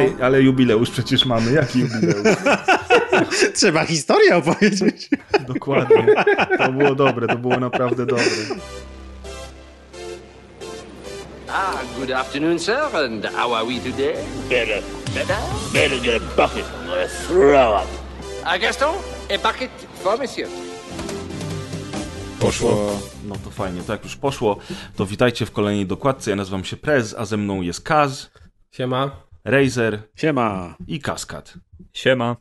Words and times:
Ej, 0.00 0.14
ale 0.22 0.42
jubileusz 0.42 0.90
przecież 0.90 1.26
mamy. 1.26 1.52
Jaki 1.52 1.80
jubileusz? 1.80 2.36
Trzeba 3.54 3.84
historię 3.84 4.36
opowiedzieć. 4.36 5.08
Dokładnie. 5.48 6.14
To 6.58 6.72
było 6.72 6.94
dobre, 6.94 7.26
to 7.26 7.38
było 7.38 7.56
naprawdę 7.60 8.06
dobre. 8.06 8.24
Ah, 11.48 11.82
good 11.98 12.10
afternoon, 12.10 12.58
sir, 12.58 12.96
and 12.96 13.26
how 13.26 13.54
are 13.54 13.66
we 13.66 13.80
today? 13.80 14.14
Better. 14.48 14.82
Better? 15.14 15.36
Better 15.72 16.00
get 16.00 16.22
a 16.22 16.36
bucket. 16.36 16.64
I'm 16.64 16.86
gonna 16.86 17.08
throw 17.26 17.82
up. 17.82 17.88
Ah, 18.44 18.58
Gaston, 18.58 18.94
a 19.30 19.38
bucket 19.38 19.70
for 20.02 20.18
monsieur. 20.18 20.48
Poszło. 22.40 23.00
No 23.28 23.34
to 23.44 23.50
fajnie, 23.50 23.82
to 23.82 23.92
jak 23.92 24.04
już 24.04 24.16
poszło, 24.16 24.56
to 24.96 25.06
witajcie 25.06 25.46
w 25.46 25.50
kolejnej 25.52 25.86
dokładce. 25.86 26.30
Ja 26.30 26.36
nazywam 26.36 26.64
się 26.64 26.76
Prez, 26.76 27.14
a 27.18 27.24
ze 27.24 27.36
mną 27.36 27.60
jest 27.62 27.80
Kaz, 27.80 28.30
Siema. 28.70 29.10
Razer 29.44 30.02
Siema. 30.16 30.76
i 30.86 31.00
Kaskad. 31.00 31.54
Siema. 31.92 32.36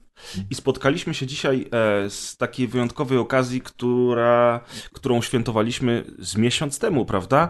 I 0.49 0.55
spotkaliśmy 0.55 1.13
się 1.13 1.27
dzisiaj 1.27 1.69
e, 1.71 2.09
z 2.09 2.37
takiej 2.37 2.67
wyjątkowej 2.67 3.17
okazji, 3.17 3.61
która, 3.61 4.59
którą 4.93 5.21
świętowaliśmy 5.21 6.03
z 6.19 6.35
miesiąc 6.35 6.79
temu, 6.79 7.05
prawda? 7.05 7.49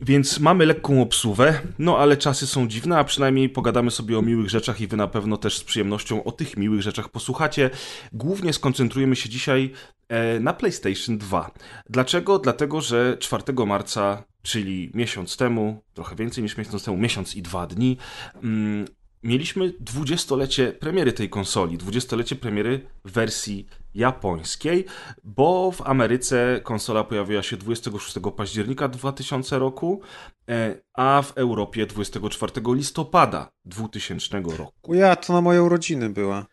Więc 0.00 0.40
mamy 0.40 0.66
lekką 0.66 1.02
obsuwę, 1.02 1.60
no 1.78 1.98
ale 1.98 2.16
czasy 2.16 2.46
są 2.46 2.68
dziwne, 2.68 2.98
a 2.98 3.04
przynajmniej 3.04 3.48
pogadamy 3.48 3.90
sobie 3.90 4.18
o 4.18 4.22
miłych 4.22 4.50
rzeczach 4.50 4.80
i 4.80 4.86
wy 4.86 4.96
na 4.96 5.06
pewno 5.06 5.36
też 5.36 5.58
z 5.58 5.64
przyjemnością 5.64 6.24
o 6.24 6.32
tych 6.32 6.56
miłych 6.56 6.82
rzeczach 6.82 7.08
posłuchacie. 7.08 7.70
Głównie 8.12 8.52
skoncentrujemy 8.52 9.16
się 9.16 9.28
dzisiaj 9.28 9.72
e, 10.08 10.40
na 10.40 10.52
PlayStation 10.52 11.18
2. 11.18 11.50
Dlaczego? 11.90 12.38
Dlatego, 12.38 12.80
że 12.80 13.16
4 13.20 13.42
marca, 13.66 14.24
czyli 14.44 14.90
miesiąc 14.94 15.36
temu, 15.36 15.82
trochę 15.94 16.16
więcej 16.16 16.44
niż 16.44 16.56
miesiąc 16.56 16.84
temu, 16.84 16.96
miesiąc 16.96 17.36
i 17.36 17.42
dwa 17.42 17.66
dni, 17.66 17.96
mm, 18.42 18.86
mieliśmy 19.22 19.72
dwudziestolecie 19.80 20.72
premiery 20.72 21.12
tej 21.12 21.30
konsoli, 21.30 21.78
dwudziestolecie 21.78 22.36
premiery 22.36 22.86
wersji 23.04 23.66
japońskiej, 23.94 24.84
bo 25.24 25.70
w 25.70 25.82
Ameryce 25.82 26.60
konsola 26.62 27.04
pojawiła 27.04 27.42
się 27.42 27.56
26 27.56 28.32
października 28.36 28.88
2000 28.88 29.58
roku, 29.58 30.00
e, 30.48 30.80
a 30.94 31.22
w 31.22 31.32
Europie 31.38 31.86
24 31.86 32.74
listopada 32.74 33.48
2000 33.64 34.40
roku. 34.56 34.94
Ja, 34.94 35.16
to 35.16 35.32
na 35.32 35.40
moje 35.40 35.62
urodziny 35.62 36.10
była. 36.10 36.46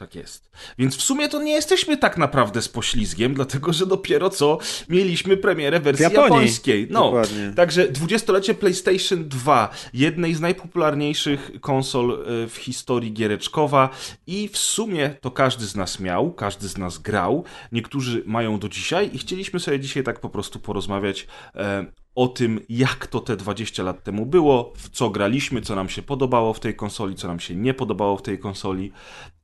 Tak 0.00 0.14
jest. 0.14 0.50
Więc 0.78 0.96
w 0.96 1.02
sumie 1.02 1.28
to 1.28 1.42
nie 1.42 1.52
jesteśmy 1.52 1.96
tak 1.96 2.18
naprawdę 2.18 2.62
z 2.62 2.68
poślizgiem, 2.68 3.34
dlatego 3.34 3.72
że 3.72 3.86
dopiero 3.86 4.30
co 4.30 4.58
mieliśmy 4.88 5.36
premierę 5.36 5.80
wersji 5.80 6.02
japońskiej. 6.02 6.86
No, 6.90 7.04
Dokładnie. 7.04 7.52
także 7.56 7.88
dwudziestolecie 7.88 8.54
PlayStation 8.54 9.28
2, 9.28 9.68
jednej 9.92 10.34
z 10.34 10.40
najpopularniejszych 10.40 11.50
konsol 11.60 12.12
e, 12.12 12.48
w 12.48 12.56
historii 12.56 13.12
giereczkowa 13.12 13.90
i 14.26 14.48
w 14.48 14.58
sumie 14.58 15.14
to 15.20 15.30
każdy 15.30 15.66
z 15.66 15.76
nas 15.76 16.00
miał, 16.00 16.32
każdy 16.32 16.68
z 16.68 16.78
nas 16.78 16.98
grał, 16.98 17.44
niektórzy 17.72 18.22
mają 18.26 18.58
do 18.58 18.68
dzisiaj 18.68 19.10
i 19.12 19.18
chcieliśmy 19.18 19.60
sobie 19.60 19.80
dzisiaj 19.80 20.04
tak 20.04 20.20
po 20.20 20.28
prostu 20.28 20.60
porozmawiać 20.60 21.26
e, 21.54 21.86
o 22.14 22.28
tym, 22.28 22.60
jak 22.68 23.06
to 23.06 23.20
te 23.20 23.36
20 23.36 23.82
lat 23.82 24.04
temu 24.04 24.26
było, 24.26 24.72
w 24.76 24.88
co 24.88 25.10
graliśmy, 25.10 25.60
co 25.60 25.74
nam 25.74 25.88
się 25.88 26.02
podobało 26.02 26.54
w 26.54 26.60
tej 26.60 26.74
konsoli, 26.76 27.14
co 27.14 27.28
nam 27.28 27.40
się 27.40 27.54
nie 27.56 27.74
podobało 27.74 28.16
w 28.16 28.22
tej 28.22 28.38
konsoli. 28.38 28.92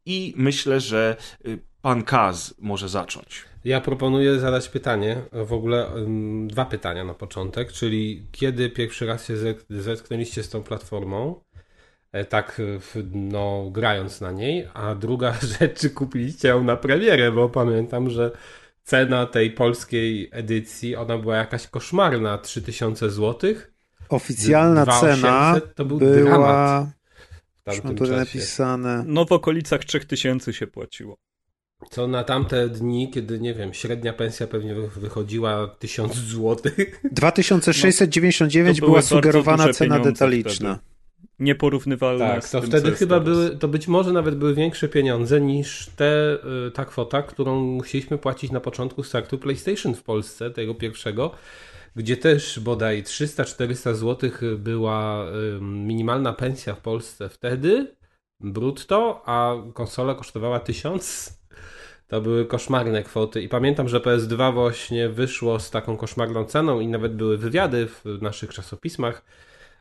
I 0.06 0.34
myślę, 0.36 0.80
że 0.80 1.16
y, 1.46 1.58
pan 1.82 2.02
Kaz 2.02 2.54
może 2.58 2.88
zacząć. 2.88 3.44
Ja 3.64 3.80
proponuję 3.80 4.38
zadać 4.38 4.68
pytanie, 4.68 5.16
w 5.32 5.52
ogóle 5.52 5.86
dwa 6.46 6.64
pytania 6.64 7.04
na 7.04 7.14
początek, 7.14 7.72
czyli 7.72 8.26
kiedy 8.32 8.70
pierwszy 8.70 9.06
raz 9.06 9.26
się 9.28 9.34
zet- 9.34 9.64
zetknęliście 9.80 10.42
z 10.42 10.48
tą 10.48 10.62
platformą, 10.62 11.40
e, 12.12 12.24
tak 12.24 12.60
w- 12.80 13.02
no 13.14 13.68
grając 13.72 14.20
na 14.20 14.32
niej, 14.32 14.68
a 14.74 14.94
druga 14.94 15.34
rzecz, 15.58 15.78
czy 15.80 15.90
kupiliście 15.90 16.48
ją 16.48 16.64
na 16.64 16.76
premierę, 16.76 17.32
bo 17.32 17.48
pamiętam, 17.48 18.10
że 18.10 18.30
cena 18.82 19.26
tej 19.26 19.50
polskiej 19.50 20.28
edycji, 20.32 20.96
ona 20.96 21.18
była 21.18 21.36
jakaś 21.36 21.66
koszmarna, 21.66 22.38
3000 22.38 23.10
zł. 23.10 23.54
Oficjalna 24.08 24.84
2800 24.84 25.64
cena 25.64 25.74
to 25.74 25.84
był 25.84 25.98
była... 25.98 26.12
dramat 26.22 26.86
w 27.66 27.74
Już 27.74 27.82
tamtym 27.82 28.06
mam 28.08 28.16
czasie. 28.18 28.36
napisane. 28.38 29.04
No 29.06 29.24
w 29.24 29.32
okolicach 29.32 29.84
3000 29.84 30.52
się 30.52 30.66
płaciło. 30.66 31.16
Co 31.90 32.06
na 32.06 32.24
tamte 32.24 32.68
dni, 32.68 33.10
kiedy 33.10 33.40
nie 33.40 33.54
wiem, 33.54 33.74
średnia 33.74 34.12
pensja 34.12 34.46
pewnie 34.46 34.74
wy- 34.74 34.88
wychodziła 35.00 35.68
1000 35.78 36.14
zł. 36.14 36.56
2699 37.12 38.80
No, 38.80 38.86
była 38.86 39.02
sugerowana 39.02 39.72
cena 39.72 39.98
detaliczna. 39.98 40.78
Nieporównywalne 41.38 42.26
Tak, 42.28 42.44
z 42.46 42.50
to 42.50 42.60
tym, 42.60 42.70
wtedy 42.70 42.92
chyba 42.92 43.20
teraz. 43.20 43.24
były, 43.38 43.56
to 43.56 43.68
być 43.68 43.88
może 43.88 44.12
nawet 44.12 44.34
były 44.34 44.54
większe 44.54 44.88
pieniądze 44.88 45.40
niż 45.40 45.90
te, 45.96 46.38
y, 46.68 46.70
ta 46.70 46.84
kwota, 46.84 47.22
którą 47.22 47.60
musieliśmy 47.60 48.18
płacić 48.18 48.50
na 48.50 48.60
początku 48.60 49.02
startu 49.02 49.38
PlayStation 49.38 49.94
w 49.94 50.02
Polsce, 50.02 50.50
tego 50.50 50.74
pierwszego, 50.74 51.30
gdzie 51.96 52.16
też 52.16 52.60
bodaj 52.60 53.02
300-400 53.02 53.94
zł 53.94 54.30
była 54.58 55.26
minimalna 55.60 56.32
pensja 56.32 56.74
w 56.74 56.80
Polsce 56.80 57.28
wtedy, 57.28 57.94
brutto, 58.40 59.22
a 59.26 59.54
konsola 59.74 60.14
kosztowała 60.14 60.60
1000. 60.60 61.36
To 62.08 62.20
były 62.20 62.46
koszmarne 62.46 63.02
kwoty 63.02 63.42
i 63.42 63.48
pamiętam, 63.48 63.88
że 63.88 64.00
PS2 64.00 64.54
właśnie 64.54 65.08
wyszło 65.08 65.60
z 65.60 65.70
taką 65.70 65.96
koszmarną 65.96 66.44
ceną 66.44 66.80
i 66.80 66.86
nawet 66.86 67.14
były 67.16 67.38
wywiady 67.38 67.86
w 67.86 68.22
naszych 68.22 68.50
czasopismach, 68.54 69.24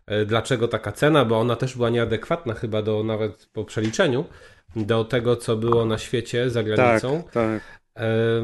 e, 0.05 0.25
dlaczego 0.25 0.67
taka 0.67 0.91
cena, 0.91 1.25
bo 1.25 1.39
ona 1.39 1.55
też 1.55 1.75
była 1.75 1.89
nieadekwatna 1.89 2.53
chyba 2.53 2.81
do 2.81 3.03
nawet 3.03 3.49
po 3.53 3.65
przeliczeniu 3.65 4.25
do 4.75 5.03
tego, 5.03 5.35
co 5.35 5.55
było 5.55 5.85
na 5.85 5.97
świecie 5.97 6.49
za 6.49 6.59
Tak, 6.59 6.65
granicą. 6.65 7.23
tak. 7.31 7.61
E, 7.61 7.61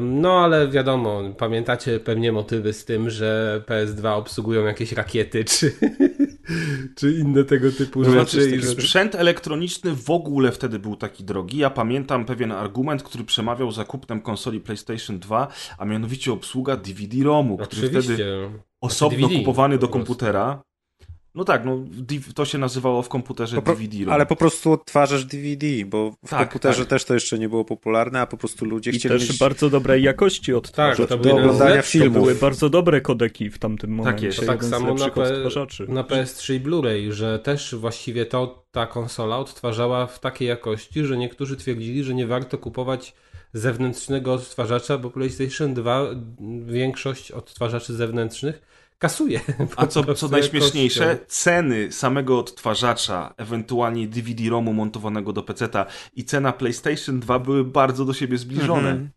No 0.00 0.44
ale 0.44 0.68
wiadomo, 0.68 1.22
pamiętacie 1.38 2.00
pewnie 2.00 2.32
motywy 2.32 2.72
z 2.72 2.84
tym, 2.84 3.10
że 3.10 3.62
PS2 3.66 4.16
obsługują 4.16 4.64
jakieś 4.64 4.92
rakiety 4.92 5.44
czy, 5.58 5.72
czy 6.96 7.12
inne 7.12 7.44
tego 7.44 7.72
typu 7.72 8.04
rzeczy. 8.04 8.12
znaczy, 8.12 8.56
i 8.56 8.60
że- 8.60 8.66
sprzęt 8.66 9.14
elektroniczny 9.14 9.94
w 9.96 10.10
ogóle 10.10 10.52
wtedy 10.52 10.78
był 10.78 10.96
taki 10.96 11.24
drogi. 11.24 11.58
Ja 11.58 11.70
pamiętam 11.70 12.24
pewien 12.24 12.52
argument, 12.52 13.02
który 13.02 13.24
przemawiał 13.24 13.72
za 13.72 13.84
kupnem 13.84 14.20
konsoli 14.20 14.60
PlayStation 14.60 15.18
2, 15.18 15.48
a 15.78 15.84
mianowicie 15.84 16.32
obsługa 16.32 16.76
DVD-ROMu, 16.76 17.58
który 17.58 17.82
wtedy 17.88 17.98
Oczywiście. 17.98 18.50
osobno 18.80 19.18
DVD 19.28 19.38
kupowany 19.40 19.78
do 19.78 19.88
komputera. 19.88 20.62
No 21.34 21.44
tak, 21.44 21.64
no 21.64 21.84
to 22.34 22.44
się 22.44 22.58
nazywało 22.58 23.02
w 23.02 23.08
komputerze 23.08 23.56
Po 23.56 23.62
pro- 23.62 23.74
DVD-ROM. 23.74 24.14
Ale 24.14 24.26
po 24.26 24.36
prostu 24.36 24.72
odtwarzasz 24.72 25.24
DVD, 25.24 25.66
bo 25.86 26.10
w 26.26 26.30
Tak, 26.30 26.38
komputerze 26.38 26.78
tak. 26.82 26.88
też 26.88 27.04
to 27.04 27.14
jeszcze 27.14 27.38
nie 27.38 27.48
było 27.48 27.64
popularne, 27.64 28.20
a 28.20 28.26
po 28.26 28.36
prostu 28.36 28.64
ludzie 28.64 28.90
I 28.90 28.94
chcieli 28.98 29.18
też 29.18 29.28
mieć... 29.28 29.38
bardzo 29.38 29.70
dobrej 29.70 30.02
jakości 30.02 30.54
odtwarzacz. 30.54 30.98
Tak, 30.98 31.08
to 31.08 31.16
do 31.16 31.22
były 31.28 31.40
oglądania 31.40 31.82
filmów. 31.82 32.14
To 32.14 32.20
były 32.20 32.34
bardzo 32.34 32.70
dobre 32.70 33.00
kodeki 33.00 33.50
w 33.50 33.58
tamtym 33.58 33.90
momencie. 33.90 34.26
jest. 34.26 34.40
To 34.40 34.46
tak 34.46 34.54
jeden 34.56 34.68
z 34.68 34.70
samo 34.72 34.94
na, 34.94 35.10
P- 35.10 35.86
na 35.88 36.02
PS3 36.02 36.54
i 36.54 36.60
Blu-ray, 36.60 37.12
że 37.12 37.38
też 37.38 37.74
właściwie 37.74 38.26
to 38.26 38.64
ta 38.72 38.86
konsola 38.86 39.38
odtwarzała 39.38 40.06
w 40.06 40.18
takiej 40.20 40.48
jakości, 40.48 41.04
że 41.04 41.16
niektórzy 41.16 41.56
twierdzili, 41.56 42.04
że 42.04 42.14
nie 42.14 42.26
warto 42.26 42.58
kupować 42.58 43.14
zewnętrznego 43.52 44.32
odtwarzacza, 44.32 44.98
bo 44.98 45.10
PlayStation 45.10 45.74
2 45.74 46.02
większość 46.66 47.32
odtwarzaczy 47.32 47.94
zewnętrznych 47.94 48.62
kasuje. 49.02 49.40
A 49.76 49.86
co, 49.86 50.14
co 50.14 50.28
najśmieszniejsze, 50.28 51.04
jakością. 51.04 51.24
ceny 51.28 51.92
samego 51.92 52.38
odtwarzacza, 52.38 53.34
ewentualnie 53.36 54.08
DVD-ROMu 54.08 54.72
montowanego 54.72 55.32
do 55.32 55.42
PC-ta 55.42 55.86
i 56.14 56.24
cena 56.24 56.52
PlayStation 56.52 57.20
2 57.20 57.38
były 57.38 57.64
bardzo 57.64 58.04
do 58.04 58.14
siebie 58.14 58.38
zbliżone. 58.38 58.90
Mhm. 58.90 59.10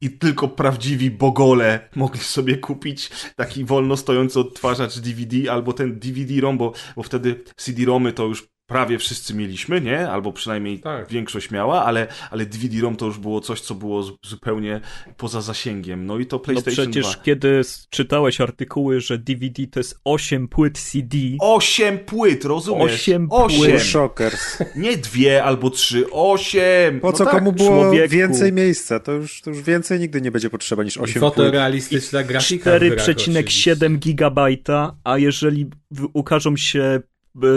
I 0.00 0.10
tylko 0.10 0.48
prawdziwi 0.48 1.10
bogole 1.10 1.88
mogli 1.96 2.20
sobie 2.20 2.56
kupić 2.56 3.10
taki 3.36 3.64
wolno 3.64 3.96
stojący 3.96 4.40
odtwarzacz 4.40 4.98
DVD 4.98 5.52
albo 5.52 5.72
ten 5.72 5.98
DVD-ROM, 5.98 6.58
bo, 6.58 6.72
bo 6.96 7.02
wtedy 7.02 7.44
CD-ROMy 7.56 8.12
to 8.12 8.24
już 8.24 8.48
prawie 8.68 8.98
wszyscy 8.98 9.34
mieliśmy, 9.34 9.80
nie? 9.80 10.10
Albo 10.10 10.32
przynajmniej 10.32 10.80
Tak. 10.80 11.08
większość 11.08 11.50
miała, 11.50 11.84
ale, 11.84 12.06
ale 12.30 12.46
DVD-ROM 12.46 12.96
to 12.96 13.06
już 13.06 13.18
było 13.18 13.40
coś, 13.40 13.60
co 13.60 13.74
było 13.74 14.02
zu- 14.02 14.16
zupełnie 14.26 14.80
poza 15.16 15.40
zasięgiem. 15.40 16.06
No 16.06 16.18
i 16.18 16.26
to 16.26 16.36
No 16.36 16.40
PlayStation 16.40 16.90
przecież 16.90 17.12
2. 17.12 17.22
kiedy 17.24 17.60
czytałeś 17.90 18.40
artykuły, 18.40 19.00
że 19.00 19.18
DVD 19.18 19.66
to 19.66 19.80
jest 19.80 20.00
8 20.04 20.48
płyt 20.48 20.78
CD, 20.78 21.16
Osiem 21.40 21.98
płyt, 21.98 22.44
rozumiesz? 22.44 22.92
Osiem 22.94 23.26
Osiem. 23.30 23.58
płyt. 23.70 23.82
Shockers. 23.82 24.58
Nie 24.76 24.96
dwie 24.96 25.44
albo 25.44 25.70
trzy, 25.70 26.10
osiem. 26.10 27.00
Po 27.00 27.06
No 27.06 27.12
co 27.12 27.24
tak, 27.24 27.34
komu 27.34 27.52
było 27.52 27.68
człowieku. 27.82 28.08
więcej 28.14 28.52
miejsca? 28.52 29.00
To 29.00 29.12
już, 29.12 29.40
to 29.42 29.50
już 29.50 29.62
więcej 29.62 30.00
nigdy 30.00 30.20
nie 30.20 30.30
będzie 30.30 30.50
potrzeba 30.50 30.84
niż 30.84 30.96
8 30.98 31.20
płyt. 31.20 31.34
Fotorealistyczna 31.34 32.22
grafika. 32.22 32.76
w 32.76 32.80
grach 32.80 32.92
4,7 32.92 33.10
oczywiście. 33.12 33.76
gigabajta, 33.98 34.96
a 35.04 35.18
jeżeli 35.18 35.66
ukażą 36.12 36.56
się 36.56 37.00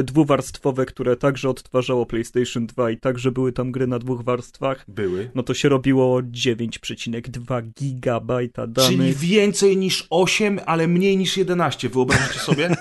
dwuwarstwowe, 0.03 0.85
które 0.85 1.15
także 1.15 1.49
odtwarzało 1.49 2.05
PlayStation 2.05 2.67
2 2.67 2.91
i 2.91 2.97
także 2.97 3.31
były 3.31 3.53
tam 3.53 3.71
gry 3.71 3.87
na 3.87 3.99
dwóch 3.99 4.23
warstwach, 4.23 4.85
Były. 4.87 5.31
no 5.35 5.43
to 5.43 5.53
się 5.53 5.69
robiło 5.69 6.21
9,2 6.21 7.61
gigabajta 7.79 8.67
danych. 8.67 8.91
Czyli 8.91 9.13
więcej 9.13 9.77
niż 9.77 10.07
8, 10.09 10.59
ale 10.65 10.87
mniej 10.87 11.17
niż 11.17 11.37
11. 11.37 11.89
Wyobraźcie 11.89 12.39
sobie? 12.39 12.69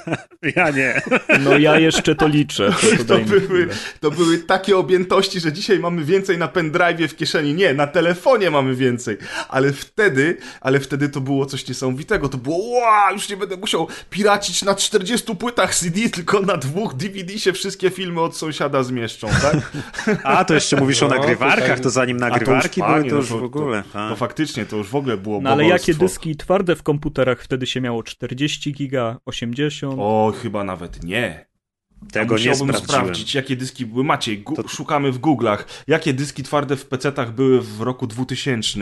Ja 0.56 0.70
nie. 0.70 1.02
No 1.40 1.58
ja 1.58 1.78
jeszcze 1.78 2.14
to 2.14 2.28
liczę. 2.28 2.72
To, 2.98 3.04
to 3.04 3.19
były, 3.19 3.69
to 4.00 4.10
były 4.10 4.38
takie 4.38 4.76
objętości, 4.76 5.40
że 5.40 5.52
dzisiaj 5.52 5.78
mamy 5.78 6.04
więcej 6.04 6.38
na 6.38 6.48
pendrive 6.48 7.10
w 7.10 7.16
kieszeni. 7.16 7.54
Nie, 7.54 7.75
na 7.75 7.87
telefonie 7.87 8.50
mamy 8.50 8.75
więcej. 8.75 9.16
Ale 9.48 9.72
wtedy, 9.72 10.37
ale 10.60 10.81
wtedy 10.81 11.08
to 11.08 11.20
było 11.20 11.46
coś 11.46 11.69
niesamowitego. 11.69 12.28
To 12.28 12.38
było, 12.38 12.56
wow, 12.58 13.12
już 13.12 13.28
nie 13.28 13.37
będę 13.37 13.56
musiał 13.56 13.88
piracić 14.10 14.62
na 14.62 14.75
40 14.75 15.37
płytach 15.37 15.75
CD, 15.75 16.08
tylko 16.08 16.40
na 16.40 16.56
dwóch 16.56 16.79
DVD 16.88 17.38
się 17.38 17.52
wszystkie 17.52 17.90
filmy 17.90 18.20
od 18.20 18.36
sąsiada 18.36 18.82
zmieszczą, 18.82 19.28
tak? 19.42 19.72
A, 20.24 20.44
to 20.44 20.54
jeszcze 20.54 20.76
mówisz 20.76 21.02
o 21.02 21.08
No, 21.08 21.14
nagrywarkach, 21.16 21.62
tutaj- 21.64 21.80
to 21.80 21.90
zanim 21.90 22.16
A 22.16 22.20
to 22.20 22.26
już 22.26 22.32
nagrywarki 22.34 22.80
były, 22.82 23.04
to 23.10 23.16
już 23.16 23.30
no 23.30 23.38
w 23.38 23.42
ogóle. 23.42 23.82
To, 23.82 23.88
tak. 23.92 24.10
to 24.10 24.16
faktycznie, 24.16 24.66
to 24.66 24.76
już 24.76 24.88
w 24.88 24.94
ogóle 24.94 25.16
było 25.16 25.40
No 25.40 25.50
ale 25.50 25.64
jakie 25.66 25.94
dyski 25.94 26.36
twarde 26.36 26.76
w 26.76 26.82
komputerach 26.82 27.42
wtedy 27.42 27.66
się 27.66 27.80
miało? 27.80 28.02
40 28.02 28.72
giga, 28.72 29.18
80? 29.26 29.94
O, 29.98 30.32
chyba 30.42 30.64
nawet 30.64 31.04
nie. 31.04 31.46
Tego 32.12 32.38
nie 32.38 32.50
Musiałbym 32.50 32.74
sprawdziłem. 32.74 33.00
sprawdzić, 33.04 33.34
jakie 33.34 33.56
dyski 33.56 33.86
były. 33.86 34.04
Maciej, 34.04 34.44
gu- 34.44 34.68
szukamy 34.68 35.12
w 35.12 35.20
Google'ach. 35.20 35.58
Jakie 35.86 36.12
dyski 36.14 36.42
twarde 36.42 36.76
w 36.76 36.86
PC-tach 36.88 37.30
były 37.32 37.60
w 37.60 37.80
roku 37.80 38.06
2000? 38.06 38.78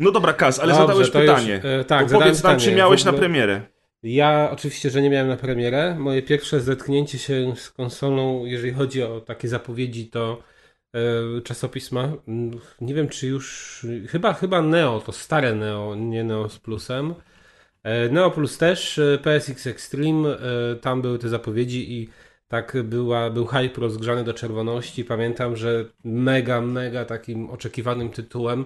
No 0.00 0.10
dobra, 0.12 0.32
Kaz, 0.32 0.58
ale 0.58 0.72
Dobrze, 0.72 0.86
zadałeś 0.86 1.10
to 1.10 1.22
już, 1.22 1.30
pytanie. 1.30 1.54
e, 1.80 1.84
tak, 1.84 2.02
To 2.02 2.08
zadałem 2.08 2.28
powiedz 2.28 2.42
nam, 2.42 2.52
czy 2.56 2.58
pytanie. 2.60 2.76
miałeś 2.76 3.00
W 3.00 3.06
ogóle- 3.06 3.12
na 3.12 3.18
premierę. 3.18 3.60
Ja 4.02 4.48
oczywiście, 4.52 4.90
że 4.90 5.02
nie 5.02 5.10
miałem 5.10 5.28
na 5.28 5.36
premierę. 5.36 5.96
Moje 5.98 6.22
pierwsze 6.22 6.60
zetknięcie 6.60 7.18
się 7.18 7.56
z 7.56 7.70
konsolą, 7.70 8.44
jeżeli 8.44 8.72
chodzi 8.72 9.02
o 9.02 9.20
takie 9.20 9.48
zapowiedzi, 9.48 10.10
to 10.10 10.42
e, 10.94 11.40
czasopisma. 11.42 12.12
Nie 12.80 12.94
wiem, 12.94 13.08
czy 13.08 13.26
już. 13.26 13.86
Chyba, 14.08 14.32
chyba 14.32 14.62
Neo, 14.62 15.00
to 15.00 15.12
stare 15.12 15.54
Neo, 15.54 15.94
nie 15.94 16.24
Neo 16.24 16.48
z 16.48 16.58
plusem. 16.58 17.14
E, 17.82 18.08
Neo 18.08 18.30
Plus 18.30 18.58
też, 18.58 18.98
e, 18.98 19.18
PSX 19.18 19.66
Extreme, 19.66 20.38
tam 20.80 21.02
były 21.02 21.18
te 21.18 21.28
zapowiedzi 21.28 21.92
i 21.92 22.08
tak 22.48 22.76
była, 22.84 23.30
był 23.30 23.46
hype 23.46 23.80
rozgrzany 23.80 24.24
do 24.24 24.34
czerwoności. 24.34 25.04
Pamiętam, 25.04 25.56
że 25.56 25.84
mega, 26.04 26.60
mega 26.60 27.04
takim 27.04 27.50
oczekiwanym 27.50 28.10
tytułem 28.10 28.64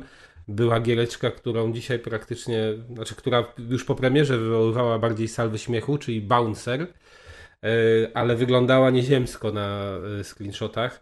była 0.50 0.80
giereczka, 0.80 1.30
którą 1.30 1.72
dzisiaj 1.72 1.98
praktycznie, 1.98 2.62
znaczy 2.94 3.14
która 3.14 3.44
już 3.70 3.84
po 3.84 3.94
premierze 3.94 4.38
wywoływała 4.38 4.98
bardziej 4.98 5.28
salwy 5.28 5.58
śmiechu, 5.58 5.98
czyli 5.98 6.20
Bouncer, 6.20 6.80
e, 6.82 6.86
ale 8.14 8.36
wyglądała 8.36 8.90
nieziemsko 8.90 9.52
na 9.52 9.96
e, 10.20 10.24
screenshotach. 10.24 11.00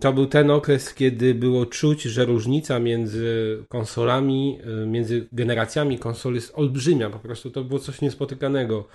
To 0.00 0.12
był 0.12 0.26
ten 0.26 0.50
okres, 0.50 0.94
kiedy 0.94 1.34
było 1.34 1.66
czuć, 1.66 2.02
że 2.02 2.24
różnica 2.24 2.78
między 2.78 3.58
konsolami, 3.68 4.58
e, 4.82 4.86
między 4.86 5.28
generacjami 5.32 5.98
konsol 5.98 6.34
jest 6.34 6.52
olbrzymia. 6.54 7.10
Po 7.10 7.18
prostu 7.18 7.50
to 7.50 7.64
było 7.64 7.80
coś 7.80 8.00
niespotykanego. 8.00 8.88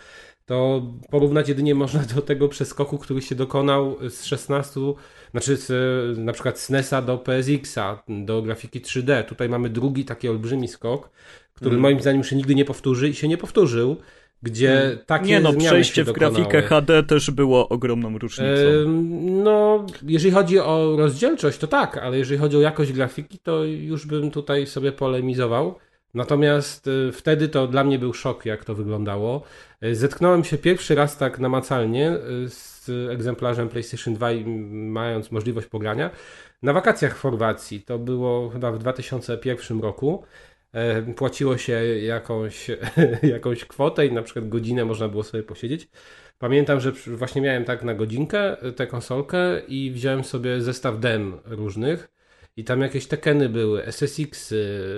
To 0.46 0.82
porównać 1.12 1.50
jedynie 1.50 1.76
można 1.76 2.02
do 2.16 2.22
tego 2.22 2.50
przeskoku, 2.50 2.98
który 2.98 3.22
się 3.22 3.36
dokonał 3.36 3.98
z 4.10 4.24
16, 4.26 4.80
znaczy 5.32 5.58
z, 5.58 6.18
na 6.18 6.34
przykład 6.34 6.60
z 6.60 6.70
NES-a 6.70 7.02
do 7.02 7.18
PSX-a, 7.18 8.04
do 8.08 8.42
grafiki 8.42 8.82
3D. 8.82 9.24
Tutaj 9.24 9.50
mamy 9.50 9.70
drugi 9.70 10.06
taki 10.06 10.30
olbrzymi 10.30 10.68
skok, 10.68 11.10
który 11.54 11.72
Mm. 11.72 11.82
moim 11.82 12.00
zdaniem 12.02 12.24
się 12.24 12.36
nigdy 12.36 12.56
nie 12.56 12.66
powtórzy 12.66 13.10
i 13.10 13.14
się 13.14 13.28
nie 13.28 13.38
powtórzył, 13.38 13.96
gdzie 14.44 14.98
takie 15.06 15.38
Mm. 15.38 15.54
Nie 15.58 15.64
no, 15.64 15.66
przejście 15.66 16.04
w 16.04 16.06
dokonały. 16.08 16.34
grafikę 16.36 16.62
HD 16.62 17.04
też 17.04 17.32
było 17.32 17.70
ogromną 17.70 18.18
różnicą. 18.18 18.62
No, 19.22 19.86
jeżeli 20.04 20.32
chodzi 20.32 20.60
o 20.60 20.96
rozdzielczość, 20.98 21.58
to 21.58 21.68
tak, 21.68 21.98
ale 21.98 22.18
jeżeli 22.18 22.40
chodzi 22.40 22.58
o 22.58 22.62
jakość 22.62 22.92
grafiki, 22.92 23.40
to 23.40 23.64
już 23.64 24.06
bym 24.06 24.32
tutaj 24.32 24.68
sobie 24.68 24.92
polemizował. 24.92 25.76
Natomiast 26.16 26.88
y, 26.88 27.12
wtedy 27.12 27.50
to 27.50 27.68
dla 27.68 27.84
mnie 27.84 28.00
był 28.00 28.14
szok, 28.14 28.46
jak 28.46 28.66
to 28.66 28.76
wyglądało. 28.76 29.44
Y, 29.84 29.96
Zetknąłem 29.96 30.44
się 30.44 30.58
pierwszy 30.58 30.96
raz 30.96 31.18
tak 31.18 31.40
namacalnie 31.40 32.12
y, 32.12 32.50
z 32.50 32.90
egzemplarzem 33.12 33.70
PlayStation 33.70 34.14
2 34.14 34.32
i 34.32 34.42
m, 34.42 34.92
mając 34.92 35.32
możliwość 35.32 35.68
pogrania 35.68 36.10
na 36.62 36.74
wakacjach 36.74 37.18
w 37.18 37.22
Chorwacji. 37.22 37.82
To 37.82 38.00
było 38.00 38.50
chyba 38.50 38.72
w 38.72 38.78
2001 38.78 39.80
roku. 39.82 40.24
E, 40.74 41.02
Płaciło 41.02 41.58
się 41.58 41.74
jakąś, 41.98 42.68
jakąś 43.36 43.66
kwotę 43.66 44.06
i 44.06 44.12
na 44.12 44.22
przykład 44.22 44.50
godzinę 44.50 44.86
można 44.86 45.08
było 45.08 45.24
sobie 45.24 45.44
posiedzieć. 45.44 45.88
Pamiętam, 46.40 46.80
że 46.80 46.92
właśnie 46.92 47.42
miałem 47.42 47.66
tak 47.66 47.84
na 47.84 47.94
godzinkę 47.94 48.58
tę 48.76 48.88
konsolkę 48.88 49.60
i 49.68 49.92
wziąłem 49.92 50.24
sobie 50.24 50.62
zestaw 50.62 51.00
dem 51.00 51.40
różnych 51.46 52.15
i 52.58 52.64
tam 52.64 52.82
jakieś 52.82 53.08
Tekeny 53.08 53.50
były, 53.50 53.86
SSX, 53.86 54.52
-y, 54.52 54.56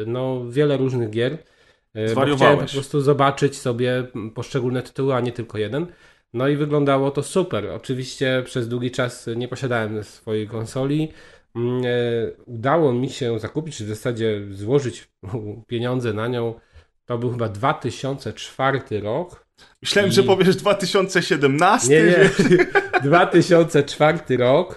no 0.08 0.50
wiele 0.50 0.78
różnych 0.78 1.10
gier. 1.10 1.34
Y, 1.34 2.36
chciałem 2.36 2.60
po 2.60 2.72
prostu 2.72 3.02
zobaczyć 3.02 3.58
sobie 3.58 4.08
poszczególne 4.36 4.84
tytuły, 4.84 5.16
a 5.16 5.20
nie 5.20 5.32
tylko 5.32 5.58
jeden. 5.58 5.88
No 6.34 6.48
i 6.48 6.56
wyglądało 6.56 7.12
to 7.12 7.24
super. 7.24 7.68
Oczywiście 7.68 8.44
przez 8.46 8.68
długi 8.68 8.92
czas 8.92 9.30
nie 9.36 9.48
posiadałem 9.48 10.04
swojej 10.04 10.48
konsoli. 10.48 11.12
Mm, 11.56 11.82
e, 11.86 12.32
Udało 12.46 12.94
mi 12.94 13.10
się 13.10 13.40
zakupić, 13.40 13.78
czy 13.78 13.86
w 13.86 13.90
zasadzie 13.90 14.42
złożyć 14.52 15.10
pieniądze 15.68 16.14
na 16.14 16.28
nią. 16.28 16.60
To 17.06 17.18
był 17.18 17.32
chyba 17.32 17.50
2004 17.50 18.82
rok. 19.02 19.47
Myślałem, 19.82 20.12
I- 20.12 20.14
że 20.14 20.24
powiesz 20.24 20.56
2017. 20.56 21.90
Nie, 21.90 22.04
nie. 22.04 22.12
że- 22.12 22.66
2004 23.10 24.38
rok, 24.38 24.76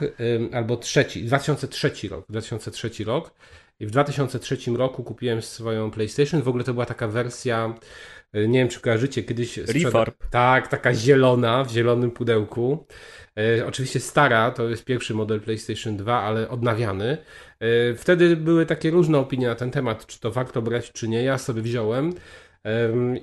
albo 0.53 0.77
trzeci, 0.77 1.25
2003 1.25 1.93
rok, 2.11 2.25
2003 2.29 3.05
rok. 3.05 3.31
I 3.81 3.87
w 3.87 3.91
2003 3.91 4.57
roku 4.77 5.05
kupiłem 5.05 5.43
swoją 5.43 5.91
PlayStation. 5.91 6.43
W 6.43 6.49
ogóle 6.49 6.65
to 6.65 6.73
była 6.73 6.87
taka 6.87 7.09
wersja, 7.09 7.75
y, 8.37 8.49
nie 8.49 8.59
wiem 8.59 8.69
czy 8.69 8.81
kojarzycie, 8.81 9.23
kiedyś... 9.23 9.57
Refarb. 9.57 10.15
Tak, 10.31 10.69
taka 10.69 10.95
zielona, 10.95 11.65
w 11.65 11.71
zielonym 11.71 12.11
pudełku. 12.11 12.87
E, 13.39 13.67
oczywiście 13.67 14.01
stara, 14.01 14.51
to 14.51 14.69
jest 14.69 14.85
pierwszy 14.85 15.15
model 15.15 15.41
PlayStation 15.41 15.97
2, 15.97 16.23
ale 16.23 16.49
odnawiany. 16.49 17.19
E, 17.61 17.95
wtedy 17.95 18.37
były 18.37 18.67
takie 18.67 18.91
różne 18.91 19.19
opinie 19.19 19.47
na 19.47 19.55
ten 19.55 19.71
temat, 19.71 20.07
czy 20.07 20.21
to 20.21 20.31
warto 20.31 20.63
brać, 20.63 20.93
czy 20.93 21.09
nie. 21.09 21.23
Ja 21.23 21.39
sobie 21.39 21.63
wziąłem. 21.63 22.13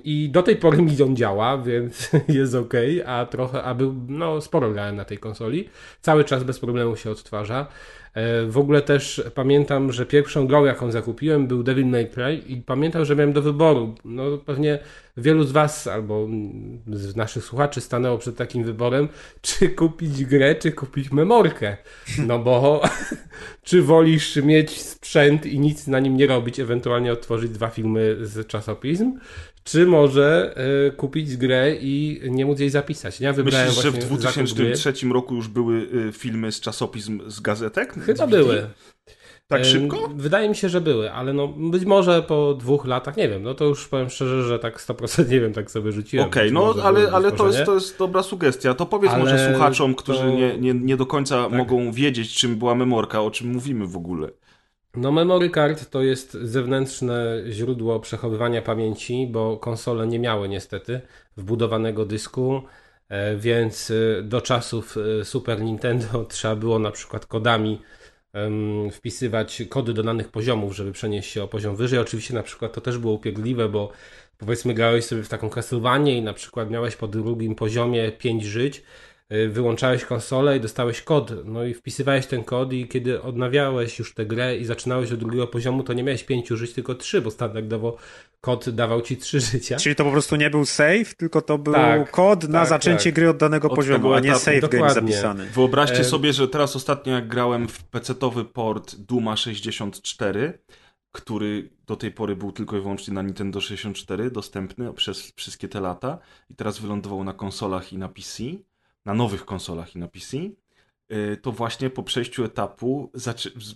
I 0.04 0.28
do 0.32 0.42
tej 0.42 0.56
pory 0.56 0.82
mi 0.82 1.02
on 1.02 1.16
działa, 1.16 1.58
więc 1.58 2.10
jest 2.28 2.54
ok, 2.54 2.74
a 3.06 3.26
trochę, 3.26 3.62
a 3.62 3.74
był, 3.74 3.94
no 4.08 4.40
sporo 4.40 4.70
grałem 4.70 4.96
na 4.96 5.04
tej 5.04 5.18
konsoli. 5.18 5.68
Cały 6.00 6.24
czas 6.24 6.44
bez 6.44 6.58
problemu 6.58 6.96
się 6.96 7.10
odtwarza. 7.10 7.66
E, 8.14 8.46
W 8.46 8.58
ogóle 8.58 8.82
też 8.82 9.22
pamiętam, 9.34 9.92
że 9.92 10.06
pierwszą 10.06 10.46
grą, 10.46 10.64
jaką 10.64 10.90
zakupiłem, 10.90 11.46
był 11.46 11.62
Devil 11.62 11.86
May 11.86 12.10
Cry 12.10 12.42
i 12.46 12.56
pamiętam, 12.56 13.04
że 13.04 13.16
miałem 13.16 13.32
do 13.32 13.42
wyboru. 13.42 13.94
No 14.04 14.38
pewnie 14.38 14.78
wielu 15.16 15.44
z 15.44 15.52
Was 15.52 15.86
albo 15.86 16.28
z 16.86 17.16
naszych 17.16 17.44
słuchaczy 17.44 17.80
stanęło 17.80 18.18
przed 18.18 18.36
takim 18.36 18.64
wyborem, 18.64 19.08
czy 19.42 19.68
kupić 19.68 20.24
grę, 20.24 20.54
czy 20.54 20.72
kupić 20.72 21.10
memorkę. 21.12 21.76
No 22.26 22.38
bo 22.38 22.82
czy 23.62 23.82
wolisz 23.82 24.36
mieć 24.36 24.80
sprzęt 24.82 25.46
i 25.46 25.58
nic 25.60 25.86
na 25.86 26.00
nim 26.00 26.16
nie 26.16 26.26
robić, 26.26 26.60
ewentualnie 26.60 27.12
odtworzyć 27.12 27.50
dwa 27.50 27.68
filmy 27.68 28.16
z 28.20 28.46
czasopism, 28.46 29.18
czy 29.64 29.86
może 29.86 30.54
e, 30.86 30.90
kupić 30.90 31.36
grę 31.36 31.74
i 31.80 32.20
nie 32.30 32.46
móc 32.46 32.60
jej 32.60 32.70
zapisać. 32.70 33.20
Ja 33.20 33.32
wybrałem 33.32 33.66
Myślisz, 33.66 33.84
że 33.84 33.90
w 33.90 33.94
właśnie 33.94 34.18
zakup 34.18 34.56
gry. 34.56 34.64
2003 34.64 35.08
roku 35.08 35.34
już 35.34 35.48
były 35.48 35.74
y, 36.08 36.12
filmy 36.12 36.52
z 36.52 36.60
czasopism 36.60 37.20
z 37.30 37.40
gazetek? 37.40 37.92
Chyba 37.94 38.26
DVD? 38.26 38.38
były. 38.38 38.66
Tak 39.48 39.64
szybko? 39.64 40.10
Wydaje 40.14 40.48
mi 40.48 40.56
się, 40.56 40.68
że 40.68 40.80
były, 40.80 41.12
ale 41.12 41.32
no 41.32 41.48
być 41.48 41.84
może 41.84 42.22
po 42.22 42.54
dwóch 42.54 42.86
latach, 42.86 43.16
nie 43.16 43.28
wiem, 43.28 43.42
no 43.42 43.54
to 43.54 43.64
już 43.64 43.88
powiem 43.88 44.10
szczerze, 44.10 44.42
że 44.42 44.58
tak 44.58 44.80
100% 44.80 45.28
nie 45.32 45.40
wiem, 45.40 45.52
tak 45.52 45.70
sobie 45.70 45.92
rzuciłem. 45.92 46.26
Okej, 46.26 46.44
Być 46.44 46.52
no 46.54 46.74
ale, 46.82 47.10
ale 47.12 47.32
to, 47.32 47.46
jest, 47.46 47.64
to 47.64 47.74
jest 47.74 47.98
dobra 47.98 48.22
sugestia. 48.22 48.74
To 48.74 48.86
powiedz 48.86 49.12
Ale 49.12 49.24
może 49.24 49.50
słuchaczom, 49.50 49.94
którzy 49.94 50.18
to- 50.18 50.30
nie, 50.30 50.58
nie, 50.58 50.74
nie 50.74 50.96
do 50.96 51.06
końca 51.06 51.42
Tak. 51.42 51.52
mogą 51.52 51.92
wiedzieć, 51.92 52.34
czym 52.34 52.56
była 52.56 52.74
memorka, 52.74 53.22
o 53.22 53.30
czym 53.30 53.52
mówimy 53.52 53.86
w 53.86 53.96
ogóle. 53.96 54.28
No 55.00 55.12
memory 55.12 55.50
card 55.50 55.90
to 55.90 56.02
jest 56.02 56.32
zewnętrzne 56.32 57.42
źródło 57.50 58.00
przechowywania 58.00 58.62
pamięci, 58.62 59.28
bo 59.30 59.56
konsole 59.56 60.06
nie 60.06 60.18
miały 60.18 60.48
niestety 60.48 61.00
wbudowanego 61.36 62.04
dysku, 62.04 62.62
e, 63.08 63.36
więc 63.36 63.90
e, 63.90 64.22
do 64.22 64.40
czasów 64.40 64.96
e, 65.20 65.24
Super 65.24 65.60
Nintendo 65.62 66.24
trzeba 66.30 66.56
było 66.56 66.78
na 66.78 66.90
przykład 66.90 67.26
kodami 67.26 67.80
wpisywać 68.92 69.62
kody 69.68 69.94
do 69.94 70.02
danych 70.02 70.28
poziomów, 70.28 70.76
żeby 70.76 70.92
przenieść 70.92 71.30
się 71.30 71.42
o 71.42 71.48
poziom 71.48 71.76
wyżej. 71.76 71.98
Oczywiście 71.98 72.34
na 72.34 72.42
przykład 72.42 72.72
to 72.72 72.80
też 72.80 72.98
było 72.98 73.12
upierdliwe, 73.12 73.68
bo 73.68 73.92
powiedzmy 74.38 74.74
grałeś 74.74 75.04
sobie 75.04 75.22
w 75.22 75.28
taką 75.28 75.50
Castlevanię 75.50 76.18
i 76.18 76.22
na 76.22 76.32
przykład 76.32 76.70
miałeś 76.70 76.96
po 76.96 77.08
drugim 77.08 77.54
poziomie 77.54 78.12
5 78.12 78.44
żyć, 78.44 78.82
wyłączałeś 79.48 80.04
konsolę 80.04 80.56
i 80.56 80.60
dostałeś 80.60 81.02
kod, 81.02 81.32
no 81.44 81.64
i 81.64 81.74
wpisywałeś 81.74 82.26
ten 82.26 82.44
kod 82.44 82.72
i 82.72 82.88
kiedy 82.88 83.22
odnawiałeś 83.22 83.98
już 83.98 84.14
tę 84.14 84.26
grę 84.26 84.56
i 84.56 84.64
zaczynałeś 84.64 85.12
od 85.12 85.18
drugiego 85.18 85.46
poziomu, 85.46 85.82
to 85.82 85.92
nie 85.92 86.02
miałeś 86.02 86.24
pięciu 86.24 86.56
żyć, 86.56 86.72
tylko 86.72 86.94
trzy, 86.94 87.20
bo 87.22 87.30
standardowo 87.30 87.96
kod 88.40 88.70
dawał 88.70 89.02
ci 89.02 89.16
trzy 89.16 89.40
życia. 89.40 89.76
Czyli 89.76 89.94
to 89.96 90.04
po 90.04 90.10
prostu 90.10 90.36
nie 90.36 90.50
był 90.50 90.64
save, 90.64 91.14
tylko 91.16 91.42
to 91.42 91.58
był 91.58 91.74
Tak, 91.74 92.10
kod 92.10 92.48
na 92.48 92.58
tak, 92.60 92.68
zaczęcie 92.68 93.04
tak. 93.04 93.14
gry 93.14 93.28
od 93.30 93.36
danego 93.36 93.68
Od 93.68 93.74
poziomu, 93.76 94.12
a 94.12 94.20
nie 94.20 94.34
save 94.34 94.60
game 94.60 94.60
Dokładnie. 94.60 95.12
zapisany. 95.12 95.46
Wyobraźcie 95.46 96.00
E, 96.00 96.04
sobie, 96.04 96.32
że 96.32 96.48
teraz 96.48 96.76
ostatnio 96.76 97.12
jak 97.12 97.28
grałem 97.28 97.68
w 97.68 97.84
PC-towy 97.90 98.44
port 98.44 98.94
Duma 98.96 99.36
64, 99.36 100.58
który 101.12 101.70
do 101.86 101.96
tej 101.96 102.10
pory 102.12 102.36
był 102.36 102.52
tylko 102.52 102.76
i 102.76 102.80
wyłącznie 102.80 103.14
na 103.14 103.22
Nintendo 103.22 103.60
64 103.60 104.30
dostępny 104.30 104.92
przez 104.92 105.32
wszystkie 105.36 105.68
te 105.68 105.80
lata 105.80 106.18
i 106.50 106.54
teraz 106.54 106.78
wylądował 106.78 107.24
na 107.24 107.32
konsolach 107.32 107.92
i 107.92 107.98
na 107.98 108.08
PC, 108.08 108.42
na 109.08 109.14
nowych 109.14 109.44
konsolach 109.44 109.96
i 109.96 109.98
na 109.98 110.08
PC, 110.08 110.36
y, 110.36 111.36
to 111.42 111.52
właśnie 111.52 111.90
po 111.90 112.02
przejściu 112.02 112.44
etapu 112.44 113.10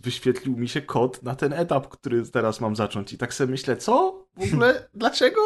wyświetlił 0.04 0.56
mi 0.56 0.68
się 0.68 0.82
kod 0.82 1.22
na 1.22 1.34
ten 1.34 1.52
etap, 1.52 1.88
który 1.88 2.22
teraz 2.22 2.60
mam 2.60 2.76
zacząć 2.76 3.12
i 3.12 3.18
tak 3.18 3.34
sobie 3.34 3.50
myślę, 3.50 3.76
co? 3.76 4.24
W 4.36 4.52
ogóle? 4.52 4.88
Dlaczego? 4.94 5.40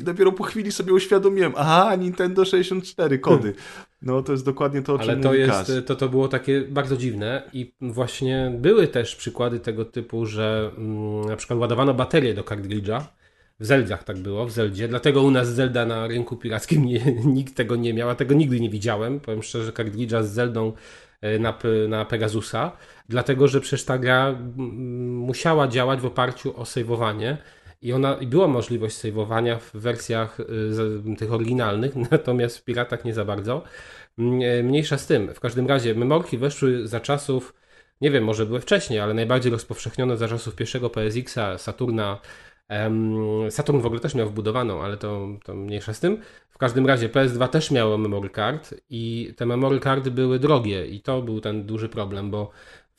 I 0.00 0.02
dopiero 0.02 0.32
po 0.32 0.44
chwili 0.44 0.72
sobie 0.72 0.92
uświadomiłem, 0.92 1.52
aha, 1.56 1.96
Nintendo 1.96 2.44
64, 2.44 3.18
kody. 3.18 3.54
No 4.02 4.22
to 4.22 4.32
jest 4.32 4.44
dokładnie 4.44 4.82
to, 4.82 4.94
o 4.94 4.98
czym 4.98 5.10
Ale 5.10 5.20
to 5.20 5.34
jest, 5.34 5.50
Kaz. 5.50 5.72
to, 5.86 5.96
to 5.96 6.08
było 6.08 6.28
takie 6.28 6.60
bardzo 6.60 6.96
dziwne 6.96 7.50
i 7.52 7.74
właśnie 7.80 8.52
były 8.58 8.88
też 8.88 9.16
przykłady 9.16 9.60
tego 9.60 9.84
typu, 9.84 10.26
że 10.26 10.70
mm, 10.78 11.24
na 11.24 11.36
przykład 11.36 11.58
ładowano 11.58 11.94
baterię 11.94 12.34
do 12.34 12.44
kartridża. 12.44 13.08
W 13.62 13.66
Zeldach 13.66 14.04
tak 14.04 14.18
było, 14.18 14.46
w 14.46 14.50
Zeldzie. 14.50 14.88
Dlatego 14.88 15.22
u 15.22 15.30
nas 15.30 15.48
Zelda 15.48 15.86
na 15.86 16.06
rynku 16.06 16.36
pirackim 16.36 16.84
nie, 16.84 17.00
nikt 17.38 17.54
tego 17.54 17.76
nie 17.76 17.94
miał, 17.94 18.10
a 18.10 18.14
tego 18.14 18.34
nigdy 18.34 18.60
nie 18.60 18.70
widziałem. 18.70 19.20
Powiem 19.20 19.42
szczerze, 19.42 19.72
kartridża 19.72 20.22
z 20.22 20.30
Zeldą 20.30 20.72
e, 21.20 21.38
na, 21.38 21.58
na 21.88 22.04
Pegasusa, 22.04 22.72
dlatego 23.08 23.48
że 23.48 23.60
przecież 23.60 23.84
ta 23.84 23.98
gra 23.98 24.38
musiała 24.56 25.68
działać 25.68 26.00
w 26.00 26.06
oparciu 26.06 26.60
o 26.60 26.64
sejwowanie. 26.64 27.38
I, 27.82 27.92
ona, 27.92 28.14
I 28.14 28.26
była 28.26 28.48
możliwość 28.48 28.96
sejwowania 28.96 29.58
w 29.58 29.72
wersjach 29.74 30.40
y, 30.40 31.16
tych 31.16 31.32
oryginalnych, 31.32 31.92
natomiast 32.10 32.58
w 32.58 32.64
piratach 32.64 33.04
nie 33.04 33.14
za 33.14 33.24
bardzo. 33.24 33.62
E, 34.18 34.62
Mniejsza 34.62 34.98
z 34.98 35.06
tym. 35.06 35.34
W 35.34 35.40
każdym 35.40 35.66
razie 35.66 35.94
memorki 35.94 36.38
weszły 36.38 36.88
za 36.88 37.00
czasów, 37.00 37.54
nie 38.00 38.10
wiem, 38.10 38.24
może 38.24 38.46
były 38.46 38.60
wcześniej, 38.60 39.00
ale 39.00 39.14
najbardziej 39.14 39.52
rozpowszechnione 39.52 40.16
za 40.16 40.28
czasów 40.28 40.54
pierwszego 40.54 40.90
PSX-a, 40.90 41.58
Saturna. 41.58 42.20
Saturn 43.50 43.80
w 43.80 43.86
ogóle 43.86 44.00
też 44.00 44.14
miał 44.14 44.28
wbudowaną, 44.28 44.82
ale 44.82 44.96
to, 44.96 45.28
to 45.44 45.54
mniejsza 45.54 45.94
z 45.94 46.00
tym. 46.00 46.18
W 46.50 46.58
każdym 46.58 46.86
razie 46.86 47.08
PS2 47.08 47.48
też 47.48 47.70
miało 47.70 47.98
memory 47.98 48.30
card 48.30 48.74
i 48.90 49.34
te 49.36 49.46
memory 49.46 49.80
cardy 49.80 50.10
były 50.10 50.38
drogie 50.38 50.86
i 50.86 51.00
to 51.00 51.22
był 51.22 51.40
ten 51.40 51.66
duży 51.66 51.88
problem, 51.88 52.30
bo 52.30 52.50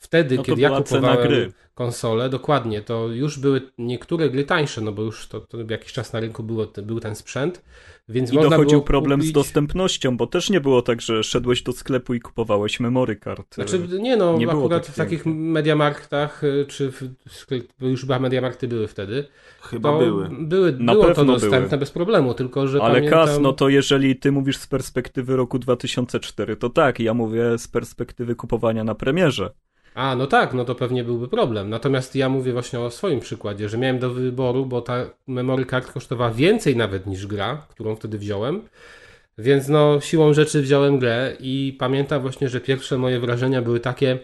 wtedy, 0.04 0.36
No 0.36 0.42
to 0.42 0.46
kiedy 0.46 0.60
ja 0.62 0.70
kupowałem 0.70 1.28
gry. 1.28 1.52
konsolę, 1.74 2.28
dokładnie, 2.28 2.82
to 2.82 3.08
już 3.08 3.38
były 3.38 3.60
niektóre 3.78 4.30
gry 4.30 4.44
tańsze, 4.44 4.80
no 4.80 4.92
bo 4.92 5.02
już 5.02 5.28
to, 5.28 5.40
to 5.40 5.58
jakiś 5.70 5.92
czas 5.92 6.12
na 6.12 6.20
rynku 6.20 6.42
było, 6.42 6.66
był 6.82 7.00
ten 7.00 7.14
sprzęt, 7.14 7.64
więc 8.08 8.32
I 8.32 8.34
można 8.34 8.50
dochodził 8.50 8.70
było 8.78 8.82
problem 8.82 9.18
kupić... 9.20 9.30
z 9.30 9.34
dostępnością, 9.34 10.16
bo 10.16 10.26
też 10.26 10.50
nie 10.50 10.60
było 10.60 10.82
tak, 10.82 11.00
że 11.00 11.22
szedłeś 11.22 11.62
do 11.62 11.72
sklepu 11.72 12.14
i 12.14 12.20
kupowałeś 12.20 12.80
memory 12.80 13.16
card. 13.16 13.54
Znaczy, 13.54 13.88
nie 14.00 14.16
no, 14.16 14.38
nie 14.38 14.46
było 14.46 14.64
akurat 14.64 14.86
tak 14.86 14.94
w 14.94 14.98
takich 14.98 15.26
mediamarktach, 15.26 16.44
y, 16.44 16.66
czy 16.68 16.92
w, 16.92 17.02
sklep- 17.28 17.64
bo 17.80 17.86
już 17.86 18.00
chyba 18.00 18.18
mediamarkty 18.18 18.68
były 18.68 18.88
wtedy. 18.88 19.24
Chyba 19.62 19.92
to 19.92 19.98
były. 19.98 20.28
były 20.40 20.72
Na 20.78 20.92
było 20.92 21.04
to 21.08 21.14
pewno 21.14 21.32
dostępne 21.32 21.68
były. 21.68 21.78
bez 21.78 21.90
problemu, 21.90 22.34
tylko 22.34 22.66
że 22.68 22.82
Ale 22.82 22.94
pamiętam... 22.94 23.26
Kas, 23.26 23.40
no 23.40 23.52
to 23.52 23.68
jeżeli 23.68 24.16
ty 24.16 24.32
mówisz 24.32 24.56
z 24.56 24.66
perspektywy 24.66 25.36
roku 25.36 25.58
2004, 25.58 26.56
to 26.56 26.70
tak, 26.70 27.00
ja 27.00 27.14
mówię 27.14 27.58
z 27.58 27.68
perspektywy 27.68 28.34
kupowania 28.34 28.84
na 28.84 28.94
premierze. 28.94 29.50
A, 29.94 30.16
no 30.16 30.26
tak, 30.26 30.54
no 30.54 30.64
to 30.64 30.74
pewnie 30.74 31.04
byłby 31.04 31.28
problem. 31.28 31.70
Natomiast 31.70 32.16
ja 32.16 32.28
mówię 32.28 32.52
właśnie 32.52 32.80
o 32.80 32.90
swoim 32.90 33.20
przykładzie, 33.20 33.68
że 33.68 33.78
miałem 33.78 33.98
do 33.98 34.10
wyboru, 34.10 34.66
bo 34.66 34.80
ta 34.80 35.04
memory 35.26 35.66
card 35.66 35.92
kosztowała 35.92 36.30
więcej 36.30 36.76
nawet 36.76 37.06
niż 37.06 37.26
gra, 37.26 37.66
którą 37.70 37.96
wtedy 37.96 38.18
wziąłem. 38.18 38.62
Więc 39.38 39.68
no, 39.68 40.00
siłą 40.00 40.34
rzeczy 40.34 40.62
wziąłem 40.62 40.98
grę 40.98 41.36
i 41.40 41.76
pamiętam 41.78 42.22
właśnie, 42.22 42.48
że 42.48 42.60
pierwsze 42.60 42.98
moje 42.98 43.20
wrażenia 43.20 43.62
były 43.62 43.80
takie, 43.80 44.18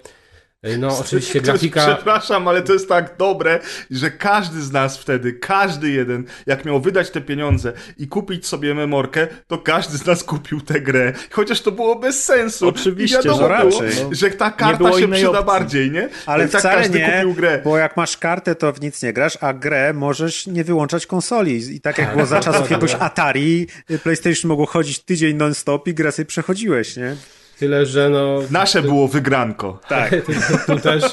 no 0.79 0.99
oczywiście 0.99 1.41
grafika... 1.41 1.95
Przepraszam, 1.95 2.49
ale 2.49 2.63
to 2.63 2.73
jest 2.73 2.89
tak 2.89 3.15
dobre, 3.19 3.61
że 3.91 4.11
każdy 4.11 4.63
z 4.63 4.73
nas 4.73 4.99
wtedy, 4.99 5.33
każdy 5.33 5.91
jeden, 5.91 6.25
jak 6.47 6.65
miał 6.65 6.81
wydać 6.81 7.11
te 7.11 7.21
pieniądze 7.21 7.73
i 7.99 8.09
kupić 8.09 8.47
sobie 8.47 8.75
memorkę, 8.75 9.29
to 9.47 9.59
każdy 9.59 9.99
z 9.99 10.07
nas 10.07 10.25
kupił 10.25 10.61
tę 10.61 10.81
grę. 10.81 11.13
Chociaż 11.31 11.61
to 11.61 11.73
było 11.73 11.97
bez 11.97 12.25
sensu. 12.25 12.69
Oczywiście, 12.69 13.19
I 13.21 13.25
wiadomo 13.25 13.49
że 13.49 13.57
było, 13.59 13.81
raczej. 13.81 14.07
że 14.13 14.31
ta 14.31 14.51
było 14.51 14.59
karta 14.59 14.93
się 15.01 15.09
przyda 15.09 15.31
opcji. 15.31 15.47
bardziej, 15.47 15.91
nie? 15.91 16.09
Ale 16.27 16.47
I 16.47 16.49
tak 16.49 16.61
wcale 16.61 16.77
każdy 16.77 16.99
nie, 16.99 17.13
kupił 17.13 17.35
grę. 17.35 17.61
bo 17.65 17.79
jak 17.79 17.97
masz 17.97 18.17
kartę, 18.17 18.55
to 18.55 18.73
w 18.73 18.81
nic 18.81 19.03
nie 19.03 19.13
grasz, 19.13 19.39
a 19.41 19.53
grę 19.53 19.93
możesz 19.93 20.47
nie 20.47 20.65
wyłączać 20.65 21.07
konsoli. 21.07 21.77
I 21.77 21.81
tak 21.81 21.99
jak 21.99 22.13
było 22.13 22.27
za 22.27 22.41
czasów 22.51 22.71
jakiegoś 22.71 22.95
Atari, 22.95 23.67
PlayStation 24.03 24.49
mogło 24.49 24.67
chodzić 24.67 24.99
tydzień 24.99 25.37
non-stop 25.37 25.89
i 25.89 25.95
grę 25.95 26.13
sobie 26.13 26.27
przechodziłeś, 26.27 26.97
nie? 26.97 27.17
Tyle, 27.61 27.87
że 27.87 28.11
no... 28.11 28.39
Nasze 28.51 28.83
było 28.83 29.09
wygranko. 29.09 29.79
Tak. 29.89 30.11
Tu, 30.27 30.33
tu 30.67 30.81
też 30.81 31.05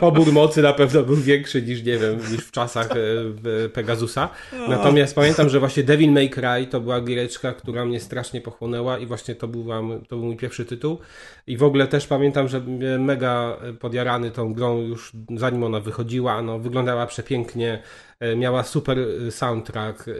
pobór 0.00 0.32
mocy 0.32 0.62
na 0.62 0.72
pewno 0.72 1.02
był 1.02 1.16
większy 1.16 1.62
niż, 1.62 1.82
nie 1.82 1.98
wiem, 1.98 2.18
niż 2.18 2.40
w 2.40 2.50
czasach 2.50 2.88
e, 2.90 3.68
Pegasusa. 3.68 4.28
Natomiast 4.68 5.14
pamiętam, 5.14 5.48
że 5.48 5.60
właśnie 5.60 5.82
Devil 5.82 6.12
May 6.12 6.30
Cry 6.30 6.66
to 6.70 6.80
była 6.80 7.00
giereczka, 7.00 7.52
która 7.52 7.84
mnie 7.84 8.00
strasznie 8.00 8.40
pochłonęła 8.40 8.98
i 8.98 9.06
właśnie 9.06 9.34
to 9.34 9.48
był, 9.48 9.64
wam- 9.64 10.00
to 10.08 10.16
był 10.16 10.24
mój 10.24 10.36
pierwszy 10.36 10.64
tytuł. 10.64 10.98
I 11.46 11.56
w 11.56 11.62
ogóle 11.62 11.86
też 11.86 12.06
pamiętam, 12.06 12.48
że 12.48 12.60
mega 12.98 13.56
podjarany 13.80 14.30
tą 14.30 14.54
grą 14.54 14.80
już 14.80 15.12
zanim 15.36 15.64
ona 15.64 15.80
wychodziła. 15.80 16.42
No, 16.42 16.58
wyglądała 16.58 17.06
przepięknie, 17.06 17.72
e, 17.72 18.15
miała 18.36 18.62
super 18.62 18.98
e, 18.98 19.30
soundtrack, 19.30 20.08
e, 20.08 20.12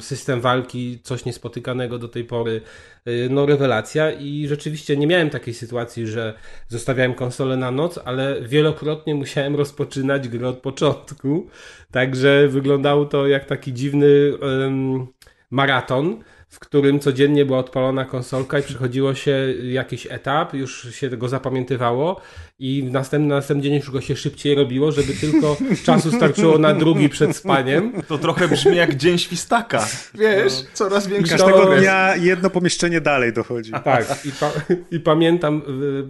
system 0.00 0.40
walki, 0.40 1.00
coś 1.02 1.24
niespotykanego 1.24 1.98
do 1.98 2.08
tej 2.08 2.24
pory. 2.24 2.60
E, 3.04 3.10
No 3.28 3.46
rewelacja 3.46 4.12
i 4.12 4.46
rzeczywiście 4.48 4.96
nie 4.96 5.06
miałem 5.06 5.30
takiej 5.30 5.54
sytuacji, 5.54 6.06
że 6.06 6.34
zostawiałem 6.68 7.14
konsolę 7.14 7.56
na 7.56 7.70
noc, 7.70 8.00
ale 8.04 8.42
wielokrotnie 8.42 9.14
musiałem 9.14 9.56
rozpoczynać 9.56 10.28
grę 10.28 10.48
od 10.48 10.58
początku. 10.58 11.46
Także 11.90 12.48
wyglądało 12.48 13.04
to 13.04 13.26
jak 13.26 13.44
taki 13.44 13.72
dziwny 13.72 14.32
em, 14.42 15.06
maraton, 15.50 16.22
w 16.48 16.58
którym 16.58 17.00
codziennie 17.00 17.44
była 17.44 17.58
odpalona 17.58 18.04
konsolka 18.04 18.58
i 18.58 18.62
przechodziło 18.62 19.14
się 19.14 19.54
jakiś 19.62 20.06
etap, 20.10 20.54
już 20.54 20.94
się 20.94 21.10
go 21.10 21.28
zapamiętywało 21.28 22.20
i 22.60 22.82
w 22.82 22.92
następny, 22.92 23.28
na 23.28 23.34
następny 23.34 23.62
dzień 23.62 23.74
już 23.74 23.90
go 23.90 24.00
się 24.00 24.16
szybciej 24.16 24.54
robiło, 24.54 24.92
żeby 24.92 25.12
tylko 25.14 25.56
czasu 25.84 26.12
starczyło 26.12 26.58
na 26.58 26.74
drugi 26.74 27.08
przed 27.08 27.36
spaniem. 27.36 27.92
To 28.08 28.18
trochę 28.18 28.48
brzmi 28.48 28.76
jak 28.76 28.96
dzień 28.96 29.18
świstaka. 29.18 29.86
Wiesz, 30.14 30.52
coraz 30.72 31.06
większy 31.06 31.32
Każdego 31.32 31.58
progres. 31.58 31.80
dnia 31.80 32.16
jedno 32.16 32.50
pomieszczenie 32.50 33.00
dalej 33.00 33.32
dochodzi. 33.32 33.72
Tak, 33.84 34.24
i, 34.24 34.32
pa, 34.40 34.52
i 34.90 35.00
pamiętam, 35.00 35.62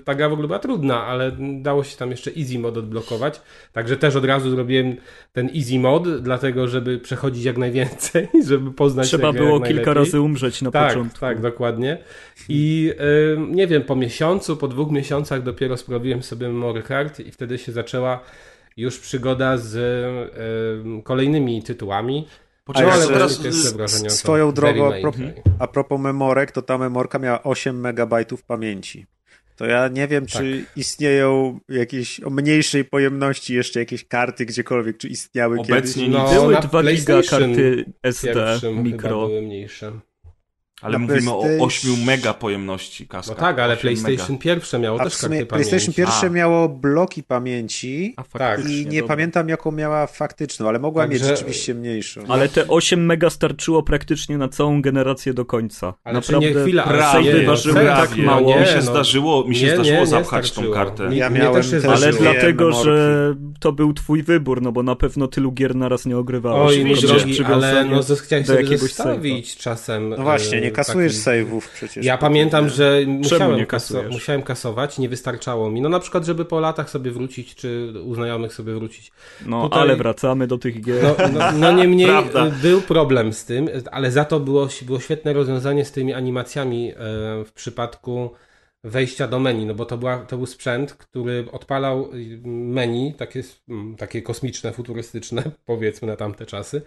ta 0.04 0.14
gra 0.14 0.28
w 0.28 0.32
ogóle 0.32 0.48
była 0.48 0.58
trudna, 0.58 1.06
ale 1.06 1.36
dało 1.62 1.84
się 1.84 1.96
tam 1.96 2.10
jeszcze 2.10 2.30
easy 2.38 2.58
mod 2.58 2.76
odblokować, 2.76 3.40
także 3.72 3.96
też 3.96 4.16
od 4.16 4.24
razu 4.24 4.50
zrobiłem 4.50 4.96
ten 5.32 5.50
easy 5.56 5.78
mod, 5.78 6.22
dlatego 6.22 6.68
żeby 6.68 6.98
przechodzić 6.98 7.44
jak 7.44 7.58
najwięcej, 7.58 8.28
żeby 8.48 8.72
poznać 8.72 9.06
Trzeba 9.06 9.32
było 9.32 9.60
kilka 9.60 9.94
razy 9.94 10.20
umrzeć 10.20 10.62
na 10.62 10.70
tak, 10.70 10.88
początku. 10.88 11.20
Tak, 11.20 11.40
dokładnie. 11.40 11.98
I 12.48 12.92
y, 13.00 13.38
nie 13.50 13.66
wiem, 13.66 13.82
po 13.82 13.96
miesiącu, 13.96 14.56
po 14.56 14.68
dwóch 14.68 14.90
miesiącach 14.90 15.42
dopiero 15.42 15.76
sprawiłem 15.76 16.22
sobie 16.22 16.39
memory 16.48 16.82
card 16.82 17.20
i 17.20 17.32
wtedy 17.32 17.58
się 17.58 17.72
zaczęła 17.72 18.20
już 18.76 18.98
przygoda 18.98 19.56
z 19.56 19.74
y, 19.76 21.02
kolejnymi 21.02 21.62
tytułami. 21.62 22.26
Poczekaj, 22.64 22.92
ale 22.92 23.06
teraz 23.06 23.40
Swoją 24.08 24.52
drogą, 24.52 24.94
a 24.94 25.00
propos, 25.00 25.20
a 25.58 25.66
propos 25.66 26.00
memorek, 26.00 26.52
to 26.52 26.62
ta 26.62 26.78
memorka 26.78 27.18
miała 27.18 27.42
8 27.42 27.80
megabajtów 27.80 28.42
pamięci. 28.42 29.06
To 29.56 29.66
ja 29.66 29.88
nie 29.88 30.08
wiem, 30.08 30.26
czy 30.26 30.64
istnieją 30.76 31.60
jakieś 31.68 32.20
o 32.20 32.30
mniejszej 32.30 32.84
pojemności 32.84 33.54
jeszcze 33.54 33.80
jakieś 33.80 34.08
karty 34.08 34.46
gdziekolwiek, 34.46 34.98
czy 34.98 35.08
istniały 35.08 35.60
Obecnie 35.60 36.06
kiedyś. 36.06 36.22
nic. 36.22 36.32
Były 36.32 36.54
na 36.54 36.60
2 36.60 36.82
giga 36.82 36.82
PlayStation 36.82 37.40
karty 37.40 37.84
SD 38.02 38.60
mikro. 38.72 39.28
były 39.28 39.42
mniejsze. 39.42 39.92
Ale 40.82 40.92
Na 40.92 40.98
mówimy 40.98 41.30
o 41.30 41.42
PlayStation- 41.42 41.60
8 41.66 42.04
mega 42.04 42.34
pojemności 42.34 43.08
kaska. 43.08 43.34
No 43.34 43.40
tak, 43.40 43.58
ale 43.58 43.72
8 43.74 43.80
PlayStation 43.80 44.30
mega. 44.32 44.42
pierwsze 44.42 44.78
miało 44.78 45.00
A 45.00 45.04
też 45.04 45.16
karty 45.18 45.46
PlayStation 45.46 45.80
pamięci. 45.80 45.92
pierwsze 45.94 46.26
A. 46.26 46.30
miało 46.30 46.68
bloki 46.68 47.22
pamięci 47.22 48.14
A 48.16 48.38
Tak. 48.38 48.70
i 48.70 48.86
nie 48.86 49.00
dobra. 49.00 49.16
pamiętam 49.16 49.48
jaką 49.48 49.72
miała 49.72 50.06
faktyczną, 50.06 50.68
ale 50.68 50.78
mogła 50.78 51.02
Także- 51.02 51.18
mieć 51.28 51.28
rzeczywiście 51.38 51.74
mniejszą. 51.74 52.20
Ale 52.28 52.48
te 52.48 52.68
8 52.68 53.06
mega 53.06 53.30
starczyło 53.30 53.82
praktycznie 53.82 54.38
na 54.38 54.48
całą 54.48 54.82
generację 54.82 55.34
do 55.34 55.44
końca. 55.44 55.94
Ale 56.04 56.22
czy 56.22 56.32
Naprawdę 56.32 56.54
nie 56.54 56.62
chwila, 56.62 56.82
Prawie, 56.82 57.46
ważyły 57.46 57.74
prawie. 57.74 57.88
tak 57.88 58.08
prawie. 58.08 58.22
mało. 58.22 58.60
Mi 58.60 58.66
się 58.66 58.76
no. 58.76 58.82
zdarzyło, 58.82 59.44
mi 59.48 59.56
się 59.56 59.66
Nie, 59.66 59.74
zdarzyło 59.74 59.94
nie, 59.96 60.00
nie 60.00 60.06
zapchać 60.06 60.52
tą 60.52 60.70
kartę. 60.70 61.08
Ja 61.16 61.30
miałem 61.30 61.62
też 61.62 61.84
Ale 61.84 62.12
dlatego, 62.12 62.72
że 62.72 63.34
to 63.60 63.72
był 63.72 63.92
twój 63.94 64.22
wybór, 64.22 64.62
no 64.62 64.72
bo 64.72 64.82
na 64.82 64.96
pewno 64.96 65.28
tylu 65.28 65.52
gier 65.52 65.76
naraz 65.76 66.06
nie 66.06 66.16
ogrywałeś. 66.18 66.78
Oj, 66.78 66.84
mój 66.84 66.94
drogi, 67.00 67.44
ale 67.44 67.84
no, 67.84 68.00
chciałem 68.22 68.44
do 68.44 68.52
sobie 68.52 68.62
jakiegoś 68.62 68.80
zostawić 68.80 69.56
czasem. 69.56 70.08
No 70.08 70.16
właśnie, 70.16 70.58
e, 70.58 70.69
Nie 70.70 70.76
kasujesz 70.76 71.24
taki... 71.24 71.44
save'ów 71.44 71.60
przecież. 71.74 72.04
Ja 72.04 72.18
pamiętam, 72.18 72.68
że 72.68 73.00
musiałem, 73.06 73.56
nie 73.56 73.66
kaso 73.66 74.02
musiałem 74.10 74.42
kasować, 74.42 74.98
nie 74.98 75.08
wystarczało 75.08 75.70
mi. 75.70 75.80
No 75.80 75.88
na 75.88 76.00
przykład, 76.00 76.24
żeby 76.24 76.44
po 76.44 76.60
latach 76.60 76.90
sobie 76.90 77.10
wrócić, 77.10 77.54
czy 77.54 77.92
u 78.04 78.14
znajomych 78.14 78.54
sobie 78.54 78.74
wrócić. 78.74 79.12
No, 79.46 79.62
Tutaj- 79.62 79.80
ale 79.80 79.96
wracamy 79.96 80.46
do 80.46 80.58
tych 80.58 80.80
gier. 80.80 81.02
No, 81.18 81.28
no, 81.32 81.52
no 81.52 81.72
niemniej 81.72 82.10
był 82.62 82.80
problem 82.80 83.32
z 83.32 83.44
tym, 83.44 83.68
ale 83.90 84.10
za 84.10 84.24
to 84.24 84.40
było, 84.40 84.68
było 84.82 85.00
świetne 85.00 85.32
rozwiązanie 85.32 85.84
z 85.84 85.92
tymi 85.92 86.12
animacjami 86.14 86.90
e, 86.90 86.94
w 87.44 87.52
przypadku 87.54 88.30
wejścia 88.84 89.28
do 89.28 89.38
menu, 89.38 89.66
no 89.66 89.74
bo 89.74 89.84
to, 89.84 89.98
była, 89.98 90.18
to 90.18 90.36
był 90.36 90.46
sprzęt, 90.46 90.92
który 90.92 91.46
odpalał 91.52 92.14
y, 92.14 92.40
menu, 92.44 93.14
takie, 93.14 93.42
mm, 93.68 93.96
takie 93.96 94.22
kosmiczne, 94.22 94.72
futurystyczne, 94.72 95.42
powiedzmy 95.66 96.08
na 96.08 96.16
tamte 96.16 96.46
czasy, 96.46 96.82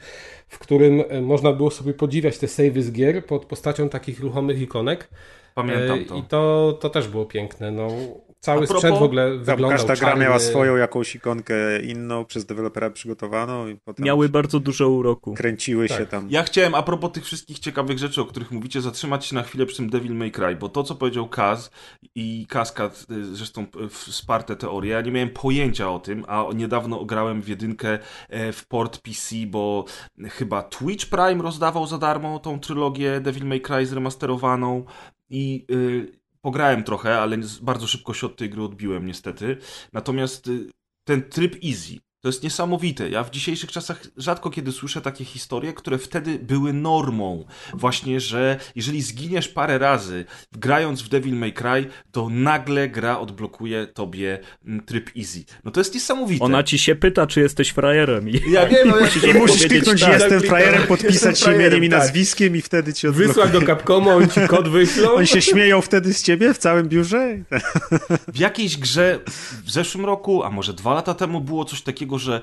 w 0.48 0.60
którym 0.60 1.04
e, 1.10 1.22
można 1.22 1.54
było 1.54 1.72
sobie 1.72 1.94
podziwiać 1.94 2.38
te 2.38 2.48
savey 2.48 2.82
z 2.82 2.92
gier 2.92 3.26
pod 3.26 3.46
postacią 3.46 3.90
takich 3.90 4.20
ruchomych 4.20 4.62
ikonek. 4.62 5.10
Pamiętam 5.56 6.00
E, 6.00 6.06
to. 6.06 6.16
I 6.16 6.24
to, 6.24 6.78
to 6.82 6.90
też 6.90 7.08
było 7.08 7.26
piękne. 7.26 7.72
No, 7.72 7.88
cały 8.44 8.68
propos- 8.68 8.78
sprzęt 8.78 9.00
w 9.00 9.04
ogóle 9.04 9.38
wyglądał 9.38 9.70
każda 9.70 9.96
gra 9.96 10.08
czarny. 10.10 10.24
miała 10.26 10.40
swoją 10.40 10.76
jakąś 10.76 11.16
ikonkę 11.16 11.82
inną, 11.82 12.26
przez 12.26 12.46
dewelopera 12.46 12.90
przygotowaną 12.90 13.68
i 13.68 13.76
potem 13.76 14.06
Miały 14.06 14.30
bardzo 14.30 14.60
dużo 14.60 14.90
uroku. 14.90 15.34
kręciły 15.34 15.88
się 15.90 15.98
Tak. 15.98 16.10
tam. 16.10 16.28
Ja 16.30 16.44
chciałem 16.44 16.76
a 16.76 16.84
propos 16.84 17.12
tych 17.12 17.26
wszystkich 17.26 17.60
ciekawych 17.60 17.98
rzeczy, 18.00 18.22
o 18.22 18.26
których 18.26 18.52
mówicie, 18.52 18.82
zatrzymać 18.82 19.26
się 19.26 19.36
na 19.36 19.44
chwilę 19.44 19.66
przy 19.66 19.78
tym 19.78 19.90
Devil 19.90 20.16
May 20.16 20.32
Cry, 20.32 20.56
bo 20.56 20.70
to, 20.70 20.84
co 20.84 20.96
powiedział 20.96 21.30
Kaz 21.30 21.72
i 22.16 22.46
Kaskad, 22.50 23.06
y, 23.12 23.36
zresztą 23.36 23.66
y, 23.86 23.90
wsparte 23.90 24.56
teorie, 24.56 24.92
ja 24.92 25.02
nie 25.02 25.12
miałem 25.12 25.30
pojęcia 25.30 25.92
o 25.92 26.00
tym, 26.00 26.26
a 26.28 26.46
niedawno 26.56 27.06
grałem 27.06 27.42
w 27.42 27.48
jedynkę 27.48 28.00
e, 28.30 28.52
w 28.52 28.68
port 28.68 28.98
PC, 29.02 29.36
bo 29.48 29.86
chyba 30.30 30.64
Twitch 30.64 31.06
Prime 31.10 31.44
rozdawał 31.44 31.88
za 31.88 31.98
darmo 31.98 32.40
tą 32.40 32.60
trylogię 32.60 33.20
Devil 33.22 33.46
May 33.46 33.62
Cry 33.62 33.86
zremasterowaną 33.86 34.84
i 35.30 35.66
y, 35.72 36.23
pograłem 36.44 36.84
trochę, 36.84 37.20
ale 37.20 37.38
bardzo 37.62 37.88
szybko 37.88 38.14
się 38.14 38.28
od 38.28 38.38
tej 38.38 38.50
gry 38.50 38.64
odbiłem 38.64 39.06
niestety. 39.06 39.58
Natomiast 39.94 40.48
y, 40.48 40.70
ten 41.08 41.30
tryb 41.30 41.56
easy, 41.64 42.00
to 42.24 42.30
jest 42.30 42.44
niesamowite. 42.44 43.10
Ja 43.10 43.24
w 43.24 43.32
dzisiejszych 43.32 43.72
czasach 43.72 44.02
rzadko 44.18 44.50
kiedy 44.50 44.72
słyszę 44.72 45.02
takie 45.02 45.26
historie, 45.26 45.74
które 45.74 45.98
wtedy 45.98 46.40
były 46.40 46.74
normą. 46.74 47.46
Właśnie, 47.74 48.20
że 48.20 48.60
jeżeli 48.76 49.02
zginiesz 49.02 49.48
parę 49.48 49.78
razy 49.78 50.26
grając 50.52 51.02
w 51.02 51.10
Devil 51.10 51.36
May 51.36 51.54
Cry, 51.54 51.86
to 52.12 52.30
nagle 52.30 52.90
gra 52.90 53.20
odblokuje 53.20 53.88
tobie 53.88 54.40
mm, 54.66 54.86
tryb 54.86 55.10
easy. 55.18 55.44
No 55.64 55.72
to 55.72 55.80
jest 55.80 55.94
niesamowite. 55.94 56.46
Ona 56.46 56.64
ci 56.64 56.78
się 56.78 56.96
pyta, 56.96 57.28
czy 57.28 57.40
jesteś 57.40 57.70
frajerem. 57.70 58.30
I 58.30 58.42
Ja 58.52 58.68
wiem, 58.68 58.88
no 58.90 59.00
musisz 59.00 59.24
I 59.24 59.34
musisz 59.34 59.68
kliknąć 59.68 60.02
tak. 60.02 60.14
jestem 60.14 60.42
frajerem, 60.42 60.88
podpisać 60.88 61.32
jestem 61.32 61.54
się 61.54 61.56
imieniem 61.56 61.84
i 61.84 61.90
tak. 61.90 62.00
nazwiskiem 62.00 62.56
i 62.56 62.62
wtedy 62.62 62.94
ci 62.94 63.08
Wysłać 63.08 63.30
odblokuje. 63.30 63.62
do 63.62 63.68
Capcomu, 63.68 64.10
oni 64.10 64.30
ci 64.30 64.48
kod 64.48 64.70
wyślą. 64.70 65.12
Oni 65.14 65.28
się 65.28 65.42
śmieją 65.42 65.82
wtedy 65.82 66.14
z 66.14 66.24
ciebie 66.24 66.54
w 66.54 66.58
całym 66.58 66.90
biurze? 66.90 67.38
W 68.28 68.40
jakiejś 68.40 68.78
grze 68.78 69.20
w 69.66 69.72
zeszłym 69.72 70.06
roku, 70.06 70.44
a 70.44 70.52
może 70.52 70.74
dwa 70.74 70.94
lata 70.94 71.14
temu 71.14 71.42
było 71.42 71.66
coś 71.66 71.82
takiego, 71.82 72.13
że 72.18 72.42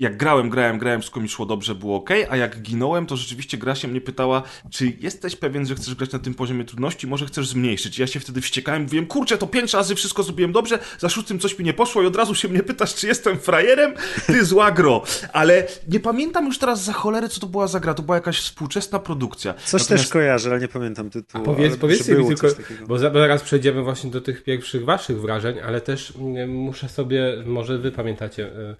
jak 0.00 0.16
grałem, 0.16 0.50
grałem, 0.50 0.78
grałem, 0.78 1.00
wszystko 1.00 1.20
mi 1.20 1.28
szło 1.28 1.46
dobrze, 1.46 1.74
było 1.74 1.96
ok, 1.96 2.10
a 2.30 2.36
jak 2.36 2.62
ginąłem, 2.62 3.06
to 3.06 3.16
rzeczywiście 3.16 3.58
gra 3.58 3.74
się 3.74 3.88
mnie 3.88 4.00
pytała, 4.00 4.42
czy 4.70 4.92
jesteś 5.00 5.36
pewien, 5.36 5.66
że 5.66 5.74
chcesz 5.74 5.94
grać 5.94 6.12
na 6.12 6.18
tym 6.18 6.34
poziomie 6.34 6.64
trudności, 6.64 7.06
może 7.06 7.26
chcesz 7.26 7.48
zmniejszyć. 7.48 7.98
Ja 7.98 8.06
się 8.06 8.20
wtedy 8.20 8.40
wściekałem, 8.40 8.82
mówiłem, 8.82 9.06
kurczę, 9.06 9.38
to 9.38 9.46
pięć 9.46 9.72
razy 9.74 9.94
wszystko 9.94 10.22
zrobiłem 10.22 10.52
dobrze, 10.52 10.78
za 10.98 11.08
szóstym 11.08 11.38
coś 11.38 11.58
mi 11.58 11.64
nie 11.64 11.72
poszło 11.74 12.02
i 12.02 12.06
od 12.06 12.16
razu 12.16 12.34
się 12.34 12.48
mnie 12.48 12.62
pytasz, 12.62 12.94
czy 12.94 13.06
jestem 13.06 13.38
frajerem? 13.38 13.94
Ty 14.26 14.44
zła 14.44 14.70
gro. 14.70 15.02
Ale 15.32 15.66
nie 15.88 16.00
pamiętam 16.00 16.46
już 16.46 16.58
teraz 16.58 16.84
za 16.84 16.92
cholerę, 16.92 17.28
co 17.28 17.40
to 17.40 17.46
była 17.46 17.66
za 17.66 17.80
gra, 17.80 17.94
to 17.94 18.02
była 18.02 18.16
jakaś 18.16 18.38
współczesna 18.40 18.98
produkcja. 18.98 19.54
Coś 19.54 19.82
Natomiast- 19.82 19.88
też 19.88 20.08
kojarzę, 20.08 20.50
ale 20.50 20.60
nie 20.60 20.68
pamiętam 20.68 21.10
tytułu. 21.10 21.44
Powiedz, 21.44 21.68
ale 21.70 21.78
powiedzcie 21.80 22.14
mi 22.14 22.26
tylko, 22.26 22.46
bo 22.88 22.98
za- 22.98 23.12
zaraz 23.12 23.42
przejdziemy 23.42 23.82
właśnie 23.82 24.10
do 24.10 24.20
tych 24.20 24.44
pierwszych 24.44 24.84
waszych 24.84 25.20
wrażeń, 25.20 25.60
ale 25.60 25.80
też 25.80 26.12
mm, 26.16 26.50
muszę 26.50 26.88
sobie, 26.88 27.42
może 27.46 27.78
wy 27.78 27.92
pamiętacie, 27.92 28.46
e, 28.46 28.76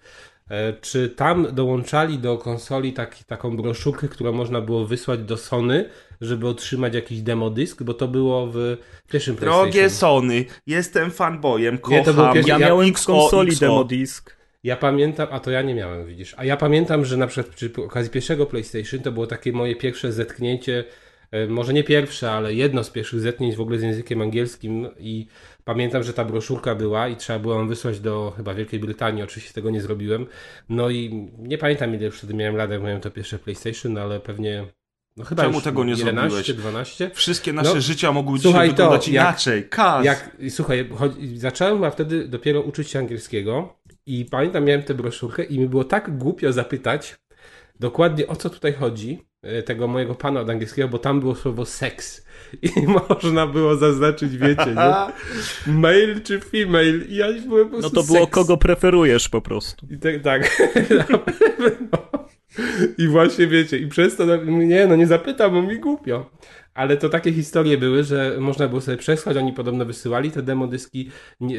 czy 0.80 1.08
tam 1.08 1.46
dołączali 1.54 2.18
do 2.18 2.38
konsoli 2.38 2.92
taki, 2.92 3.24
taką 3.24 3.56
broszurkę, 3.56 4.08
którą 4.08 4.32
można 4.32 4.60
było 4.60 4.84
wysłać 4.86 5.20
do 5.20 5.36
Sony, 5.36 5.88
żeby 6.20 6.48
otrzymać 6.48 6.94
jakiś 6.94 7.20
demodysk, 7.22 7.82
bo 7.82 7.94
to 7.94 8.08
było 8.08 8.46
w 8.46 8.76
pierwszym 9.10 9.36
Drogie. 9.36 9.90
Sony, 9.90 10.44
jestem 10.66 11.10
fanboyem, 11.10 11.78
kocham. 11.78 11.98
Nie, 11.98 12.04
to 12.04 12.14
był 12.14 12.24
pierwszy- 12.32 12.50
Ja 12.50 12.58
Ja- 12.58 12.66
miałem 12.66 12.86
w 12.86 12.90
XO, 12.90 13.12
konsoli 13.12 13.52
XO. 13.52 13.60
demodisk. 13.60 14.36
Ja 14.64 14.76
pamiętam, 14.76 15.28
a 15.30 15.40
to 15.40 15.50
ja 15.50 15.62
nie 15.62 15.74
miałem, 15.74 16.06
widzisz. 16.06 16.34
A 16.36 16.44
ja 16.44 16.56
pamiętam, 16.56 17.04
że 17.04 17.16
na 17.16 17.26
przykład 17.26 17.54
przy 17.56 17.72
okazji 17.84 18.10
pierwszego 18.10 18.46
PlayStation 18.46 19.00
to 19.00 19.12
było 19.12 19.26
takie 19.26 19.52
moje 19.52 19.76
pierwsze 19.76 20.12
zetknięcie, 20.12 20.84
e, 21.30 21.46
może 21.46 21.72
nie 21.72 21.84
pierwsze, 21.84 22.30
ale 22.32 22.54
jedno 22.54 22.84
z 22.84 22.90
pierwszych 22.90 23.20
zetknięć 23.20 23.56
w 23.56 23.60
ogóle 23.60 23.78
z 23.78 23.82
językiem 23.82 24.22
angielskim 24.22 24.88
i 24.98 25.26
pamiętam, 25.68 26.02
że 26.02 26.12
ta 26.12 26.24
broszurka 26.24 26.74
była 26.74 27.08
i 27.08 27.16
trzeba 27.16 27.38
było 27.38 27.54
ją 27.54 27.68
wysłać 27.68 28.00
do 28.00 28.32
chyba 28.36 28.54
Wielkiej 28.54 28.80
Brytanii, 28.80 29.22
oczywiście 29.22 29.52
tego 29.54 29.70
nie 29.70 29.80
zrobiłem. 29.80 30.26
No 30.68 30.90
i 30.90 31.30
nie 31.38 31.58
pamiętam 31.58 31.94
ile 31.94 32.10
wtedy 32.10 32.34
miałem 32.34 32.56
lat, 32.56 32.70
jak 32.70 32.82
miałem 32.82 33.00
to 33.00 33.10
pierwsze 33.10 33.38
PlayStation, 33.38 33.98
ale 33.98 34.20
pewnie 34.20 34.64
no 35.16 35.24
chyba 35.24 35.42
Czemu 35.42 35.60
tego 35.60 35.84
nie 35.84 35.92
11, 35.94 36.30
zrobiłeś? 36.30 36.60
12. 36.60 37.10
Wszystkie 37.14 37.52
nasze 37.52 37.74
No, 37.74 37.80
życia 37.80 38.12
mogły 38.12 38.38
słuchaj, 38.38 38.68
dzisiaj 38.68 38.76
to, 38.76 38.82
wyglądać 38.82 39.08
jak- 39.08 39.26
inaczej. 39.26 39.68
Kaz. 39.68 40.04
Jak, 40.04 40.36
słuchaj, 40.50 40.88
chodzi, 40.96 41.38
zacząłem 41.38 41.84
a 41.84 41.90
wtedy 41.90 42.28
dopiero 42.28 42.60
uczyć 42.60 42.90
się 42.90 42.98
angielskiego 42.98 43.76
i 44.06 44.24
pamiętam, 44.24 44.64
miałem 44.64 44.82
tę 44.82 44.94
broszurkę 44.94 45.44
i 45.44 45.58
mi 45.58 45.68
było 45.68 45.84
tak 45.84 46.18
głupio 46.18 46.52
zapytać 46.52 47.16
dokładnie 47.80 48.26
o 48.26 48.36
co 48.36 48.50
tutaj 48.50 48.72
chodzi, 48.72 49.27
tego 49.64 49.88
mojego 49.88 50.14
pana 50.14 50.40
od 50.40 50.50
angielskiego, 50.50 50.88
bo 50.88 50.98
tam 50.98 51.20
było 51.20 51.34
słowo 51.34 51.64
seks. 51.64 52.26
I 52.62 52.70
można 53.08 53.46
było 53.46 53.76
zaznaczyć, 53.76 54.36
wiecie, 54.36 54.66
nie? 54.66 55.12
Male 55.72 56.20
czy 56.24 56.40
female. 56.40 56.96
I 57.08 57.16
ja 57.16 57.26
byłem 57.46 57.68
po 57.68 57.76
No 57.76 57.80
prostu 57.80 57.96
to 57.96 58.02
było 58.02 58.18
seks. 58.24 58.32
kogo 58.32 58.56
preferujesz 58.56 59.28
po 59.28 59.40
prostu. 59.40 59.86
I 59.90 59.98
tak, 59.98 60.22
tak. 60.22 60.56
I 62.98 63.08
właśnie 63.08 63.46
wiecie, 63.46 63.78
i 63.78 63.86
przez 63.86 64.16
to, 64.16 64.26
no, 64.26 64.36
nie, 64.46 64.86
no 64.86 64.96
nie 64.96 65.06
zapytam, 65.06 65.52
bo 65.52 65.62
mi 65.62 65.78
głupio. 65.78 66.30
Ale 66.78 66.96
to 66.96 67.08
takie 67.08 67.32
historie 67.32 67.78
były, 67.78 68.04
że 68.04 68.36
można 68.40 68.68
było 68.68 68.80
sobie 68.80 68.96
przesłać, 68.96 69.36
oni 69.36 69.52
podobno 69.52 69.84
wysyłali 69.84 70.30
te 70.30 70.42
demodyski, 70.42 71.10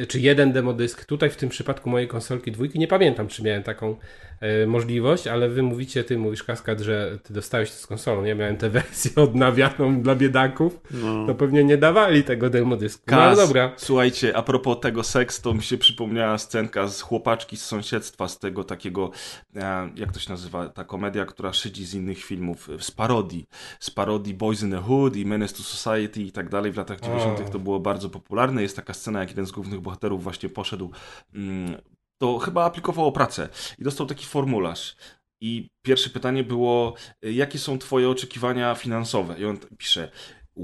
czy 0.07 0.19
jeden 0.19 0.51
demodysk. 0.51 1.05
Tutaj 1.05 1.29
w 1.29 1.35
tym 1.35 1.49
przypadku 1.49 1.89
mojej 1.89 2.07
konsolki 2.07 2.51
dwójki, 2.51 2.79
nie 2.79 2.87
pamiętam, 2.87 3.27
czy 3.27 3.43
miałem 3.43 3.63
taką 3.63 3.95
e, 4.39 4.65
możliwość, 4.67 5.27
ale 5.27 5.49
wy 5.49 5.63
mówicie, 5.63 6.03
ty 6.03 6.17
mówisz 6.17 6.43
Kaskad, 6.43 6.79
że 6.79 7.17
ty 7.23 7.33
dostałeś 7.33 7.71
to 7.71 7.77
z 7.77 7.87
konsolą. 7.87 8.23
Ja 8.23 8.35
miałem 8.35 8.57
tę 8.57 8.69
wersję 8.79 9.11
odnawianą 9.15 10.01
dla 10.01 10.15
biedaków, 10.15 10.79
No. 10.91 11.27
to 11.27 11.35
pewnie 11.35 11.63
nie 11.63 11.77
dawali 11.77 12.23
tego 12.23 12.49
demodysku. 12.49 13.03
No 13.11 13.21
ale 13.21 13.35
dobra. 13.35 13.71
Słuchajcie, 13.77 14.37
a 14.37 14.41
propos 14.41 14.79
tego 14.81 15.03
seks, 15.03 15.41
to 15.41 15.53
mi 15.53 15.63
się 15.63 15.77
przypomniała 15.77 16.37
scenka 16.37 16.87
z 16.87 17.01
chłopaczki 17.01 17.57
z 17.57 17.65
sąsiedztwa, 17.65 18.27
z 18.27 18.39
tego 18.39 18.63
takiego, 18.63 19.11
e, 19.55 19.89
jak 19.95 20.11
to 20.11 20.19
się 20.19 20.29
nazywa, 20.31 20.69
ta 20.69 20.83
komedia, 20.83 21.25
która 21.25 21.53
szydzi 21.53 21.85
z 21.85 21.93
innych 21.93 22.23
filmów, 22.23 22.69
z 22.79 22.91
parodii. 22.91 23.45
Z 23.79 23.89
parodii 23.89 24.33
Boys 24.33 24.63
in 24.63 24.71
the 24.71 24.77
Hood 24.81 25.08
i 25.15 25.25
Menace 25.25 25.53
to 25.53 25.63
Society 25.63 26.21
i 26.21 26.31
tak 26.31 26.49
dalej. 26.49 26.71
W 26.71 26.77
latach 26.77 26.99
90. 26.99 27.51
to 27.51 27.59
było 27.59 27.79
bardzo 27.79 28.09
popularne. 28.09 28.61
Jest 28.61 28.75
taka 28.75 28.93
scena, 28.93 29.19
jak 29.19 29.29
jeden 29.29 29.45
z 29.45 29.51
głównych 29.51 29.79
bohaterów 29.79 30.23
właśnie 30.23 30.49
poszedł, 30.49 30.91
mm, 31.33 31.81
to 32.17 32.37
chyba 32.37 32.65
aplikował 32.65 33.07
o 33.07 33.11
pracę 33.11 33.49
i 33.79 33.83
dostał 33.83 34.07
taki 34.07 34.25
formularz. 34.25 34.95
I 35.41 35.69
pierwsze 35.81 36.09
pytanie 36.09 36.43
było, 36.43 36.95
y, 37.25 37.33
jakie 37.33 37.59
są 37.59 37.79
twoje 37.79 38.09
oczekiwania 38.09 38.75
finansowe? 38.75 39.39
I 39.39 39.45
on 39.45 39.57
pisze, 39.77 40.11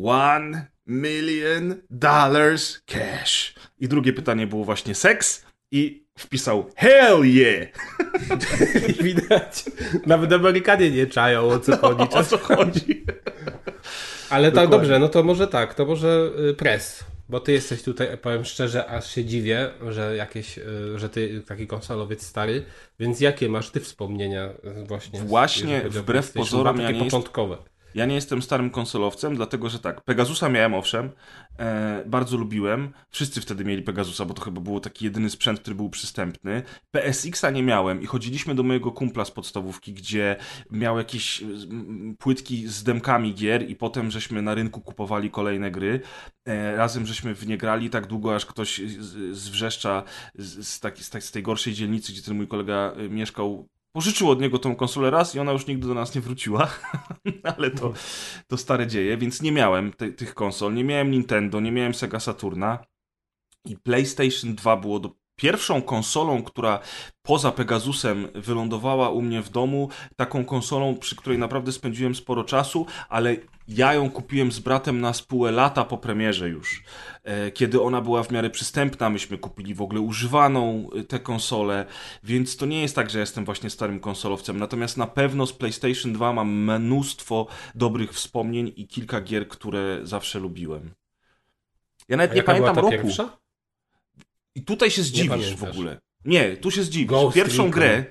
one 0.04 0.68
million 0.86 1.76
dollars 1.90 2.80
cash. 2.86 3.56
I 3.80 3.88
drugie 3.88 4.14
pytanie 4.14 4.48
było 4.48 4.66
właśnie 4.66 4.96
seks 4.96 5.46
i 5.72 6.06
wpisał 6.18 6.70
hell 6.76 7.22
yeah! 7.24 7.68
Widać, 9.04 9.66
nawet 10.06 10.34
Amerykanie 10.34 10.92
nie 10.92 11.08
czają 11.08 11.42
o 11.42 11.60
co 11.60 11.78
chodzi. 11.78 12.04
O 12.16 12.24
co 12.24 12.38
chodzi? 12.38 13.06
Ale 14.30 14.52
tak, 14.52 14.70
dobrze, 14.70 15.00
no 15.00 15.10
to 15.10 15.24
może 15.24 15.48
tak, 15.48 15.74
to 15.74 15.86
może 15.86 16.30
y, 16.50 16.54
press. 16.54 17.04
Bo 17.30 17.40
ty 17.40 17.52
jesteś 17.52 17.84
tutaj, 17.84 18.18
powiem 18.18 18.46
szczerze, 18.46 18.86
aż 18.88 19.12
się 19.16 19.26
dziwię, 19.26 19.70
że 19.90 20.16
jakieś, 20.16 20.58
y, 20.58 20.64
że 21.00 21.10
ty 21.10 21.42
taki 21.48 21.68
konsolowiec 21.68 22.24
stary, 22.26 22.64
więc 23.00 23.22
jakie 23.22 23.50
masz 23.50 23.70
ty 23.70 23.80
wspomnienia 23.80 24.50
y, 24.82 24.86
właśnie? 24.88 25.20
z- 25.20 25.24
Właśnie, 25.24 25.82
wbrew 25.90 26.32
pozorom, 26.32 26.76
2, 26.76 26.84
ja 26.84 26.92
nie 26.92 26.98
jest- 26.98 27.06
początkowe. 27.12 27.58
Ja 27.96 28.06
nie 28.06 28.16
jestem 28.16 28.42
starym 28.42 28.70
konsolowcem, 28.70 29.36
dlatego 29.36 29.70
że 29.70 29.80
tak, 29.80 30.02
Pegasusa 30.02 30.50
miałem 30.50 30.74
owszem, 30.74 31.12
e, 31.60 32.04
bardzo 32.06 32.38
lubiłem. 32.38 32.94
Wszyscy 33.10 33.42
wtedy 33.42 33.66
mieli 33.66 33.82
Pegasusa, 33.82 34.26
bo 34.26 34.34
to 34.34 34.42
chyba 34.42 34.62
był 34.62 34.80
taki 34.80 35.06
jedyny 35.06 35.30
sprzęt, 35.30 35.60
który 35.60 35.76
był 35.76 35.90
przystępny. 35.90 36.64
PSX-a 36.92 37.50
nie 37.50 37.64
miałem 37.64 38.02
i 38.02 38.06
chodziliśmy 38.06 38.56
do 38.56 38.64
mojego 38.64 38.92
kumpla 38.92 39.26
z 39.26 39.32
podstawówki, 39.32 39.94
gdzie 39.94 40.36
miał 40.72 40.98
jakieś 40.98 41.44
mm, 41.44 42.16
płytki 42.20 42.68
z 42.68 42.84
demkami 42.84 43.34
gier 43.34 43.70
i 43.70 43.76
potem 43.76 44.12
żeśmy 44.12 44.42
na 44.42 44.56
rynku 44.56 44.82
kupowali 44.82 45.32
kolejne 45.32 45.72
gry. 45.72 46.02
E, 46.48 46.76
razem 46.76 47.06
żeśmy 47.06 47.36
w 47.36 47.48
nie 47.48 47.58
grali 47.58 47.90
tak 47.90 48.08
długo, 48.08 48.36
aż 48.36 48.46
ktoś 48.46 48.82
z, 49.00 49.38
z 49.38 49.50
Wrzeszcza, 49.50 50.04
z, 50.36 50.68
z, 50.68 50.80
taki, 50.80 51.04
tak- 51.12 51.24
z 51.24 51.32
tej 51.32 51.44
gorszej 51.44 51.74
dzielnicy, 51.74 52.12
gdzie 52.12 52.22
ten 52.22 52.38
mój 52.38 52.48
kolega 52.48 52.94
e, 52.98 53.10
mieszkał, 53.10 53.68
pożyczył 53.96 54.30
od 54.30 54.42
niego 54.42 54.60
tą 54.60 54.76
konsolę 54.76 55.10
raz 55.10 55.36
i 55.36 55.40
ona 55.40 55.52
już 55.52 55.68
nigdy 55.68 55.88
do 55.88 55.94
nas 55.94 56.16
nie 56.16 56.22
wróciła, 56.22 56.70
ale 57.58 57.72
to, 57.72 57.94
to 58.48 58.58
stare 58.58 58.88
dzieje, 58.88 59.18
więc 59.18 59.42
nie 59.42 59.52
miałem 59.52 59.94
te, 59.94 60.12
tych 60.12 60.34
konsol, 60.34 60.74
nie 60.74 60.84
miałem 60.84 61.12
Nintendo, 61.12 61.60
nie 61.60 61.72
miałem 61.72 61.94
Sega 61.94 62.20
Saturna 62.20 62.86
i 63.66 63.78
PlayStation 63.78 64.56
2 64.56 64.78
było 64.78 65.00
do, 65.00 65.12
pierwszą 65.36 65.82
konsolą, 65.82 66.44
która 66.44 66.80
poza 67.22 67.52
Pegasusem 67.52 68.28
wylądowała 68.36 69.10
u 69.10 69.22
mnie 69.22 69.42
w 69.42 69.50
domu, 69.50 69.90
taką 70.16 70.46
konsolą, 70.46 70.96
przy 70.96 71.16
której 71.16 71.40
naprawdę 71.40 71.72
spędziłem 71.72 72.16
sporo 72.16 72.44
czasu, 72.44 72.86
ale 73.10 73.36
ja 73.68 73.94
ją 73.94 74.10
kupiłem 74.10 74.52
z 74.52 74.60
bratem 74.60 75.02
na 75.02 75.14
spółę 75.14 75.52
lata 75.52 75.86
po 75.86 75.98
premierze 75.98 76.50
już, 76.50 76.84
e, 77.24 77.52
kiedy 77.52 77.82
ona 77.82 78.02
była 78.02 78.24
w 78.24 78.32
miarę 78.32 78.50
przystępna, 78.50 79.10
myśmy 79.10 79.38
kupili 79.38 79.74
w 79.76 79.82
ogóle 79.82 80.02
używaną 80.02 80.90
e, 80.96 81.04
tę 81.04 81.20
konsolę, 81.20 81.86
więc 82.24 82.58
to 82.58 82.66
nie 82.66 82.82
jest 82.82 82.96
tak, 82.96 83.10
że 83.10 83.20
jestem 83.20 83.46
właśnie 83.46 83.70
starym 83.70 84.00
konsolowcem, 84.00 84.60
natomiast 84.60 84.98
na 84.98 85.08
pewno 85.08 85.48
z 85.48 85.54
PlayStation 85.54 86.14
2 86.14 86.34
mam 86.34 86.50
mnóstwo 86.50 87.48
dobrych 87.76 88.14
wspomnień 88.14 88.74
i 88.76 88.88
kilka 88.88 89.22
gier, 89.22 89.48
które 89.48 90.00
zawsze 90.04 90.40
lubiłem. 90.40 90.94
Ja 92.10 92.18
nawet 92.18 92.36
nie 92.36 92.44
pamiętam 92.44 92.76
ta 92.76 92.82
roku. 92.82 92.92
pierwsza? 92.92 93.45
I 94.56 94.62
tutaj 94.64 94.92
się 94.92 95.04
zdziwisz 95.04 95.56
w 95.56 95.64
ogóle. 95.64 96.00
Nie, 96.26 96.58
tu 96.58 96.72
się 96.72 96.84
zdziwisz. 96.84 97.08
Ghost 97.08 97.36
Pierwszą 97.36 97.58
Recon. 97.64 97.72
grę. 97.72 98.06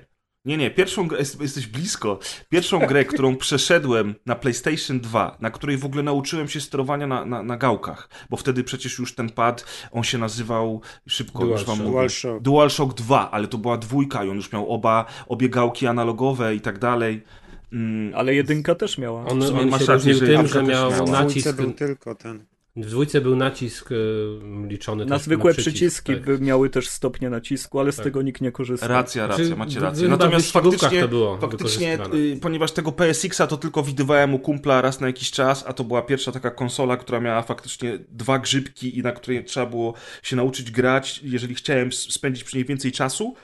Nie, 0.45 0.57
nie, 0.57 0.71
pierwszą 0.71 1.07
grę, 1.07 1.19
jest- 1.19 1.41
jesteś 1.41 1.67
blisko. 1.67 2.19
Pierwszą 2.49 2.79
grę, 2.79 3.05
którą 3.13 3.35
przeszedłem 3.35 4.15
na 4.25 4.35
PlayStation 4.35 4.99
2, 4.99 5.37
na 5.41 5.51
której 5.51 5.77
w 5.77 5.85
ogóle 5.85 6.03
nauczyłem 6.03 6.47
się 6.47 6.61
sterowania 6.61 7.07
na, 7.07 7.25
na, 7.25 7.43
na 7.43 7.57
gałkach, 7.57 8.09
bo 8.29 8.37
wtedy 8.37 8.63
przecież 8.63 8.99
już 8.99 9.15
ten 9.15 9.29
pad, 9.29 9.65
on 9.91 10.03
się 10.03 10.17
nazywał 10.17 10.81
szybko, 11.07 11.45
już 11.45 11.49
DualShock. 11.49 11.67
wam 11.67 11.77
mówię. 11.77 11.91
DualShock. 11.91 12.41
DualShock 12.41 12.93
2, 12.93 13.31
ale 13.31 13.47
to 13.47 13.57
była 13.57 13.77
dwójka 13.77 14.23
i 14.23 14.29
on 14.29 14.35
już 14.35 14.51
miał 14.51 14.71
oba, 14.71 15.05
obie 15.27 15.49
gałki 15.49 15.87
analogowe 15.87 16.55
i 16.55 16.61
tak 16.61 16.79
dalej. 16.79 17.23
Mm, 17.73 18.13
Ale 18.15 18.35
jedynka 18.35 18.75
też 18.75 18.97
miała. 18.97 19.25
On, 19.25 19.43
on 19.43 19.69
masz 19.69 19.81
się 19.85 19.87
rację, 19.93 20.15
tym, 20.15 20.47
że 20.47 20.63
miał 20.63 21.07
nacisk... 21.07 21.55
był 21.55 21.73
tylko 21.73 22.15
ten. 22.15 22.45
W 22.77 22.85
dwójce 22.85 23.21
był 23.21 23.35
nacisk 23.35 23.91
e, 23.91 23.95
liczony 24.67 25.05
Na 25.05 25.15
też 25.15 25.25
zwykłe 25.25 25.53
przycisk, 25.53 25.75
przyciski 25.75 26.13
tak. 26.13 26.25
by 26.25 26.39
miały 26.39 26.69
też 26.69 26.89
stopnie 26.89 27.29
nacisku, 27.29 27.79
ale 27.79 27.91
z 27.91 27.95
Tak. 27.95 28.03
tego 28.03 28.21
nikt 28.21 28.41
nie 28.41 28.51
korzystał. 28.51 28.89
Racja, 28.89 29.27
racja, 29.27 29.45
Znaczy, 29.45 29.59
macie 29.59 29.79
rację. 29.79 30.07
Natomiast 30.07 30.51
faktycznie, 30.51 31.01
to 31.01 31.07
było 31.07 31.37
faktycznie 31.37 31.97
y, 32.13 32.39
ponieważ 32.41 32.71
tego 32.71 32.91
PSX-a 32.91 33.47
to 33.47 33.57
tylko 33.57 33.83
widywałem 33.83 34.33
u 34.33 34.39
kumpla 34.39 34.81
raz 34.81 34.99
na 34.99 35.07
jakiś 35.07 35.31
czas, 35.31 35.63
a 35.67 35.73
to 35.73 35.83
była 35.83 36.01
pierwsza 36.01 36.31
taka 36.31 36.51
konsola, 36.51 36.97
która 36.97 37.19
miała 37.19 37.41
faktycznie 37.41 37.99
dwa 38.09 38.39
grzybki 38.39 38.97
i 38.97 39.03
na 39.03 39.11
której 39.11 39.45
trzeba 39.45 39.65
było 39.65 39.93
się 40.23 40.35
nauczyć 40.35 40.71
grać, 40.71 41.19
jeżeli 41.23 41.55
chciałem 41.55 41.91
spędzić 41.91 42.43
przy 42.43 42.57
niej 42.57 42.65
więcej 42.65 42.91
czasu. 42.91 43.35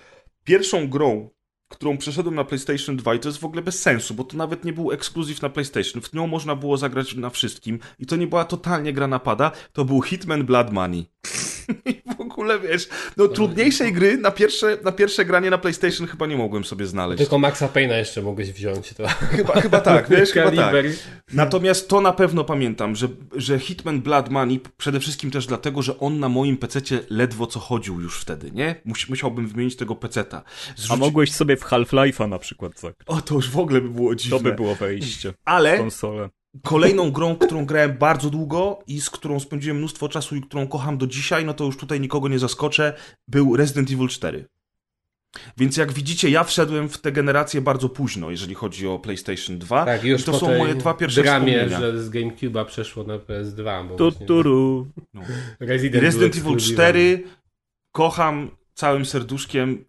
Pierwszą 0.43 0.89
grą, 0.89 1.29
którą 1.71 1.97
przeszedłem 1.97 2.35
na 2.35 2.43
PlayStation 2.43 2.97
2 2.97 3.15
i 3.15 3.19
to 3.19 3.29
jest 3.29 3.39
w 3.39 3.45
ogóle 3.45 3.61
bez 3.61 3.81
sensu, 3.81 4.13
bo 4.13 4.23
to 4.23 4.37
nawet 4.37 4.65
nie 4.65 4.73
był 4.73 4.91
ekskluzyw 4.91 5.41
na 5.41 5.49
PlayStation. 5.49 6.01
W 6.01 6.13
nią 6.13 6.27
można 6.27 6.55
było 6.55 6.77
zagrać 6.77 7.15
na 7.15 7.29
wszystkim 7.29 7.79
i 7.99 8.05
to 8.05 8.15
nie 8.15 8.27
była 8.27 8.45
totalnie 8.45 8.93
gra 8.93 9.07
napada, 9.07 9.51
to 9.73 9.85
był 9.85 10.01
Hitman 10.01 10.43
Blood 10.43 10.71
Money. 10.73 11.05
I 11.85 12.01
ogóle 12.41 12.59
wiesz, 12.59 12.89
no 13.17 13.27
trudniejszej 13.27 13.93
gry 13.93 14.17
na 14.17 14.31
pierwsze, 14.31 14.77
na 14.83 14.91
pierwsze 14.91 15.25
granie 15.25 15.49
na 15.49 15.57
PlayStation 15.57 16.07
chyba 16.07 16.27
nie 16.27 16.37
mogłem 16.37 16.63
sobie 16.63 16.85
znaleźć. 16.85 17.17
Tylko 17.17 17.39
Maxa 17.39 17.67
Payne'a 17.67 17.97
jeszcze 17.97 18.21
mogłeś 18.21 18.51
wziąć. 18.51 18.93
To. 18.93 19.07
Chyba, 19.07 19.61
chyba 19.61 19.79
tak, 19.79 20.09
wiesz, 20.09 20.31
chyba 20.31 20.51
tak. 20.51 20.75
Natomiast 21.33 21.89
to 21.89 22.01
na 22.01 22.11
pewno 22.11 22.43
pamiętam, 22.43 22.95
że, 22.95 23.07
że 23.35 23.59
Hitman 23.59 24.01
Blood 24.01 24.29
Money 24.29 24.59
przede 24.77 24.99
wszystkim 24.99 25.31
też 25.31 25.47
dlatego, 25.47 25.81
że 25.81 25.99
on 25.99 26.19
na 26.19 26.29
moim 26.29 26.57
pececie 26.57 26.99
ledwo 27.09 27.47
co 27.47 27.59
chodził 27.59 28.01
już 28.01 28.19
wtedy, 28.21 28.51
nie? 28.51 28.75
Mus, 28.85 29.09
musiałbym 29.09 29.47
wymienić 29.47 29.75
tego 29.75 29.95
peceta. 29.95 30.43
A 30.71 30.81
Zrzuci... 30.81 30.99
mogłeś 30.99 31.31
sobie 31.31 31.57
w 31.57 31.63
Half-Life'a 31.63 32.29
na 32.29 32.39
przykład 32.39 32.79
zagrać. 32.79 33.07
O, 33.07 33.21
to 33.21 33.35
już 33.35 33.49
w 33.49 33.59
ogóle 33.59 33.81
by 33.81 33.89
było 33.89 34.15
dziwne. 34.15 34.37
To 34.37 34.43
by 34.43 34.53
było 34.53 34.75
wejście 34.75 35.31
w 35.31 35.35
Ale 35.45 35.77
konsolę. 35.77 36.29
Kolejną 36.63 37.11
grą, 37.11 37.35
którą 37.35 37.65
grałem 37.65 37.97
bardzo 37.97 38.29
długo 38.29 38.79
i 38.87 39.01
z 39.01 39.09
którą 39.09 39.39
spędziłem 39.39 39.77
mnóstwo 39.77 40.09
czasu 40.09 40.35
i 40.35 40.41
którą 40.41 40.67
kocham 40.67 40.97
do 40.97 41.07
dzisiaj, 41.07 41.45
no 41.45 41.53
to 41.53 41.63
już 41.63 41.77
tutaj 41.77 41.99
nikogo 41.99 42.27
nie 42.27 42.39
zaskoczę, 42.39 42.93
był 43.27 43.55
Resident 43.55 43.91
Evil 43.91 44.07
4. 44.07 44.45
Więc 45.57 45.77
jak 45.77 45.91
widzicie, 45.91 46.29
ja 46.29 46.43
wszedłem 46.43 46.89
w 46.89 46.97
tę 46.97 47.11
generację 47.11 47.61
bardzo 47.61 47.89
późno, 47.89 48.31
jeżeli 48.31 48.55
chodzi 48.55 48.87
o 48.87 48.99
PlayStation 48.99 49.59
2. 49.59 49.85
Tak, 49.85 50.03
już 50.03 50.21
I 50.21 50.23
to 50.23 50.31
po 50.31 50.39
są 50.39 50.47
tej 50.47 50.59
moje 50.59 50.75
dwa 50.75 50.93
pierwsze 50.93 51.23
dramie, 51.23 51.69
że 51.69 52.03
z 52.03 52.09
GameCube'a 52.09 52.65
przeszło 52.65 53.03
na 53.03 53.17
PS2. 53.17 53.87
Bo 53.87 53.95
Tu, 53.95 54.11
turu. 54.11 54.87
No. 55.13 55.21
Resident, 55.59 56.03
Resident 56.03 56.35
Evil 56.35 56.53
ekskluzywem. 56.53 56.75
4 56.75 57.23
kocham 57.91 58.51
całym 58.73 59.05
serduszkiem. 59.05 59.85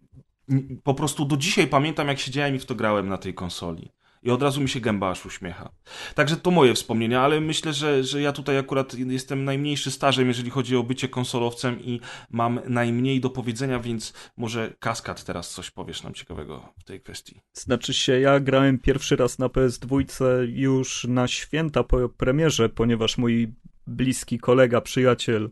Po 0.83 0.93
prostu 0.93 1.25
do 1.25 1.37
dzisiaj 1.37 1.67
pamiętam, 1.67 2.07
jak 2.07 2.19
siedziałem 2.19 2.55
i 2.55 2.59
w 2.59 2.65
to 2.65 2.75
grałem 2.75 3.09
na 3.09 3.17
tej 3.17 3.33
konsoli. 3.33 3.91
I 4.23 4.31
od 4.31 4.41
razu 4.41 4.61
mi 4.61 4.69
się 4.69 4.79
gęba 4.79 5.09
aż 5.09 5.25
uśmiecha. 5.25 5.71
Także 6.15 6.37
to 6.37 6.51
moje 6.51 6.73
wspomnienia, 6.73 7.21
ale 7.21 7.41
myślę, 7.41 7.73
że, 7.73 8.03
że 8.03 8.21
ja 8.21 8.31
tutaj 8.31 8.57
akurat 8.57 8.93
jestem 8.93 9.43
najmniejszy 9.43 9.91
stażem, 9.91 10.27
jeżeli 10.27 10.49
chodzi 10.49 10.75
o 10.75 10.83
bycie 10.83 11.09
konsolowcem 11.09 11.81
i 11.81 11.99
mam 12.29 12.59
najmniej 12.67 13.19
do 13.19 13.29
powiedzenia, 13.29 13.79
więc 13.79 14.13
może 14.37 14.73
Kaskad 14.79 15.23
teraz 15.23 15.51
coś 15.51 15.71
powiesz 15.71 16.03
nam 16.03 16.13
ciekawego 16.13 16.73
w 16.79 16.83
tej 16.83 17.01
kwestii. 17.01 17.41
Znaczy 17.53 17.93
się, 17.93 18.19
ja 18.19 18.39
grałem 18.39 18.79
pierwszy 18.79 19.15
raz 19.15 19.39
na 19.39 19.47
PS2 19.47 20.03
już 20.47 21.03
na 21.09 21.27
święta 21.27 21.83
po 21.83 22.09
premierze, 22.09 22.69
ponieważ 22.69 23.17
mój 23.17 23.53
bliski 23.87 24.39
kolega, 24.39 24.81
przyjaciel 24.81 25.49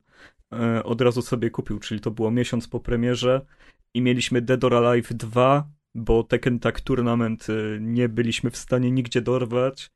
e, 0.53 0.83
od 0.83 1.01
razu 1.01 1.21
sobie 1.21 1.49
kupił, 1.49 1.79
czyli 1.79 2.01
to 2.01 2.11
było 2.11 2.31
miesiąc 2.31 2.67
po 2.67 2.79
premierze 2.79 3.45
i 3.93 4.01
mieliśmy 4.01 4.41
Dead 4.41 4.63
or 4.63 4.75
Alive 4.75 5.13
2, 5.13 5.69
bo 5.95 6.23
Tekken 6.23 6.59
Tag 6.59 6.81
Tournament 6.81 7.47
e, 7.49 7.79
nie 7.79 8.09
byliśmy 8.09 8.51
w 8.51 8.57
stanie 8.57 8.91
nigdzie 8.91 9.21
dorwać 9.21 9.91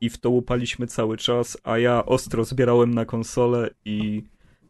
i 0.00 0.10
w 0.10 0.18
to 0.18 0.30
łupaliśmy 0.30 0.86
cały 0.86 1.16
czas, 1.16 1.58
a 1.64 1.78
ja 1.78 2.06
ostro 2.06 2.44
zbierałem 2.44 2.94
na 2.94 3.04
konsolę 3.04 3.70
i 3.84 4.22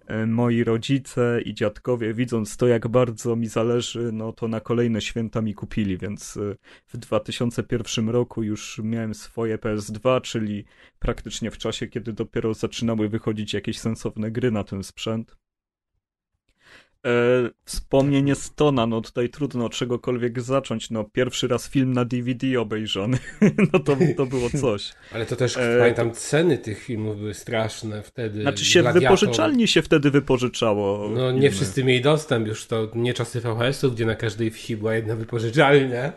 e, 0.06 0.26
moi 0.26 0.64
rodzice 0.64 1.40
i 1.44 1.54
dziadkowie, 1.54 2.14
widząc 2.14 2.56
to, 2.56 2.66
jak 2.66 2.88
bardzo 2.88 3.36
mi 3.36 3.46
zależy, 3.46 4.12
no 4.12 4.32
to 4.32 4.48
na 4.48 4.60
kolejne 4.60 5.00
święta 5.00 5.42
mi 5.42 5.54
kupili, 5.54 5.98
więc 5.98 6.36
e, 6.36 6.56
w 6.86 6.96
2001 6.96 8.08
roku 8.08 8.42
już 8.42 8.80
miałem 8.84 9.14
swoje 9.14 9.58
PS2, 9.58 10.20
czyli 10.20 10.64
praktycznie 10.98 11.50
w 11.50 11.58
czasie, 11.58 11.86
kiedy 11.86 12.12
dopiero 12.12 12.54
zaczynały 12.54 13.08
wychodzić 13.08 13.54
jakieś 13.54 13.78
sensowne 13.78 14.30
gry 14.30 14.50
na 14.50 14.64
ten 14.64 14.82
sprzęt. 14.82 15.36
E, 17.06 17.10
wspomnienie 17.64 18.34
Stona, 18.34 18.86
no 18.86 19.00
tutaj 19.00 19.28
trudno 19.28 19.64
od 19.64 19.72
czegokolwiek 19.72 20.40
zacząć. 20.40 20.90
No, 20.90 21.04
pierwszy 21.04 21.48
raz 21.48 21.68
film 21.68 21.92
na 21.92 22.04
DVD 22.04 22.60
obejrzany, 22.60 23.18
no 23.72 23.78
to, 23.78 23.96
to 24.16 24.26
było 24.26 24.50
coś. 24.50 24.92
Ale 25.12 25.26
to 25.26 25.36
też, 25.36 25.56
E, 25.56 25.76
pamiętam, 25.78 26.12
ceny 26.12 26.58
tych 26.58 26.82
filmów 26.82 27.18
były 27.18 27.34
straszne 27.34 28.02
wtedy. 28.02 28.42
Znaczy 28.42 28.64
się 28.64 28.80
w 28.80 28.82
Gladiator. 28.82 29.02
wypożyczalni 29.18 29.68
się 29.68 29.82
wtedy 29.82 30.10
wypożyczało. 30.10 31.08
No 31.08 31.32
nie 31.32 31.40
filmy. 31.40 31.56
wszyscy 31.56 31.84
mieli 31.84 32.00
dostęp 32.00 32.46
już, 32.48 32.66
to 32.66 32.90
nie 32.94 33.14
czasy 33.14 33.40
VHS-ów, 33.40 33.94
gdzie 33.94 34.06
na 34.06 34.14
każdej 34.14 34.50
wsi 34.50 34.76
była 34.76 34.94
jedna 34.94 35.16
wypożyczalnia. 35.16 36.12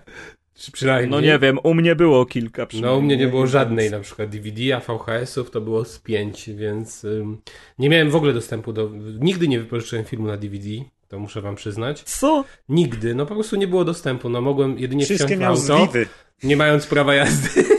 Czy 0.56 0.72
przynajmniej. 0.72 1.10
No 1.12 1.22
nie 1.22 1.40
wiem, 1.40 1.60
u 1.64 1.74
mnie 1.74 1.96
było 1.96 2.26
kilka 2.26 2.62
No 2.62 2.66
u 2.66 2.68
przynajmniej. 2.68 3.02
mnie 3.04 3.18
nie 3.18 3.28
było 3.28 3.42
więc- 3.42 3.52
żadnej 3.52 3.92
na 3.92 4.00
przykład 4.00 4.30
DVD, 4.30 4.76
a 4.76 4.80
VHS-ów 4.80 5.52
to 5.52 5.62
było 5.62 5.86
z 5.86 6.00
pięć, 6.00 6.50
więc 6.50 7.04
ym, 7.04 7.38
nie 7.80 7.90
miałem 7.90 8.10
w 8.12 8.16
ogóle 8.16 8.34
dostępu 8.34 8.74
do... 8.74 8.92
Nigdy 9.20 9.48
nie 9.48 9.60
wypożyczyłem 9.60 10.06
filmu 10.06 10.28
na 10.28 10.38
DVD, 10.38 10.68
to 11.08 11.20
muszę 11.20 11.42
wam 11.42 11.56
przyznać. 11.56 12.04
Co? 12.04 12.44
Nigdy, 12.70 13.16
no 13.16 13.26
po 13.26 13.34
prostu 13.36 13.56
nie 13.56 13.68
było 13.68 13.86
dostępu, 13.86 14.30
no 14.30 14.42
mogłem 14.42 14.80
jedynie 14.80 15.06
Wszystkie 15.06 15.38
wsiąść 15.38 15.62
w 15.62 15.72
auto, 15.72 16.00
nie 16.44 16.58
mając 16.58 16.88
prawa 16.88 17.16
jazdy. 17.16 17.50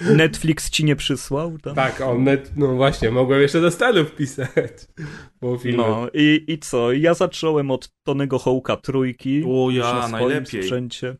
Netflix 0.00 0.70
ci 0.70 0.84
nie 0.84 0.96
przysłał? 0.96 1.58
Tam? 1.58 1.74
tak, 1.74 2.00
on 2.00 2.24
net, 2.24 2.50
no 2.56 2.66
właśnie, 2.74 3.10
mogłem 3.10 3.42
jeszcze 3.42 3.60
do 3.60 3.70
Stanów 3.70 4.14
pisać. 4.14 4.72
Filmy. 5.62 5.76
No 5.78 6.08
i, 6.14 6.44
i 6.48 6.58
co? 6.58 6.92
Ja 6.92 7.14
zacząłem 7.14 7.70
od 7.70 7.88
Tonego 8.04 8.38
Hołka 8.38 8.76
trójki. 8.76 9.44
O 9.48 9.70
ja, 9.70 9.82
na 9.94 10.08
najlepiej. 10.08 10.62
sprzęcie. 10.62 11.16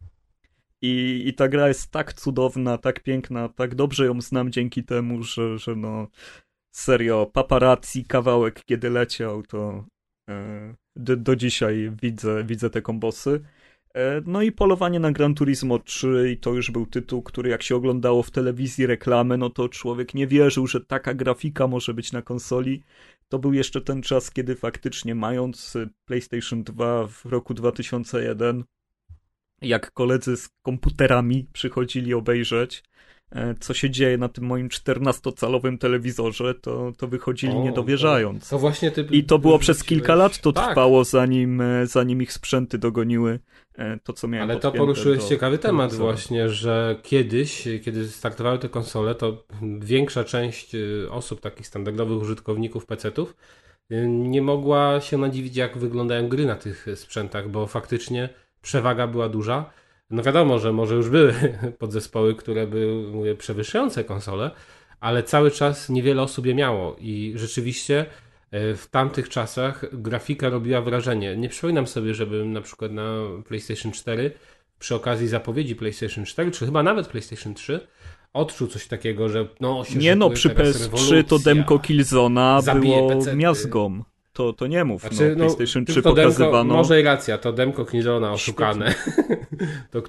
I, 0.83 1.23
I 1.27 1.35
ta 1.35 1.49
gra 1.49 1.69
jest 1.69 1.91
tak 1.91 2.13
cudowna, 2.13 2.79
tak 2.79 3.03
piękna, 3.03 3.49
tak 3.49 3.75
dobrze 3.75 4.07
ją 4.07 4.21
znam 4.21 4.53
dzięki 4.53 4.85
temu, 4.85 5.23
że, 5.23 5.59
że 5.59 5.77
no 5.77 6.09
serio, 6.75 7.31
paparazzi 7.33 8.05
kawałek 8.05 8.65
kiedy 8.65 8.91
leciał, 8.91 9.43
to 9.43 9.85
e, 10.31 10.75
do, 10.97 11.17
do 11.17 11.37
dzisiaj 11.37 11.93
widzę, 12.03 12.45
widzę 12.45 12.71
te 12.71 12.83
kombosy. 12.83 13.41
E, 13.95 14.23
no 14.27 14.43
i 14.43 14.53
polowanie 14.53 15.01
na 15.01 15.13
Gran 15.13 15.35
Turismo 15.35 15.79
3 15.79 16.31
i 16.33 16.37
to 16.37 16.55
już 16.55 16.71
był 16.71 16.87
tytuł, 16.87 17.23
który 17.23 17.51
jak 17.51 17.63
się 17.63 17.77
oglądało 17.77 18.23
w 18.23 18.31
telewizji 18.31 18.87
reklamę, 18.87 19.37
no 19.37 19.51
to 19.51 19.69
człowiek 19.69 20.15
nie 20.15 20.27
wierzył, 20.27 20.67
że 20.67 20.81
taka 20.81 21.15
grafika 21.15 21.67
może 21.67 21.95
być 21.95 22.13
na 22.13 22.23
konsoli. 22.23 22.83
To 23.29 23.39
był 23.39 23.53
jeszcze 23.53 23.81
ten 23.81 24.03
czas, 24.03 24.31
kiedy 24.31 24.57
faktycznie 24.57 25.15
mając 25.15 25.77
y, 25.77 25.89
PlayStation 26.05 26.63
2 26.63 27.07
w 27.07 27.25
roku 27.25 27.55
2001, 27.55 28.65
jak 29.63 29.93
koledzy 29.93 30.37
z 30.37 30.49
komputerami 30.63 31.47
przychodzili 31.53 32.15
obejrzeć, 32.15 32.83
e, 33.31 33.55
co 33.61 33.75
się 33.75 33.91
dzieje 33.91 34.19
na 34.19 34.29
tym 34.29 34.45
moim 34.45 34.69
14-calowym 34.69 35.79
telewizorze, 35.79 36.55
to, 36.55 36.93
to 36.97 37.09
wychodzili 37.09 37.53
O, 37.53 37.63
nie 37.63 37.73
dowierzając. 37.73 38.49
To 38.49 38.59
właśnie 38.59 38.91
ty 38.91 39.07
I 39.11 39.25
to 39.25 39.39
było 39.39 39.59
przez 39.59 39.85
kilka 39.85 40.15
lat 40.15 40.41
to 40.41 40.53
tak, 40.53 40.67
trwało, 40.67 41.05
zanim, 41.05 41.61
e, 41.61 41.87
zanim 41.87 42.23
ich 42.23 42.33
sprzęty 42.33 42.79
dogoniły 42.79 43.41
e, 43.75 43.99
to, 43.99 44.13
co 44.13 44.29
miałem 44.29 44.51
Ale 44.51 44.61
to 44.61 44.73
poruszyłeś 44.73 45.19
do 45.19 45.29
ciekawy 45.29 45.59
temat 45.59 45.95
właśnie, 45.95 46.49
że 46.49 46.97
kiedyś, 47.03 47.69
kiedy 47.85 48.09
startowały 48.09 48.59
te 48.59 48.69
konsole, 48.69 49.15
to 49.15 49.45
większa 49.79 50.25
część 50.25 50.73
osób, 51.11 51.41
takich 51.41 51.67
standardowych 51.67 52.23
użytkowników 52.23 52.87
PC-ów, 52.87 53.37
nie 54.07 54.43
mogła 54.43 55.01
się 55.01 55.19
nadziwić, 55.19 55.57
jak 55.57 55.79
wyglądają 55.79 56.29
gry 56.29 56.47
na 56.47 56.57
tych 56.57 56.87
sprzętach, 56.95 57.49
bo 57.51 57.67
faktycznie 57.67 58.29
przewaga 58.63 59.07
była 59.07 59.29
duża. 59.29 59.71
No 60.11 60.23
wiadomo, 60.23 60.59
że 60.59 60.73
może 60.73 60.95
już 60.95 61.09
były 61.09 61.35
podzespoły, 61.79 62.35
które 62.35 62.67
były 62.67 63.13
mówię, 63.13 63.35
przewyższające 63.35 64.05
konsole, 64.05 64.51
ale 65.01 65.23
cały 65.23 65.51
czas 65.51 65.89
niewiele 65.89 66.23
osób 66.23 66.47
je 66.47 66.55
miało 66.55 66.97
i 66.99 67.33
rzeczywiście 67.37 68.07
e, 68.51 68.75
w 68.75 68.87
tamtych 68.87 69.29
czasach 69.29 69.85
grafika 69.93 70.49
robiła 70.49 70.81
wrażenie. 70.81 71.37
Nie 71.37 71.49
przypominam 71.49 71.87
sobie, 71.87 72.15
żebym 72.15 72.53
na 72.53 72.61
przykład 72.61 72.93
na 72.93 73.13
PlayStation 73.49 73.93
4 73.93 74.31
przy 74.79 74.95
okazji 74.95 75.29
zapowiedzi 75.29 75.77
PlayStation 75.77 76.25
4, 76.25 76.51
czy 76.51 76.67
chyba 76.67 76.83
nawet 76.83 77.09
PlayStation 77.09 77.55
3 77.55 77.87
odczuł 78.33 78.69
coś 78.69 78.87
takiego, 78.87 79.29
że 79.29 79.49
no 79.61 79.85
się 79.85 79.99
Nie 79.99 80.17
no, 80.17 80.31
przy 80.31 80.51
teraz 80.51 80.89
PS3 80.89 81.25
to 81.25 81.39
demko 81.39 81.79
Killzona 81.79 82.61
Zabije 82.61 82.97
było 82.97 83.09
pecety. 83.09 83.37
miazgą. 83.37 84.03
To, 84.39 84.53
to 84.53 84.67
nie 84.67 84.85
mów, 84.85 85.01
Znaczy, 85.03 85.31
no, 85.31 85.37
PlayStation 85.37 85.85
3 85.85 85.95
tylko 85.95 86.13
demko, 86.13 86.31
pokazywano, 86.31 86.75
może 86.75 87.01
i 87.01 87.03
racja, 87.05 87.39
to 87.39 87.53
demko 87.53 87.85
Killzona 87.85 88.33
oszukane. 88.33 88.95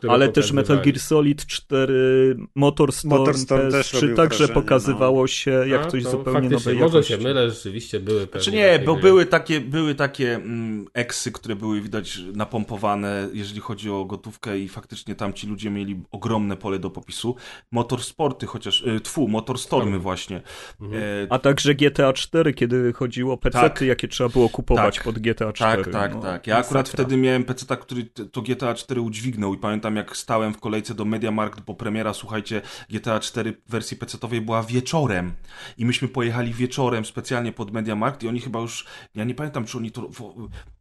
to, 0.01 0.11
ale 0.11 0.29
też 0.29 0.51
Metal. 0.51 0.81
Gear 0.81 0.99
Solid 0.99 1.45
4, 1.45 2.37
Motorstorm, 2.55 3.19
Motorstorm 3.19 3.71
też 3.71 3.93
PS3 3.93 4.01
robił 4.01 4.15
także 4.15 4.37
wrażenie, 4.37 4.53
pokazywało 4.61 5.27
się 5.27 5.51
jak 5.51 5.81
A, 5.81 5.87
coś 5.87 6.03
to 6.03 6.11
zupełnie 6.11 6.49
nowej 6.49 6.75
Może 6.75 7.03
się 7.03 7.17
mylę, 7.17 7.49
rzeczywiście 7.49 7.99
były 7.99 8.21
Czy 8.21 8.27
pewnie 8.27 8.43
Znaczy 8.43 8.57
nie, 8.57 8.71
takie 8.71 8.85
bo 8.85 8.93
gry. 8.93 9.01
były 9.03 9.25
takie, 9.25 9.59
były 9.61 9.95
takie 9.95 10.35
mm, 10.35 10.85
eksy, 10.93 11.31
które 11.31 11.55
były 11.55 11.81
widać 11.81 12.19
napompowane, 12.35 13.29
jeżeli 13.33 13.61
chodzi 13.61 13.89
o 13.89 14.05
gotówkę 14.05 14.59
i 14.59 14.67
faktycznie 14.67 15.15
tam 15.15 15.33
ci 15.33 15.47
ludzie 15.47 15.69
mieli 15.69 16.01
ogromne 16.11 16.57
pole 16.57 16.79
do 16.79 16.89
popisu. 16.89 17.35
Motorsporty 17.71 18.45
chociaż, 18.45 18.81
y, 18.81 18.99
tfu, 18.99 19.27
Motorstormy 19.27 19.99
właśnie. 19.99 20.41
Mhm. 20.81 21.03
E, 21.03 21.27
A 21.29 21.39
także 21.39 21.75
GTA 21.75 22.13
4, 22.13 22.53
kiedy 22.53 22.93
chodziło 22.93 23.37
PC, 23.37 23.59
Tak. 23.59 23.81
jakie 23.81 24.07
trzeba 24.19 24.29
było 24.29 24.49
kupować 24.49 24.95
Tak. 24.95 25.03
pod 25.03 25.19
GTA 25.19 25.53
4. 25.53 25.83
Tak, 25.83 25.93
tak, 25.93 26.13
no, 26.15 26.21
tak. 26.21 26.47
Ja 26.47 26.57
akurat 26.57 26.85
masakra. 26.85 27.03
wtedy 27.05 27.17
miałem 27.17 27.43
PC, 27.43 27.77
który 27.77 28.03
t- 28.05 28.25
to 28.25 28.41
GTA 28.41 28.73
4 28.73 29.01
udźwignął 29.01 29.53
i 29.53 29.57
pamiętam 29.57 29.95
jak 29.95 30.17
stałem 30.17 30.53
w 30.53 30.59
kolejce 30.59 30.93
do 30.95 31.05
Mediamarkt, 31.05 31.61
bo 31.61 31.73
premiera, 31.75 32.13
słuchajcie, 32.13 32.61
GTA 32.89 33.19
4 33.19 33.53
w 33.67 33.71
wersji 33.71 33.97
PC-owej 33.97 34.41
była 34.41 34.63
wieczorem 34.63 35.33
i 35.77 35.85
myśmy 35.85 36.07
pojechali 36.07 36.53
wieczorem 36.53 37.05
specjalnie 37.05 37.51
pod 37.51 37.71
Mediamarkt 37.71 38.23
i 38.23 38.27
oni 38.27 38.39
chyba 38.39 38.59
już, 38.59 38.85
ja 39.15 39.23
nie 39.23 39.35
pamiętam, 39.35 39.65
czy 39.65 39.77
oni 39.77 39.91
to 39.91 40.09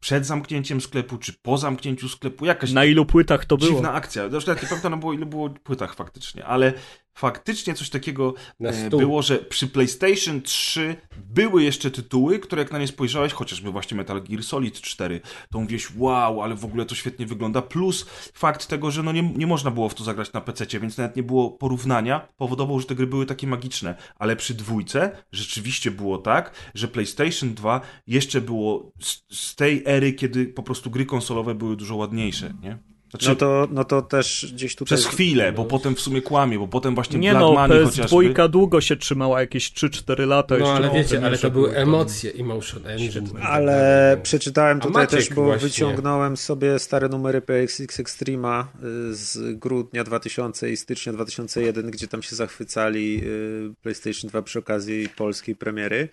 przed 0.00 0.26
zamknięciem 0.26 0.80
sklepu, 0.80 1.18
czy 1.18 1.32
po 1.42 1.58
zamknięciu 1.58 2.08
sklepu, 2.08 2.46
jakaś 2.46 2.72
Na 2.72 2.84
ilu 2.84 3.06
płytach 3.06 3.44
to 3.44 3.56
było? 3.56 3.70
dziwna 3.70 3.92
akcja. 3.92 4.28
Zresztą 4.28 4.52
ja 4.52 4.58
nie 4.62 4.68
pamiętam, 4.68 5.00
było, 5.00 5.12
ile 5.12 5.26
było 5.26 5.50
płytach 5.50 5.94
faktycznie, 5.94 6.44
ale 6.46 6.72
faktycznie 7.18 7.74
coś 7.74 7.90
takiego 7.90 8.34
e, 8.60 8.90
było, 8.90 9.22
że 9.22 9.38
przy 9.38 9.66
PlayStation 9.66 10.42
3 10.42 10.96
były 11.16 11.62
jeszcze 11.62 11.90
tytuły, 11.90 12.38
które 12.38 12.62
jak 12.62 12.72
na 12.72 12.78
nie 12.78 12.88
spojrzałeś, 12.88 13.32
chociażby 13.32 13.70
właśnie 13.70 13.96
Metal 13.96 14.22
Gear 14.22 14.42
Solid 14.42 14.80
4, 14.80 15.20
to 15.50 15.60
mówiłeś, 15.60 15.88
wow, 15.96 16.42
ale 16.42 16.54
w 16.54 16.64
ogóle 16.64 16.84
to 16.84 16.94
świetnie 16.94 17.26
wygląda. 17.26 17.62
Plus 17.62 18.06
fakt 18.32 18.66
tego, 18.66 18.90
że 18.90 19.02
no 19.02 19.12
nie, 19.12 19.22
nie 19.22 19.46
można 19.46 19.70
było 19.70 19.88
w 19.88 19.94
to 19.94 20.04
zagrać 20.04 20.32
na 20.32 20.40
PC, 20.40 20.80
więc 20.80 20.98
nawet 20.98 21.16
nie 21.16 21.22
było 21.22 21.50
porównania, 21.50 22.28
powodował, 22.36 22.80
że 22.80 22.86
te 22.86 22.94
gry 22.94 23.06
były 23.06 23.26
takie 23.26 23.46
magiczne. 23.46 23.94
Ale 24.16 24.36
przy 24.36 24.54
dwójce 24.54 25.22
rzeczywiście 25.32 25.90
było 25.90 26.18
tak, 26.18 26.70
że 26.74 26.88
PlayStation 26.88 27.54
2 27.54 27.80
jeszcze 28.06 28.40
było 28.40 28.92
z, 29.00 29.22
z 29.30 29.54
tej 29.54 29.82
ery, 29.86 30.12
kiedy 30.12 30.46
po 30.46 30.62
prostu 30.62 30.90
gry 30.90 31.06
konsolowe 31.06 31.54
były 31.54 31.76
dużo 31.76 31.96
ładniejsze, 31.96 32.54
nie? 32.62 32.78
Znaczy, 33.10 33.28
No 33.28 33.34
to, 33.34 33.68
no 33.70 33.84
to 33.84 34.02
też 34.02 34.46
gdzieś 34.52 34.76
tutaj... 34.76 34.86
przez 34.98 35.06
chwilę, 35.06 35.52
bo 35.52 35.64
potem 35.64 35.94
w 35.94 36.00
sumie 36.00 36.22
kłamie, 36.22 36.58
bo 36.58 36.68
potem 36.68 36.94
właśnie 36.94 37.18
Nie 37.18 37.30
Black 37.30 37.40
no, 37.40 37.52
Money 37.52 37.78
PS2 37.78 37.84
chociażby. 37.84 38.48
długo 38.48 38.80
się 38.80 38.96
trzymała, 38.96 39.40
jakieś 39.40 39.72
3-4 39.72 40.26
lata. 40.26 40.58
No 40.58 40.72
ale 40.72 40.90
wiecie, 40.90 41.20
ale 41.24 41.38
to 41.38 41.50
były 41.50 41.76
emocje, 41.76 42.32
emotion 42.32 42.86
engine. 42.86 43.26
tak 43.26 43.42
Ale 43.42 44.20
przeczytałem 44.22 44.80
tutaj 44.80 44.92
Maciek 45.02 45.20
też, 45.20 45.30
bo 45.34 45.44
właśnie. 45.44 45.68
wyciągnąłem 45.68 46.36
sobie 46.36 46.78
stare 46.78 47.08
numery 47.08 47.40
PXX 47.40 48.00
Extrema 48.00 48.68
y, 49.10 49.14
z 49.14 49.58
grudnia 49.58 50.04
2000 50.04 50.70
i 50.70 50.76
stycznia 50.76 51.12
2001, 51.12 51.90
gdzie 51.90 52.08
tam 52.08 52.22
się 52.22 52.36
zachwycali 52.36 53.20
y, 53.24 53.74
PlayStation 53.82 54.30
2 54.30 54.42
przy 54.42 54.58
okazji 54.58 55.08
polskiej 55.08 55.56
premiery. 55.56 56.08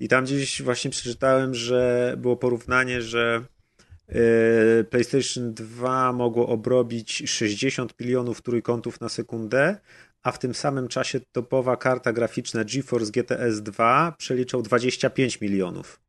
I 0.00 0.08
tam 0.08 0.24
gdzieś 0.24 0.62
właśnie 0.62 0.90
przeczytałem, 0.90 1.54
że 1.54 2.14
było 2.18 2.36
porównanie, 2.36 3.02
że 3.02 3.44
PlayStation 4.90 5.54
2 5.54 6.12
mogło 6.12 6.48
obrobić 6.48 7.22
60 7.26 8.00
milionów 8.00 8.42
trójkątów 8.42 9.00
na 9.00 9.08
sekundę, 9.08 9.76
a 10.22 10.32
w 10.32 10.38
tym 10.38 10.54
samym 10.54 10.88
czasie 10.88 11.20
topowa 11.32 11.76
karta 11.76 12.12
graficzna 12.12 12.64
GeForce 12.64 13.10
GTS 13.12 13.62
2 13.62 14.14
przeliczał 14.18 14.62
25 14.62 15.40
milionów. 15.40 16.00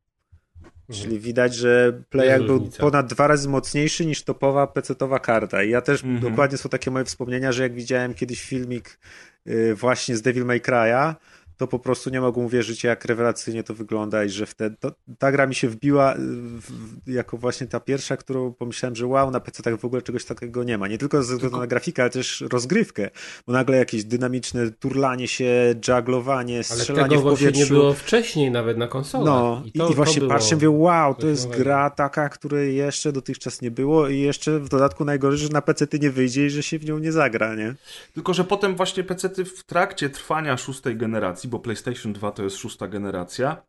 Czyli 0.92 1.18
widać, 1.18 1.54
że 1.54 2.00
Playak 2.10 2.42
był 2.42 2.48
różnica. 2.58 2.80
ponad 2.82 3.06
dwa 3.06 3.26
razy 3.26 3.48
mocniejszy 3.48 4.06
niż 4.06 4.22
topowa 4.22 4.64
PC-towa 4.66 5.20
karta. 5.20 5.62
I 5.62 5.70
ja 5.70 5.80
też 5.80 6.04
Mhm. 6.04 6.20
dokładnie 6.30 6.58
są 6.58 6.68
takie 6.68 6.90
moje 6.90 7.04
wspomnienia, 7.04 7.52
że 7.52 7.62
jak 7.62 7.74
widziałem 7.74 8.14
kiedyś 8.14 8.42
filmik 8.42 8.98
y, 9.46 9.74
właśnie 9.74 10.16
z 10.16 10.22
Devil 10.22 10.44
May 10.44 10.60
Cry'a, 10.60 11.14
to 11.56 11.66
po 11.66 11.78
prostu 11.78 12.10
nie 12.10 12.20
mogłem 12.20 12.46
uwierzyć, 12.46 12.84
jak 12.84 13.04
rewelacyjnie 13.04 13.62
to 13.62 13.74
wygląda 13.74 14.24
i 14.24 14.28
że 14.28 14.46
wtedy 14.46 14.76
to, 14.80 14.92
ta 15.18 15.32
gra 15.32 15.46
mi 15.46 15.54
się 15.54 15.68
wbiła 15.68 16.14
y, 16.14 16.16
w, 16.18 16.60
w, 17.04 17.08
jako 17.08 17.36
właśnie 17.36 17.66
ta 17.66 17.80
pierwsza, 17.80 18.16
którą 18.16 18.52
pomyślałem, 18.52 18.96
że 18.96 19.06
wow, 19.06 19.30
na 19.30 19.40
PC 19.40 19.62
tak 19.62 19.76
w 19.76 19.84
ogóle 19.84 20.02
czegoś 20.02 20.24
takiego 20.24 20.64
nie 20.64 20.78
ma. 20.78 20.88
Nie 20.88 20.98
tylko 20.98 21.22
ze 21.22 21.34
względu 21.34 21.58
na 21.58 21.66
grafikę, 21.66 22.02
ale 22.02 22.10
też 22.10 22.44
rozgrywkę, 22.52 23.10
bo 23.46 23.52
nagle 23.52 23.76
jakieś 23.76 24.04
dynamiczne 24.04 24.70
turlanie 24.70 25.28
się, 25.28 25.74
jugglowanie, 25.88 26.54
Ale 26.54 26.64
strzelanie 26.64 27.08
tego 27.08 27.20
w 27.20 27.24
powietrzu. 27.24 27.60
nie 27.60 27.66
było 27.66 27.94
wcześniej 27.94 28.50
nawet 28.50 28.76
na 28.78 28.88
konsolach. 28.88 29.26
No 29.26 29.62
i, 29.64 29.72
to- 29.72 29.88
i 29.90 29.94
właśnie 29.94 30.20
było 30.20 30.30
patrzę, 30.32 30.54
mówię, 30.54 30.70
wow, 30.70 31.14
to 31.14 31.26
jest 31.26 31.44
nowego. 31.44 31.64
gra 31.64 31.90
taka, 31.90 32.28
której 32.28 32.76
jeszcze 32.76 33.12
dotychczas 33.12 33.62
nie 33.62 33.70
było 33.70 34.08
i 34.08 34.18
jeszcze 34.20 34.58
w 34.60 34.68
dodatku 34.68 35.04
najgorzej, 35.04 35.40
że 35.40 35.48
na 35.48 35.62
PC 35.62 35.86
ty 35.86 35.98
nie 35.98 36.10
wyjdzie 36.10 36.46
i 36.46 36.50
że 36.50 36.62
się 36.62 36.78
w 36.78 36.84
nią 36.84 36.98
nie 36.98 37.12
zagra, 37.12 37.54
nie? 37.54 37.74
Tylko, 38.14 38.34
że 38.34 38.44
potem 38.44 38.76
właśnie 38.76 39.04
PC-ty 39.04 39.44
w 39.44 39.64
trakcie 39.64 40.10
trwania 40.10 40.56
szóstej 40.56 40.96
generacji, 40.96 41.45
bo 41.46 41.58
PlayStation 41.58 42.12
2 42.12 42.30
to 42.32 42.42
jest 42.42 42.56
szósta 42.56 42.88
generacja, 42.88 43.62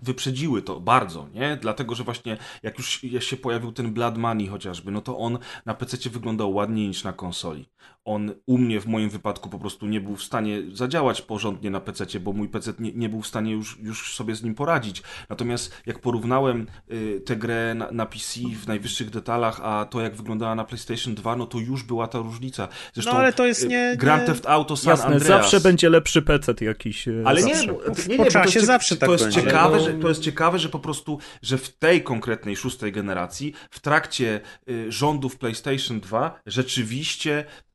wyprzedziły 0.00 0.62
to 0.62 0.80
bardzo, 0.80 1.28
nie? 1.28 1.56
Dlatego, 1.56 1.94
że 1.94 2.04
właśnie 2.04 2.36
jak 2.62 2.78
już 2.78 3.00
się 3.20 3.36
pojawił 3.36 3.72
ten 3.72 3.94
Blood 3.94 4.18
Money 4.18 4.48
chociażby, 4.48 4.90
no 4.90 5.00
to 5.00 5.18
on 5.18 5.38
na 5.66 5.74
PC 5.74 6.10
wyglądał 6.10 6.54
ładniej 6.54 6.88
niż 6.88 7.04
na 7.04 7.12
konsoli. 7.12 7.68
On 8.06 8.34
u 8.46 8.58
mnie 8.58 8.80
w 8.80 8.86
moim 8.86 9.10
wypadku 9.10 9.48
po 9.48 9.58
prostu 9.58 9.86
nie 9.86 10.00
był 10.00 10.16
w 10.16 10.22
stanie 10.22 10.62
zadziałać 10.72 11.22
porządnie 11.22 11.70
na 11.70 11.80
PC, 11.80 12.20
bo 12.20 12.32
mój 12.32 12.48
PC 12.48 12.72
nie, 12.78 12.92
nie 12.92 13.08
był 13.08 13.22
w 13.22 13.26
stanie 13.26 13.52
już, 13.52 13.78
już 13.82 14.14
sobie 14.14 14.34
z 14.34 14.42
nim 14.42 14.54
poradzić. 14.54 15.02
Natomiast 15.28 15.82
jak 15.86 15.98
porównałem 15.98 16.66
y, 16.92 17.20
tę 17.26 17.36
grę 17.36 17.74
na, 17.74 17.90
na 17.90 18.06
PC 18.06 18.40
w 18.62 18.66
najwyższych 18.66 19.10
detalach, 19.10 19.60
a 19.62 19.84
to 19.90 20.00
jak 20.00 20.16
wyglądała 20.16 20.54
na 20.54 20.64
PlayStation 20.64 21.14
2, 21.14 21.36
no 21.36 21.46
to 21.46 21.58
już 21.58 21.82
była 21.82 22.08
ta 22.08 22.18
różnica. 22.18 22.68
Zresztą 22.94 23.12
No, 23.12 23.18
ale 23.18 23.32
to 23.32 23.46
jest 23.46 23.62
y, 23.64 23.68
nie- 23.68 23.94
Grand 23.98 24.22
nie- 24.22 24.26
Theft 24.28 24.46
Auto 24.46 24.76
San 24.76 24.90
Jasne, 24.90 25.06
Andreas. 25.06 25.26
zawsze 25.28 25.60
będzie 25.60 25.90
lepszy 25.90 26.22
PC 26.22 26.52
jakiś. 26.60 27.08
e, 27.08 27.12
Ale 27.24 27.42
nie, 27.42 27.54
bo- 27.66 27.80
nie, 28.08 28.18
nie, 28.18 28.26
czasie 28.30 28.58
jest, 28.58 28.66
zawsze 28.66 28.96
tak 28.96 29.06
to 29.06 29.12
jest 29.12 29.24
będzie. 29.24 29.42
ciekawe, 29.42 29.80
że, 29.80 29.92
no- 29.92 30.02
to 30.02 30.08
jest 30.08 30.20
ciekawe, 30.20 30.58
że 30.58 30.68
po 30.68 30.78
prostu, 30.78 31.18
że 31.42 31.58
w 31.58 31.68
tej 31.76 32.02
konkretnej 32.02 32.56
szóstej 32.56 32.92
generacji, 32.92 33.52
w 33.70 33.80
trakcie 33.80 34.40
y, 34.68 34.92
rządów 34.92 35.36
PlayStation 35.38 36.00
2, 36.00 36.40
rzeczywiście 36.46 37.40
y, 37.40 37.65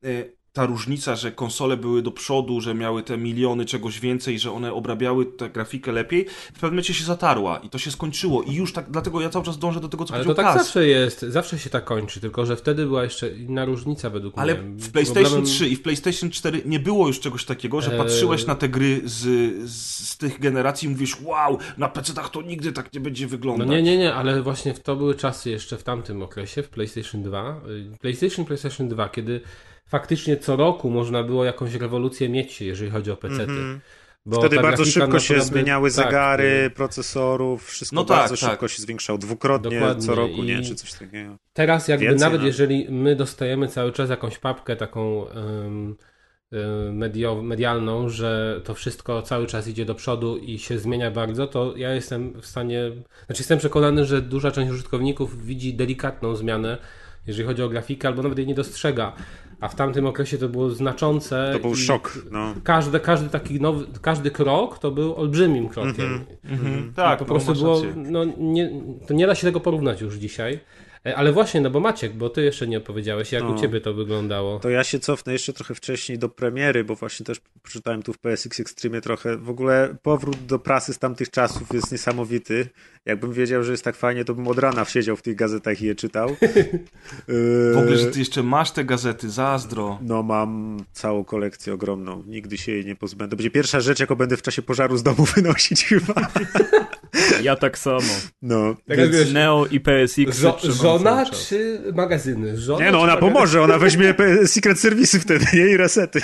ta 0.52 0.66
różnica, 0.66 1.16
że 1.16 1.32
konsole 1.32 1.76
były 1.76 2.02
do 2.02 2.10
przodu, 2.10 2.60
że 2.60 2.74
miały 2.74 3.02
te 3.02 3.18
miliony 3.18 3.64
czegoś 3.64 4.00
więcej, 4.00 4.38
że 4.38 4.52
one 4.52 4.72
obrabiały 4.72 5.26
tę 5.26 5.50
grafikę 5.50 5.92
lepiej, 5.92 6.26
w 6.28 6.52
pewnym 6.52 6.70
momencie 6.70 6.94
się 6.94 7.04
zatarła 7.04 7.58
i 7.58 7.68
to 7.70 7.78
się 7.78 7.90
skończyło. 7.90 8.42
I 8.42 8.54
już 8.54 8.72
tak, 8.72 8.90
dlatego 8.90 9.20
ja 9.20 9.28
cały 9.30 9.44
czas 9.44 9.58
dążę 9.58 9.80
do 9.80 9.88
tego, 9.88 10.04
co 10.04 10.14
Ale 10.14 10.24
to 10.24 10.34
tak 10.34 10.46
Kaz. 10.46 10.56
zawsze 10.56 10.86
jest, 10.86 11.20
zawsze 11.20 11.58
się 11.58 11.70
tak 11.70 11.84
kończy, 11.84 12.20
tylko 12.20 12.46
że 12.46 12.56
wtedy 12.56 12.86
była 12.86 13.04
jeszcze 13.04 13.30
inna 13.30 13.64
różnica 13.64 14.10
według 14.10 14.38
Ale 14.38 14.54
mnie. 14.62 14.82
w 14.82 14.92
PlayStation 14.92 15.24
Problemem- 15.24 15.46
3 15.46 15.68
i 15.68 15.76
w 15.76 15.82
PlayStation 15.82 16.30
4 16.30 16.62
nie 16.64 16.80
było 16.80 17.06
już 17.06 17.20
czegoś 17.20 17.44
takiego, 17.44 17.80
że 17.80 17.92
Eee. 17.92 17.98
patrzyłeś 17.98 18.46
na 18.46 18.54
te 18.54 18.68
gry 18.68 19.00
z, 19.04 19.20
z, 19.70 20.16
tych 20.16 20.40
generacji 20.40 20.86
i 20.86 20.90
mówisz, 20.90 21.16
wow, 21.22 21.58
na 21.78 21.88
PC-tach 21.88 22.30
to 22.30 22.42
nigdy 22.42 22.72
tak 22.72 22.92
nie 22.92 23.00
będzie 23.00 23.24
No 23.24 23.30
wyglądać. 23.30 23.68
nie, 23.68 23.82
nie, 23.82 23.98
nie, 23.98 24.14
ale 24.14 24.42
właśnie 24.42 24.74
w 24.74 24.80
to 24.80 24.96
były 24.96 25.14
czasy 25.14 25.50
jeszcze 25.50 25.76
w 25.78 25.82
tamtym 25.82 26.22
okresie, 26.22 26.62
w 26.62 26.68
PlayStation 26.68 27.22
2. 27.22 27.60
y, 27.94 27.98
PlayStation, 28.00 28.44
PlayStation 28.44 28.88
2, 28.88 29.08
kiedy 29.08 29.40
faktycznie 29.96 30.36
co 30.36 30.56
roku 30.56 30.90
można 30.90 31.22
było 31.22 31.44
jakąś 31.44 31.74
rewolucję 31.74 32.28
mieć, 32.28 32.60
jeżeli 32.60 32.90
chodzi 32.90 33.10
o 33.10 33.16
PC. 33.16 33.42
Mhm. 33.42 33.80
Bo 34.26 34.38
Wtedy 34.38 34.56
bardzo 34.60 34.84
szybko 34.84 35.18
się 35.20 35.34
naprawdę- 35.34 35.54
zmieniały 35.54 35.88
tak, 35.90 35.94
zegary, 35.94 36.70
procesorów, 36.74 37.64
wszystko 37.68 37.96
No 37.96 38.04
tak, 38.04 38.16
bardzo 38.18 38.36
tak. 38.36 38.50
szybko 38.50 38.68
się 38.68 38.82
zwiększało, 38.82 39.18
dwukrotnie 39.18 39.70
Dokładnie. 39.70 40.06
co 40.06 40.14
roku, 40.14 40.42
nie? 40.42 40.60
I- 40.60 40.64
Czy 40.64 40.74
coś 40.74 40.92
takiego. 40.92 41.36
Teraz 41.52 41.88
jakby 41.88 42.04
Więcej 42.06 42.20
nawet 42.20 42.40
nawet. 42.40 42.46
jeżeli 42.46 42.86
my 42.90 43.16
dostajemy 43.16 43.68
cały 43.68 43.92
czas 43.92 44.10
jakąś 44.10 44.38
papkę 44.38 44.76
taką 44.76 45.26
y, 45.26 45.32
medio, 46.92 47.42
medialną, 47.42 48.08
że 48.08 48.60
to 48.64 48.74
wszystko 48.74 49.22
cały 49.22 49.46
czas 49.46 49.68
idzie 49.68 49.84
do 49.84 49.94
przodu 49.94 50.36
i 50.36 50.58
się 50.58 50.78
zmienia 50.78 51.10
bardzo, 51.10 51.46
to 51.46 51.74
ja 51.76 51.94
jestem 51.94 52.40
w 52.40 52.46
stanie, 52.46 52.90
znaczy 53.26 53.40
jestem 53.42 53.58
przekonany, 53.58 54.04
że 54.04 54.22
duża 54.22 54.50
część 54.50 54.72
użytkowników 54.72 55.44
widzi 55.46 55.74
delikatną 55.74 56.36
zmianę, 56.36 56.78
jeżeli 57.26 57.46
chodzi 57.46 57.62
o 57.62 57.68
grafikę, 57.68 58.08
albo 58.08 58.22
nawet 58.22 58.38
jej 58.38 58.46
nie 58.46 58.54
dostrzega. 58.54 59.12
A 59.62 59.68
w 59.68 59.74
tamtym 59.74 60.06
okresie 60.06 60.38
to 60.38 60.48
było 60.48 60.70
znaczące. 60.70 61.50
To 61.52 61.58
był 61.58 61.74
szok. 61.74 62.18
No. 62.30 62.54
Każdy, 62.64 63.00
każdy 63.00 63.28
taki 63.28 63.60
nowy, 63.60 63.86
każdy 64.02 64.30
krok 64.30 64.78
to 64.78 64.90
był 64.90 65.16
olbrzymim 65.16 65.68
krokiem. 65.68 66.24
Mhm. 66.44 66.92
Tak, 66.96 67.18
po 67.18 67.24
no, 67.24 67.28
prostu 67.28 67.54
było, 67.54 67.82
no 67.96 68.24
nie, 68.38 68.70
to 69.06 69.14
nie 69.14 69.26
da 69.26 69.34
się 69.34 69.46
tego 69.46 69.60
porównać 69.60 70.00
już 70.00 70.14
dzisiaj. 70.14 70.60
E, 71.06 71.16
Ale 71.16 71.32
właśnie, 71.32 71.60
no 71.60 71.70
bo 71.70 71.80
Maciek, 71.80 72.12
bo 72.12 72.30
ty 72.30 72.42
jeszcze 72.42 72.66
nie 72.66 72.78
opowiedziałeś, 72.78 73.32
jak 73.32 73.42
No. 73.42 73.50
u 73.50 73.58
ciebie 73.58 73.80
to 73.80 73.94
wyglądało. 73.94 74.58
To 74.58 74.70
ja 74.70 74.84
się 74.84 74.98
cofnę 74.98 75.32
jeszcze 75.32 75.52
trochę 75.52 75.74
wcześniej 75.74 76.18
do 76.18 76.28
premiery, 76.28 76.84
bo 76.84 76.94
właśnie 76.94 77.26
też 77.26 77.40
przeczytałem 77.62 78.02
tu 78.02 78.12
w 78.12 78.18
PSX 78.18 78.60
Extreme 78.60 79.00
trochę. 79.00 79.36
W 79.36 79.50
ogóle 79.50 79.96
powrót 80.02 80.36
do 80.46 80.58
prasy 80.58 80.94
z 80.94 80.98
tamtych 80.98 81.30
czasów 81.30 81.74
jest 81.74 81.92
niesamowity. 81.92 82.68
Jakbym 83.06 83.32
wiedział, 83.32 83.64
że 83.64 83.72
jest 83.72 83.84
tak 83.84 83.96
fajnie, 83.96 84.24
to 84.24 84.34
bym 84.34 84.48
od 84.48 84.58
rana 84.58 84.84
siedział 84.84 85.16
w 85.16 85.22
tych 85.22 85.36
gazetach 85.36 85.82
i 85.82 85.86
je 85.86 85.94
czytał. 85.94 86.28
W 87.74 87.76
ogóle, 87.78 87.96
że 87.96 88.06
ty 88.06 88.18
jeszcze 88.18 88.42
masz 88.42 88.70
te 88.70 88.84
gazety, 88.84 89.30
zazdro. 89.30 89.98
No 90.02 90.22
mam 90.22 90.76
całą 90.92 91.24
kolekcję 91.24 91.74
ogromną. 91.74 92.22
Nigdy 92.26 92.58
się 92.58 92.72
jej 92.72 92.84
nie 92.84 92.96
pozbędę. 92.96 93.30
To 93.30 93.36
będzie 93.36 93.50
pierwsza 93.50 93.80
rzecz, 93.80 94.00
jaką 94.00 94.14
będę 94.14 94.36
w 94.36 94.42
czasie 94.42 94.62
pożaru 94.62 94.96
z 94.96 95.02
domu 95.02 95.24
wynosić 95.36 95.84
chyba. 95.84 96.14
Ja 97.42 97.56
tak 97.56 97.78
samo. 97.78 98.00
No. 98.42 98.76
Teraz 98.88 99.10
Więc... 99.10 99.16
wiesz, 99.16 99.32
Neo 99.32 99.66
i 99.70 99.80
PSX. 99.80 100.38
żo- 100.38 100.72
żona 100.72 101.26
czy 101.30 101.82
magazyny? 101.94 102.56
Żona 102.58 102.84
Nie 102.84 102.92
no, 102.92 103.00
ona 103.00 103.16
pomoże, 103.16 103.62
ona 103.62 103.78
weźmie 103.78 104.14
Secret 104.46 104.80
Service 104.80 105.20
wtedy, 105.20 105.44
nie? 105.54 105.66
I 105.66 105.76
resety. 105.76 106.20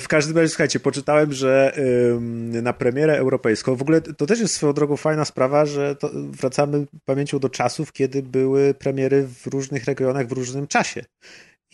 w 0.00 0.08
każdym 0.08 0.36
razie, 0.36 0.48
słuchajcie, 0.48 0.80
poczytałem, 0.80 1.32
że 1.32 1.72
ym, 2.12 2.62
na 2.62 2.72
premierę 2.72 3.16
europejską, 3.18 3.76
w 3.76 3.82
ogóle 3.82 4.00
to 4.00 4.26
też 4.26 4.40
jest 4.40 4.54
swoją 4.54 4.72
drogą 4.72 4.96
fajna 5.14 5.24
sprawa, 5.24 5.66
że 5.66 5.96
to 5.96 6.10
wracamy 6.14 6.86
pamięcią 7.04 7.38
do 7.38 7.48
czasów, 7.48 7.92
kiedy 7.92 8.22
były 8.22 8.74
premiery 8.74 9.26
w 9.26 9.46
różnych 9.46 9.84
regionach 9.84 10.26
w 10.26 10.32
różnym 10.32 10.66
czasie. 10.66 11.04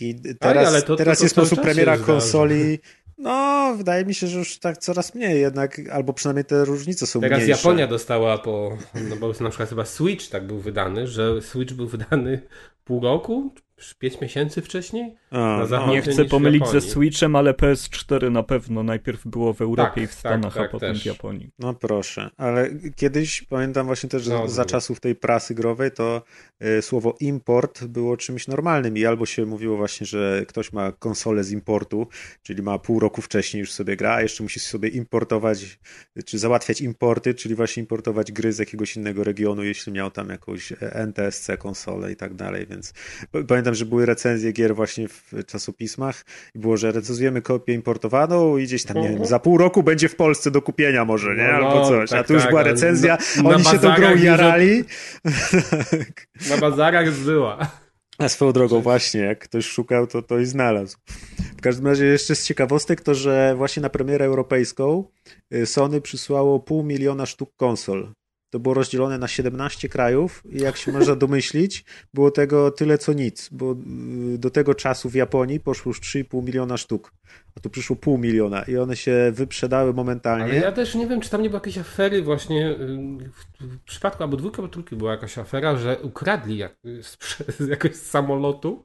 I 0.00 0.14
teraz, 0.40 0.68
ale 0.68 0.82
to- 0.82 0.86
to- 0.86 0.96
teraz 0.96 1.18
to 1.18 1.24
jest 1.24 1.34
cały 1.34 1.46
prostu 1.46 1.56
czas 1.56 1.64
premiera 1.64 1.98
konsoli. 1.98 2.78
No, 3.18 3.74
wydaje 3.76 4.04
mi 4.04 4.14
się, 4.14 4.26
że 4.26 4.38
już 4.38 4.58
tak 4.58 4.78
coraz 4.78 5.14
mniej 5.14 5.40
jednak, 5.40 5.80
albo 5.92 6.12
przynajmniej 6.12 6.44
te 6.44 6.64
różnice 6.64 7.06
są 7.06 7.20
Teraz 7.20 7.38
mniejsze. 7.42 7.50
Japonia 7.50 7.86
dostała 7.86 8.38
po, 8.38 8.78
no 9.08 9.16
bo 9.16 9.32
na 9.40 9.48
przykład 9.50 9.68
chyba 9.68 9.84
Switch 9.84 10.28
tak 10.28 10.46
był 10.46 10.58
wydany, 10.58 11.06
że 11.06 11.42
Switch 11.42 11.72
był 11.74 11.86
wydany 11.88 12.42
pół 12.84 13.00
roku, 13.00 13.54
czy 13.80 13.94
pięć 13.94 14.20
miesięcy 14.20 14.62
wcześniej. 14.62 15.14
A, 15.30 15.38
na 15.38 15.58
no. 15.58 15.66
zachodzie. 15.66 15.92
Nie 15.92 16.02
chcę 16.02 16.10
niż 16.10 16.20
w 16.20 16.30
pomylić 16.30 16.68
ze. 16.68 16.80
Switchem, 16.80 17.36
ale 17.36 17.52
PS4 17.52 18.30
na 18.32 18.42
pewno 18.42 18.82
najpierw 18.82 19.26
było 19.26 19.54
w 19.54 19.60
Europie 19.62 19.90
Tak, 19.94 20.04
i 20.04 20.06
w 20.06 20.12
Stanach, 20.12 20.54
tak, 20.54 20.60
a 20.60 20.64
tak, 20.64 20.70
potem 20.70 20.92
też. 20.94 21.02
w 21.02 21.06
Japonii. 21.06 21.50
No 21.58 21.74
proszę, 21.74 22.30
ale 22.36 22.70
kiedyś 22.96 23.42
pamiętam 23.42 23.86
właśnie 23.86 24.08
też, 24.08 24.22
że 24.22 24.30
No, 24.30 24.48
za 24.48 24.62
dobra. 24.62 24.64
czasów 24.70 25.00
tej 25.00 25.14
prasy 25.14 25.54
growej 25.54 25.90
to 25.90 26.22
y, 26.78 26.82
słowo 26.82 27.16
import 27.20 27.84
było 27.84 28.16
czymś 28.16 28.48
normalnym 28.48 28.96
i 28.96 29.04
albo 29.04 29.26
się 29.26 29.46
mówiło 29.46 29.76
właśnie, 29.76 30.06
że 30.06 30.44
ktoś 30.48 30.72
ma 30.72 30.92
konsolę 30.92 31.44
z 31.44 31.50
importu, 31.52 32.06
czyli 32.42 32.62
ma 32.62 32.78
pół 32.78 33.00
roku 33.00 33.22
wcześniej 33.22 33.60
już 33.60 33.72
sobie 33.72 33.96
gra, 33.96 34.14
a 34.14 34.22
jeszcze 34.22 34.42
musi 34.42 34.60
sobie 34.60 34.88
importować, 34.88 35.78
czy 36.24 36.38
załatwiać 36.38 36.80
importy, 36.80 37.34
czyli 37.34 37.54
właśnie 37.54 37.80
importować 37.80 38.32
gry 38.32 38.52
z 38.52 38.58
jakiegoś 38.58 38.96
innego 38.96 39.24
regionu, 39.24 39.62
jeśli 39.64 39.92
miał 39.92 40.10
tam 40.10 40.28
jakąś 40.28 40.72
e, 40.72 40.76
NTSC 40.94 41.50
konsolę 41.58 42.12
i 42.12 42.16
tak 42.16 42.34
dalej, 42.34 42.66
więc 42.66 42.92
p- 43.32 43.44
pamiętam, 43.70 43.86
że 43.86 43.86
były 43.86 44.06
recenzje 44.06 44.52
gier 44.52 44.74
właśnie 44.74 45.08
w 45.08 45.32
czasopismach 45.46 46.24
i 46.54 46.58
było, 46.58 46.76
że 46.76 46.92
recenzujemy 46.92 47.42
kopię 47.42 47.74
importowaną 47.74 48.56
i 48.56 48.64
gdzieś 48.64 48.84
tam, 48.84 48.96
nie 48.96 49.08
wiem, 49.08 49.26
za 49.26 49.38
pół 49.38 49.58
roku 49.58 49.82
będzie 49.82 50.08
w 50.08 50.16
Polsce 50.16 50.50
do 50.50 50.62
kupienia 50.62 51.04
może, 51.04 51.36
nie? 51.36 51.48
No, 51.48 51.54
Albo 51.54 51.74
no, 51.74 51.88
coś. 51.88 52.12
A 52.12 52.16
tak, 52.16 52.26
tu 52.26 52.32
już 52.32 52.42
tak, 52.42 52.50
była 52.50 52.62
recenzja, 52.62 53.18
na- 53.36 53.42
na 53.42 53.48
oni 53.48 53.64
się 53.64 53.78
tą 53.78 53.94
grą 53.94 54.16
jarali. 54.16 54.84
Na 56.50 56.56
bazarach 56.60 57.12
była. 57.12 57.70
A 58.18 58.28
swoją 58.28 58.52
drogą 58.52 58.80
właśnie, 58.80 59.20
jak 59.20 59.38
ktoś 59.38 59.66
szukał, 59.66 60.06
to 60.06 60.22
to 60.22 60.38
i 60.38 60.46
znalazł. 60.46 60.96
W 61.58 61.60
każdym 61.60 61.86
razie 61.86 62.04
jeszcze 62.04 62.34
z 62.34 62.44
ciekawostek 62.46 63.00
to, 63.00 63.14
że 63.14 63.54
właśnie 63.56 63.82
na 63.82 63.90
premierę 63.90 64.24
europejską 64.24 65.04
y, 65.54 65.66
Sony 65.66 66.00
przysłało 66.00 66.60
pół 66.60 66.82
miliona 66.82 67.26
sztuk 67.26 67.50
konsol. 67.56 68.12
To 68.50 68.58
było 68.58 68.74
rozdzielone 68.74 69.18
na 69.18 69.28
17 69.28 69.88
krajów 69.88 70.42
i 70.50 70.60
jak 70.60 70.76
się 70.76 70.92
można 70.92 71.16
domyślić, 71.24 71.84
było 72.14 72.30
tego 72.30 72.70
tyle 72.70 72.98
co 72.98 73.12
nic, 73.12 73.48
bo 73.52 73.72
y, 74.34 74.38
do 74.38 74.50
tego 74.50 74.74
czasu 74.74 75.10
w 75.10 75.14
Japonii 75.14 75.60
poszło 75.60 75.90
już 75.90 76.00
3,5 76.00 76.44
miliona 76.44 76.76
sztuk, 76.76 77.12
a 77.56 77.60
tu 77.60 77.70
przyszło 77.70 77.96
pół 77.96 78.18
miliona 78.18 78.62
i 78.62 78.76
one 78.76 78.96
się 78.96 79.32
wyprzedały 79.34 79.94
momentalnie. 79.94 80.44
Ale 80.44 80.54
ja 80.54 80.72
też 80.72 80.94
nie 80.94 81.06
wiem, 81.06 81.20
czy 81.20 81.30
tam 81.30 81.42
nie 81.42 81.50
było 81.50 81.56
jakiejś 81.56 81.78
afery 81.78 82.22
właśnie, 82.22 82.70
y, 82.70 83.30
w, 83.60 83.78
przypadku 83.84 84.22
albo 84.22 84.36
dwójki, 84.36 84.56
albo 84.56 84.68
trójki 84.68 84.96
była 84.96 85.10
jakaś 85.10 85.38
afera, 85.38 85.76
że 85.76 85.98
ukradli 86.02 86.56
jak, 86.56 86.76
z, 87.02 87.18
z 87.58 87.68
jakiegoś 87.68 87.96
samolotu 87.96 88.84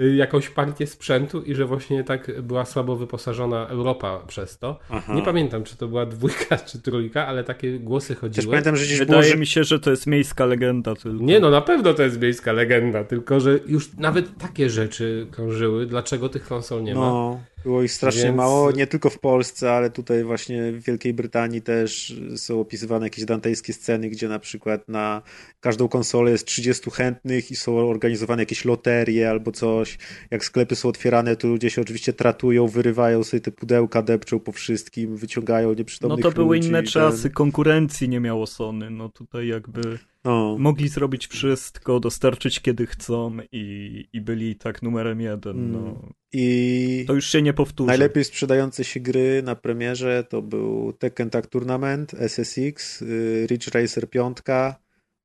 y, 0.00 0.14
jakąś 0.14 0.50
partię 0.50 0.86
sprzętu 0.86 1.42
i 1.42 1.54
że 1.54 1.66
właśnie 1.66 2.04
tak 2.04 2.42
była 2.42 2.64
słabo 2.64 2.96
wyposażona 2.96 3.68
Europa 3.68 4.20
przez 4.26 4.58
to. 4.58 4.78
Aha. 4.90 5.14
Nie 5.14 5.22
pamiętam, 5.22 5.64
czy 5.64 5.76
to 5.76 5.88
była 5.88 6.06
dwójka, 6.06 6.56
czy 6.68 6.82
trójka, 6.82 7.26
ale 7.26 7.44
takie 7.44 7.78
głosy 7.78 8.08
Też 8.08 8.18
chodziły. 8.18 8.46
pamiętam, 8.46 8.76
że 8.76 8.84
gdzieś 8.84 9.03
Wydaje 9.06 9.30
że 9.30 9.36
mi 9.36 9.46
się, 9.46 9.64
że 9.64 9.80
to 9.80 9.90
jest 9.90 10.06
miejska 10.06 10.46
legenda 10.46 10.94
tylko. 10.94 11.24
Nie, 11.24 11.40
no 11.40 11.50
na 11.50 11.60
pewno 11.60 11.94
to 11.94 12.02
jest 12.02 12.20
miejska 12.20 12.52
legenda, 12.52 13.04
tylko 13.04 13.40
że 13.40 13.58
już 13.66 13.96
nawet 13.96 14.38
takie 14.38 14.70
rzeczy 14.70 15.26
krążyły. 15.30 15.86
Dlaczego 15.86 16.28
tych 16.28 16.46
konsol 16.46 16.82
nie 16.82 16.94
ma? 16.94 17.36
No, 17.64 17.70
było 17.70 17.82
ich 17.82 17.92
strasznie 17.92 18.22
Więc- 18.22 18.36
mało, 18.36 18.70
nie 18.70 18.86
tylko 18.86 19.10
w 19.10 19.18
Polsce, 19.18 19.72
ale 19.72 19.90
tutaj 19.90 20.24
właśnie 20.24 20.72
w 20.72 20.82
Wielkiej 20.84 21.14
Brytanii 21.14 21.62
też 21.62 22.14
są 22.36 22.60
opisywane 22.60 23.06
jakieś 23.06 23.24
dantejskie 23.24 23.72
sceny, 23.72 24.08
gdzie 24.10 24.28
na 24.28 24.38
przykład 24.38 24.88
na 24.88 25.22
każdą 25.60 25.88
konsolę 25.88 26.30
jest 26.30 26.46
30 26.46 26.90
chętnych 26.90 27.50
i 27.50 27.56
są 27.56 27.76
organizowane 27.76 28.42
jakieś 28.42 28.64
loterie 28.64 29.30
albo 29.30 29.52
coś. 29.52 29.98
Jak 30.30 30.44
sklepy 30.44 30.76
są 30.76 30.88
otwierane, 30.88 31.36
to 31.36 31.48
ludzie 31.48 31.70
się 31.70 31.80
oczywiście 31.82 32.12
tratują, 32.12 32.66
wyrywają 32.68 33.24
sobie 33.24 33.40
te 33.40 33.50
pudełka, 33.52 34.02
depczą 34.02 34.40
po 34.40 34.52
wszystkim, 34.52 35.16
wyciągają 35.16 35.68
No 35.68 35.74
nieprzytomnych 35.74 36.22
to 36.22 36.30
były 36.32 36.56
ludzi, 36.56 36.68
inne 36.68 36.82
ten- 36.82 36.86
czasy, 36.92 37.30
konkurencji 37.30 38.08
nie 38.08 38.20
miało 38.20 38.46
Sony. 38.46 38.90
No 38.90 39.08
tutaj 39.08 39.48
jakby 39.48 39.98
No. 40.24 40.56
mogli 40.58 40.88
zrobić 40.88 41.26
wszystko, 41.26 42.00
dostarczyć 42.00 42.60
kiedy 42.60 42.86
chcą 42.86 43.36
i, 43.52 44.08
i 44.12 44.20
byli 44.20 44.56
tak 44.56 44.82
numerem 44.82 45.20
jeden. 45.20 45.72
No. 45.72 45.78
Mm. 45.78 46.12
I 46.32 47.04
To 47.06 47.14
już 47.14 47.26
się 47.26 47.42
nie 47.42 47.52
powtórzy. 47.52 47.86
Najlepiej 47.86 48.24
sprzedające 48.24 48.84
się 48.84 49.00
gry 49.00 49.42
na 49.44 49.54
premierze 49.54 50.24
to 50.28 50.42
był 50.42 50.92
Tekken 50.92 51.30
Tag 51.30 51.46
Tournament, 51.46 52.14
SSX, 52.14 53.02
y, 53.02 53.46
Ridge 53.50 53.68
Racer 53.68 54.10
5, 54.10 54.38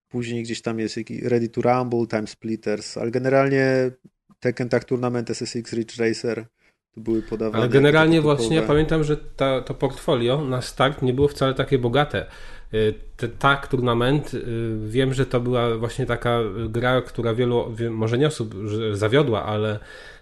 później 0.09 0.43
gdzieś 0.43 0.61
tam 0.61 0.79
jest 0.79 0.97
jakiś 0.97 1.21
Ready 1.21 1.49
to 1.49 1.61
Rumble, 1.61 2.07
Time 2.07 2.27
Splitters, 2.27 2.97
ale 2.97 3.11
generalnie 3.11 3.91
Tekken 4.39 4.69
Tag 4.69 4.83
Tournament, 4.83 5.29
SSX, 5.29 5.73
Ridge 5.73 5.97
Racer 5.97 6.45
to 6.91 7.01
były 7.01 7.21
podawane. 7.21 7.57
Ale 7.57 7.69
generalnie 7.69 8.21
właśnie 8.21 8.49
typowe. 8.49 8.67
pamiętam, 8.67 9.03
że 9.03 9.17
ta, 9.17 9.61
to 9.61 9.73
portfolio 9.73 10.41
na 10.41 10.61
start 10.61 11.01
nie 11.01 11.13
było 11.13 11.27
wcale 11.27 11.53
takie 11.53 11.77
bogate. 11.77 12.25
Y, 12.73 12.93
tak, 13.39 13.67
turnament, 13.67 14.33
y, 14.33 14.43
wiem, 14.87 15.13
że 15.13 15.25
to 15.25 15.39
była 15.39 15.77
właśnie 15.77 16.05
taka 16.05 16.39
gra, 16.69 17.01
która 17.01 17.33
wielu, 17.33 17.73
wie- 17.75 17.89
może 17.89 18.17
nie 18.17 18.27
osób 18.27 18.55
zawiodła, 18.93 19.45
ale 19.45 19.79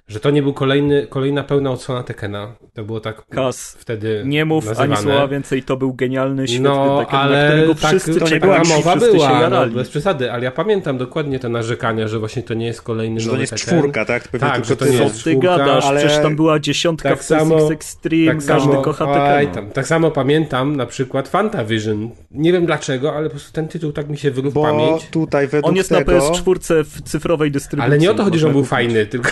że 0.07 0.19
to 0.19 0.29
nie 0.31 0.43
był 0.43 0.53
kolejny, 0.53 1.07
kolejna 1.09 1.43
pełna 1.43 1.71
odsłona 1.71 2.03
Tekena. 2.03 2.55
To 2.73 2.83
było 2.83 2.99
tak 2.99 3.25
Kas. 3.27 3.75
wtedy 3.79 4.21
Nie 4.25 4.45
mów 4.45 4.65
nazywane. 4.65 4.95
ani 4.95 5.03
słowa 5.03 5.27
więcej, 5.27 5.63
to 5.63 5.77
był 5.77 5.93
genialny, 5.93 6.47
świetny 6.47 6.69
No, 6.69 6.99
Tekken, 6.99 7.19
ale 7.19 7.43
na 7.43 7.51
którego 7.53 7.75
tak, 7.75 7.89
wszyscy 7.89 8.15
to 8.19 8.25
nie 8.25 8.31
czekali, 8.31 8.53
taka 8.53 8.75
mowa 8.77 8.91
wszyscy 8.95 9.11
się 9.11 9.17
była, 9.17 9.49
no, 9.49 9.67
bez 9.67 9.89
przesady, 9.89 10.31
ale 10.31 10.43
ja 10.43 10.51
pamiętam 10.51 10.97
dokładnie 10.97 11.39
te 11.39 11.49
narzekania, 11.49 12.07
że 12.07 12.19
właśnie 12.19 12.43
to 12.43 12.53
nie 12.53 12.65
jest 12.65 12.81
kolejny 12.81 13.19
Że 13.19 13.29
to 13.29 13.35
nie 13.35 13.41
jest 13.41 13.53
Tekken. 13.53 13.79
czwórka, 13.79 14.05
tak? 14.05 14.23
Pewnie 14.27 14.39
Tak, 14.47 14.53
tylko 14.55 14.67
że 14.67 14.75
to 14.77 14.85
nie 14.85 14.97
Co 14.97 15.03
jest 15.03 15.23
ty 15.23 15.31
czwórka, 15.31 15.57
gadasz? 15.57 15.85
ale- 15.85 15.99
Przecież 15.99 16.17
tam 16.21 16.35
była 16.35 16.59
dziesiątka 16.59 17.09
Tak 17.09 17.19
w 17.19 17.23
samo- 17.23 17.71
Extreme, 17.71 18.25
Tak 18.25 18.45
każdy 18.45 18.69
samo, 18.71 18.81
kocha 18.81 19.05
tam, 19.53 19.69
tak 19.71 19.87
samo 19.87 20.11
pamiętam 20.11 20.75
na 20.75 20.85
przykład 20.85 21.27
Fantavision. 21.27 22.09
Nie 22.31 22.51
wiem 22.53 22.65
dlaczego, 22.65 23.13
ale 23.15 23.25
po 23.25 23.31
prostu 23.31 23.53
ten 23.53 23.67
tytuł 23.67 23.91
tak 23.91 24.09
mi 24.09 24.17
się 24.17 24.31
wyrwał 24.31 24.51
w 24.51 24.53
Bo 24.53 24.61
pamięć. 24.63 25.05
tutaj 25.11 25.47
według 25.47 25.69
On 25.69 25.75
jest 25.75 25.89
tego, 25.89 26.11
na 26.11 26.19
PS4 26.19 26.83
w 26.83 27.01
cyfrowej 27.01 27.51
dystrybucji. 27.51 27.91
Ale 27.91 27.97
nie 27.99 28.11
o 28.11 28.13
to 28.13 28.23
chodzi, 28.23 28.39
że 28.39 28.47
on 28.47 28.53
był 28.53 28.65
fajny, 28.65 29.05
tylko 29.05 29.29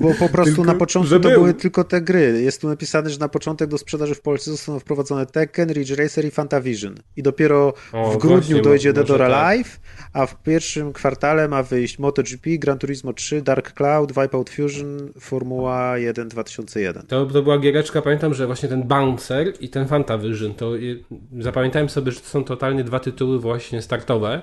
bo 0.00 0.11
po 0.14 0.28
prostu 0.28 0.54
Tylko, 0.54 0.72
na 0.72 0.78
początku 0.78 1.10
to 1.14 1.20
był. 1.20 1.30
były 1.30 1.54
tylko 1.54 1.84
te 1.84 2.00
gry. 2.00 2.42
Jest 2.42 2.60
tu 2.60 2.68
napisane, 2.68 3.10
że 3.10 3.18
na 3.18 3.28
początek 3.28 3.68
do 3.68 3.78
sprzedaży 3.78 4.14
w 4.14 4.20
Polsce 4.20 4.50
zostaną 4.50 4.78
wprowadzone 4.78 5.26
Tekken, 5.26 5.72
Ridge 5.72 5.90
Racer 5.98 6.24
i 6.24 6.30
Fantavision. 6.30 6.94
I 7.16 7.22
dopiero 7.22 7.74
O, 7.92 8.10
w 8.10 8.16
grudniu 8.18 8.38
właśnie, 8.38 8.62
dojdzie 8.62 8.92
Dead 8.92 9.10
or 9.10 9.18
może 9.20 9.30
tak. 9.30 9.44
Alive, 9.44 9.80
a 10.12 10.26
w 10.26 10.42
pierwszym 10.42 10.92
kwartale 10.92 11.48
ma 11.48 11.62
wyjść 11.62 11.98
MotoGP, 11.98 12.50
Gran 12.58 12.78
Turismo 12.78 13.12
3, 13.12 13.42
Dark 13.42 13.72
Cloud, 13.72 14.12
Wipeout 14.12 14.50
Fusion, 14.50 15.12
Formuła 15.20 15.98
1 15.98 16.28
2001. 16.28 17.02
to, 17.06 17.26
to 17.26 17.42
była 17.42 17.58
giereczka, 17.58 18.02
pamiętam, 18.02 18.34
że 18.34 18.46
właśnie 18.46 18.68
ten 18.68 18.82
Bouncer 18.82 19.52
i 19.60 19.68
ten 19.68 19.88
Fantavision, 19.88 20.54
to 20.54 20.76
je- 20.76 20.96
zapamiętałem 21.38 21.88
sobie, 21.88 22.12
że 22.12 22.20
to 22.20 22.26
są 22.26 22.44
totalnie 22.44 22.84
dwa 22.84 23.00
tytuły 23.00 23.38
właśnie 23.40 23.82
startowe 23.82 24.42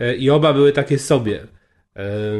e, 0.00 0.14
i 0.16 0.30
oba 0.30 0.52
były 0.52 0.72
takie 0.72 0.98
sobie. 0.98 1.46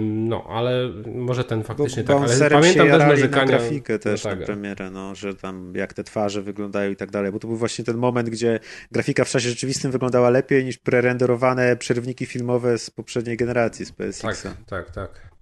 No, 0.01 0.45
ale 0.49 0.89
może 1.15 1.45
ten 1.45 1.63
faktycznie 1.63 2.05
bo, 2.05 2.21
tak, 2.21 2.31
ale 2.31 2.51
pamiętam 2.51 2.89
też 2.89 2.99
narzekania... 2.99 3.45
na 3.45 3.59
grafikę 3.59 3.99
też 3.99 4.25
na 4.25 4.37
premierę, 4.37 4.91
no, 4.91 5.15
że 5.15 5.35
tam 5.35 5.73
jak 5.77 5.95
te 5.95 6.05
twarze 6.05 6.43
wyglądają 6.43 6.91
i 6.91 6.97
tak 6.97 7.11
dalej, 7.11 7.33
bo 7.33 7.39
to 7.39 7.49
był 7.49 7.57
właśnie 7.57 7.85
ten 7.85 7.97
moment, 7.97 8.31
gdzie 8.31 8.61
grafika 8.93 9.25
w 9.25 9.31
czasie 9.31 9.49
rzeczywistym 9.49 9.91
wyglądała 9.91 10.31
lepiej 10.31 10.65
niż 10.65 10.79
prerenderowane 10.79 11.77
przerywniki 11.77 12.27
filmowe 12.27 12.79
z 12.79 12.91
poprzedniej 12.91 13.37
generacji, 13.37 13.87
z 13.87 13.93
PSX. 13.93 14.43
Tak, 14.43 14.57
tak, 14.67 14.91
tak. 14.91 15.33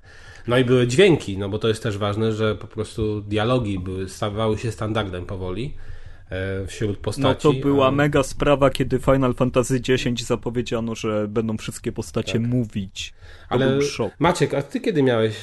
No 0.49 0.59
i 0.59 0.65
były 0.65 0.87
dźwięki, 0.87 1.39
no 1.39 1.49
bo 1.49 1.59
to 1.59 1.69
jest 1.69 1.83
też 1.83 1.99
ważne, 1.99 2.33
że 2.33 2.55
po 2.55 2.67
prostu 2.67 3.21
dialogi 3.21 3.79
były, 3.79 4.09
stawały 4.09 4.59
się 4.59 4.73
standardem 4.73 5.27
powoli. 5.27 5.75
E, 6.31 6.67
wśród 6.67 6.99
postaci. 6.99 7.29
No 7.29 7.35
to 7.35 7.61
była 7.61 7.91
mega 7.91 8.23
sprawa, 8.23 8.71
kiedy 8.71 8.99
Final 8.99 9.35
Fantasy 9.35 9.81
X 9.89 10.27
zapowiedziano, 10.27 10.95
że 10.95 11.29
będą 11.29 11.57
wszystkie 11.57 11.93
postacie 11.93 12.33
tak. 12.33 12.43
mówić. 12.43 13.13
To 13.49 13.55
Ale 13.55 13.79
Maciek, 14.19 14.55
a 14.55 14.63
ty 14.63 14.81
kiedy 14.81 15.03
miałeś 15.03 15.35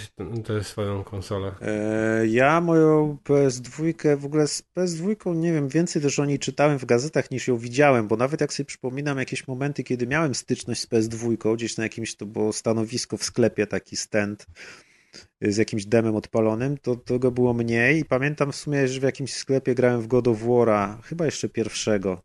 tę 0.46 0.64
swoją 0.64 1.04
konsolę? 1.04 1.52
E, 1.62 2.28
ja 2.28 2.62
moją 2.62 3.18
PS2, 3.26 4.18
w 4.18 4.26
ogóle 4.26 4.48
z 4.48 4.64
PS2 4.78 5.36
nie 5.36 5.54
wiem, 5.54 5.68
więcej 5.68 6.02
też 6.02 6.20
o 6.20 6.26
niej 6.26 6.40
czytałem 6.40 6.80
w 6.80 6.86
gazetach 6.86 7.32
niż 7.32 7.48
ją 7.48 7.58
widziałem, 7.58 8.08
bo 8.08 8.18
nawet 8.18 8.42
jak 8.42 8.54
sobie 8.54 8.66
przypominam 8.66 9.18
jakieś 9.18 9.48
momenty, 9.48 9.84
kiedy 9.84 10.08
miałem 10.08 10.36
styczność 10.36 10.82
z 10.82 10.88
PS2, 10.88 11.56
gdzieś 11.56 11.78
na 11.78 11.84
jakimś 11.84 12.16
to 12.16 12.26
było 12.26 12.54
stanowisko 12.54 13.18
w 13.18 13.24
sklepie, 13.24 13.68
taki 13.68 13.98
stand, 13.98 14.48
z 15.42 15.58
jakimś 15.58 15.86
demem 15.86 16.16
odpalonym, 16.16 16.78
to 16.78 16.96
tego 16.96 17.32
było 17.32 17.54
mniej 17.54 18.00
i 18.00 18.06
pamiętam 18.06 18.52
w 18.52 18.56
sumie, 18.56 18.88
że 18.88 19.00
w 19.00 19.04
jakimś 19.04 19.34
sklepie 19.34 19.76
grałem 19.76 20.02
w 20.02 20.08
God 20.08 20.28
of 20.28 20.38
War'a, 20.42 21.02
chyba 21.04 21.26
jeszcze 21.26 21.50
pierwszego. 21.50 22.22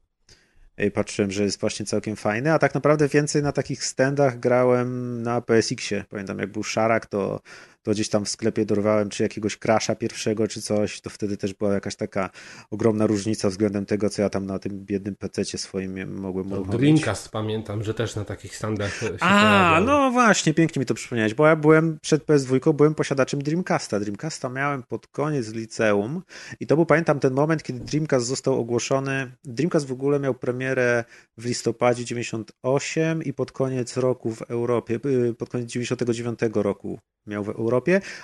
I 0.79 0.91
patrzyłem, 0.91 1.31
że 1.31 1.45
jest 1.45 1.61
właśnie 1.61 1.87
całkiem 1.87 2.17
fajny, 2.17 2.53
a 2.53 2.59
tak 2.59 2.75
naprawdę 2.75 3.09
więcej 3.09 3.43
na 3.43 3.53
takich 3.53 3.85
standach 3.85 4.41
grałem 4.41 5.23
na 5.23 5.41
PSX-ie. 5.41 6.05
Pamiętam, 6.09 6.39
jak 6.39 6.53
był 6.53 6.63
Szarak, 6.63 7.07
to 7.07 7.41
to 7.83 7.91
gdzieś 7.91 8.09
tam 8.09 8.25
w 8.25 8.29
sklepie 8.29 8.65
dorwałem 8.65 9.09
czy 9.09 9.23
jakiegoś 9.23 9.57
krasza 9.57 9.95
pierwszego, 9.95 10.49
czy 10.49 10.63
coś, 10.63 11.01
to 11.01 11.11
wtedy 11.11 11.37
też 11.37 11.55
była 11.55 11.75
jakaś 11.75 11.97
taka 11.97 12.31
ogromna 12.71 13.07
różnica 13.07 13.49
względem 13.51 13.87
tego, 13.87 14.11
co 14.11 14.23
ja 14.23 14.31
tam 14.31 14.47
na 14.47 14.59
tym 14.59 14.85
biednym 14.85 15.17
PC 15.17 15.59
swoim 15.59 16.21
mogłem 16.21 16.49
no, 16.49 16.65
Dreamcast 16.65 17.29
pamiętam, 17.29 17.85
że 17.85 17.95
też 17.95 18.17
na 18.17 18.25
takich 18.25 18.57
standach 18.57 18.95
się 18.95 19.11
A, 19.21 19.81
no 19.87 20.11
właśnie, 20.11 20.55
pięknie 20.55 20.81
mi 20.81 20.87
to 20.87 20.95
przypomniałeś, 20.95 21.35
bo 21.35 21.47
ja 21.47 21.57
byłem 21.57 21.99
przed 22.03 22.27
PS2, 22.27 22.75
byłem 22.75 22.95
posiadaczem 22.95 23.43
Dreamcasta. 23.43 24.01
Dreamcasta 24.01 24.49
miałem 24.49 24.83
pod 24.83 25.07
koniec 25.07 25.53
liceum 25.53 26.23
i 26.61 26.67
to 26.67 26.77
był, 26.77 26.87
pamiętam, 26.87 27.21
ten 27.21 27.35
moment, 27.35 27.63
kiedy 27.63 27.81
Dreamcast 27.81 28.27
został 28.27 28.61
ogłoszony. 28.61 29.33
Dreamcast 29.45 29.87
w 29.87 29.93
ogóle 29.93 30.21
miał 30.21 30.35
premierę 30.35 31.05
w 31.39 31.47
listopadzie 31.47 32.05
98 32.05 33.23
i 33.23 33.33
pod 33.33 33.53
koniec 33.53 33.97
roku 33.97 34.35
w 34.35 34.43
Europie, 34.43 35.01
y, 35.07 35.35
pod 35.35 35.49
koniec 35.49 35.71
99 35.71 36.39
roku 36.55 36.99
miał 37.27 37.45
w 37.45 37.49
Europie, 37.49 37.72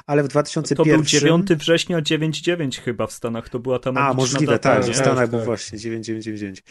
ale 0.06 0.22
w 0.22 0.28
2001... 0.28 0.76
To 0.76 0.84
był 0.84 1.02
9 1.02 1.48
września 1.48 2.02
99 2.02 2.80
chyba 2.80 3.06
w 3.06 3.12
Stanach, 3.12 3.48
to 3.48 3.58
była 3.58 3.78
ta 3.78 3.90
A, 3.90 4.14
możliwe, 4.14 4.52
data, 4.52 4.74
tak, 4.74 4.84
w 4.84 4.96
Stanach 4.96 5.16
tak, 5.16 5.30
był 5.30 5.38
tak. 5.38 5.46
właśnie 5.46 5.78
9999. 5.78 6.62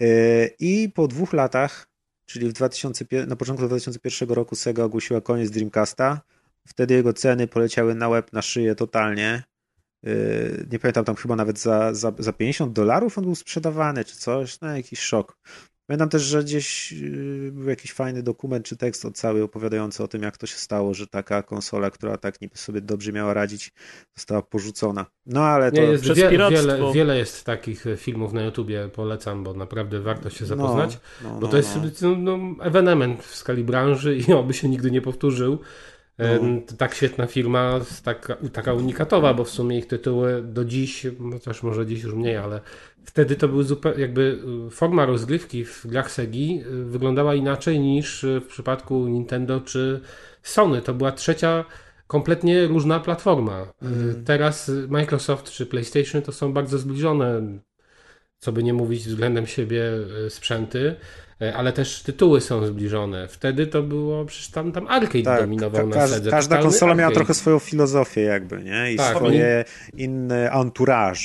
E, 0.00 0.46
I 0.58 0.88
po 0.94 1.08
dwóch 1.08 1.32
latach, 1.32 1.88
czyli 2.26 2.48
w 2.48 2.52
2000, 2.52 3.04
na 3.26 3.36
początku 3.36 3.68
2001 3.68 4.28
roku 4.28 4.56
Sega 4.56 4.84
ogłosiła 4.84 5.20
koniec 5.20 5.50
Dreamcasta, 5.50 6.20
wtedy 6.66 6.94
jego 6.94 7.12
ceny 7.12 7.46
poleciały 7.46 7.94
na 7.94 8.08
łeb, 8.08 8.32
na 8.32 8.42
szyję 8.42 8.74
totalnie. 8.74 9.42
E, 10.04 10.10
nie 10.72 10.78
pamiętam, 10.78 11.04
tam 11.04 11.16
chyba 11.16 11.36
nawet 11.36 11.58
za, 11.58 11.94
za, 11.94 12.12
za 12.18 12.32
50 12.32 12.72
dolarów 12.72 13.18
on 13.18 13.24
był 13.24 13.34
sprzedawany, 13.34 14.04
czy 14.04 14.16
coś, 14.16 14.60
no 14.60 14.76
jakiś 14.76 15.00
szok. 15.00 15.38
Pamiętam 15.86 16.08
też, 16.08 16.22
że 16.22 16.44
gdzieś 16.44 16.92
y, 16.92 17.50
był 17.52 17.68
jakiś 17.68 17.92
fajny 17.92 18.22
dokument 18.22 18.66
czy 18.66 18.76
tekst 18.76 19.04
od 19.04 19.16
cały 19.16 19.42
opowiadający 19.42 20.02
o 20.02 20.08
tym, 20.08 20.22
jak 20.22 20.38
to 20.38 20.46
się 20.46 20.56
stało, 20.56 20.94
że 20.94 21.06
taka 21.06 21.42
konsola, 21.42 21.90
która 21.90 22.16
tak 22.16 22.40
niby 22.40 22.56
sobie 22.56 22.80
dobrze 22.80 23.12
miała 23.12 23.34
radzić, 23.34 23.72
została 24.16 24.42
porzucona. 24.42 25.06
No 25.26 25.44
ale 25.44 25.72
to 25.72 25.80
Nie, 25.80 25.86
jest 25.86 26.04
przez 26.04 26.18
wie, 26.18 26.30
wiele, 26.30 26.92
wiele 26.94 27.18
jest 27.18 27.44
takich 27.44 27.86
e, 27.86 27.96
filmów 27.96 28.32
na 28.32 28.42
YouTubie, 28.42 28.88
polecam, 28.94 29.44
bo 29.44 29.54
naprawdę 29.54 30.00
warto 30.00 30.30
się 30.30 30.44
no, 30.44 30.46
zapoznać, 30.46 30.98
no, 31.22 31.32
no, 31.32 31.40
bo 31.40 31.48
to 31.48 31.56
jest 31.56 31.78
no. 32.02 32.16
no. 32.16 32.64
ewenement 32.64 33.24
w 33.24 33.36
skali 33.36 33.64
branży 33.64 34.16
i 34.16 34.32
oby 34.32 34.54
się 34.54 34.68
nigdy 34.68 34.90
nie 34.90 35.02
powtórzył. 35.02 35.58
No. 36.18 36.76
Tak 36.78 36.94
świetna 36.94 37.26
firma, 37.26 37.80
taka, 38.04 38.36
taka 38.52 38.72
unikatowa, 38.72 39.34
bo 39.34 39.44
w 39.44 39.50
sumie 39.50 39.78
ich 39.78 39.86
tytuły 39.86 40.42
do 40.42 40.64
dziś, 40.64 41.06
chociaż 41.32 41.62
może 41.62 41.86
dziś 41.86 42.02
już 42.02 42.14
mniej, 42.14 42.36
ale 42.36 42.60
wtedy 43.04 43.36
to 43.36 43.48
był 43.48 43.62
zupełnie, 43.62 44.00
jakby 44.00 44.38
y, 44.66 44.70
forma 44.70 45.06
rozgrywki 45.06 45.64
w 45.64 45.86
grach 45.86 46.10
Segi 46.10 46.62
y, 46.66 46.84
wyglądała 46.84 47.34
inaczej 47.34 47.80
niż 47.80 48.24
y, 48.24 48.40
w 48.40 48.46
przypadku 48.46 49.08
Nintendo 49.08 49.60
czy 49.60 50.00
Sony. 50.42 50.82
To 50.82 50.94
była 50.94 51.12
trzecia 51.12 51.64
kompletnie 52.06 52.66
różna 52.66 53.00
platforma. 53.00 53.72
Mm. 53.82 54.24
Teraz 54.24 54.70
Microsoft 54.88 55.50
czy 55.50 55.66
PlayStation 55.66 56.22
to 56.22 56.32
są 56.32 56.52
bardzo 56.52 56.78
zbliżone, 56.78 57.42
co 58.38 58.52
by 58.52 58.62
nie 58.62 58.74
mówić 58.74 59.06
względem 59.06 59.46
siebie 59.46 59.82
sprzęty, 60.28 60.94
ale 61.54 61.72
też 61.72 62.02
tytuły 62.02 62.40
są 62.40 62.66
zbliżone. 62.66 63.28
Wtedy 63.28 63.66
to 63.66 63.82
było, 63.82 64.24
przecież 64.24 64.48
tam, 64.50 64.72
tam 64.72 64.86
arcade 64.88 65.24
tak, 65.24 65.40
dominował 65.40 65.88
ka- 65.88 65.96
na 65.98 66.08
sedze. 66.08 66.30
Każda 66.30 66.62
konsola 66.62 66.92
arcade. 66.92 67.00
miała 67.02 67.14
trochę 67.14 67.34
swoją 67.34 67.58
filozofię 67.58 68.20
jakby, 68.20 68.62
nie? 68.62 68.92
I 68.92 68.96
tak, 68.96 69.16
swoje 69.16 69.64
i... 69.94 70.02
inne 70.02 70.50
entourage. 70.50 71.20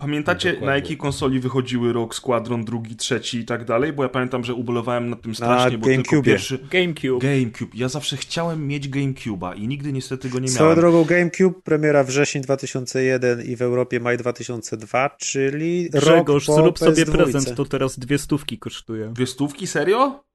Pamiętacie 0.00 0.56
no, 0.60 0.66
na 0.66 0.74
jakiej 0.74 0.96
konsoli 0.96 1.40
wychodziły 1.40 1.92
Rock 1.92 2.14
Squadron, 2.14 2.64
drugi, 2.64 2.96
trzeci 2.96 3.38
i 3.38 3.44
tak 3.44 3.64
dalej? 3.64 3.92
Bo 3.92 4.02
ja 4.02 4.08
pamiętam, 4.08 4.44
że 4.44 4.54
ubolewałem 4.54 5.10
nad 5.10 5.22
tym 5.22 5.34
strasznie, 5.34 5.78
bo 5.78 5.86
GameCube. 5.86 6.10
tylko 6.10 6.22
pierwszy... 6.22 6.58
GameCube. 6.70 7.18
GameCube. 7.26 7.70
Ja 7.74 7.88
zawsze 7.88 8.16
chciałem 8.16 8.66
mieć 8.66 8.88
GameCube'a 8.88 9.56
i 9.56 9.68
nigdy 9.68 9.92
niestety 9.92 10.28
go 10.28 10.38
nie 10.38 10.40
miałem. 10.40 10.54
Swoją 10.54 10.74
drogą 10.74 11.04
GameCube, 11.04 11.62
premiera 11.64 12.04
wrzesień 12.04 12.42
2001 12.42 13.42
i 13.42 13.56
w 13.56 13.62
Europie 13.62 14.00
maj 14.00 14.18
2002, 14.18 15.10
czyli 15.18 15.90
Grzegorz, 15.90 16.48
rok 16.48 16.56
po 16.56 16.62
zrób 16.62 16.78
sobie 16.78 17.06
prezent, 17.06 17.54
to 17.54 17.64
teraz 17.64 17.98
dwie 17.98 18.18
stówki 18.18 18.58
kosztuje. 18.58 19.08
Dwie 19.08 19.26
stówki? 19.26 19.66
Serio? 19.66 20.29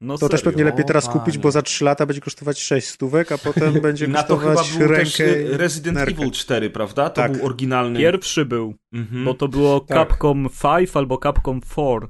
No 0.00 0.14
to 0.14 0.18
serio? 0.18 0.30
też 0.30 0.42
pewnie 0.42 0.64
lepiej 0.64 0.84
teraz 0.84 1.08
kupić, 1.08 1.38
bo 1.38 1.50
za 1.50 1.62
3 1.62 1.84
lata 1.84 2.06
będzie 2.06 2.20
kosztować 2.20 2.60
6 2.60 2.88
stówek, 2.88 3.32
a 3.32 3.38
potem 3.38 3.72
będzie 3.80 4.08
Na 4.08 4.22
kosztować 4.22 4.56
to 4.56 4.72
chyba 4.72 4.78
był 4.78 4.96
rękę 4.96 5.34
też 5.34 5.58
Resident 5.58 5.94
nerkę. 5.94 6.12
Evil 6.12 6.30
4, 6.30 6.70
prawda? 6.70 7.10
To 7.10 7.16
tak. 7.16 7.32
był 7.32 7.46
oryginalny. 7.46 7.98
Pierwszy 7.98 8.44
był, 8.44 8.74
mhm. 8.92 9.24
bo 9.24 9.34
to 9.34 9.48
było 9.48 9.80
tak. 9.80 10.08
Capcom 10.08 10.48
5 10.62 10.90
albo 10.94 11.18
Capcom 11.22 11.60
4. 11.60 12.06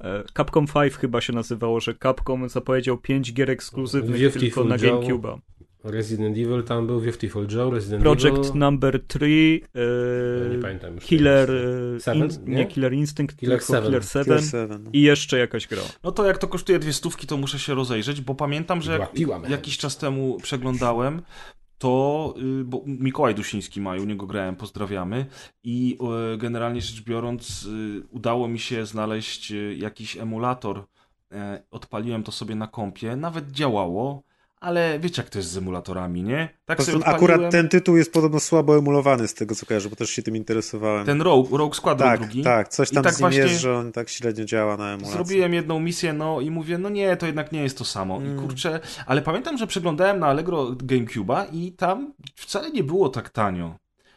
E, 0.00 0.24
Capcom 0.36 0.66
5 0.66 0.94
chyba 0.94 1.20
się 1.20 1.32
nazywało, 1.32 1.80
że 1.80 1.94
Capcom 1.94 2.48
zapowiedział 2.48 2.98
5 2.98 3.32
gier 3.32 3.50
ekskluzywnych 3.50 4.32
tylko 4.32 4.64
na 4.64 4.76
GameCube'a. 4.76 5.38
Resident 5.90 6.38
Evil 6.38 6.62
tam 6.62 6.86
był, 6.86 7.00
Beautiful 7.00 7.46
Joe, 7.52 7.70
Resident 7.70 8.02
Project 8.02 8.26
Evil... 8.26 8.58
Number 8.58 9.06
3, 9.06 9.60
e, 10.44 10.50
nie 10.50 10.58
pamiętam 10.58 10.94
już 10.94 11.04
Killer, 11.04 11.50
e, 11.50 12.00
Seven, 12.00 12.30
in, 12.30 12.44
nie? 12.46 12.56
nie? 12.56 12.66
Killer 12.66 12.92
Instinct, 12.92 13.36
Killer 13.36 13.58
tylko 13.58 13.72
7. 13.72 13.84
Killer 13.84 14.04
7, 14.04 14.24
Killer 14.24 14.44
7 14.44 14.84
no. 14.84 14.90
i 14.92 15.02
jeszcze 15.02 15.38
jakaś 15.38 15.66
gra. 15.66 15.82
No 16.04 16.12
to 16.12 16.24
jak 16.24 16.38
to 16.38 16.48
kosztuje 16.48 16.78
dwie 16.78 16.92
stówki, 16.92 17.26
to 17.26 17.36
muszę 17.36 17.58
się 17.58 17.74
rozejrzeć, 17.74 18.20
bo 18.20 18.34
pamiętam, 18.34 18.82
że 18.82 18.98
jak 18.98 19.48
jakiś 19.48 19.78
czas 19.78 19.96
temu 19.96 20.38
przeglądałem, 20.42 21.22
to 21.78 22.34
y, 22.60 22.64
bo 22.64 22.82
Mikołaj 22.86 23.34
Dusiński 23.34 23.80
ma, 23.80 23.94
u 23.94 24.04
niego 24.04 24.26
grałem, 24.26 24.56
pozdrawiamy 24.56 25.26
i 25.64 25.98
y, 26.34 26.38
generalnie 26.38 26.80
rzecz 26.80 27.02
biorąc 27.02 27.64
y, 27.64 28.02
udało 28.10 28.48
mi 28.48 28.58
się 28.58 28.86
znaleźć 28.86 29.52
jakiś 29.76 30.16
emulator, 30.16 30.84
e, 31.32 31.62
odpaliłem 31.70 32.22
to 32.22 32.32
sobie 32.32 32.54
na 32.54 32.66
kompie, 32.66 33.16
nawet 33.16 33.50
działało, 33.50 34.22
ale 34.66 34.98
wiecie 34.98 35.22
jak 35.22 35.30
to 35.30 35.38
jest 35.38 35.50
z 35.50 35.56
emulatorami, 35.56 36.22
nie? 36.22 36.48
Tak 36.64 36.82
sobie 36.82 37.06
Akurat 37.06 37.50
ten 37.50 37.68
tytuł 37.68 37.96
jest 37.96 38.12
podobno 38.12 38.40
słabo 38.40 38.78
emulowany 38.78 39.28
z 39.28 39.34
tego 39.34 39.54
co 39.54 39.66
kojarzę, 39.66 39.90
bo 39.90 39.96
też 39.96 40.10
się 40.10 40.22
tym 40.22 40.36
interesowałem. 40.36 41.06
Ten 41.06 41.22
Rogue, 41.22 41.56
Rogue 41.56 41.74
Squadron 41.74 42.10
tak, 42.10 42.20
drugi. 42.20 42.42
Tak, 42.42 42.68
coś 42.68 42.90
tam 42.90 43.04
tak 43.04 43.14
z 43.14 43.20
nim 43.20 43.32
jest, 43.32 43.60
że 43.60 43.74
on 43.74 43.92
tak 43.92 44.08
średnio 44.08 44.44
działa 44.44 44.76
na 44.76 44.92
emulacji. 44.92 45.12
Zrobiłem 45.12 45.54
jedną 45.54 45.80
misję, 45.80 46.12
no 46.12 46.40
i 46.40 46.50
mówię, 46.50 46.78
no 46.78 46.88
nie, 46.88 47.16
to 47.16 47.26
jednak 47.26 47.52
nie 47.52 47.62
jest 47.62 47.78
to 47.78 47.84
samo. 47.84 48.16
Mm. 48.16 48.36
I 48.36 48.40
kurczę, 48.40 48.80
ale 49.06 49.22
pamiętam, 49.22 49.58
że 49.58 49.66
przeglądałem 49.66 50.18
na 50.18 50.26
Allegro 50.26 50.64
GameCube'a 50.64 51.44
i 51.52 51.72
tam 51.72 52.14
wcale 52.34 52.70
nie 52.70 52.84
było 52.84 53.08
tak 53.08 53.30
tanio. 53.30 53.76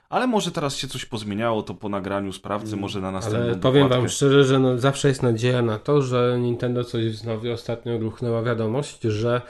Ale 0.09 0.27
może 0.27 0.51
teraz 0.51 0.77
się 0.77 0.87
coś 0.87 1.05
pozmieniało, 1.05 1.63
to 1.63 1.73
po 1.73 1.89
nagraniu 1.89 2.33
sprawdzę, 2.33 2.67
mm. 2.67 2.79
może 2.79 3.01
na 3.01 3.11
następną 3.11 3.43
Ale 3.43 3.55
powiem 3.55 3.83
dokładkę. 3.83 4.01
wam 4.01 4.09
szczerze, 4.09 4.43
że 4.43 4.59
no 4.59 4.77
zawsze 4.77 5.07
jest 5.07 5.23
nadzieja 5.23 5.61
na 5.61 5.79
to, 5.79 6.01
że 6.01 6.37
Nintendo 6.39 6.83
coś 6.83 7.05
wznowi. 7.05 7.51
Ostatnio 7.51 7.97
ruchnęła 7.97 8.43
wiadomość, 8.43 9.01
że 9.01 9.41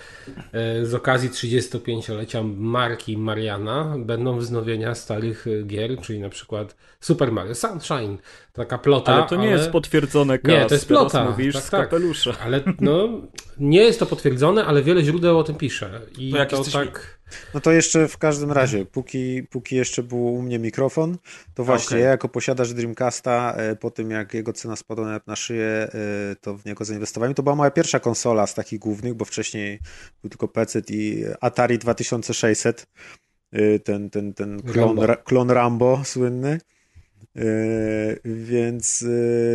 e, 0.52 0.86
z 0.86 0.94
okazji 0.94 1.30
35-lecia 1.30 2.44
marki 2.58 3.18
Mariana 3.18 3.96
będą 4.00 4.38
wznowienia 4.38 4.96
starych 4.96 5.46
gier, 5.68 6.02
czyli 6.02 6.20
na 6.20 6.30
przykład 6.30 6.76
Super 7.00 7.32
Mario 7.32 7.56
Sunshine. 7.56 8.18
Taka 8.60 8.78
plota. 8.78 9.14
Ale 9.14 9.28
to 9.28 9.36
nie 9.36 9.48
ale... 9.48 9.58
jest 9.58 9.70
potwierdzone 9.70 10.40
kas, 10.40 10.52
Nie, 10.52 10.66
to 10.66 10.74
jest 10.74 10.88
plota. 10.88 11.30
Mówisz 11.30 11.56
tak, 11.56 11.64
z 11.64 11.70
tak. 11.70 11.82
kapelusza. 11.82 12.34
Ale 12.44 12.64
no, 12.80 13.22
nie 13.60 13.82
jest 13.82 14.00
to 14.00 14.06
potwierdzone, 14.06 14.66
ale 14.66 14.84
wiele 14.84 15.04
źródeł 15.04 15.40
o 15.40 15.44
tym 15.44 15.56
pisze. 15.56 16.02
I 16.18 16.32
To 16.32 16.36
to, 16.36 16.40
jak 16.40 16.52
jesteśmy- 16.52 16.86
tak... 16.86 17.20
No 17.54 17.60
to 17.60 17.72
jeszcze 17.72 18.08
w 18.08 18.18
każdym 18.18 18.52
razie, 18.52 18.86
póki, 18.86 19.44
póki 19.44 19.76
jeszcze 19.76 20.04
był 20.04 20.34
u 20.34 20.42
mnie 20.42 20.60
mikrofon, 20.60 21.18
to 21.54 21.64
właśnie 21.64 21.96
Okej. 21.96 22.04
ja 22.04 22.10
jako 22.10 22.30
posiadacz 22.30 22.70
Dreamcasta, 22.70 23.54
e, 23.58 23.76
po 23.76 23.92
tym 23.92 24.12
jak 24.12 24.34
jego 24.34 24.54
cena 24.54 24.76
spadła 24.76 25.06
na, 25.06 25.20
na 25.28 25.36
szyję, 25.36 25.68
e, 25.68 25.90
to 26.42 26.58
w 26.58 26.66
niego 26.66 26.86
zainwestowałem. 26.86 27.34
To 27.34 27.44
była 27.44 27.56
moja 27.56 27.72
pierwsza 27.72 28.00
konsola 28.00 28.48
z 28.48 28.54
takich 28.54 28.80
głównych, 28.80 29.14
bo 29.14 29.26
wcześniej 29.26 29.80
był 30.22 30.30
tylko 30.30 30.48
PC 30.48 30.82
i 30.90 31.24
Atari 31.42 31.78
2600, 31.78 32.88
e, 33.52 33.80
ten, 33.80 34.10
ten, 34.10 34.34
ten 34.34 34.62
klon 34.62 34.86
Rambo. 34.86 35.06
Rambo, 35.06 35.24
klon 35.24 35.52
Rambo 35.52 36.02
słynny. 36.06 36.60
E, 37.40 38.16
Więc 38.26 39.06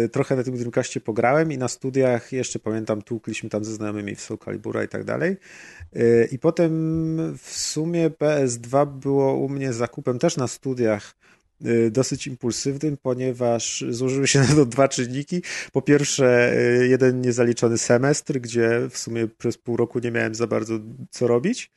e, 0.04 0.08
trochę 0.08 0.36
na 0.36 0.42
tym 0.42 0.56
Dreamcastie 0.56 1.00
pograłem 1.00 1.52
i 1.52 1.58
na 1.58 1.68
studiach 1.68 2.32
jeszcze 2.32 2.58
pamiętam, 2.58 3.02
tłukliśmy 3.02 3.50
tam 3.50 3.64
ze 3.64 3.72
znajomymi 3.72 4.14
w 4.14 4.20
Soul 4.20 4.38
Calibura 4.44 4.84
i 4.84 4.88
tak 4.88 5.04
dalej. 5.04 5.36
E, 5.96 6.24
I 6.24 6.38
potem 6.38 6.72
w 7.38 7.50
sumie 7.50 8.10
PS2 8.10 8.86
było 8.86 9.34
u 9.34 9.48
mnie 9.48 9.72
zakupem 9.72 10.18
też 10.18 10.36
na 10.36 10.48
studiach 10.48 11.16
dosyć 11.90 12.26
impulsywnym, 12.26 12.96
ponieważ 12.96 13.84
złożyły 13.90 14.26
się 14.26 14.40
na 14.48 14.54
to 14.54 14.66
dwa 14.66 14.88
czynniki. 14.88 15.42
Po 15.72 15.82
pierwsze, 15.82 16.56
jeden 16.88 17.20
niezaliczony 17.20 17.78
semestr, 17.78 18.40
gdzie 18.40 18.88
w 18.90 18.98
sumie 18.98 19.28
przez 19.38 19.58
pół 19.58 19.76
roku 19.76 19.98
nie 19.98 20.10
miałem 20.10 20.34
za 20.34 20.46
bardzo 20.46 20.74
co 21.10 21.26
robić. 21.26 21.70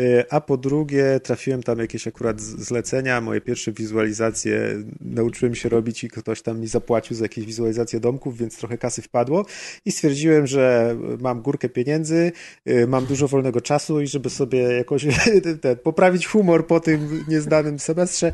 E, 0.00 0.32
A 0.32 0.40
po 0.40 0.56
drugie, 0.56 1.20
trafiłem 1.22 1.62
tam 1.62 1.78
jakieś 1.78 2.06
akurat 2.08 2.40
zlecenia, 2.40 3.20
moje 3.20 3.40
pierwsze 3.40 3.72
wizualizacje 3.72 4.84
nauczyłem 5.00 5.54
się 5.54 5.68
robić 5.68 6.04
i 6.04 6.08
ktoś 6.08 6.42
tam 6.42 6.60
mi 6.60 6.66
zapłacił 6.66 7.16
za 7.16 7.24
jakieś 7.24 7.46
wizualizacje 7.46 8.00
domków, 8.00 8.38
więc 8.38 8.58
trochę 8.58 8.78
kasy 8.78 9.02
wpadło 9.02 9.46
i 9.84 9.92
stwierdziłem, 9.92 10.46
że 10.46 10.96
mam 11.20 11.42
górkę 11.42 11.68
pieniędzy, 11.68 12.32
y, 12.68 12.86
mam 12.86 13.06
dużo 13.06 13.28
wolnego 13.28 13.60
czasu 13.60 14.00
i 14.00 14.06
żeby 14.06 14.30
sobie 14.30 14.58
jakoś 14.58 15.06
poprawić 15.84 16.26
humor 16.26 16.66
po 16.66 16.80
tym 16.80 17.24
nieznanym 17.28 17.78
semestrze, 17.78 18.32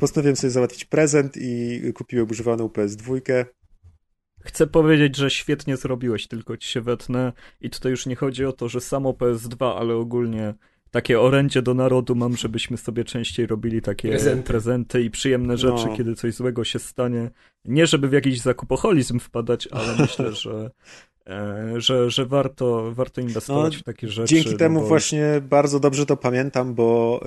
postanowiłem 0.00 0.36
sobie 0.36 0.50
załatwić 0.50 0.84
prezent 0.84 1.36
i 1.36 1.80
kupiłem 1.94 2.30
używaną 2.30 2.66
PS2. 2.66 3.20
Chcę 4.44 4.66
powiedzieć, 4.66 5.16
że 5.16 5.30
świetnie 5.30 5.76
zrobiłeś, 5.76 6.26
tylko 6.26 6.56
ci 6.56 6.68
się 6.68 6.80
wetnę 6.80 7.32
i 7.60 7.70
tutaj 7.70 7.90
już 7.90 8.06
nie 8.06 8.16
chodzi 8.16 8.44
o 8.44 8.52
to, 8.52 8.68
że 8.68 8.80
samo 8.80 9.10
PS2, 9.10 9.74
ale 9.78 9.94
ogólnie 9.94 10.54
takie 10.92 11.20
orędzie 11.20 11.62
do 11.62 11.74
narodu 11.74 12.14
mam, 12.14 12.36
żebyśmy 12.36 12.76
sobie 12.76 13.04
częściej 13.04 13.46
robili 13.46 13.82
takie 13.82 14.08
Prezenty. 14.08 14.42
prezenty, 14.44 15.02
i 15.02 15.10
przyjemne 15.10 15.56
rzeczy, 15.56 15.86
No. 15.86 15.96
kiedy 15.96 16.14
coś 16.14 16.34
złego 16.34 16.64
się 16.64 16.78
stanie. 16.78 17.30
Nie 17.64 17.86
żeby 17.86 18.08
w 18.08 18.12
jakiś 18.12 18.40
zakupoholizm 18.40 19.18
wpadać, 19.18 19.68
ale 19.70 19.96
myślę, 20.02 20.32
że, 20.32 20.70
e, 21.26 21.74
że, 21.76 22.10
że 22.10 22.26
warto, 22.26 22.92
warto 22.94 23.20
inwestować 23.20 23.72
No, 23.74 23.80
w 23.80 23.82
takie 23.82 24.08
rzeczy. 24.08 24.34
Dzięki 24.34 24.50
no 24.50 24.56
temu 24.56 24.80
bo- 24.80 24.86
właśnie 24.86 25.24
bardzo 25.42 25.80
dobrze 25.80 26.06
to 26.06 26.16
pamiętam, 26.16 26.74
bo 26.74 27.20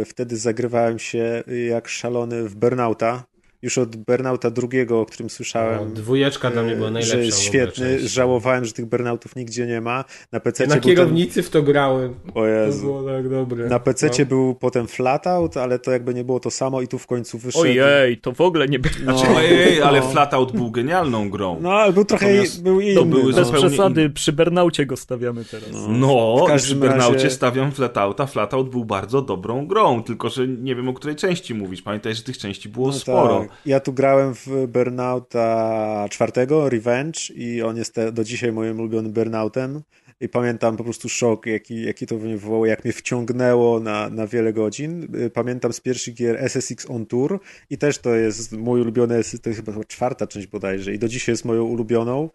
y, 0.00 0.04
wtedy 0.04 0.36
zagrywałem 0.36 0.98
się 0.98 1.42
jak 1.68 1.88
szalony 1.88 2.48
w 2.48 2.54
Burnouta. 2.56 3.24
Już 3.62 3.78
od 3.78 3.96
Burnouta 3.96 4.50
drugiego, 4.50 5.00
o 5.00 5.06
którym 5.06 5.30
słyszałem. 5.30 5.78
No, 5.88 5.94
dwójeczka 5.94 6.50
dla 6.50 6.62
mnie 6.62 6.76
była 6.76 6.88
y, 6.88 6.90
najlepsza. 6.90 7.16
Że 7.16 7.24
jest 7.24 7.40
świetny. 7.40 7.98
część. 7.98 8.12
Żałowałem, 8.12 8.64
że 8.64 8.72
tych 8.72 8.86
Burnoutów 8.86 9.36
nigdzie 9.36 9.66
nie 9.66 9.80
ma. 9.80 10.04
Na 10.32 10.40
PC 10.40 10.62
Ja 10.64 10.68
na 10.68 10.74
był 10.74 10.82
ten... 10.82 10.90
kierownicy 10.96 11.42
w 11.42 11.50
to 11.50 11.62
grałem. 11.62 12.14
O 12.28 12.32
To 12.32 12.46
Jezu. 12.46 12.80
było 12.86 13.02
tak 13.02 13.28
dobre. 13.28 13.66
Na 13.68 13.78
PC 13.78 14.10
No. 14.18 14.26
był 14.26 14.54
potem 14.54 14.86
Flatout, 14.86 15.56
ale 15.56 15.78
to 15.78 15.90
jakby 15.90 16.14
nie 16.14 16.24
było 16.24 16.40
to 16.40 16.50
samo 16.50 16.82
i 16.82 16.88
tu 16.88 16.98
w 16.98 17.06
końcu 17.06 17.38
wyszedł. 17.38 17.62
Ojej, 17.62 18.18
to 18.18 18.32
w 18.32 18.40
ogóle 18.40 18.68
nie 18.68 18.78
było. 18.78 18.94
No, 19.04 19.18
Znaczy, 19.18 19.36
ojej, 19.36 19.82
ale 19.82 20.00
no. 20.00 20.08
Flatout 20.10 20.52
był 20.52 20.70
genialną 20.70 21.30
grą. 21.30 21.58
No, 21.60 21.72
ale 21.72 21.92
był 21.92 22.04
trochę 22.04 22.26
Natomiast 22.26 22.62
był 22.62 22.80
inny. 22.80 22.94
to 22.94 23.04
były 23.04 23.32
no. 23.32 23.36
Bez 23.38 23.50
przesady, 23.50 24.10
przy 24.10 24.32
Bernaucie 24.32 24.86
go 24.86 24.96
stawiamy 24.96 25.44
teraz. 25.44 25.68
No, 25.88 26.44
każdym 26.48 26.78
przy 26.80 26.88
Burnaucie 26.88 27.14
razie- 27.14 27.30
stawiam 27.30 27.72
Flatouta. 27.72 28.26
Flatout 28.26 28.70
był 28.70 28.84
bardzo 28.84 29.22
dobrą 29.22 29.66
grą, 29.66 30.02
tylko 30.02 30.28
że 30.28 30.48
nie 30.48 30.74
wiem 30.74 30.88
o 30.88 30.92
której 30.92 31.16
części 31.16 31.54
mówić. 31.54 31.82
Pamiętaj, 31.82 32.14
że 32.14 32.22
tych 32.22 32.38
części 32.38 32.68
było 32.68 32.86
No 32.86 32.92
sporo. 32.92 33.40
Tak. 33.40 33.49
Ja 33.66 33.80
tu 33.80 33.92
grałem 33.92 34.34
w 34.34 34.66
Burnouta 34.68 36.06
czwartego, 36.10 36.68
Revenge 36.68 37.30
i 37.34 37.62
on 37.62 37.76
jest 37.76 37.94
te, 37.94 38.12
do 38.12 38.24
dzisiaj 38.24 38.52
moim 38.52 38.78
ulubionym 38.78 39.12
Burnoutem 39.12 39.82
i 40.20 40.28
pamiętam 40.28 40.76
po 40.76 40.84
prostu 40.84 41.08
szok, 41.08 41.46
jaki, 41.46 41.82
jaki 41.82 42.06
to 42.06 42.18
wywołało, 42.18 42.66
jak 42.66 42.84
mnie 42.84 42.92
wciągnęło 42.92 43.80
na, 43.80 44.08
na 44.10 44.26
wiele 44.26 44.52
godzin. 44.52 45.16
Y, 45.16 45.30
Pamiętam 45.30 45.72
z 45.72 45.80
pierwszych 45.80 46.14
gier 46.14 46.36
SSX 46.36 46.90
On 46.90 47.06
Tour 47.06 47.40
i 47.70 47.78
też 47.78 47.98
to 47.98 48.14
jest 48.14 48.52
mój 48.52 48.80
ulubiony, 48.80 49.20
to 49.42 49.50
jest 49.50 49.64
chyba 49.64 49.84
czwarta 49.84 50.26
część 50.26 50.46
bodajże 50.46 50.94
i 50.94 50.98
do 50.98 51.08
dzisiaj 51.08 51.32
jest 51.32 51.44
moją 51.44 51.64
ulubioną, 51.64 52.30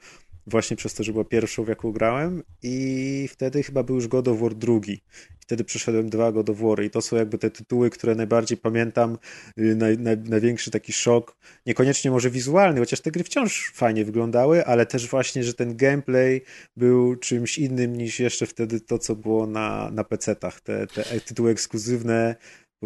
właśnie 0.47 0.77
przez 0.77 0.93
to, 0.93 1.03
że 1.03 1.11
była 1.11 1.23
pierwszą, 1.23 1.63
w 1.63 1.67
jaką 1.67 1.91
grałem 1.91 2.43
i 2.63 3.27
wtedy 3.31 3.63
chyba 3.63 3.83
był 3.83 3.95
już 3.95 4.07
God 4.07 4.27
of 4.27 4.39
War 4.39 4.55
drugi. 4.55 5.01
Wtedy 5.39 5.63
przeszedłem 5.63 6.09
dwa 6.09 6.31
God 6.31 6.49
of 6.49 6.57
War 6.59 6.83
i 6.83 6.89
to 6.89 7.01
są 7.01 7.15
jakby 7.15 7.37
te 7.37 7.49
tytuły, 7.49 7.89
które 7.89 8.15
najbardziej 8.15 8.57
pamiętam, 8.57 9.17
y, 9.57 9.75
naj, 9.75 9.97
naj, 9.97 10.17
największy 10.17 10.71
taki 10.71 10.93
szok, 10.93 11.37
niekoniecznie 11.65 12.11
może 12.11 12.29
wizualny, 12.29 12.79
chociaż 12.79 13.01
te 13.01 13.11
gry 13.11 13.23
wciąż 13.23 13.71
fajnie 13.75 14.05
wyglądały, 14.05 14.65
ale 14.65 14.85
też 14.85 15.09
właśnie, 15.09 15.43
że 15.43 15.53
ten 15.53 15.77
gameplay 15.77 16.41
był 16.77 17.15
czymś 17.15 17.57
innym 17.57 17.95
niż 17.97 18.19
jeszcze 18.19 18.45
wtedy 18.45 18.81
to, 18.81 18.99
co 18.99 19.15
było 19.15 19.47
na, 19.47 19.91
na 19.91 20.03
PC-tach. 20.03 20.61
Te, 20.61 20.87
te 20.87 21.03
tytuły 21.19 21.51
ekskluzywne 21.51 22.35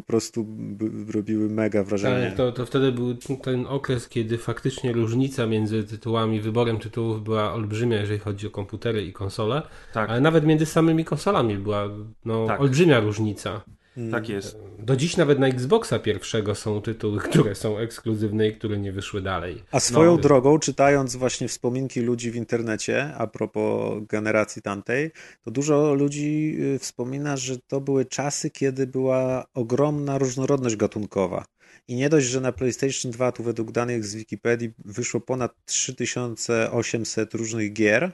po 0.01 0.07
prostu 0.07 0.43
b- 0.47 1.11
robiły 1.11 1.49
mega 1.49 1.83
wrażenie. 1.83 2.27
Tak, 2.27 2.37
to, 2.37 2.51
to 2.51 2.65
wtedy 2.65 2.91
był 2.91 3.15
ten 3.43 3.65
okres, 3.67 4.09
kiedy 4.09 4.37
faktycznie 4.37 4.91
różnica 4.91 5.45
między 5.45 5.83
tytułami, 5.83 6.41
wyborem 6.41 6.77
tytułów 6.79 7.23
była 7.23 7.53
olbrzymia, 7.53 7.97
jeżeli 7.97 8.19
chodzi 8.19 8.47
o 8.47 8.49
komputery 8.51 9.03
i 9.05 9.13
konsole, 9.13 9.61
Tak, 9.93 10.09
ale 10.09 10.21
nawet 10.21 10.45
między 10.45 10.65
samymi 10.65 11.05
konsolami 11.05 11.55
była 11.57 11.89
no, 12.25 12.47
Tak. 12.47 12.61
olbrzymia 12.61 12.99
różnica. 12.99 13.61
Tak 14.11 14.29
jest. 14.29 14.57
Do 14.79 14.95
dziś 14.95 15.17
nawet 15.17 15.39
na 15.39 15.47
Xboxa 15.47 15.99
pierwszego 15.99 16.55
są 16.55 16.81
tytuły, 16.81 17.19
które 17.29 17.55
są 17.55 17.77
ekskluzywne 17.77 18.47
i 18.47 18.55
które 18.55 18.77
nie 18.77 18.91
wyszły 18.91 19.21
dalej. 19.21 19.63
A 19.71 19.79
swoją 19.79 20.11
No. 20.11 20.17
drogą, 20.17 20.59
czytając 20.59 21.15
właśnie 21.15 21.47
wspominki 21.47 22.01
ludzi 22.01 22.31
w 22.31 22.35
internecie, 22.35 23.13
a 23.17 23.27
propos 23.27 24.03
generacji 24.07 24.61
tamtej, 24.61 25.11
to 25.43 25.51
dużo 25.51 25.93
ludzi 25.93 26.57
y, 26.75 26.79
wspomina, 26.79 27.37
że 27.37 27.57
to 27.67 27.81
były 27.81 28.05
czasy, 28.05 28.49
kiedy 28.49 28.87
była 28.87 29.45
ogromna 29.53 30.17
różnorodność 30.17 30.75
gatunkowa. 30.75 31.45
I 31.87 31.95
nie 31.95 32.09
dość, 32.09 32.27
że 32.27 32.41
na 32.41 32.51
PlayStation 32.51 33.11
2, 33.11 33.31
tu 33.31 33.43
według 33.43 33.71
danych 33.71 34.05
z 34.05 34.15
Wikipedii, 34.15 34.71
wyszło 34.85 35.19
ponad 35.21 35.51
3800 35.65 37.33
różnych 37.33 37.73
gier, 37.73 38.11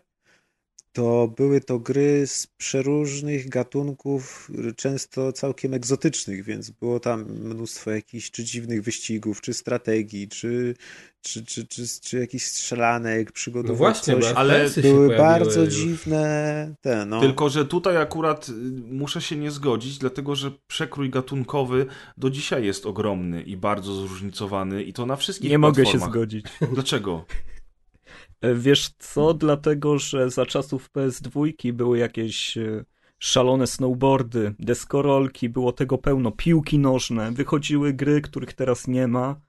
to 0.96 1.28
były 1.38 1.62
to 1.62 1.80
gry 1.80 2.28
z 2.28 2.48
przeróżnych 2.48 3.50
gatunków, 3.50 4.52
często 4.76 5.32
całkiem 5.32 5.74
egzotycznych, 5.74 6.44
więc 6.44 6.70
było 6.70 7.00
tam 7.00 7.26
mnóstwo 7.32 7.92
jakichś 7.92 8.32
czy 8.32 8.44
dziwnych 8.44 8.84
wyścigów, 8.84 9.42
czy 9.42 9.54
strategii, 9.54 10.28
czy, 10.28 10.76
czy, 11.22 11.46
czy, 11.46 11.68
czy, 11.68 11.84
czy 12.02 12.20
jakichś 12.20 12.46
strzelanek, 12.46 13.32
przygodowych, 13.32 13.72
No 13.72 13.78
właśnie, 13.78 14.14
coś. 14.14 14.34
ale 14.36 14.70
Były 14.82 15.18
bardzo 15.18 15.64
już. 15.64 15.74
dziwne 15.74 16.76
te, 16.82 17.06
no. 17.06 17.22
Tylko, 17.22 17.50
że 17.50 17.66
tutaj 17.66 17.98
akurat 17.98 18.50
y, 18.50 18.52
muszę 18.92 19.22
się 19.22 19.36
nie 19.36 19.52
zgodzić, 19.52 19.98
dlatego 19.98 20.36
że 20.36 20.52
przekrój 20.68 21.10
gatunkowy 21.10 21.86
do 22.18 22.30
dzisiaj 22.30 22.66
jest 22.66 22.86
ogromny 22.86 23.42
i 23.42 23.58
bardzo 23.58 23.94
zróżnicowany 23.94 24.84
i 24.84 24.94
to 24.94 25.06
na 25.06 25.16
wszystkich 25.16 25.50
Nie 25.52 25.58
mogę 25.58 25.86
się 25.86 26.00
zgodzić. 26.00 26.46
Dlaczego? 26.74 27.26
Wiesz 28.56 28.90
co? 28.90 29.34
Dlatego, 29.34 30.00
że 30.00 30.30
za 30.30 30.46
czasów 30.46 30.90
PS2 30.92 31.74
były 31.74 31.98
jakieś 31.98 32.58
e, 32.58 32.86
szalone 33.20 33.68
snowboardy, 33.68 34.56
deskorolki, 34.60 35.50
było 35.50 35.72
tego 35.72 35.98
pełno, 35.98 36.32
piłki 36.32 36.80
nożne, 36.80 37.32
wychodziły 37.32 37.94
gry, 37.94 38.22
których 38.22 38.54
teraz 38.54 38.88
nie 38.88 39.08
ma 39.08 39.45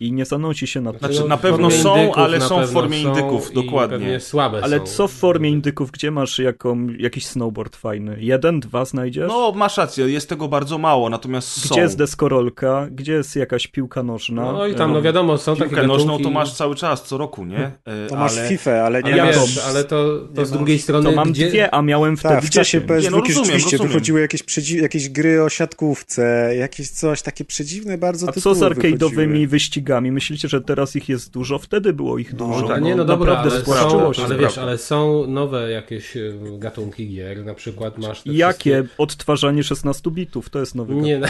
i 0.00 0.12
nie 0.12 0.24
zanosi 0.24 0.66
się 0.66 0.80
na 0.80 0.92
to. 0.92 0.98
Znaczy, 0.98 1.20
No, 1.20 1.26
na 1.26 1.36
pewno 1.36 1.70
są, 1.70 1.96
indyków 1.96 2.18
ale 2.18 2.40
są 2.40 2.66
w 2.66 2.70
formie 2.70 3.02
są 3.02 3.08
indyków, 3.08 3.52
dokładnie. 3.52 4.20
słabe 4.20 4.60
Ale 4.62 4.78
są. 4.78 4.84
co 4.86 5.08
w 5.08 5.12
formie 5.12 5.50
indyków, 5.50 5.90
gdzie 5.90 6.10
masz 6.10 6.38
jaką, 6.38 6.86
jakiś 6.98 7.26
snowboard 7.26 7.76
fajny? 7.76 8.16
Jeden, 8.20 8.60
dwa 8.60 8.84
znajdziesz? 8.84 9.28
No, 9.28 9.52
masz 9.56 9.76
rację, 9.76 10.04
jest 10.08 10.28
tego 10.28 10.48
bardzo 10.48 10.78
mało, 10.78 11.10
natomiast 11.10 11.58
Gdzie 11.60 11.68
są. 11.68 11.80
jest 11.80 11.98
deskorolka? 11.98 12.86
Gdzie 12.90 13.12
jest 13.12 13.36
jakaś 13.36 13.66
piłka 13.66 14.02
nożna? 14.02 14.52
No 14.52 14.66
i 14.66 14.74
tam, 14.74 14.92
no 14.92 15.02
wiadomo, 15.02 15.38
są 15.38 15.56
takie 15.56 15.70
Piłkę 15.70 15.86
nożną 15.86 16.18
to 16.18 16.30
masz 16.30 16.52
cały 16.54 16.74
czas, 16.76 17.02
co 17.04 17.18
roku, 17.18 17.44
nie? 17.44 17.70
E, 17.84 18.06
To 18.08 18.16
masz 18.16 18.38
ale... 18.38 18.48
FIFA, 18.48 18.70
ale 18.72 19.02
nie 19.02 19.12
Ale, 19.12 19.24
masz... 19.24 19.36
wiesz, 19.36 19.64
ale 19.66 19.84
to, 19.84 20.18
to 20.34 20.40
nie 20.40 20.46
z 20.46 20.50
drugiej 20.50 20.76
masz- 20.76 20.82
strony... 20.82 21.10
To 21.10 21.16
mam 21.16 21.32
gdzie... 21.32 21.48
dwie, 21.48 21.74
a 21.74 21.82
miałem 21.82 22.16
wtedy 22.16 22.34
Tak, 22.34 22.44
w 22.44 22.50
czasie 22.50 22.80
10. 22.80 22.90
PS2 22.90 23.02
Nie, 23.02 23.10
no 23.10 23.16
rozumiem, 23.18 23.44
rzeczywiście 23.44 23.76
rozumiem. 23.76 23.92
wychodziły 23.92 24.20
jakieś, 24.20 24.42
przedzi- 24.42 24.82
jakieś 24.82 25.08
gry 25.08 25.42
o 25.42 25.48
siatkówce, 25.48 26.52
jakieś 26.58 26.90
coś, 26.90 27.22
takie 27.22 27.44
przedziwne 27.44 27.98
bardzo 27.98 28.28
A 28.28 28.32
co 28.32 28.54
z 28.54 28.58
arcade'owymi 28.60 29.46
wychodziły. 29.46 29.46
Wyścigami. 29.76 30.12
Myślicie, 30.12 30.48
że 30.48 30.60
teraz 30.60 30.96
ich 30.96 31.08
jest 31.08 31.32
dużo? 31.32 31.58
Wtedy 31.58 31.92
było 31.92 32.18
ich 32.18 32.34
dużo. 32.34 32.60
tak, 32.62 32.70
Ale 32.70 32.80
nie, 32.80 32.96
no 32.96 33.04
dobra, 33.04 33.34
naprawdę 33.34 33.56
ale, 33.56 33.90
są, 33.90 34.12
się. 34.12 34.22
ale 34.24 34.36
wiesz, 34.38 34.58
ale 34.58 34.78
są 34.78 35.26
nowe 35.26 35.70
jakieś 35.70 36.16
e, 36.16 36.20
gatunki 36.58 37.08
gier, 37.08 37.44
na 37.44 37.54
przykład 37.54 37.98
masz 37.98 38.22
Jakie? 38.24 38.70
wszystkie- 38.82 38.84
Odtwarzanie 38.98 39.62
16 39.62 40.10
bitów, 40.10 40.50
to 40.50 40.58
jest 40.60 40.74
nowy 40.74 40.94
Nie, 40.94 41.18
no. 41.20 41.26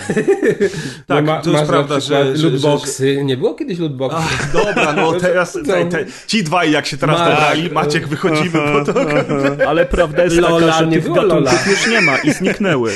Tak, 1.06 1.24
ma, 1.24 1.40
to 1.42 1.50
jest 1.50 1.64
prawda, 1.64 2.00
że- 2.00 2.36
że- 2.36 2.48
lootboxy. 2.50 3.24
Nie 3.24 3.36
było 3.36 3.54
kiedyś 3.54 3.78
lootboxy. 3.78 4.16
Ach, 4.20 4.52
dobra, 4.52 4.92
no 4.92 5.12
teraz 5.20 5.52
te, 5.66 5.86
te, 5.86 6.06
ci 6.26 6.44
dwaj 6.44 6.72
jak 6.72 6.86
się 6.86 6.96
teraz 6.96 7.18
dobrali, 7.18 7.70
Maciek, 7.70 8.08
wychodzimy 8.16 8.50
po 8.84 8.92
to. 8.92 9.00
Ale 9.68 9.86
prawda 9.86 10.24
jest 10.24 10.36
Lola, 10.36 10.66
taka, 10.66 10.78
że 10.78 10.86
nie 10.86 10.92
tych 10.92 11.04
było 11.04 11.14
gatunków 11.14 11.44
Lola. 11.44 11.70
już 11.70 11.86
nie 11.86 12.00
ma 12.00 12.16
i 12.18 12.32
zniknęły. 12.32 12.92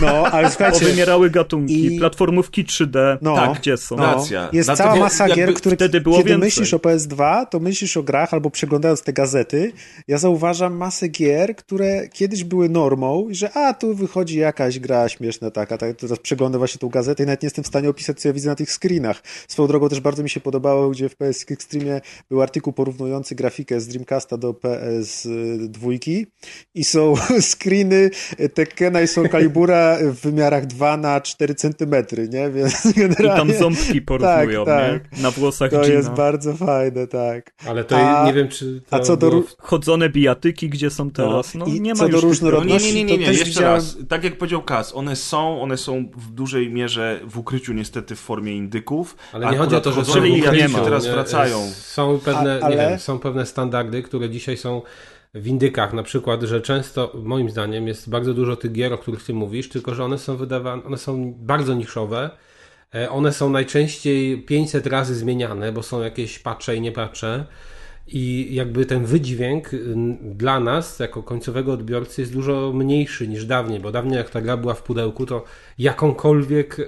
No, 0.00 0.08
ale 0.08 0.50
słuchajcie, 0.50 0.80
Powymierały 0.80 1.30
gatunki, 1.30 1.94
i- 1.94 1.98
platformówki 1.98 2.64
3D, 2.64 3.18
No. 3.22 3.36
tak, 3.36 3.58
gdzie 3.60 3.76
są? 3.76 3.96
no, 3.96 4.02
Racja. 4.02 4.48
jest 4.52 4.68
Dlatego 4.68 4.89
cała 4.92 5.04
masa 5.04 5.28
gier, 5.28 5.54
które 5.54 5.76
wtedy 5.76 6.00
było 6.00 6.16
kiedy 6.16 6.30
więcej. 6.30 6.46
myślisz 6.46 6.74
o 6.74 6.78
PS2, 6.78 7.46
to 7.46 7.60
myślisz 7.60 7.96
o 7.96 8.02
grach 8.02 8.34
albo 8.34 8.50
przeglądając 8.50 9.02
te 9.02 9.12
gazety, 9.12 9.72
ja 10.08 10.18
zauważam 10.18 10.76
masę 10.76 11.08
gier, 11.08 11.56
które 11.56 12.08
kiedyś 12.08 12.44
były 12.44 12.68
normą 12.68 13.28
i 13.28 13.34
że 13.34 13.52
a, 13.52 13.74
tu 13.74 13.94
wychodzi 13.94 14.38
jakaś 14.38 14.78
gra 14.78 15.08
śmieszna 15.08 15.50
taka, 15.50 15.78
tak, 15.78 15.96
teraz 15.96 16.18
przeglądam 16.18 16.58
właśnie 16.58 16.78
tą 16.78 16.88
gazetę 16.88 17.22
i 17.22 17.26
nawet 17.26 17.42
nie 17.42 17.46
jestem 17.46 17.64
w 17.64 17.66
stanie 17.66 17.88
opisać, 17.88 18.20
co 18.20 18.28
ja 18.28 18.32
widzę 18.32 18.48
na 18.48 18.56
tych 18.56 18.72
screenach. 18.72 19.22
Swoją 19.48 19.68
drogą 19.68 19.88
też 19.88 20.00
bardzo 20.00 20.22
mi 20.22 20.30
się 20.30 20.40
podobało, 20.40 20.90
gdzie 20.90 21.08
w 21.08 21.16
PS 21.16 21.44
Extreme 21.50 22.00
był 22.28 22.42
artykuł 22.42 22.72
porównujący 22.72 23.34
grafikę 23.34 23.80
z 23.80 23.88
Dreamcasta 23.88 24.36
do 24.36 24.52
PS2 24.52 25.98
i 26.74 26.84
są 26.84 27.14
screeny 27.52 28.10
Tekkena 28.54 29.00
i 29.00 29.06
Soul 29.06 29.28
Calibura 29.28 29.98
w 30.02 30.20
wymiarach 30.20 30.66
2 30.66 30.96
na 30.96 31.20
4 31.20 31.54
centymetry, 31.54 32.28
nie? 32.28 32.50
Więc 32.50 32.86
I 32.86 32.94
generalnie... 32.94 33.54
tam 33.54 33.58
ząbki 33.58 34.02
porównują, 34.02 34.64
tak. 34.64 34.79
Nie? 34.88 35.22
Na 35.22 35.30
włosach 35.30 35.70
To 35.70 35.80
Gina. 35.80 35.92
jest 35.94 36.10
bardzo 36.10 36.54
fajne, 36.54 37.06
tak. 37.06 37.52
Ale 37.66 37.84
to 37.84 37.96
A- 37.96 38.26
nie 38.26 38.32
wiem, 38.32 38.48
czy 38.48 38.82
to 38.90 38.96
a 38.96 39.00
co 39.00 39.16
do 39.16 39.30
w- 39.30 39.56
Chodzone 39.58 40.08
bijatyki, 40.08 40.68
gdzie 40.68 40.90
są 40.90 41.10
teraz? 41.10 41.54
No, 41.54 41.66
I 41.66 41.80
nie 41.80 41.94
co 41.94 42.02
ma 42.02 42.08
do 42.08 42.16
No 42.16 42.20
różnorodności- 42.22 42.94
nie, 42.94 43.04
nie, 43.04 43.04
nie, 43.04 43.18
nie, 43.18 43.24
nie. 43.26 43.30
jeszcze 43.32 43.44
widziałem- 43.44 43.74
raz. 43.74 43.96
Tak 44.08 44.24
jak 44.24 44.38
powiedział 44.38 44.62
Kas, 44.62 44.94
one 44.94 45.16
są, 45.16 45.62
one 45.62 45.76
są 45.76 46.04
w 46.16 46.30
dużej 46.30 46.70
mierze 46.70 47.20
w 47.24 47.38
ukryciu 47.38 47.72
niestety 47.72 48.16
w 48.16 48.20
formie 48.20 48.56
indyków. 48.56 49.16
Ale 49.32 49.50
nie 49.50 49.56
chodzi 49.56 49.76
o 49.76 49.80
to, 49.80 49.92
że 49.92 50.04
są 50.04 50.10
ich 50.10 50.16
ukryciu, 50.16 50.34
nie 50.34 50.46
ukryciu 50.48 50.72
ma. 50.72 50.84
teraz 50.84 51.04
nie, 51.04 51.12
wracają. 51.12 51.58
Są 51.74 52.18
pewne, 52.24 52.58
A- 52.62 52.64
ale- 52.66 52.76
nie 52.76 52.88
wiem, 52.90 52.98
są 52.98 53.18
pewne 53.18 53.46
standardy, 53.46 54.02
które 54.02 54.30
dzisiaj 54.30 54.56
są 54.56 54.82
w 55.34 55.46
indykach, 55.46 55.92
na 55.92 56.02
przykład, 56.02 56.42
że 56.42 56.60
często, 56.60 57.12
moim 57.24 57.50
zdaniem, 57.50 57.86
jest 57.88 58.10
bardzo 58.10 58.34
dużo 58.34 58.56
tych 58.56 58.72
gier, 58.72 58.92
o 58.92 58.98
których 58.98 59.24
ty 59.24 59.34
mówisz, 59.34 59.68
tylko 59.68 59.94
że 59.94 60.04
one 60.04 60.18
są 60.18 60.36
wydawane, 60.36 60.84
one 60.84 60.98
są 60.98 61.34
bardzo 61.38 61.74
niszowe, 61.74 62.30
one 63.10 63.32
są 63.32 63.50
najczęściej 63.50 64.42
500 64.42 64.86
razy 64.86 65.14
zmieniane, 65.14 65.72
bo 65.72 65.82
są 65.82 66.02
jakieś 66.02 66.38
patche 66.38 66.76
i 66.76 66.80
nie 66.80 66.92
patche. 66.92 67.44
I 68.06 68.48
jakby 68.50 68.86
ten 68.86 69.04
wydźwięk 69.04 69.74
y, 69.74 69.94
dla 70.22 70.60
nas, 70.60 70.98
jako 70.98 71.22
końcowego 71.22 71.72
odbiorcy, 71.72 72.22
jest 72.22 72.32
dużo 72.32 72.72
mniejszy 72.72 73.28
niż 73.28 73.44
dawniej, 73.44 73.80
bo 73.80 73.92
dawniej 73.92 74.16
jak 74.16 74.30
ta 74.30 74.40
gra 74.40 74.56
była 74.56 74.74
w 74.74 74.82
pudełku, 74.82 75.26
to 75.26 75.44
jakąkolwiek 75.78 76.78
y, 76.78 76.82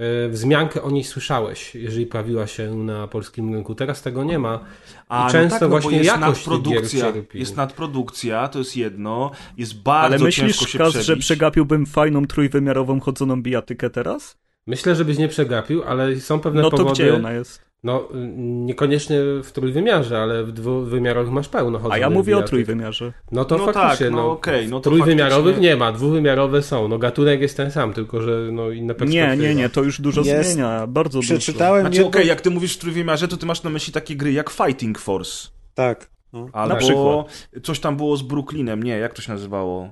y, 0.00 0.28
wzmiankę 0.28 0.82
o 0.82 0.90
niej 0.90 1.04
słyszałeś, 1.04 1.74
jeżeli 1.74 2.06
pojawiła 2.06 2.46
się 2.46 2.74
na 2.74 3.08
polskim 3.08 3.54
rynku. 3.54 3.74
Teraz 3.74 4.02
tego 4.02 4.24
nie 4.24 4.38
ma. 4.38 4.60
A, 5.08 5.28
I 5.28 5.32
często 5.32 5.54
no 5.54 5.60
tak, 5.60 5.60
no 5.60 5.68
właśnie 5.68 5.96
jest 5.96 6.06
jakość 6.06 6.46
nadprodukcja, 6.46 7.12
jest 7.34 7.56
nadprodukcja, 7.56 8.48
to 8.48 8.58
jest 8.58 8.76
jedno, 8.76 9.30
jest 9.56 9.82
bardzo 9.82 10.14
Ale 10.14 10.24
myślisz, 10.24 10.56
ciężko 10.56 10.66
się 10.66 10.78
przebić. 10.78 11.06
że 11.06 11.16
przegapiłbym 11.16 11.86
fajną 11.86 12.26
trójwymiarową 12.26 13.00
chodzoną 13.00 13.42
bijatykę 13.42 13.90
teraz? 13.90 14.36
Myślę, 14.68 14.94
żebyś 14.94 15.18
nie 15.18 15.28
przegapił, 15.28 15.82
ale 15.86 16.16
są 16.16 16.40
pewne 16.40 16.62
No 16.62 16.70
to 16.70 16.76
powody. 16.76 16.92
gdzie 16.94 17.14
ona 17.14 17.32
jest? 17.32 17.68
No, 17.84 18.08
niekoniecznie 18.36 19.16
w 19.44 19.52
trójwymiarze, 19.52 20.18
ale 20.22 20.44
w 20.44 20.52
dwuwymiarowych 20.52 21.32
masz 21.32 21.48
pełno 21.48 21.80
A 21.90 21.98
ja 21.98 22.10
mówię 22.10 22.38
o 22.38 22.42
trójwymiarze. 22.42 23.12
No 23.32 23.44
to 23.44 23.58
No 23.58 23.64
faktycznie, 23.72 24.06
tak, 24.06 24.14
no 24.14 24.22
no, 24.22 24.30
okej, 24.30 24.68
no 24.68 24.80
to 24.80 24.90
trójwymiarowych 24.90 25.54
faktycznie- 25.54 25.68
nie 25.68 25.76
ma, 25.76 25.92
dwuwymiarowe 25.92 26.62
są. 26.62 26.88
No 26.88 26.98
gatunek 26.98 27.40
jest 27.40 27.56
ten 27.56 27.70
sam, 27.70 27.92
tylko 27.92 28.22
że 28.22 28.48
no 28.52 28.70
inne 28.70 28.86
Nie, 28.86 28.94
perspektywy. 28.94 29.42
nie, 29.48 29.54
nie, 29.54 29.68
to 29.68 29.82
już 29.82 30.00
dużo 30.00 30.22
Jest- 30.22 30.50
zmienia, 30.52 30.86
bardzo 30.86 31.18
dużo. 31.18 31.34
Przeczytałem 31.34 31.80
Znaczy, 31.80 31.96
jedną... 31.96 32.08
okej, 32.08 32.26
jak 32.26 32.40
ty 32.40 32.50
mówisz 32.50 32.76
w 32.76 32.78
trójwymiarze, 32.78 33.28
to 33.28 33.36
ty 33.36 33.46
masz 33.46 33.62
na 33.62 33.70
myśli 33.70 33.92
takie 33.92 34.16
gry 34.16 34.32
jak 34.32 34.50
Fighting 34.50 34.98
Force. 34.98 35.48
Tak. 35.74 36.10
No. 36.32 36.46
Albo 36.52 36.76
przykład. 36.76 37.48
coś 37.62 37.80
tam 37.80 37.96
było 37.96 38.16
z 38.16 38.22
Brooklynem, 38.22 38.82
nie, 38.82 38.98
jak 38.98 39.14
to 39.14 39.22
się 39.22 39.32
nazywało? 39.32 39.90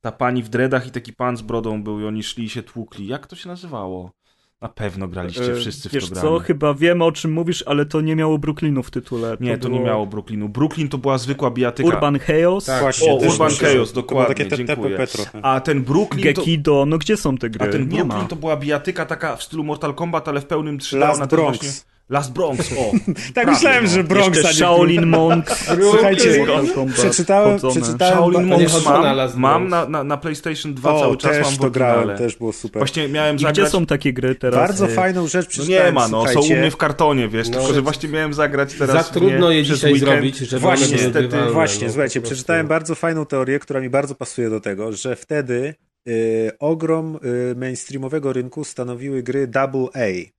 Ta 0.00 0.12
pani 0.12 0.42
w 0.42 0.48
dreadach 0.48 0.86
i 0.86 0.90
taki 0.90 1.12
pan 1.12 1.36
z 1.36 1.42
brodą 1.42 1.82
był 1.82 2.00
i 2.00 2.04
oni 2.04 2.22
szli 2.22 2.44
i 2.44 2.48
się 2.48 2.62
tłukli. 2.62 3.06
Jak 3.06 3.26
to 3.26 3.36
się 3.36 3.48
nazywało? 3.48 4.10
Na 4.60 4.68
pewno 4.68 5.08
graliście 5.08 5.52
E, 5.52 5.54
wszyscy 5.54 5.88
w 5.88 5.92
Wiesz 5.92 6.08
to 6.10 6.14
co, 6.14 6.30
grali. 6.30 6.44
chyba 6.44 6.74
wiem 6.74 7.02
o 7.02 7.12
czym 7.12 7.32
mówisz, 7.32 7.64
ale 7.66 7.86
to 7.86 8.00
nie 8.00 8.16
miało 8.16 8.38
Brooklynu 8.38 8.82
w 8.82 8.90
tytule. 8.90 9.36
Nie, 9.40 9.58
to 9.58 9.68
nie 9.68 9.74
było 9.74 9.86
miało 9.86 10.06
Brooklynu. 10.06 10.48
Brooklyn 10.48 10.88
to 10.88 10.98
była 10.98 11.18
zwykła 11.18 11.50
bijatyka. 11.50 11.88
Urban 11.88 12.18
Chaos, 12.18 12.64
Tak. 12.64 12.80
Właśnie, 12.80 13.12
O, 13.12 13.16
Urban 13.16 13.50
Chaos, 13.50 13.88
to 13.92 13.94
dokładnie, 13.94 14.34
takie 14.34 14.56
dziękuję. 14.66 15.06
Trochę. 15.06 15.40
A 15.44 15.60
ten 15.60 15.84
Brooklyn 15.84 16.34
to... 16.34 16.40
Gekido, 16.40 16.84
no 16.86 16.98
gdzie 16.98 17.16
są 17.16 17.36
te 17.38 17.50
gry? 17.50 17.68
A 17.68 17.72
ten 17.72 17.88
nie 17.88 18.04
Brooklyn 18.04 18.28
to 18.28 18.36
była 18.36 18.56
bijatyka 18.56 19.06
taka 19.06 19.36
w 19.36 19.42
stylu 19.42 19.64
Mortal 19.64 19.94
Kombat, 19.94 20.28
ale 20.28 20.40
w 20.40 20.46
pełnym 20.46 20.78
3D. 20.78 20.98
Last 20.98 21.26
Bronx. 21.26 21.58
Właśnie... 21.58 21.97
Last 22.10 22.32
Bronx, 22.32 22.72
o. 22.72 22.92
Tak 23.34 23.44
prawie, 23.44 23.50
myślałem, 23.52 23.84
no. 23.84 23.90
że 23.90 24.04
Bronx, 24.04 24.26
a 24.28 24.40
Jeszcze 24.40 24.48
nie 24.48 24.54
Shaolin 24.54 25.06
Monk, 25.06 25.50
Słuchajcie, 25.90 26.44
przeczytałem- 26.94 27.58
przeczytałem- 27.58 28.14
Shaolin 28.14 28.66
chodzona 28.68 29.00
mam, 29.02 29.16
Last 29.16 29.36
mam 29.36 29.68
Bronx. 29.68 29.70
na, 29.70 29.98
na, 29.98 30.04
na 30.04 30.16
PlayStation 30.16 30.74
2 30.74 30.94
O, 30.94 31.00
cały 31.00 31.16
czas 31.16 31.32
też 31.32 31.44
mam 31.46 31.56
to 31.56 31.70
grałem, 31.70 32.18
też 32.18 32.36
było 32.36 32.52
super. 32.52 32.80
Właśnie 32.80 33.08
miałem 33.08 33.36
I 33.36 33.38
zagrać... 33.38 33.58
gdzie 33.58 33.70
są 33.70 33.86
takie 33.86 34.12
gry 34.12 34.34
teraz? 34.34 34.60
Bardzo 34.60 34.86
E, 34.86 34.88
fajną 34.88 35.26
rzecz 35.26 35.46
No 35.46 35.50
przeczytałem, 35.50 35.86
nie 35.86 35.92
ma, 35.92 36.08
no, 36.08 36.28
są 36.28 36.40
u 36.40 36.44
mnie 36.56 36.70
w 36.70 36.76
kartonie, 36.76 37.28
wiesz, 37.28 37.48
No, 37.48 37.58
tylko 37.58 37.74
że 37.74 37.82
właśnie 37.82 38.08
miałem 38.08 38.34
zagrać 38.34 38.74
teraz 38.74 39.06
Za 39.06 39.12
trudno 39.12 39.50
je 39.50 39.62
dzisiaj 39.64 39.92
weekend. 39.92 40.12
zrobić, 40.12 40.36
żeby 40.38 40.60
Właśnie, 40.60 40.96
niestety, 40.96 41.36
właśnie, 41.52 41.86
no, 41.86 41.92
słuchajcie, 41.92 42.20
przeczytałem 42.20 42.66
bardzo 42.66 42.94
fajną 42.94 43.26
teorię, 43.26 43.58
która 43.58 43.80
mi 43.80 43.90
bardzo 43.90 44.14
pasuje 44.14 44.50
do 44.50 44.60
tego, 44.60 44.92
że 44.92 45.16
wtedy 45.16 45.74
y, 46.08 46.50
ogrom 46.58 47.18
y, 47.52 47.54
mainstreamowego 47.56 48.32
rynku 48.32 48.64
stanowiły 48.64 49.22
gry 49.22 49.46
Double 49.46 49.86
A. 49.94 50.37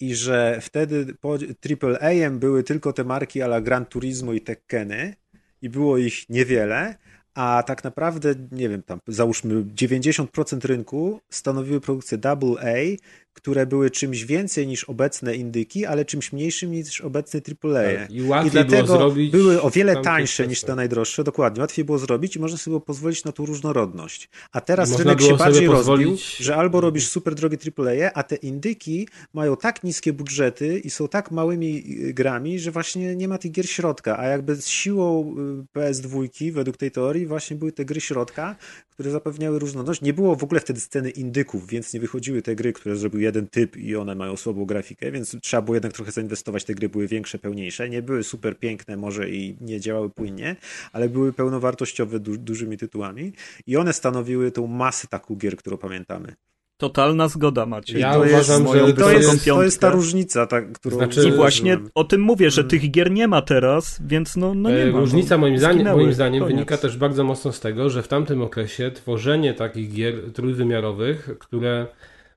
I 0.00 0.14
że 0.14 0.58
wtedy 0.60 1.14
po 1.20 1.34
AAA 1.34 2.30
były 2.30 2.62
tylko 2.62 2.92
te 2.92 3.04
marki 3.04 3.42
ala 3.42 3.60
Gran 3.60 3.86
Turismo 3.86 4.32
i 4.32 4.40
Tekkeny 4.40 5.14
i 5.62 5.68
było 5.68 5.98
ich 5.98 6.28
niewiele, 6.28 6.94
a 7.34 7.62
tak 7.66 7.84
naprawdę, 7.84 8.34
nie 8.52 8.68
wiem, 8.68 8.82
tam 8.82 9.00
załóżmy 9.06 9.54
90% 9.64 10.64
rynku 10.64 11.20
stanowiły 11.30 11.80
produkcje 11.80 12.18
Double 12.18 12.60
A, 12.60 12.96
które 13.32 13.66
były 13.66 13.90
czymś 13.90 14.24
więcej 14.24 14.66
niż 14.66 14.84
obecne 14.84 15.34
indyki, 15.36 15.86
ale 15.86 16.04
czymś 16.04 16.32
mniejszym 16.32 16.70
niż 16.70 17.00
obecne 17.00 17.40
AAA. 17.40 17.98
Tak, 17.98 18.10
i 18.10 18.22
łatwiej 18.22 18.48
I 18.48 18.50
dlatego 18.50 18.84
było 18.86 18.98
zrobić 18.98 19.32
były 19.32 19.62
o 19.62 19.70
wiele 19.70 19.96
tańsze 20.02 20.46
niż 20.48 20.60
te 20.60 20.74
najdroższe, 20.74 21.24
dokładnie. 21.24 21.60
Łatwiej 21.60 21.84
było 21.84 21.98
zrobić 21.98 22.36
i 22.36 22.40
można 22.40 22.58
sobie 22.58 22.80
pozwolić 22.80 23.24
na 23.24 23.32
tą 23.32 23.46
różnorodność. 23.46 24.28
A 24.52 24.60
teraz 24.60 24.98
rynek 24.98 25.22
się 25.22 25.36
bardziej 25.36 25.66
rozbił, 25.66 26.12
pozwolić- 26.12 26.42
że 26.42 26.56
albo 26.56 26.80
robisz 26.80 27.08
super 27.08 27.34
drogie 27.34 27.56
AAA, 27.78 28.10
a 28.14 28.22
te 28.22 28.36
indyki 28.36 29.08
mają 29.34 29.56
tak 29.56 29.84
niskie 29.84 30.12
budżety 30.12 30.78
i 30.78 30.90
są 30.90 31.08
tak 31.08 31.30
małymi 31.30 31.84
y, 32.08 32.14
grami, 32.14 32.58
że 32.58 32.70
właśnie 32.70 33.16
nie 33.16 33.28
ma 33.28 33.38
tych 33.38 33.52
gier 33.52 33.68
środka. 33.68 34.18
A 34.18 34.26
jakby 34.26 34.56
z 34.56 34.66
siłą 34.66 35.34
y, 35.74 35.78
PS2, 35.78 36.52
według 36.52 36.76
tej 36.76 36.90
teorii, 36.90 37.26
właśnie 37.26 37.56
były 37.56 37.72
te 37.72 37.84
gry 37.84 38.00
środka, 38.00 38.56
które 38.90 39.10
zapewniały 39.10 39.58
różnorodność. 39.58 40.00
Nie 40.00 40.12
było 40.12 40.36
w 40.36 40.44
ogóle 40.44 40.60
wtedy 40.60 40.80
sceny 40.80 41.10
indyków, 41.10 41.66
więc 41.66 41.94
nie 41.94 42.00
wychodziły 42.00 42.42
te 42.42 42.54
gry, 42.54 42.72
które 42.72 42.96
zrobił 42.96 43.19
jeden 43.20 43.46
typ 43.48 43.76
i 43.76 43.96
one 43.96 44.14
mają 44.14 44.36
słabą 44.36 44.64
grafikę, 44.64 45.12
więc 45.12 45.36
trzeba 45.42 45.62
było 45.62 45.74
jednak 45.74 45.92
trochę 45.92 46.10
zainwestować. 46.12 46.64
Te 46.64 46.74
gry 46.74 46.88
były 46.88 47.06
większe, 47.06 47.38
pełniejsze. 47.38 47.88
Nie 47.88 48.02
były 48.02 48.24
super 48.24 48.58
piękne 48.58 48.96
może 48.96 49.30
i 49.30 49.56
nie 49.60 49.80
działały 49.80 50.10
płynnie, 50.10 50.56
ale 50.92 51.08
były 51.08 51.32
pełnowartościowe, 51.32 52.20
du 52.20 52.36
dużymi 52.38 52.76
tytułami 52.78 53.32
i 53.66 53.76
one 53.76 53.92
stanowiły 53.92 54.50
tą 54.52 54.66
masę 54.66 55.08
taką 55.08 55.36
gier, 55.36 55.56
którą 55.56 55.76
pamiętamy. 55.76 56.34
Totalna 56.76 57.28
zgoda 57.28 57.66
macie. 57.66 57.98
Ja 57.98 58.12
to 58.14 58.18
uważam, 58.20 58.62
jest, 58.62 58.74
że 58.74 58.92
to, 58.92 59.00
to 59.02 59.10
jest, 59.12 59.44
to 59.44 59.62
jest 59.62 59.80
ta 59.80 59.90
różnica, 59.90 60.46
ta, 60.46 60.62
którą 60.62 60.96
Znaczy- 60.96 61.28
I 61.28 61.32
właśnie 61.32 61.78
o 61.94 62.04
tym 62.04 62.20
mówię, 62.20 62.50
że 62.50 62.60
Mm. 62.60 62.70
tych 62.70 62.90
gier 62.90 63.10
nie 63.10 63.28
ma 63.28 63.42
teraz, 63.42 64.00
więc 64.06 64.36
no, 64.36 64.54
no 64.54 64.70
nie 64.70 64.82
E, 64.82 64.92
ma. 64.92 65.00
Różnica 65.00 65.34
no, 65.34 65.40
moim 65.40 65.58
zdaniem, 65.58 65.86
moim 65.96 66.12
zdaniem 66.12 66.42
koniec. 66.42 66.54
wynika 66.56 66.76
też 66.76 66.96
bardzo 66.96 67.24
mocno 67.24 67.52
z 67.52 67.60
tego, 67.60 67.90
że 67.90 68.02
w 68.02 68.08
tamtym 68.08 68.42
okresie 68.42 68.90
tworzenie 68.90 69.54
takich 69.54 69.92
gier 69.92 70.14
trójwymiarowych, 70.32 71.28
które 71.38 71.86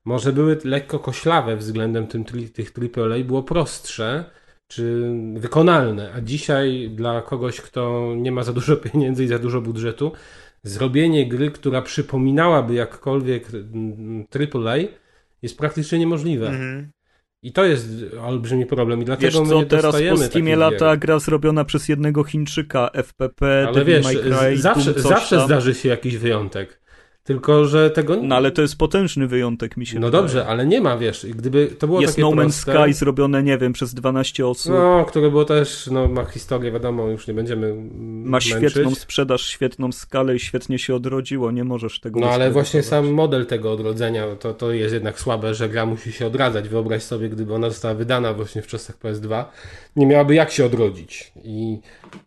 może 0.04 0.32
były 0.32 0.58
lekko 0.64 0.98
koślawe 0.98 1.56
względem 1.56 2.06
tym, 2.06 2.24
tych 2.24 2.72
AAA, 2.98 3.24
było 3.24 3.42
prostsze 3.42 4.24
czy 4.66 5.12
wykonalne, 5.34 6.12
a 6.16 6.20
dzisiaj 6.20 6.90
dla 6.94 7.22
kogoś, 7.22 7.60
kto 7.60 8.12
nie 8.16 8.32
ma 8.32 8.42
za 8.42 8.52
dużo 8.52 8.76
pieniędzy 8.76 9.24
i 9.24 9.28
za 9.28 9.38
dużo 9.38 9.60
budżetu, 9.60 10.12
zrobienie 10.62 11.28
gry, 11.28 11.50
która 11.50 11.82
przypominałaby 11.82 12.74
jakkolwiek 12.74 13.48
mm, 13.54 14.24
AAA 14.54 14.76
jest 15.42 15.58
praktycznie 15.58 15.98
niemożliwe. 15.98 16.48
Mhm. 16.48 16.90
I 17.42 17.52
to 17.52 17.64
jest 17.64 17.88
olbrzymi 18.22 18.66
problem 18.66 19.02
i 19.02 19.04
Wiesz 19.04 19.06
dlatego 19.06 19.42
my 19.42 19.48
co, 19.48 19.54
nie 19.54 19.66
teraz 19.66 19.96
po 20.10 20.16
Steamie 20.16 20.56
lata 20.56 20.90
gier. 20.90 20.98
gra 20.98 21.18
zrobiona 21.18 21.64
przez 21.64 21.88
jednego 21.88 22.24
Chińczyka, 22.24 22.90
FPP, 22.92 23.64
Ale 23.66 23.74
Devil 23.74 23.94
wiesz, 23.94 24.06
Cry, 24.06 24.56
zawsze, 24.56 24.92
zawsze 24.92 25.40
zdarzy 25.40 25.74
się 25.74 25.88
jakiś 25.88 26.16
wyjątek. 26.16 26.83
Tylko, 27.24 27.64
że 27.64 27.90
tego... 27.90 28.16
No 28.22 28.36
ale 28.36 28.50
to 28.50 28.62
jest 28.62 28.76
potężny 28.78 29.26
wyjątek, 29.26 29.76
mi 29.76 29.86
się 29.86 30.00
No 30.00 30.06
wydaje. 30.06 30.22
dobrze, 30.22 30.46
ale 30.46 30.66
nie 30.66 30.80
ma, 30.80 30.96
wiesz, 30.98 31.26
gdyby 31.34 31.66
to 31.66 31.86
było 31.86 32.00
Jest 32.00 32.12
takie 32.16 32.22
No 32.22 32.30
Man's 32.30 32.64
proste... 32.64 32.84
Sky 32.84 32.92
zrobione, 32.94 33.42
nie 33.42 33.58
wiem, 33.58 33.72
przez 33.72 33.94
12 33.94 34.46
osób. 34.46 34.72
No, 34.72 35.04
które 35.08 35.30
było 35.30 35.44
też, 35.44 35.86
no 35.92 36.08
ma 36.08 36.24
historię, 36.24 36.72
wiadomo, 36.72 37.08
już 37.08 37.26
nie 37.28 37.34
będziemy 37.34 37.74
Ma 38.24 38.30
męczyć. 38.30 38.50
świetną 38.50 38.94
sprzedaż, 38.94 39.46
świetną 39.46 39.92
skalę 39.92 40.36
i 40.36 40.38
świetnie 40.40 40.78
się 40.78 40.94
odrodziło, 40.94 41.50
nie 41.50 41.64
możesz 41.64 42.00
tego 42.00 42.20
No 42.20 42.26
ale 42.30 42.50
właśnie 42.50 42.82
sam 42.82 43.06
model 43.12 43.46
tego 43.46 43.72
odrodzenia 43.72 44.36
to, 44.36 44.54
to 44.54 44.72
jest 44.72 44.94
jednak 44.94 45.20
słabe, 45.20 45.54
że 45.54 45.68
gra 45.68 45.86
musi 45.86 46.12
się 46.12 46.26
odradzać. 46.26 46.68
Wyobraź 46.68 47.02
sobie, 47.02 47.28
gdyby 47.28 47.54
ona 47.54 47.68
została 47.70 47.94
wydana 47.94 48.34
właśnie 48.34 48.62
w 48.62 48.66
czasach 48.66 48.98
PS2, 48.98 49.44
nie 49.96 50.06
miałaby 50.06 50.34
jak 50.34 50.50
się 50.50 50.64
odrodzić. 50.64 51.32
I 51.44 51.78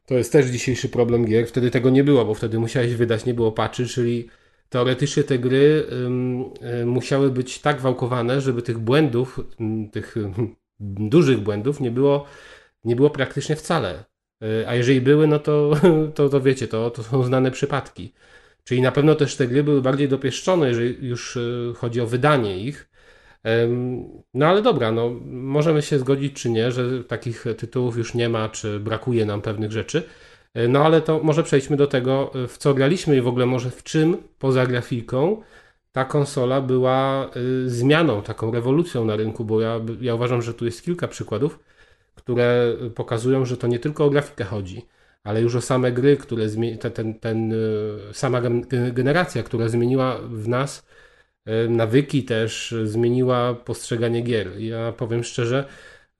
to 0.05 0.13
jest 0.13 0.31
też 0.31 0.45
dzisiejszy 0.45 0.89
problem 0.89 1.25
gier. 1.25 1.47
Wtedy 1.47 1.71
tego 1.71 1.89
nie 1.89 2.03
było, 2.03 2.25
bo 2.25 2.33
wtedy 2.33 2.59
musiałeś 2.59 2.95
wydać, 2.95 3.25
nie 3.25 3.33
było 3.33 3.51
patchy, 3.51 3.85
czyli 3.85 4.27
teoretycznie 4.69 5.23
te 5.23 5.39
gry 5.39 5.85
y, 6.81 6.85
musiały 6.85 7.31
być 7.31 7.59
tak 7.59 7.81
wałkowane, 7.81 8.41
żeby 8.41 8.61
tych 8.61 8.77
błędów, 8.77 9.39
tych 9.91 10.15
dużych 11.13 11.39
błędów 11.39 11.79
nie 11.79 11.91
było, 11.91 12.25
nie 12.83 12.95
było 12.95 13.09
praktycznie 13.09 13.55
wcale. 13.55 14.03
Y, 14.43 14.67
A 14.67 14.75
jeżeli 14.75 15.01
były, 15.01 15.27
no 15.27 15.39
to, 15.39 15.71
to, 16.15 16.29
to 16.29 16.41
wiecie, 16.41 16.67
to, 16.67 16.89
to 16.89 17.03
są 17.03 17.23
znane 17.23 17.51
przypadki. 17.51 18.13
Czyli 18.63 18.81
na 18.81 18.91
pewno 18.91 19.15
też 19.15 19.35
te 19.35 19.47
gry 19.47 19.63
były 19.63 19.81
bardziej 19.81 20.07
dopieszczone, 20.07 20.67
jeżeli 20.67 21.07
już 21.07 21.35
y, 21.35 21.73
chodzi 21.75 22.01
o 22.01 22.07
wydanie 22.07 22.59
ich. 22.59 22.89
No 24.33 24.47
ale 24.47 24.61
dobra, 24.61 24.91
no, 24.91 25.09
możemy 25.25 25.81
się 25.81 25.99
zgodzić 25.99 26.41
czy 26.41 26.49
nie, 26.49 26.71
że 26.71 27.03
takich 27.03 27.45
tytułów 27.57 27.97
już 27.97 28.13
nie 28.13 28.29
ma, 28.29 28.49
czy 28.49 28.79
brakuje 28.79 29.25
nam 29.25 29.41
pewnych 29.41 29.71
rzeczy. 29.71 30.03
E, 30.57 30.67
No 30.67 30.85
ale 30.85 31.01
to 31.01 31.19
może 31.23 31.43
przejdźmy 31.43 31.77
do 31.77 31.87
tego, 31.87 32.31
y, 32.43 32.47
w 32.47 32.57
co 32.57 32.73
graliśmy 32.73 33.17
i 33.17 33.21
w 33.21 33.27
ogóle 33.27 33.45
może 33.45 33.71
w 33.71 33.83
czym 33.83 34.17
poza 34.39 34.65
grafiką 34.67 35.41
ta 35.91 36.05
konsola 36.05 36.61
była 36.61 37.29
y, 37.65 37.69
zmianą, 37.69 38.21
taką 38.21 38.51
rewolucją 38.51 39.05
na 39.05 39.15
rynku, 39.15 39.45
bo 39.45 39.61
ja, 39.61 39.79
ja 40.01 40.15
uważam, 40.15 40.41
że 40.41 40.53
tu 40.53 40.65
jest 40.65 40.81
kilka 40.83 41.07
przykładów, 41.07 41.59
które 42.15 42.75
pokazują, 42.95 43.45
że 43.45 43.57
to 43.57 43.67
nie 43.67 43.79
tylko 43.79 44.05
o 44.05 44.09
grafikę 44.09 44.43
chodzi, 44.43 44.85
ale 45.23 45.41
już 45.41 45.55
o 45.55 45.61
same 45.61 45.91
gry, 45.91 46.17
które 46.17 46.45
ten, 46.93 47.19
ten, 47.19 47.53
y, 47.53 48.13
sama 48.13 48.41
gen- 48.41 48.65
generacja, 48.93 49.43
która 49.43 49.69
zmieniła 49.69 50.19
w 50.29 50.47
nas 50.47 50.85
nawyki 51.69 52.23
też, 52.23 52.75
zmieniła 52.85 53.53
postrzeganie 53.53 54.21
gier. 54.21 54.59
Ja 54.59 54.91
powiem 54.91 55.23
szczerze, 55.23 55.65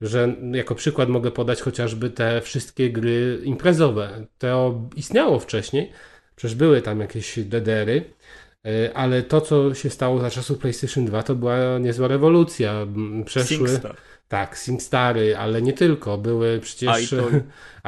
że 0.00 0.36
jako 0.52 0.74
przykład 0.74 1.08
mogę 1.08 1.30
podać 1.30 1.60
chociażby 1.60 2.10
te 2.10 2.40
wszystkie 2.40 2.90
gry 2.90 3.40
imprezowe. 3.44 4.26
To 4.38 4.80
istniało 4.96 5.38
wcześniej, 5.38 5.92
przecież 6.36 6.54
były 6.56 6.82
tam 6.82 7.00
jakieś 7.00 7.38
DDR-y, 7.38 8.04
y, 8.66 8.94
ale 8.94 9.22
to, 9.22 9.40
co 9.40 9.74
się 9.74 9.90
stało 9.90 10.20
za 10.20 10.30
czasów 10.30 10.58
PlayStation 10.58 11.04
2, 11.04 11.22
to 11.22 11.34
była 11.34 11.78
niezła 11.78 12.08
rewolucja. 12.08 12.86
Przeszły. 13.24 13.56
SingStar. 13.56 13.96
Tak, 14.28 14.58
SingStary, 14.58 15.36
ale 15.36 15.62
nie 15.62 15.72
tylko. 15.72 16.18
Były 16.18 16.60
przecież 16.60 17.14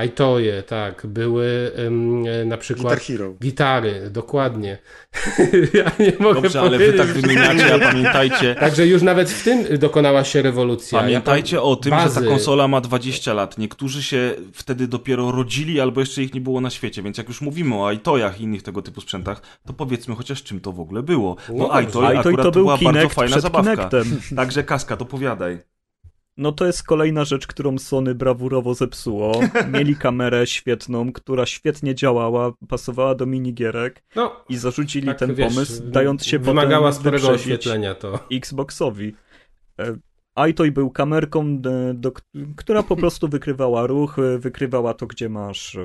iToye, 0.07 0.63
tak. 0.77 1.07
Były 1.07 1.73
ym, 1.79 2.25
e, 2.27 2.45
na 2.45 2.57
przykład 2.57 2.95
Guitar 2.95 3.07
Hero. 3.07 3.35
gitary, 3.43 4.11
dokładnie. 4.11 4.79
ja 5.79 5.91
nie 5.99 6.13
mogę 6.21 6.41
Dobrze, 6.43 6.61
ale 6.61 6.71
powiedzieć. 6.71 6.93
wy 6.93 6.99
tak 6.99 7.09
wymieniacie, 7.09 7.75
a 7.75 7.79
pamiętajcie, 7.79 8.55
Także 8.61 8.87
już 8.87 9.03
nawet 9.03 9.31
w 9.31 9.45
tym 9.45 9.79
dokonała 9.79 10.25
się 10.25 10.43
rewolucja. 10.43 11.01
Pamiętajcie 11.01 11.57
Ja 11.57 11.63
o 11.63 11.77
tym, 11.77 11.93
że 11.93 11.99
bazy- 11.99 12.21
ta 12.21 12.27
konsola 12.27 12.69
ma 12.69 12.81
20 12.81 13.35
lat. 13.35 13.59
Niektórzy 13.59 14.03
się 14.03 14.35
wtedy 14.53 14.89
dopiero 14.89 15.33
rodzili, 15.33 15.81
albo 15.81 16.01
jeszcze 16.01 16.23
ich 16.23 16.35
nie 16.35 16.41
było 16.41 16.61
na 16.61 16.71
świecie. 16.71 17.03
Więc 17.03 17.19
jak 17.19 17.29
już 17.29 17.41
mówimy 17.41 17.75
o 17.83 17.93
iToyach 17.93 18.41
i 18.41 18.45
innych 18.45 18.63
tego 18.63 18.83
typu 18.83 19.01
sprzętach, 19.01 19.43
to 19.67 19.73
powiedzmy 19.73 20.15
chociaż 20.17 20.43
czym 20.43 20.61
to 20.61 20.73
w 20.73 20.81
ogóle 20.81 21.03
było. 21.03 21.37
No 21.49 21.69
Bo 21.69 21.81
iToy 21.81 22.05
iToy 22.05 22.19
akurat 22.19 22.45
to 22.45 22.51
był 22.51 22.63
była 22.63 22.79
bardzo 22.93 23.09
fajna 23.09 23.41
zabawka. 23.41 23.77
Kinectem. 23.77 24.21
Także 24.37 24.65
Kaska, 24.65 24.97
to 24.97 25.05
powiadaj. 25.05 25.71
No 26.41 26.53
to 26.53 26.67
jest 26.67 26.83
kolejna 26.83 27.25
rzecz, 27.25 27.47
którą 27.47 27.79
Sony 27.79 28.15
brawurowo 28.15 28.75
zepsuło. 28.75 29.41
Mieli 29.73 29.97
kamerę 29.97 30.47
świetną, 30.47 31.13
która 31.13 31.47
świetnie 31.47 31.95
działała, 31.95 32.53
pasowała 32.69 33.15
do 33.15 33.27
minigierek 33.27 34.03
No, 34.17 34.45
i 34.49 34.57
zarzucili 34.57 35.07
tak, 35.07 35.19
ten 35.19 35.35
wiesz, 35.35 35.55
pomysł, 35.55 35.83
dając 35.85 36.27
się 36.27 36.39
Wymagała 36.39 36.89
potem 36.89 37.01
sporego 37.01 37.29
oświetlenia 37.29 37.95
to. 37.95 38.19
Xboxowi. 38.33 39.15
E, 39.81 39.97
iToy 40.51 40.73
był 40.73 40.91
kamerką, 40.91 41.61
e, 41.67 41.95
do, 41.95 42.13
która 42.57 42.83
po 42.83 42.97
prostu 42.97 43.29
wykrywała 43.29 43.87
ruch, 43.87 44.19
e, 44.19 44.39
wykrywała 44.39 44.95
to, 44.95 45.07
gdzie 45.07 45.29
masz. 45.29 45.79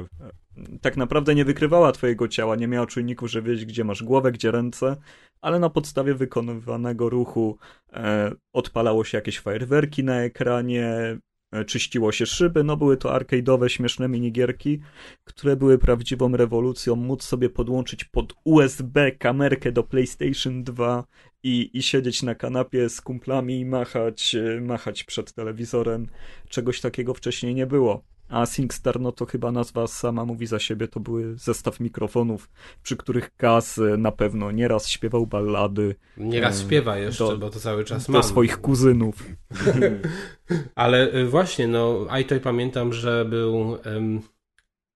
Tak 0.81 0.97
naprawdę 0.97 1.35
nie 1.35 1.45
wykrywała 1.45 1.91
twojego 1.91 2.27
ciała, 2.27 2.55
nie 2.55 2.67
miała 2.67 2.85
czujników, 2.85 3.31
że 3.31 3.41
wiedzieć, 3.41 3.65
gdzie 3.65 3.83
masz 3.83 4.03
głowę, 4.03 4.31
gdzie 4.31 4.51
ręce, 4.51 4.95
ale 5.41 5.59
na 5.59 5.69
podstawie 5.69 6.13
wykonywanego 6.13 7.09
ruchu 7.09 7.57
e, 7.93 8.31
odpalało 8.53 9.03
się 9.03 9.17
jakieś 9.17 9.39
fajerwerki 9.39 10.03
na 10.03 10.21
ekranie, 10.21 11.17
e, 11.51 11.65
czyściło 11.65 12.11
się 12.11 12.25
szyby, 12.25 12.63
no 12.63 12.77
były 12.77 12.97
to 12.97 13.09
arcade'owe, 13.09 13.67
śmieszne 13.67 14.07
minigierki, 14.07 14.79
które 15.23 15.55
były 15.55 15.77
prawdziwą 15.77 16.37
rewolucją, 16.37 16.95
móc 16.95 17.23
sobie 17.23 17.49
podłączyć 17.49 18.03
pod 18.03 18.33
USB 18.43 19.11
kamerkę 19.11 19.71
do 19.71 19.83
PlayStation 19.83 20.63
2 20.63 21.03
i, 21.43 21.77
i 21.77 21.83
siedzieć 21.83 22.23
na 22.23 22.35
kanapie 22.35 22.89
z 22.89 23.01
kumplami 23.01 23.59
i 23.59 23.65
machać, 23.65 24.35
e, 24.35 24.61
machać 24.61 25.03
przed 25.03 25.33
telewizorem. 25.33 26.07
Czegoś 26.49 26.81
takiego 26.81 27.13
wcześniej 27.13 27.55
nie 27.55 27.67
było. 27.67 28.14
A 28.29 28.45
SingStar, 28.45 28.99
no 28.99 29.11
to 29.11 29.25
chyba 29.25 29.51
nazwa 29.51 29.87
sama 29.87 30.25
mówi 30.25 30.47
za 30.47 30.59
siebie, 30.59 30.87
to 30.87 30.99
były 30.99 31.35
zestaw 31.37 31.79
mikrofonów, 31.79 32.49
przy 32.83 32.97
których 32.97 33.35
Kaz 33.37 33.77
e, 33.77 33.97
na 33.97 34.11
pewno 34.11 34.51
nieraz 34.51 34.87
śpiewał 34.89 35.27
ballady 35.27 35.95
Nieraz 36.17 36.55
Mm, 36.55 36.67
śpiewa 36.67 36.97
jeszcze, 36.97 37.23
do- 37.27 37.37
bo 37.37 37.49
to 37.49 37.59
cały 37.59 37.83
czas 37.83 38.05
do 38.07 38.13
mam. 38.13 38.23
swoich 38.23 38.61
kuzynów. 38.61 39.23
Ale 40.75 41.13
y, 41.15 41.25
właśnie, 41.25 41.67
no, 41.67 42.07
iToy 42.21 42.39
pamiętam, 42.39 42.93
że 42.93 43.25
był 43.25 43.77
em, 43.83 44.21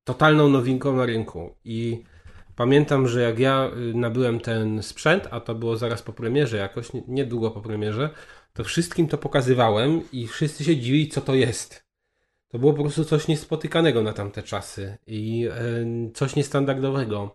totalną 0.04 0.50
nowinką 0.50 0.96
na 0.96 1.06
rynku 1.06 1.56
i 1.66 2.04
pamiętam, 2.56 3.08
że 3.08 3.22
jak 3.22 3.40
ja 3.40 3.72
y, 3.92 3.94
nabyłem 3.94 4.40
ten 4.40 4.84
sprzęt, 4.84 5.28
a 5.32 5.40
to 5.40 5.56
było 5.56 5.78
zaraz 5.78 6.02
po 6.02 6.14
premierze 6.14 6.58
jakoś, 6.58 6.94
nie- 6.94 7.04
niedługo 7.08 7.52
po 7.52 7.62
premierze, 7.62 8.10
to 8.54 8.64
wszystkim 8.64 9.08
to 9.08 9.18
pokazywałem 9.18 10.02
i 10.12 10.28
wszyscy 10.28 10.64
się 10.64 10.78
dziwili, 10.78 11.08
co 11.08 11.22
to 11.22 11.36
jest. 11.36 11.89
To 12.50 12.60
było 12.60 12.74
po 12.74 12.82
prostu 12.82 13.06
coś 13.06 13.28
niespotykanego 13.28 14.04
na 14.04 14.14
tamte 14.14 14.44
czasy 14.44 14.98
i 15.08 15.48
e, 15.52 16.12
coś 16.14 16.36
niestandardowego. 16.36 17.34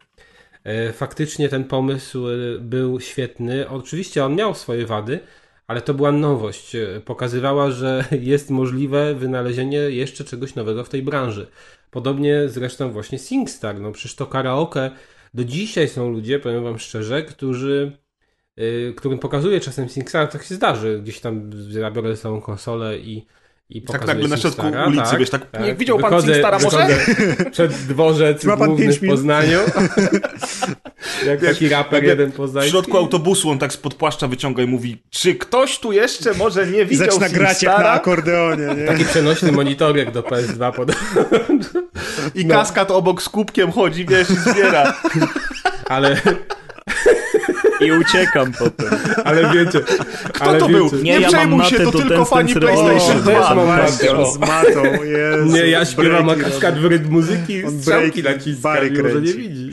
E, 0.64 0.92
faktycznie 0.92 1.48
ten 1.48 1.64
pomysł 1.64 2.28
e, 2.28 2.58
był 2.58 3.00
świetny. 3.00 3.68
Oczywiście 3.68 4.24
on 4.24 4.34
miał 4.34 4.54
swoje 4.54 4.86
wady, 4.86 5.20
ale 5.66 5.80
to 5.80 5.94
była 5.94 6.12
nowość. 6.12 6.76
Pokazywała, 7.04 7.70
że 7.70 8.04
jest 8.20 8.50
możliwe 8.50 9.14
wynalezienie 9.14 9.78
jeszcze 9.78 10.24
czegoś 10.24 10.54
nowego 10.54 10.84
w 10.84 10.88
tej 10.88 11.02
branży. 11.02 11.46
Podobnie 11.90 12.48
zresztą 12.48 12.92
właśnie 12.92 13.18
SingStar. 13.18 13.80
No 13.80 13.92
przecież 13.92 14.14
to 14.14 14.26
karaoke. 14.26 14.90
Do 15.34 15.44
dzisiaj 15.44 15.88
są 15.88 16.10
ludzie, 16.10 16.38
powiem 16.38 16.64
wam 16.64 16.78
szczerze, 16.78 17.22
którzy 17.22 17.92
którym 18.96 19.18
pokazuje 19.18 19.60
czasem 19.60 19.88
SingStar, 19.88 20.28
tak 20.28 20.42
się 20.44 20.54
zdarzy. 20.54 21.00
Gdzieś 21.02 21.20
tam 21.20 21.50
zabiorę 21.70 22.16
całą 22.16 22.40
konsolę 22.40 22.98
i 22.98 23.26
i 23.70 23.82
Tak 23.82 24.06
nagle 24.06 24.28
na 24.28 24.36
środku 24.36 24.62
SingStara, 24.62 24.86
ulicy, 24.86 25.16
wiesz, 25.18 25.30
tak, 25.30 25.46
nie 25.60 25.74
widział 25.74 25.98
pan 25.98 26.10
Wychodzę- 26.10 26.24
SingStara 26.32 26.58
może? 26.58 26.88
Przed 27.50 27.72
dworzec 27.72 28.44
Ma 28.44 28.56
pan 28.56 28.76
w 28.76 28.80
minut? 28.80 28.98
Poznaniu. 29.08 29.58
Jak 31.26 31.40
Wiesz, 31.40 31.52
taki 31.52 31.68
raper 31.68 31.92
nagle 31.92 32.08
jeden 32.08 32.30
W 32.32 32.34
poznański. 32.34 32.70
środku 32.70 32.96
autobusu 32.96 33.50
on 33.50 33.58
tak 33.58 33.72
spod 33.72 33.94
płaszcza 33.94 34.28
wyciąga 34.28 34.62
i 34.62 34.66
mówi 34.66 35.02
czy 35.10 35.34
ktoś 35.34 35.78
tu 35.78 35.92
jeszcze 35.92 36.34
może 36.34 36.66
nie 36.66 36.86
widział 36.86 37.06
zaczyna 37.06 37.28
grać 37.28 37.62
jak 37.62 37.78
na 37.78 37.90
akordeonie, 37.90 38.66
nie? 38.76 38.86
Taki 38.86 39.04
przenośny 39.04 39.52
monitorek 39.52 40.10
do 40.10 40.22
PS2 40.22 40.72
pod... 40.72 40.90
I 42.34 42.46
No. 42.46 42.54
kaskad 42.54 42.90
obok 42.90 43.22
z 43.22 43.28
kubkiem 43.28 43.72
chodzi, 43.72 44.06
wiesz, 44.06 44.30
i 44.30 44.34
zbiera. 44.36 44.94
Ale, 45.88 46.20
I 47.86 47.92
uciekam 47.92 48.52
potem. 48.52 48.98
ale 49.24 49.54
wiecie... 49.54 49.80
Kto 50.32 50.44
ale 50.44 50.58
to 50.58 50.68
wiecie, 50.68 50.78
był? 50.78 50.90
Nie, 50.94 51.02
Nie, 51.02 51.12
ja 51.12 51.20
mam 51.20 51.30
przejmuj 51.30 51.64
się, 51.64 51.76
to 51.78 51.90
do 51.90 51.98
tylko 51.98 52.14
Dance 52.14 52.30
PlayStation 52.30 52.62
Revolution. 52.62 53.16
Też 53.16 53.22
2. 53.22 53.54
mam 53.54 53.66
Właśnie, 53.66 54.08
matę. 54.10 54.18
on 54.18 54.32
z 54.32 54.38
matą, 54.38 55.04
Jezu, 55.04 55.44
Nie, 55.54 55.66
ja 55.66 55.84
śpiewam, 55.84 56.28
a 56.28 56.34
breaki 56.34 56.50
kaskad 56.50 56.78
w 56.78 56.84
rytm 56.84 57.10
muzyki 57.10 57.62
strzałki 57.80 58.22
breaki, 58.22 58.38
naciska, 58.38 58.68
bary 58.68 58.90
mimo 58.90 59.08
że 59.08 59.20
nie 59.20 59.32
widzi. 59.32 59.70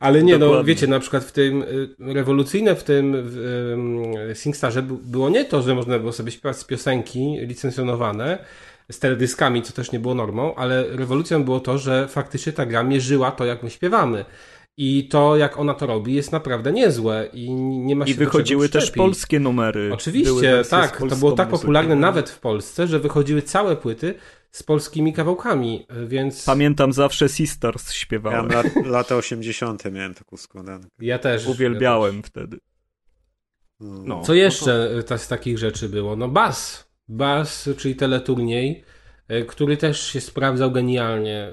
Ale 0.00 0.22
nie, 0.22 0.32
no 0.38 0.46
Dokładnie. 0.46 0.74
wiecie, 0.74 0.86
na 0.86 1.00
przykład 1.00 1.24
w 1.24 1.32
tym 1.32 1.62
y, 1.62 1.88
rewolucyjne 1.98 2.74
w 2.74 2.84
tym 2.84 3.16
w, 3.16 4.30
SingStarze 4.34 4.82
było 4.82 5.30
nie 5.30 5.44
to, 5.44 5.62
że 5.62 5.74
można 5.74 5.98
było 5.98 6.12
sobie 6.12 6.32
śpiewać 6.32 6.56
z 6.56 6.64
piosenki 6.64 7.38
licencjonowane 7.40 8.38
z 8.90 8.98
teledyskami, 8.98 9.62
co 9.62 9.72
też 9.72 9.92
nie 9.92 10.00
było 10.00 10.14
normą, 10.14 10.54
ale 10.54 10.84
rewolucją 10.88 11.44
było 11.44 11.60
to, 11.60 11.78
że 11.78 12.08
faktycznie 12.08 12.52
ta 12.52 12.66
gra 12.66 12.82
mierzyła 12.82 13.30
to, 13.30 13.44
jak 13.44 13.62
my 13.62 13.70
śpiewamy. 13.70 14.24
I 14.82 15.08
to, 15.08 15.36
jak 15.36 15.58
ona 15.58 15.74
to 15.74 15.86
robi, 15.86 16.14
jest 16.14 16.32
naprawdę 16.32 16.72
niezłe 16.72 17.28
i 17.32 17.54
nie 17.54 17.96
ma 17.96 18.06
się 18.06 18.12
I 18.12 18.14
do 18.14 18.18
czego 18.18 18.30
wychodziły 18.30 18.68
też 18.68 18.90
polskie 18.90 19.40
numery. 19.40 19.90
Oczywiście, 19.94 20.62
tak. 20.70 20.98
To 21.08 21.16
było 21.16 21.32
tak 21.32 21.48
muzyką. 21.50 21.60
popularne 21.60 21.96
nawet 21.96 22.30
w 22.30 22.40
Polsce, 22.40 22.86
że 22.86 22.98
wychodziły 23.00 23.42
całe 23.42 23.76
płyty 23.76 24.14
z 24.50 24.62
polskimi 24.62 25.12
kawałkami, 25.12 25.86
więc... 26.06 26.44
Pamiętam 26.44 26.92
zawsze 26.92 27.28
Sisters 27.28 27.86
Ja 27.88 27.92
śpiewałem. 27.92 28.48
lat, 28.48 28.66
lata 28.84 29.16
80. 29.16 29.84
miałem 29.92 30.14
taką 30.14 30.36
składankę. 30.36 30.88
Ja 31.00 31.18
też. 31.18 31.46
Uwielbiałem 31.46 32.16
Ja 32.16 32.22
też. 32.22 32.30
wtedy. 32.30 32.58
No, 33.80 34.22
Co 34.22 34.34
jeszcze 34.34 35.02
ta, 35.06 35.18
z 35.18 35.28
takich 35.28 35.58
rzeczy 35.58 35.88
było? 35.88 36.16
No 36.16 36.28
bas. 36.28 36.90
Bas, 37.08 37.68
czyli 37.76 37.96
teleturniej, 37.96 38.84
e, 39.28 39.44
który 39.44 39.76
też 39.76 40.12
się 40.12 40.20
sprawdzał 40.20 40.72
genialnie. 40.72 41.52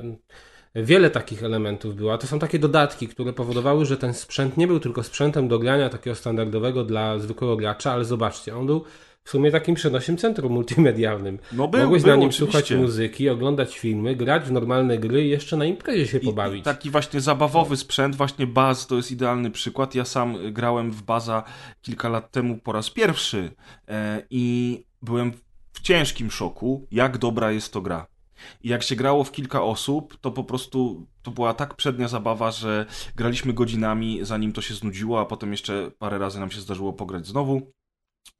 Wiele 0.83 1.09
takich 1.09 1.43
elementów 1.43 1.95
było, 1.95 2.13
a 2.13 2.17
to 2.17 2.27
są 2.27 2.39
takie 2.39 2.59
dodatki, 2.59 3.07
które 3.07 3.33
powodowały, 3.33 3.85
że 3.85 3.97
ten 3.97 4.13
sprzęt 4.13 4.57
nie 4.57 4.67
był 4.67 4.79
tylko 4.79 5.03
sprzętem 5.03 5.47
do 5.47 5.59
grania 5.59 5.89
takiego 5.89 6.15
standardowego 6.15 6.83
dla 6.83 7.19
zwykłego 7.19 7.57
gracza, 7.57 7.91
ale 7.91 8.05
zobaczcie, 8.05 8.57
on 8.57 8.65
był 8.65 8.83
w 9.23 9.29
sumie 9.29 9.51
takim 9.51 9.75
przenosiem 9.75 10.17
centrum 10.17 10.53
multimedialnym. 10.53 11.39
No 11.51 11.67
był, 11.67 11.81
Mogłeś 11.81 12.03
był, 12.03 12.11
na 12.11 12.15
nim 12.15 12.29
oczywiście. 12.29 12.45
słuchać 12.51 12.71
muzyki, 12.71 13.29
oglądać 13.29 13.79
filmy, 13.79 14.15
grać 14.15 14.43
w 14.43 14.51
normalne 14.51 14.97
gry 14.97 15.25
i 15.25 15.29
jeszcze 15.29 15.57
na 15.57 15.65
imprezie 15.65 16.07
się 16.07 16.17
I- 16.17 16.25
pobawić. 16.25 16.59
I 16.61 16.63
taki 16.63 16.89
właśnie 16.89 17.21
zabawowy 17.21 17.77
sprzęt, 17.77 18.15
właśnie 18.15 18.47
Baz 18.47 18.87
to 18.87 18.95
jest 18.95 19.11
idealny 19.11 19.51
przykład. 19.51 19.95
Ja 19.95 20.05
sam 20.05 20.37
grałem 20.53 20.91
w 20.91 21.01
Baza 21.03 21.43
kilka 21.81 22.09
lat 22.09 22.31
temu 22.31 22.57
po 22.57 22.71
raz 22.71 22.89
pierwszy 22.89 23.51
e, 23.87 24.21
i 24.29 24.83
byłem 25.01 25.31
w 25.73 25.81
ciężkim 25.81 26.31
szoku, 26.31 26.87
jak 26.91 27.17
dobra 27.17 27.51
jest 27.51 27.73
to 27.73 27.81
gra. 27.81 28.07
I 28.63 28.69
jak 28.69 28.83
się 28.83 28.95
grało 28.95 29.23
w 29.23 29.31
kilka 29.31 29.63
osób, 29.63 30.17
to 30.21 30.31
po 30.31 30.43
prostu 30.43 31.07
to 31.21 31.31
była 31.31 31.53
tak 31.53 31.75
przednia 31.75 32.07
zabawa, 32.07 32.51
że 32.51 32.85
graliśmy 33.15 33.53
godzinami, 33.53 34.19
zanim 34.21 34.53
to 34.53 34.61
się 34.61 34.73
znudziło, 34.73 35.21
a 35.21 35.25
potem 35.25 35.51
jeszcze 35.51 35.91
parę 35.99 36.17
razy 36.17 36.39
nam 36.39 36.51
się 36.51 36.61
zdarzyło 36.61 36.93
pograć 36.93 37.27
znowu. 37.27 37.71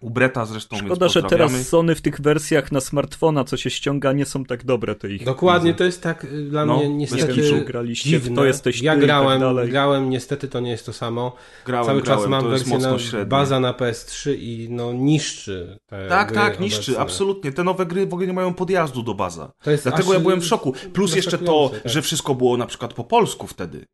U 0.01 0.09
Breta 0.09 0.45
zresztą, 0.45 0.77
Szkoda, 0.77 1.07
że 1.07 1.23
teraz 1.23 1.67
Sony 1.67 1.95
w 1.95 2.01
tych 2.01 2.21
wersjach 2.21 2.71
na 2.71 2.81
smartfona, 2.81 3.43
co 3.43 3.57
się 3.57 3.69
ściąga, 3.69 4.13
nie 4.13 4.25
są 4.25 4.45
tak 4.45 4.65
dobre 4.65 4.95
te 4.95 5.09
ich. 5.09 5.23
Dokładnie, 5.23 5.73
to 5.73 5.83
jest 5.83 6.03
tak 6.03 6.23
y, 6.23 6.43
dla 6.49 6.65
No, 6.65 6.77
mnie 6.77 6.89
niestety 6.89 7.63
graliście, 7.65 8.19
w 8.19 8.23
dziwne. 8.23 8.35
to 8.35 8.45
jesteś 8.45 8.81
ja 8.81 8.93
ty 8.93 8.99
tak 8.99 9.05
grałem, 9.07 9.39
dalej. 9.39 9.69
grałem, 9.69 10.09
niestety 10.09 10.47
to 10.47 10.59
nie 10.59 10.71
jest 10.71 10.85
to 10.85 10.93
samo. 10.93 11.35
Grałem, 11.65 11.85
Cały 11.87 12.01
grałem, 12.01 12.21
czas 12.23 12.29
mam 12.29 12.43
to 12.43 12.49
wersję 12.49 12.73
mocno 12.73 12.91
na 12.91 12.99
średnie. 12.99 13.25
baza 13.25 13.59
na 13.59 13.73
PS3 13.73 14.35
i 14.39 14.67
no 14.71 14.93
niszczy 14.93 15.77
te 15.85 16.07
Tak, 16.09 16.27
gry 16.27 16.35
tak, 16.37 16.59
niszczy, 16.59 16.79
obecne. 16.91 16.99
absolutnie. 17.03 17.51
Te 17.51 17.63
nowe 17.63 17.85
gry 17.85 18.07
w 18.07 18.13
ogóle 18.13 18.27
nie 18.27 18.33
mają 18.33 18.53
podjazdu 18.53 19.03
do 19.03 19.13
baza. 19.13 19.51
To 19.63 19.71
jest 19.71 19.83
Dlatego 19.83 20.07
aż 20.09 20.13
ja 20.13 20.19
byłem 20.19 20.41
w 20.41 20.45
szoku. 20.45 20.73
Plus 20.93 21.15
jeszcze 21.15 21.37
to, 21.37 21.69
tak. 21.73 21.81
że 21.91 22.01
wszystko 22.01 22.35
było 22.35 22.57
na 22.57 22.65
przykład 22.65 22.93
po 22.93 23.03
polsku 23.03 23.47
wtedy. 23.47 23.85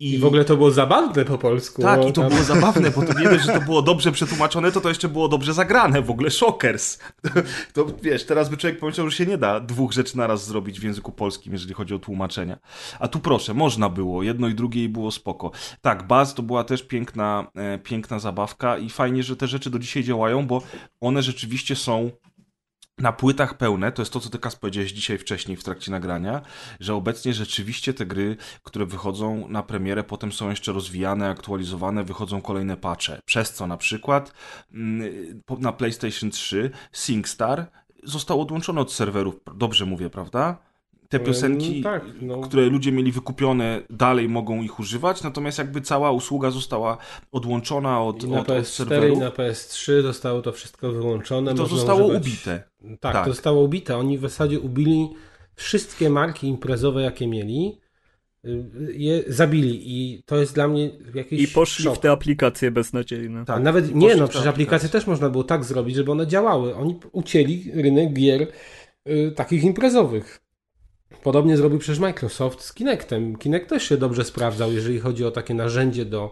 I 0.00 0.18
w 0.18 0.24
ogóle 0.24 0.44
to 0.44 0.56
było 0.56 0.70
zabawne 0.70 1.24
po 1.24 1.38
polsku. 1.38 1.82
Tak, 1.82 2.08
i 2.08 2.12
to 2.12 2.20
tam- 2.20 2.30
było 2.30 2.42
zabawne, 2.42 2.90
bo 2.90 3.02
to 3.02 3.20
nie 3.20 3.28
dość, 3.28 3.44
że 3.44 3.52
to 3.52 3.60
było 3.60 3.82
dobrze 3.82 4.12
przetłumaczone, 4.12 4.72
to 4.72 4.80
to 4.80 4.88
jeszcze 4.88 5.08
było 5.08 5.28
dobrze 5.28 5.54
zagrane, 5.54 6.02
w 6.02 6.10
ogóle 6.10 6.30
szokers. 6.30 6.98
To, 7.22 7.30
to 7.74 7.86
wiesz, 8.02 8.26
teraz 8.26 8.48
by 8.48 8.56
człowiek 8.56 8.78
pomyślał, 8.78 9.10
że 9.10 9.16
się 9.16 9.26
nie 9.26 9.38
da 9.38 9.60
dwóch 9.60 9.92
rzeczy 9.92 10.16
naraz 10.16 10.46
zrobić 10.46 10.80
w 10.80 10.82
języku 10.82 11.12
polskim, 11.12 11.52
jeżeli 11.52 11.74
chodzi 11.74 11.94
o 11.94 11.98
tłumaczenia. 11.98 12.58
A 12.98 13.08
tu 13.08 13.18
proszę, 13.18 13.54
można 13.54 13.88
było, 13.88 14.22
jedno 14.22 14.48
i 14.48 14.54
drugie 14.54 14.84
i 14.84 14.88
było 14.88 15.10
spoko. 15.10 15.50
Tak, 15.80 16.06
Baz 16.06 16.34
to 16.34 16.42
była 16.42 16.64
też 16.64 16.82
piękna, 16.82 17.50
e, 17.54 17.78
piękna 17.78 18.18
zabawka 18.18 18.78
i 18.78 18.90
fajnie, 18.90 19.22
że 19.22 19.36
te 19.36 19.46
rzeczy 19.46 19.70
do 19.70 19.78
dzisiaj 19.78 20.04
działają, 20.04 20.46
bo 20.46 20.62
one 21.00 21.22
rzeczywiście 21.22 21.76
są 21.76 22.10
na 23.00 23.12
płytach 23.12 23.54
pełne, 23.54 23.92
to 23.92 24.02
jest 24.02 24.12
to, 24.12 24.20
co 24.20 24.30
ty 24.30 24.38
Kas 24.38 24.56
powiedziałeś 24.56 24.92
dzisiaj 24.92 25.18
wcześniej 25.18 25.56
w 25.56 25.64
trakcie 25.64 25.90
nagrania, 25.90 26.42
że 26.80 26.94
obecnie 26.94 27.34
rzeczywiście 27.34 27.94
te 27.94 28.06
gry, 28.06 28.36
które 28.62 28.86
wychodzą 28.86 29.48
na 29.48 29.62
premierę, 29.62 30.04
potem 30.04 30.32
są 30.32 30.50
jeszcze 30.50 30.72
rozwijane, 30.72 31.28
aktualizowane, 31.28 32.04
wychodzą 32.04 32.42
kolejne 32.42 32.76
patche. 32.76 33.20
Przez 33.24 33.52
co 33.52 33.66
na 33.66 33.76
przykład 33.76 34.32
mm, 34.72 35.42
na 35.58 35.72
PlayStation 35.72 36.30
3 36.30 36.70
SingStar 36.92 37.66
został 38.04 38.40
odłączony 38.40 38.80
od 38.80 38.92
serwerów, 38.92 39.34
dobrze 39.54 39.86
mówię, 39.86 40.10
prawda? 40.10 40.69
Te 41.10 41.20
piosenki, 41.20 41.82
tak, 41.82 42.04
no. 42.22 42.40
które 42.40 42.66
ludzie 42.66 42.92
mieli 42.92 43.12
wykupione, 43.12 43.82
dalej 43.90 44.28
mogą 44.28 44.62
ich 44.62 44.80
używać, 44.80 45.22
natomiast 45.22 45.58
jakby 45.58 45.80
cała 45.80 46.10
usługa 46.12 46.50
została 46.50 46.98
odłączona 47.32 48.02
od, 48.02 48.24
I 48.24 48.28
na 48.28 48.40
od, 48.40 48.50
od 48.50 48.56
PS4 48.56 48.60
i 48.60 48.64
serwerów. 48.64 49.18
na 49.18 49.30
PS3 49.30 50.02
zostało 50.02 50.42
to 50.42 50.52
wszystko 50.52 50.92
wyłączone. 50.92 51.52
I 51.52 51.54
to 51.54 51.62
można 51.62 51.76
zostało 51.76 52.00
używać- 52.06 52.22
ubite. 52.26 52.62
Tak, 53.00 53.12
Tak. 53.12 53.24
to 53.24 53.30
zostało 53.30 53.62
ubite. 53.62 53.96
Oni 53.96 54.18
w 54.18 54.20
zasadzie 54.20 54.60
ubili 54.60 55.08
wszystkie 55.54 56.10
marki 56.10 56.46
imprezowe, 56.46 57.02
jakie 57.02 57.26
mieli. 57.26 57.78
y, 58.44 58.94
Je 58.96 59.22
zabili 59.26 59.82
i 59.84 60.22
to 60.26 60.36
jest 60.36 60.54
dla 60.54 60.68
mnie 60.68 60.90
jakiś 61.14 61.40
I 61.42 61.48
poszli 61.48 61.84
szok. 61.84 61.94
w 61.96 61.98
te 61.98 62.10
aplikacje 62.10 62.70
beznadziejne. 62.70 63.44
Tak, 63.44 63.62
nawet 63.62 63.90
i 63.90 63.94
nie, 63.94 64.16
no 64.16 64.28
przecież 64.28 64.46
aplikacje 64.48 64.88
też 64.88 65.06
można 65.06 65.28
było 65.30 65.44
tak 65.44 65.64
zrobić, 65.64 65.96
żeby 65.96 66.12
one 66.12 66.26
działały. 66.26 66.74
Oni 66.74 66.96
ucięli 67.12 67.70
rynek 67.74 68.12
gier 68.12 68.46
y, 69.08 69.32
takich 69.36 69.64
imprezowych. 69.64 70.40
Podobnie 71.22 71.56
zrobił 71.56 71.78
przecież 71.78 71.98
Microsoft 71.98 72.60
z 72.62 72.72
Kinectem. 72.74 73.36
Kinect 73.36 73.68
też 73.68 73.88
się 73.88 73.96
dobrze 73.96 74.24
sprawdzał, 74.24 74.72
jeżeli 74.72 75.00
chodzi 75.00 75.24
o 75.24 75.30
takie 75.30 75.54
narzędzie 75.54 76.04
do 76.04 76.30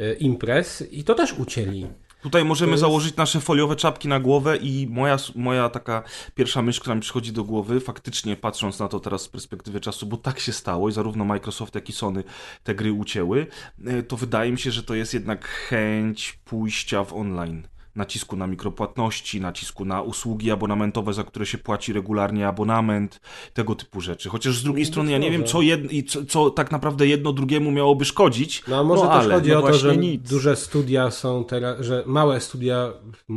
y, 0.00 0.16
imprez 0.20 0.84
i 0.92 1.04
to 1.04 1.14
też 1.14 1.32
ucięli. 1.32 1.86
Tutaj 2.22 2.44
możemy 2.44 2.70
jest- 2.72 2.80
założyć 2.80 3.16
nasze 3.16 3.40
foliowe 3.40 3.76
czapki 3.76 4.08
na 4.08 4.20
głowę 4.20 4.56
i 4.56 4.86
moja, 4.90 5.16
moja 5.34 5.68
taka 5.68 6.02
pierwsza 6.34 6.62
myśl, 6.62 6.80
która 6.80 6.94
mi 6.94 7.00
przychodzi 7.00 7.32
do 7.32 7.44
głowy, 7.44 7.80
faktycznie 7.80 8.36
patrząc 8.36 8.78
na 8.78 8.88
to 8.88 9.00
teraz 9.00 9.22
z 9.22 9.28
perspektywy 9.28 9.80
czasu, 9.80 10.06
bo 10.06 10.16
tak 10.16 10.40
się 10.40 10.52
stało 10.52 10.88
i 10.88 10.92
zarówno 10.92 11.24
Microsoft, 11.24 11.74
jak 11.74 11.88
i 11.88 11.92
Sony 11.92 12.24
te 12.64 12.74
gry 12.74 12.92
ucięły, 12.92 13.46
e, 13.86 14.02
to 14.02 14.16
wydaje 14.16 14.52
mi 14.52 14.58
się, 14.58 14.70
że 14.70 14.82
to 14.82 14.94
jest 14.94 15.14
jednak 15.14 15.48
chęć 15.48 16.38
pójścia 16.44 17.04
w 17.04 17.12
online. 17.14 17.68
Nacisku 17.96 18.36
na 18.36 18.46
mikropłatności, 18.46 19.40
nacisku 19.40 19.84
na 19.84 20.02
usługi 20.02 20.50
abonamentowe, 20.50 21.12
za 21.12 21.24
które 21.24 21.46
się 21.46 21.58
płaci 21.58 21.92
regularnie 21.92 22.48
abonament, 22.48 23.20
tego 23.54 23.74
typu 23.74 24.00
rzeczy. 24.00 24.28
Chociaż 24.28 24.58
z 24.58 24.62
drugiej 24.62 24.84
Być 24.84 24.92
strony 24.92 25.12
ja 25.12 25.18
nie 25.18 25.30
wiem, 25.30 25.44
co, 25.44 25.62
jed, 25.62 25.92
i 25.92 26.04
co, 26.04 26.24
co 26.24 26.50
tak 26.50 26.70
naprawdę 26.70 27.06
jedno 27.06 27.32
drugiemu 27.32 27.70
miałoby 27.70 28.04
szkodzić. 28.04 28.62
No 28.68 28.78
a 28.78 28.82
może 28.82 29.04
no, 29.04 29.08
też 29.08 29.24
ale, 29.24 29.34
chodzi 29.34 29.50
no 29.50 29.58
o 29.58 29.62
to, 29.62 29.74
że 29.74 29.96
nic. 29.96 30.30
duże 30.30 30.56
studia 30.56 31.10
są 31.10 31.44
teraz, 31.44 31.80
że 31.80 32.02
małe 32.06 32.40
studia 32.40 32.92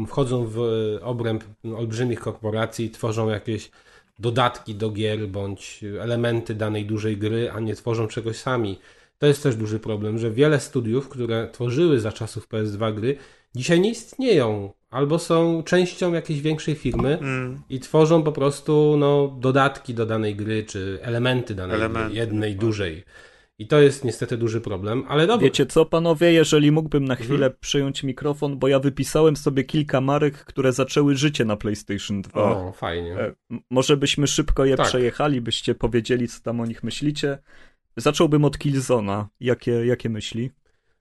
wchodzą 0.07 0.45
w 0.45 0.59
e, 0.59 1.03
obręb 1.05 1.43
olbrzymich 1.77 2.19
korporacji, 2.19 2.89
tworzą 2.89 3.29
jakieś 3.29 3.71
dodatki 4.19 4.75
do 4.75 4.91
gier 4.91 5.27
bądź 5.27 5.83
elementy 5.99 6.55
danej 6.55 6.85
dużej 6.85 7.17
gry, 7.17 7.51
a 7.51 7.59
nie 7.59 7.75
tworzą 7.75 8.07
czegoś 8.07 8.37
sami. 8.37 8.79
To 9.19 9.27
jest 9.27 9.43
też 9.43 9.55
duży 9.55 9.79
problem, 9.79 10.19
że 10.19 10.31
wiele 10.31 10.59
studiów, 10.59 11.09
które 11.09 11.49
tworzyły 11.51 11.99
za 11.99 12.11
czasów 12.11 12.47
PS2 12.47 12.95
gry, 12.95 13.17
dzisiaj 13.57 13.79
nie 13.79 13.89
istnieją. 13.89 14.73
Albo 14.89 15.19
są 15.19 15.63
częścią 15.63 16.13
jakiejś 16.13 16.41
większej 16.41 16.75
firmy 16.75 17.17
Mm. 17.21 17.61
i 17.69 17.79
tworzą 17.79 18.23
po 18.23 18.31
prostu 18.31 18.95
no, 18.99 19.37
dodatki 19.39 19.93
do 19.93 20.05
danej 20.05 20.35
gry, 20.35 20.63
czy 20.63 20.99
elementy 21.01 21.55
danej 21.55 21.75
Elementy, 21.75 22.09
gry, 22.09 22.17
jednej, 22.17 22.39
dokładnie. 22.51 22.67
dużej. 22.67 23.03
I 23.59 23.67
to 23.67 23.79
jest 23.81 24.03
niestety 24.05 24.37
duży 24.37 24.61
problem, 24.61 25.03
ale 25.07 25.27
dobra. 25.27 25.43
Wiecie 25.45 25.65
co, 25.65 25.85
panowie, 25.85 26.33
jeżeli 26.33 26.71
mógłbym 26.71 27.05
na 27.05 27.13
Mhm. 27.13 27.29
chwilę 27.29 27.49
przyjąć 27.59 28.03
mikrofon, 28.03 28.57
bo 28.59 28.67
ja 28.67 28.79
wypisałem 28.79 29.35
sobie 29.37 29.63
kilka 29.63 30.01
marek, 30.01 30.33
które 30.33 30.73
zaczęły 30.73 31.15
życie 31.15 31.45
na 31.45 31.55
PlayStation 31.55 32.21
2. 32.21 32.41
O, 32.41 32.71
fajnie. 32.71 33.13
E, 33.19 33.33
Może 33.69 33.97
byśmy 33.97 34.27
szybko 34.27 34.65
je 34.65 34.75
Tak. 34.77 34.87
przejechali, 34.87 35.41
byście 35.41 35.75
powiedzieli, 35.75 36.27
co 36.27 36.41
tam 36.43 36.59
o 36.59 36.65
nich 36.65 36.83
myślicie. 36.83 37.37
Zacząłbym 37.97 38.45
od 38.45 38.57
Killzona. 38.57 39.27
Jakie, 39.39 39.71
jakie 39.71 40.09
myśli? 40.09 40.51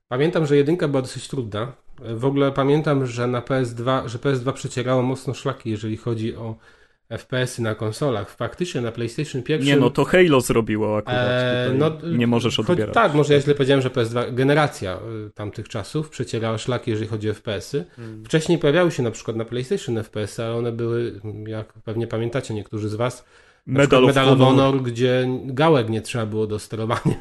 Pamiętam, 0.07 0.45
że 0.45 0.57
jedynka 0.57 0.87
była 0.87 1.01
dosyć 1.01 1.27
trudna. 1.27 1.73
W 1.99 2.25
ogóle 2.25 2.51
pamiętam, 2.51 3.05
że 3.05 3.27
na 3.27 3.41
PS2, 3.41 4.07
że 4.07 4.17
PS2 4.17 4.53
przecierało 4.53 5.01
mocno 5.01 5.33
szlaki, 5.33 5.69
jeżeli 5.69 5.97
chodzi 5.97 6.35
o 6.35 6.55
FPS-y 7.09 7.61
na 7.61 7.75
konsolach. 7.75 8.29
Faktycznie 8.29 8.81
na 8.81 8.91
PlayStation 8.91 9.43
1. 9.49 9.67
Nie 9.67 9.77
no, 9.77 9.89
to 9.89 10.05
Halo 10.05 10.41
zrobiło 10.41 10.97
akurat. 10.97 11.25
Tutaj 11.25 11.77
no, 11.77 12.17
nie 12.17 12.27
możesz 12.27 12.57
choć- 12.57 12.69
odbierać. 12.69 12.93
Tak, 12.93 13.13
może 13.13 13.33
ja 13.33 13.41
źle 13.41 13.55
powiedziałem, 13.55 13.81
że 13.81 13.89
PS2, 13.89 14.33
generacja 14.33 14.99
y, 15.27 15.31
tamtych 15.33 15.69
czasów 15.69 16.09
przecierała 16.09 16.57
szlaki, 16.57 16.91
jeżeli 16.91 17.07
chodzi 17.07 17.29
o 17.29 17.33
FPS-y. 17.33 17.85
Hmm. 17.95 18.25
Wcześniej 18.25 18.57
pojawiały 18.57 18.91
się 18.91 19.03
na 19.03 19.11
przykład 19.11 19.37
na 19.37 19.45
PlayStation 19.45 20.03
FPS-y, 20.03 20.43
ale 20.43 20.55
one 20.55 20.71
były, 20.71 21.21
jak 21.47 21.73
pewnie 21.73 22.07
pamiętacie 22.07 22.53
niektórzy 22.53 22.89
z 22.89 22.95
Was, 22.95 23.25
Medal 23.67 24.05
Medal 24.05 24.29
of 24.29 24.39
Honor. 24.39 24.47
Honor, 24.47 24.81
gdzie 24.83 25.27
gałek 25.45 25.89
nie 25.89 26.01
trzeba 26.01 26.25
było 26.25 26.47
do 26.47 26.59
sterowania. 26.59 27.15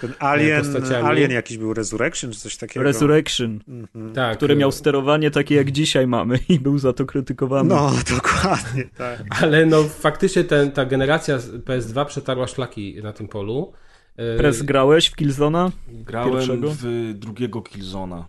Ten 0.00 0.14
Alien, 0.18 0.58
postaciami. 0.72 1.08
Alien 1.08 1.30
jakiś 1.30 1.58
był 1.58 1.74
Resurrection, 1.74 2.32
czy 2.32 2.40
coś 2.40 2.56
takiego. 2.56 2.84
Resurrection, 2.84 3.60
Mhm. 3.68 4.12
tak, 4.14 4.36
który 4.36 4.56
miał 4.56 4.68
y, 4.68 4.72
sterowanie 4.72 5.30
takie 5.30 5.54
jak 5.54 5.70
dzisiaj 5.70 6.06
mamy 6.06 6.38
i 6.48 6.60
był 6.60 6.78
za 6.78 6.92
to 6.92 7.06
krytykowany. 7.06 7.68
No, 7.68 7.92
dokładnie, 8.16 8.84
tak. 8.98 9.22
Ale 9.42 9.66
no 9.66 9.82
faktycznie 9.84 10.44
ten, 10.44 10.72
ta 10.72 10.84
generacja 10.86 11.38
z 11.38 11.50
PS2 11.50 12.04
przetarła 12.06 12.46
szlaki 12.46 13.00
na 13.02 13.12
tym 13.12 13.28
polu. 13.28 13.72
E, 14.16 14.36
Prez 14.36 14.62
grałeś 14.62 15.06
w 15.06 15.16
Killzona? 15.16 15.70
Grałem 15.88 16.32
Pierwszego? 16.32 16.68
w 16.82 17.12
drugiego 17.14 17.62
Killzona. 17.62 18.28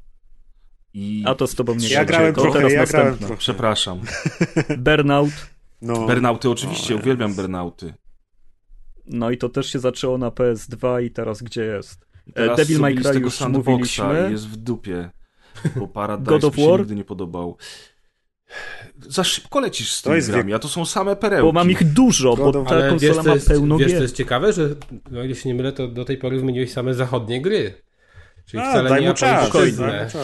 I 0.94 1.24
A 1.28 1.36
to 1.36 1.48
z 1.48 1.56
tobą 1.56 1.76
nie 1.76 1.88
Ja 1.90 2.06
grałem 2.06 2.34
to 2.36 2.42
trochę, 2.42 2.58
teraz 2.60 2.74
ja 2.74 2.86
grałem 2.86 3.08
następna. 3.08 3.28
trochę. 3.28 3.40
przepraszam. 3.40 4.00
Burnout. 4.78 5.30
No. 5.82 6.08
Bernauty 6.08 6.50
oczywiście, 6.50 6.96
O, 6.96 6.98
uwielbiam. 6.98 7.34
Bernauty. 7.36 7.94
No 9.06 9.32
i 9.32 9.38
to 9.38 9.50
też 9.50 9.72
się 9.72 9.80
zaczęło 9.80 10.18
na 10.18 10.30
PS2 10.30 11.04
i 11.04 11.12
teraz 11.12 11.44
gdzie 11.44 11.64
jest? 11.66 12.08
Teraz 12.34 12.58
Devil 12.58 12.80
May 12.80 12.96
Cry 12.96 13.04
tego 13.04 13.20
już 13.20 13.42
mówiliśmy. 13.42 14.30
jest 14.32 14.48
w 14.48 14.56
dupie. 14.58 15.10
Bo 15.76 15.88
Paradise 15.88 16.30
God 16.30 16.44
of 16.44 16.58
mi 16.58 16.64
się 16.64 16.70
War? 16.70 16.80
nigdy 16.80 16.96
nie 16.96 17.04
podobał. 17.04 17.58
za 19.08 19.24
szybko 19.24 19.60
lecisz 19.60 19.92
z 19.92 20.02
tymi 20.02 20.22
grami, 20.22 20.54
a 20.54 20.60
to 20.60 20.68
są 20.68 20.86
same 20.86 21.16
perełki. 21.16 21.46
Bo 21.46 21.52
mam 21.52 21.72
ich 21.72 21.94
dużo, 21.94 22.36
bo 22.36 22.52
ta 22.54 22.60
Ale 22.76 22.82
wiesz, 22.82 22.90
konsola 22.90 23.24
to 23.24 23.30
ma 23.30 23.36
jest, 23.36 23.48
pełno 23.48 23.78
wiesz, 23.78 23.92
jest 23.92 24.16
ciekawe, 24.16 24.54
że 24.54 24.70
no, 25.12 25.24
ile 25.24 25.36
się 25.36 25.50
nie 25.50 25.56
mylę, 25.56 25.72
to 25.72 25.88
do 25.88 26.06
tej 26.06 26.18
pory 26.18 26.38
wymieniłeś 26.40 26.72
same 26.72 26.94
zachodnie 26.94 27.42
gry. 27.42 27.74
Czyli 28.50 28.64
A, 28.64 28.70
wcale 28.70 28.90
daj 28.90 29.02
nie 29.02 29.08
mu 29.08 29.14
czas, 29.14 29.52
daj 29.52 29.72
mu. 29.72 29.78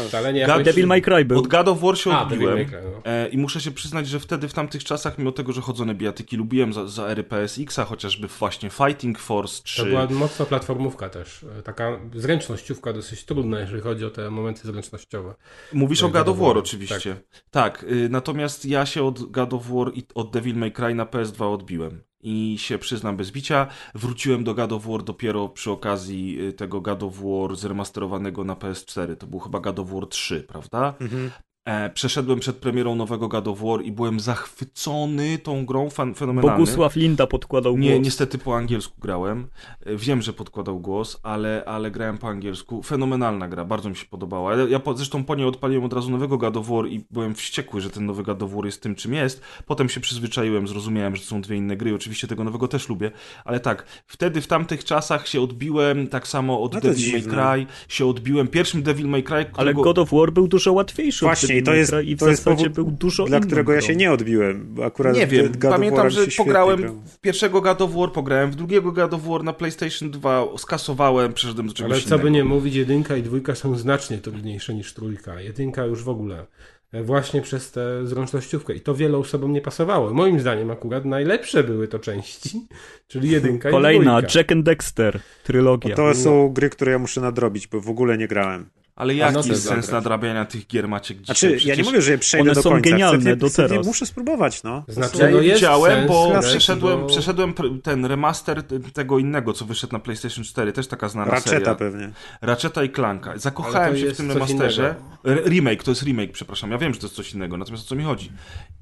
Wcale 0.07 0.33
nie 0.33 0.39
japońszczyznę. 0.39 0.63
Devil 0.63 0.87
May 0.87 1.01
Cry 1.01 1.25
był. 1.25 1.39
Od 1.39 1.47
God 1.47 1.67
of 1.67 1.81
War 1.81 1.97
się 1.97 2.11
A, 2.11 2.25
Devil 2.25 2.47
odbiłem 2.47 2.55
May 2.55 2.65
Cry, 2.65 2.81
no. 2.83 3.11
e, 3.11 3.27
i 3.27 3.37
muszę 3.37 3.61
się 3.61 3.71
przyznać, 3.71 4.07
że 4.07 4.19
wtedy 4.19 4.47
w 4.47 4.53
tamtych 4.53 4.83
czasach, 4.83 5.17
mimo 5.17 5.31
tego, 5.31 5.53
że 5.53 5.61
chodzone 5.61 5.95
bijatyki 5.95 6.37
lubiłem 6.37 6.73
za, 6.73 6.87
za 6.87 7.07
ery 7.07 7.23
PSX-a, 7.23 7.85
chociażby 7.85 8.27
właśnie 8.27 8.69
Fighting 8.69 9.19
Force 9.19 9.61
czy... 9.63 9.81
To 9.81 9.85
była 9.85 10.07
mocna 10.07 10.45
platformówka 10.45 11.09
też. 11.09 11.45
Taka 11.63 11.99
zręcznościówka 12.15 12.93
dosyć 12.93 13.25
trudna, 13.25 13.59
jeżeli 13.59 13.81
chodzi 13.81 14.05
o 14.05 14.09
te 14.09 14.31
momenty 14.31 14.61
zręcznościowe. 14.67 15.35
Mówisz 15.73 16.03
o 16.03 16.09
God 16.09 16.25
God 16.25 16.27
of 16.27 16.39
War 16.39 16.47
War, 16.47 16.57
oczywiście. 16.57 17.15
Tak, 17.51 17.83
y, 17.83 18.09
natomiast 18.09 18.65
ja 18.65 18.85
się 18.85 19.03
od 19.03 19.31
God 19.31 19.53
of 19.53 19.67
War 19.67 19.91
i 19.93 20.03
od 20.15 20.31
Devil 20.31 20.55
May 20.55 20.71
Cry 20.71 20.95
na 20.95 21.05
PS2 21.05 21.53
odbiłem. 21.53 22.03
I 22.25 22.57
się 22.57 22.77
przyznam 22.77 23.17
bez 23.17 23.31
bicia, 23.31 23.67
wróciłem 23.95 24.43
do 24.43 24.53
God 24.53 24.71
of 24.71 24.85
War 24.87 25.03
dopiero 25.03 25.49
przy 25.49 25.71
okazji 25.71 26.41
y, 26.41 26.53
tego 26.53 26.81
God 26.81 27.03
of 27.03 27.13
War 27.19 27.55
zremasterowanego 27.55 28.43
na 28.43 28.55
PS4. 28.55 29.15
To 29.15 29.27
był 29.27 29.39
chyba 29.39 29.59
God 29.59 29.79
of 29.79 29.91
War 29.91 30.07
3, 30.07 30.43
prawda? 30.43 30.93
Mhm. 30.99 31.31
E, 31.65 31.89
przeszedłem 31.89 32.39
przed 32.39 32.55
premierą 32.55 32.95
nowego 32.95 33.27
God 33.27 33.47
of 33.47 33.59
War 33.61 33.81
i 33.83 33.91
byłem 33.91 34.19
zachwycony 34.19 35.37
tą 35.37 35.65
grą 35.65 35.89
fan, 35.89 36.13
fenomenalnie. 36.15 36.51
Bogusław 36.51 36.95
Linda 36.95 37.27
podkładał 37.27 37.77
Nie, 37.77 37.91
głos. 37.91 38.05
niestety 38.05 38.37
po 38.37 38.57
angielsku 38.57 38.93
grałem. 39.01 39.47
E, 39.85 39.95
Wiem, 39.95 40.21
że 40.21 40.33
podkładał 40.33 40.79
głos, 40.79 41.19
ale, 41.23 41.63
ale 41.65 41.91
grałem 41.91 42.17
po 42.17 42.27
angielsku. 42.27 42.83
Fenomenalna 42.83 43.47
gra, 43.47 43.65
bardzo 43.65 43.89
mi 43.89 43.95
się 43.95 44.05
podobała. 44.05 44.55
Ja, 44.55 44.63
ja 44.63 44.79
po, 44.79 44.93
zresztą 44.97 45.23
po 45.23 45.35
niej 45.35 45.45
odpaliłem 45.47 45.83
od 45.83 45.93
razu 45.93 46.11
nowego 46.11 46.37
God 46.37 46.57
of 46.57 46.67
War 46.67 46.87
i 46.87 47.05
byłem 47.11 47.35
wściekły, 47.35 47.81
że 47.81 47.89
ten 47.89 48.05
nowy 48.05 48.23
God 48.23 48.43
of 48.43 48.51
War 48.53 48.65
jest 48.65 48.81
tym, 48.81 48.95
czym 48.95 49.13
jest. 49.13 49.41
Potem 49.65 49.89
się 49.89 49.99
przyzwyczaiłem, 49.99 50.67
zrozumiałem, 50.67 51.15
że 51.15 51.21
to 51.21 51.27
są 51.27 51.41
dwie 51.41 51.55
inne 51.57 51.77
gry. 51.77 51.95
Oczywiście 51.95 52.27
tego 52.27 52.43
nowego 52.43 52.67
też 52.67 52.89
lubię, 52.89 53.11
ale 53.45 53.59
tak, 53.59 53.85
wtedy 54.07 54.41
w 54.41 54.47
tamtych 54.47 54.83
czasach 54.83 55.27
się 55.27 55.41
odbiłem, 55.41 56.07
tak 56.07 56.27
samo 56.27 56.61
od 56.61 56.73
No 56.73 56.81
Devil 56.81 57.11
May. 57.11 57.21
Cry, 57.21 57.65
się 57.87 58.05
odbiłem 58.05 58.47
pierwszym 58.47 58.83
Devil 58.83 59.07
May 59.07 59.23
Cry, 59.23 59.35
Ale 59.35 59.45
którego... 59.45 59.81
God 59.81 59.99
of 59.99 60.11
War 60.11 60.31
był 60.31 60.47
dużo 60.47 60.73
łatwiejszy 60.73 61.25
Właśnie, 61.25 61.54
od 61.55 61.61
i 61.61 61.63
to 61.63 61.73
jest, 61.73 61.93
i 62.03 62.15
w 62.15 62.19
to 62.19 62.29
jest 62.29 62.45
powód, 62.45 62.67
był 62.67 62.91
dużo 62.91 63.25
dla 63.25 63.39
którego 63.39 63.73
ja 63.73 63.79
grą. 63.79 63.87
się 63.87 63.95
nie 63.95 64.11
odbiłem. 64.11 64.65
bo 64.69 64.85
Akurat 64.85 65.15
Nie 65.15 65.27
wiem, 65.27 65.51
pamiętam, 65.61 66.09
że 66.09 66.21
pograłem 66.37 67.01
pierwszego 67.21 67.61
God 67.61 67.81
of 67.81 67.93
War, 67.93 68.11
pograłem 68.11 68.51
w 68.51 68.55
drugiego 68.55 68.91
God 68.91 69.13
of 69.13 69.23
War 69.23 69.43
na 69.43 69.53
PlayStation 69.53 70.11
2, 70.11 70.45
skasowałem, 70.57 71.33
przeszedłem 71.33 71.67
do 71.67 71.73
czegoś 71.73 71.91
Ale 71.91 72.01
co 72.01 72.09
by 72.09 72.15
innego. 72.15 72.29
nie 72.29 72.43
mówić, 72.43 72.75
jedynka 72.75 73.17
i 73.17 73.23
dwójka 73.23 73.55
są 73.55 73.77
znacznie 73.77 74.17
trudniejsze 74.17 74.73
niż 74.73 74.93
trójka. 74.93 75.41
Jedynka 75.41 75.85
już 75.85 76.03
w 76.03 76.09
ogóle. 76.09 76.45
E, 76.91 77.03
Właśnie 77.03 77.41
przez 77.41 77.71
tę 77.71 78.07
zręcznościówkę. 78.07 78.73
I 78.75 78.81
to 78.81 78.95
wielu 78.95 79.19
osobom 79.19 79.53
nie 79.53 79.61
pasowało. 79.61 80.13
Moim 80.13 80.39
zdaniem 80.39 80.71
akurat 80.71 81.05
najlepsze 81.05 81.63
były 81.63 81.87
to 81.87 81.99
części, 81.99 82.61
czyli 83.07 83.29
jedynka 83.29 83.71
Kolejna, 83.71 84.19
i 84.19 84.21
dwójka. 84.21 84.39
Jack 84.39 84.51
and 84.51 84.65
Dexter, 84.65 85.19
trylogia. 85.43 85.95
To 85.95 86.13
są 86.13 86.49
gry, 86.49 86.69
które 86.69 86.91
ja 86.91 86.99
muszę 86.99 87.21
nadrobić, 87.21 87.67
bo 87.67 87.81
w 87.81 87.89
ogóle 87.89 88.17
nie 88.17 88.27
grałem. 88.27 88.65
Ale 88.95 89.13
no 89.13 89.19
jaki 89.19 89.37
jest 89.37 89.47
sens 89.63 89.63
zagrać. 89.63 89.91
nadrabiania 89.91 90.45
tych 90.45 90.67
gier 90.67 90.87
Maciek 90.87 91.21
dzisiaj? 91.21 91.35
Znaczy, 91.51 91.67
ja 91.67 91.75
nie 91.75 91.83
mówię, 91.83 92.01
że 92.01 92.11
je 92.11 92.17
przejdę 92.17 92.43
one 92.43 92.53
do 92.53 92.61
są 92.61 92.69
końca. 92.69 92.89
genialne 92.89 93.19
chcę, 93.21 93.35
do 93.35 93.47
chcę, 93.49 93.67
teraz. 93.69 93.85
Muszę 93.85 94.05
spróbować, 94.05 94.63
no. 94.63 94.83
Znaczy, 94.87 95.17
Ja 95.17 95.29
no 95.29 95.37
je 95.37 95.43
jest 95.47 95.55
widziałem, 95.59 95.91
sens 95.97 96.07
bo 96.07 96.29
grać, 96.29 96.45
przeszedłem, 96.45 96.99
bo- 97.01 97.07
przeszedłem 97.07 97.53
pr- 97.53 97.81
ten 97.81 98.05
remaster 98.05 98.63
tego 98.93 99.19
innego, 99.19 99.53
co 99.53 99.65
wyszedł 99.65 99.93
na 99.93 99.99
PlayStation 99.99 100.43
4, 100.43 100.71
też 100.73 100.87
taka 100.87 101.09
znana 101.09 101.31
Ratcheta 101.31 101.49
seria. 101.59 101.75
pewnie. 101.75 102.09
Ratcheta 102.41 102.83
i 102.83 102.89
Clanka. 102.89 103.29
Ale 103.29 103.39
Zakochałem 103.39 103.97
się 103.97 104.11
w 104.13 104.17
tym 104.17 104.31
remasterze. 104.31 104.95
Remake, 105.25 105.83
to 105.83 105.91
jest 105.91 106.03
remake, 106.03 106.31
przepraszam. 106.31 106.71
Ja 106.71 106.77
wiem, 106.77 106.93
że 106.93 106.99
to 106.99 107.05
jest 107.05 107.15
coś 107.15 107.33
innego, 107.33 107.57
natomiast 107.57 107.83
o 107.83 107.87
co 107.87 107.95
mi 107.95 108.03
chodzi? 108.03 108.31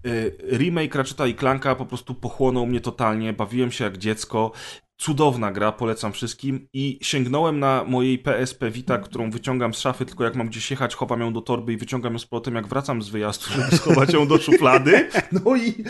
Y, 0.06 0.38
Remake 0.58 0.96
Ratcheta 0.96 1.28
i 1.28 1.36
Clanka 1.36 1.76
po 1.76 1.86
prostu 1.86 2.14
pochłonął 2.16 2.66
mnie 2.66 2.82
totalnie, 2.82 3.34
bawiłem 3.34 3.72
się 3.72 3.84
jak 3.84 3.98
dziecko. 3.98 4.52
Cudowna 5.04 5.52
gra, 5.52 5.72
polecam 5.72 6.14
wszystkim 6.14 6.68
i 6.74 7.00
sięgnąłem 7.02 7.60
na 7.60 7.84
mojej 7.88 8.20
PSP 8.20 8.72
Vita, 8.72 8.98
którą 8.98 9.32
wyciągam 9.32 9.74
z 9.74 9.80
szafy, 9.80 10.06
tylko 10.06 10.24
jak 10.24 10.36
mam 10.36 10.48
gdzieś 10.48 10.72
jechać, 10.72 10.96
chowam 10.96 11.20
ją 11.22 11.34
do 11.34 11.42
torby 11.42 11.74
i 11.74 11.78
wyciągam 11.78 12.14
ją 12.14 12.20
z 12.20 12.26
powrotem, 12.26 12.56
jak 12.56 12.68
wracam 12.68 13.02
z 13.02 13.10
wyjazdu, 13.10 13.46
żeby 13.56 13.76
schować 13.78 14.14
ją 14.14 14.28
do 14.28 14.38
szuflady. 14.38 15.10
No 15.32 15.56
i, 15.56 15.62
i 15.70 15.84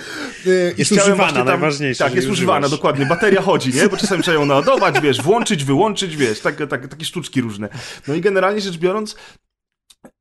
Jest 0.78 0.92
używana, 0.92 1.16
właśnie 1.16 1.44
najważniejsze, 1.44 2.04
Tak, 2.04 2.16
jest 2.16 2.30
używana, 2.30 2.60
używasz. 2.60 2.80
dokładnie. 2.80 3.06
Bateria 3.06 3.42
chodzi, 3.42 3.74
nie? 3.74 3.90
Bo 3.90 3.98
czasami 3.98 4.24
trzeba 4.24 4.40
ją 4.40 4.46
naładować, 4.46 5.00
wiesz, 5.02 5.22
włączyć, 5.22 5.64
wyłączyć, 5.64 6.16
wiesz, 6.18 6.40
tak, 6.40 6.56
tak, 6.70 6.88
takie 6.88 7.06
sztuczki 7.06 7.42
różne. 7.42 7.70
No 8.08 8.14
i 8.14 8.22
generalnie 8.22 8.62
rzecz 8.62 8.78
biorąc, 8.78 9.16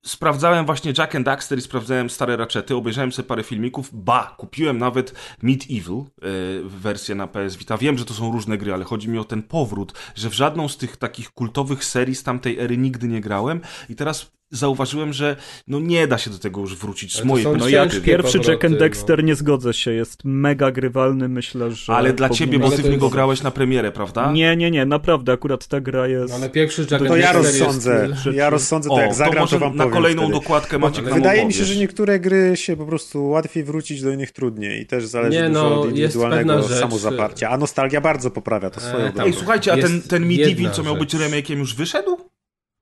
sprawdzałem 0.04 0.66
właśnie 0.66 0.92
Jack 0.98 1.14
and 1.14 1.26
Daxter 1.26 1.58
i 1.58 1.60
sprawdzałem 1.60 2.10
stare 2.10 2.36
raczety, 2.36 2.76
obejrzałem 2.76 3.12
sobie 3.12 3.28
parę 3.28 3.42
filmików, 3.42 3.90
ba, 3.92 4.34
kupiłem 4.38 4.78
nawet 4.78 5.14
Medieval, 5.42 5.96
yy, 5.96 6.62
wersję 6.64 7.14
na 7.14 7.26
PS 7.26 7.56
Vita. 7.56 7.78
Wiem, 7.78 7.98
że 7.98 8.04
to 8.04 8.14
są 8.14 8.32
różne 8.32 8.58
gry, 8.58 8.74
ale 8.74 8.84
chodzi 8.84 9.08
mi 9.08 9.18
o 9.18 9.24
ten 9.24 9.42
powrót, 9.42 9.92
że 10.14 10.30
w 10.30 10.34
żadną 10.34 10.68
z 10.68 10.76
tych 10.76 10.96
takich 10.96 11.30
kultowych 11.30 11.84
serii 11.84 12.14
z 12.14 12.22
tamtej 12.22 12.58
ery 12.58 12.76
nigdy 12.76 13.08
nie 13.08 13.20
grałem 13.20 13.60
i 13.88 13.96
teraz 13.96 14.32
zauważyłem, 14.52 15.12
że 15.12 15.36
no 15.68 15.80
nie 15.80 16.06
da 16.06 16.18
się 16.18 16.30
do 16.30 16.38
tego 16.38 16.60
już 16.60 16.76
wrócić 16.76 17.14
z 17.14 17.18
to 17.18 17.24
mojej 17.24 17.46
No 17.58 17.68
jak 17.68 18.00
pierwszy 18.00 18.38
powroty, 18.38 18.50
Jack 18.50 18.64
and 18.64 18.72
no. 18.74 18.78
Dexter 18.80 19.24
nie 19.24 19.34
zgodzę 19.34 19.74
się, 19.74 19.92
jest 19.92 20.24
mega 20.24 20.70
grywalny, 20.70 21.28
myślę, 21.28 21.70
że... 21.72 21.92
Ale 21.92 22.12
dla 22.12 22.28
ciebie, 22.28 22.58
bo 22.58 22.70
ty 22.70 22.76
w 22.76 22.82
to 22.82 22.88
niego 22.88 23.06
jest- 23.06 23.14
grałeś 23.14 23.42
na 23.42 23.50
premierę, 23.50 23.92
prawda? 23.92 24.32
Nie, 24.32 24.56
nie, 24.56 24.70
nie, 24.70 24.86
naprawdę, 24.86 25.32
akurat 25.32 25.66
ta 25.66 25.80
gra 25.80 26.06
jest... 26.08 26.28
No, 26.28 26.34
ale 26.34 26.50
pierwszy 26.50 26.82
Jack 26.82 26.90
To 26.90 26.96
and 26.96 27.08
ja 27.08 27.32
Dexter 27.32 27.44
jest- 27.44 27.60
rozsądzę. 27.60 28.14
rzeczy- 28.16 28.36
Ja 28.36 28.50
rozsądzę, 28.50 28.88
to 28.88 28.94
O, 28.94 29.00
jak 29.00 29.14
zagram, 29.14 29.34
to, 29.34 29.40
może 29.40 29.58
wam 29.58 29.76
na 29.76 29.86
kolejną 29.86 30.22
wtedy. 30.22 30.38
dokładkę 30.38 30.78
Maciek 30.78 31.04
nam 31.04 31.14
Wydaje 31.14 31.46
mi 31.46 31.52
się, 31.52 31.64
że 31.64 31.76
niektóre 31.76 32.20
gry 32.20 32.52
się 32.56 32.76
po 32.76 32.86
prostu 32.86 33.28
łatwiej 33.28 33.64
wrócić, 33.64 34.02
do 34.02 34.10
innych 34.10 34.30
trudniej 34.32 34.82
i 34.82 34.86
też 34.86 35.06
zależy 35.06 35.42
Nie, 35.42 35.48
dużo 35.48 35.70
no, 35.70 35.80
od 35.80 35.84
jest 35.98 36.14
indywidualnego 36.14 36.62
samozaparcia. 36.68 37.50
A 37.50 37.58
nostalgia 37.58 38.00
bardzo 38.00 38.30
poprawia 38.30 38.70
to 38.70 38.80
swoją 38.80 39.04
E, 39.06 39.12
drogą. 39.12 39.22
Ej, 39.26 39.32
słuchajcie, 39.32 39.72
a 39.72 39.76
ten, 39.76 39.94
Jest 39.94 40.10
ten 40.10 40.26
Medieval, 40.26 40.72
co 40.72 40.82
miał 40.82 40.96
być 40.96 41.14
remake'iem, 41.14 41.58
już 41.58 41.74
wyszedł? 41.74 42.31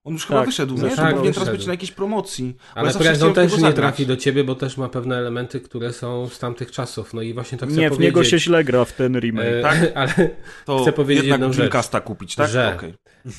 On 0.05 0.13
już 0.13 0.27
chyba 0.27 0.39
Tak, 0.39 0.49
wyszedł, 0.49 0.75
no 0.79 0.89
nie? 0.89 0.97
Tak, 0.97 1.15
powinien 1.15 1.33
teraz 1.35 1.35
wyszedł. 1.49 1.59
być 1.59 1.67
na 1.67 1.73
jakiejś 1.73 1.93
promocji. 1.93 2.57
Ale 2.75 2.91
w 2.93 2.97
też 3.35 3.59
nie 3.59 3.73
trafi 3.73 4.07
do 4.07 4.17
ciebie, 4.17 4.45
bo 4.45 4.55
też 4.55 4.77
ma 4.77 4.89
pewne 4.89 5.17
elementy, 5.19 5.61
które 5.61 5.93
są 5.93 6.29
z 6.29 6.39
tamtych 6.39 6.71
czasów. 6.71 7.15
No 7.15 7.23
i 7.23 7.35
właśnie 7.35 7.59
to 7.59 7.67
chcę 7.67 7.77
Nie, 7.77 7.91
w 7.91 7.99
niego 8.01 8.25
się 8.25 8.39
źle 8.39 8.65
gra 8.65 8.85
w 8.85 8.93
ten 8.93 9.21
remake. 9.21 9.47
E, 9.47 9.63
Tak? 9.63 9.79
Ale 9.95 10.31
To 10.67 10.83
chcę 10.83 10.93
powiedzieć 10.93 11.25
jednak 11.25 11.41
jedną 11.41 11.53
rzecz. 11.53 12.03
Kupić, 12.05 12.35
tak? 12.35 12.51
Że- 12.51 12.75
Okej. 12.77 12.95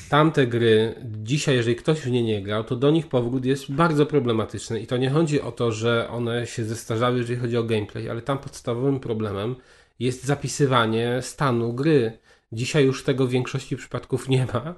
tamte 0.08 0.46
gry, 0.46 0.94
dzisiaj 1.04 1.54
jeżeli 1.56 1.76
ktoś 1.76 2.00
w 2.00 2.10
nie 2.10 2.22
nie 2.22 2.42
grał, 2.42 2.64
to 2.64 2.76
do 2.76 2.90
nich 2.90 3.08
powrót 3.08 3.44
jest 3.44 3.72
bardzo 3.72 4.06
problematyczny. 4.06 4.80
I 4.80 4.86
to 4.86 4.96
nie 4.96 5.10
chodzi 5.10 5.40
o 5.40 5.52
to, 5.52 5.72
że 5.72 6.08
one 6.10 6.46
się 6.46 6.64
zestarzały, 6.64 7.18
jeżeli 7.18 7.40
chodzi 7.40 7.56
o 7.56 7.64
gameplay, 7.64 8.10
ale 8.10 8.22
tam 8.22 8.38
podstawowym 8.38 9.00
problemem 9.00 9.56
jest 9.98 10.24
zapisywanie 10.24 11.18
stanu 11.22 11.72
gry. 11.72 12.18
Dzisiaj 12.52 12.84
już 12.84 13.04
tego 13.04 13.26
w 13.26 13.30
większości 13.30 13.76
przypadków 13.76 14.28
nie 14.28 14.46
ma, 14.46 14.74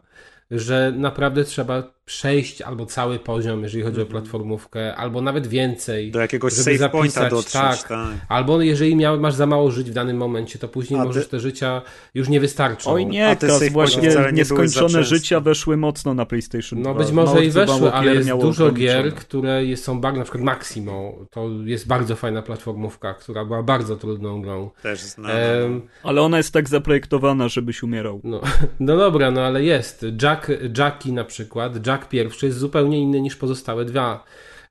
że 0.50 0.92
naprawdę 0.96 1.44
trzeba 1.44 1.82
przejść 2.04 2.62
albo 2.62 2.86
cały 2.86 3.18
poziom, 3.18 3.62
jeżeli 3.62 3.82
chodzi 3.84 4.00
o 4.00 4.06
platformówkę, 4.06 4.96
albo 4.96 5.20
nawet 5.20 5.46
więcej. 5.46 6.10
Do 6.10 6.20
jakiegoś 6.20 6.54
żeby 6.54 6.78
save 6.78 6.90
pointa 6.90 7.20
zapisać, 7.20 7.30
dotrzeć. 7.30 7.52
tak. 7.82 7.88
tak. 7.88 8.26
Albo 8.28 8.60
jeżeli 8.62 8.96
miał, 8.96 9.20
masz 9.20 9.34
za 9.34 9.46
mało 9.46 9.70
żyć 9.70 9.90
w 9.90 9.94
danym 9.94 10.16
momencie, 10.16 10.58
to 10.58 10.68
później 10.68 11.00
A 11.00 11.02
ty- 11.02 11.06
możesz 11.06 11.28
te 11.28 11.40
życia 11.40 11.82
już 12.14 12.28
nie 12.28 12.40
wystarczą. 12.40 12.90
Oj 12.92 13.06
nie, 13.06 13.36
save 13.40 13.70
właśnie 13.72 14.08
nie 14.08 14.32
nieskończone 14.32 14.88
częste. 14.88 15.04
życia 15.04 15.40
weszły 15.40 15.76
mocno 15.76 16.14
na 16.14 16.26
PlayStation 16.26 16.82
2. 16.82 16.90
No 16.92 16.98
być 16.98 17.12
Mało 17.12 17.28
może 17.28 17.44
i 17.44 17.52
mało 17.52 17.66
weszły, 17.66 17.92
ale 17.92 18.14
jest 18.14 18.30
dużo 18.30 18.70
gier, 18.72 19.14
które 19.14 19.64
jest, 19.64 19.84
są 19.84 20.00
bardzo, 20.00 20.18
na 20.18 20.24
przykład 20.24 20.44
Maximo, 20.44 21.14
to 21.30 21.48
jest 21.64 21.86
bardzo 21.86 22.16
fajna 22.16 22.42
platformówka, 22.42 23.14
która 23.14 23.44
była 23.44 23.62
bardzo 23.62 23.96
trudną 23.96 24.42
grą. 24.42 24.70
Też 24.82 25.00
znam. 25.00 25.30
Em, 25.30 25.82
Ale 26.02 26.22
ona 26.22 26.36
jest 26.36 26.52
tak 26.52 26.68
zaprojektowana, 26.68 27.48
żebyś 27.48 27.82
umierał. 27.82 28.20
no, 28.24 28.40
no 28.80 28.96
dobra, 28.96 29.30
no 29.30 29.40
ale 29.40 29.62
jest. 29.64 30.06
Jack, 30.22 30.52
Jacki 30.78 31.12
na 31.12 31.24
przykład, 31.24 31.86
Jack 31.86 31.93
pierwszy 31.98 32.46
jest 32.46 32.58
zupełnie 32.58 33.00
inny 33.00 33.20
niż 33.20 33.36
pozostałe 33.36 33.84
dwa. 33.84 34.24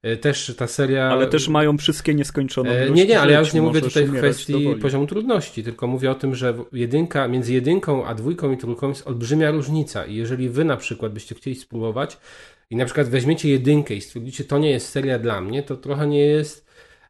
E, 0.04 0.18
Też 0.18 0.56
ta 0.58 0.68
seria... 0.68 1.10
Ale 1.10 1.28
też 1.28 1.48
mają 1.48 1.78
wszystkie 1.78 2.14
nieskończone 2.14 2.70
E, 2.72 2.90
Nie, 2.90 3.06
nie, 3.06 3.20
ale 3.20 3.34
ja 3.34 3.40
już 3.40 3.54
nie 3.54 3.62
mówię 3.62 3.82
tutaj 3.82 4.06
w 4.06 4.18
kwestii 4.18 4.76
poziomu 4.82 5.08
trudności, 5.08 5.64
tylko 5.64 5.88
mówię 5.88 6.12
o 6.12 6.16
tym, 6.16 6.36
że 6.36 6.54
jedynka, 6.72 7.28
między 7.28 7.54
jedynką 7.54 8.06
a 8.06 8.16
dwójką 8.16 8.52
i 8.52 8.58
trójką 8.58 8.90
jest 8.90 9.08
olbrzymia 9.08 9.52
różnica 9.52 10.06
i 10.06 10.16
jeżeli 10.16 10.50
wy 10.50 10.66
na 10.66 10.78
przykład 10.78 11.14
byście 11.14 11.36
chcieli 11.36 11.56
spróbować 11.56 12.18
i 12.70 12.76
na 12.76 12.86
przykład 12.86 13.10
weźmiecie 13.10 13.50
jedynkę 13.50 13.96
i 13.96 14.02
stwierdzicie, 14.02 14.44
to 14.44 14.60
nie 14.60 14.70
jest 14.70 14.90
seria 14.90 15.20
dla 15.20 15.42
mnie, 15.42 15.64
to 15.64 15.78
trochę 15.78 16.08
nie 16.08 16.26
jest 16.26 16.63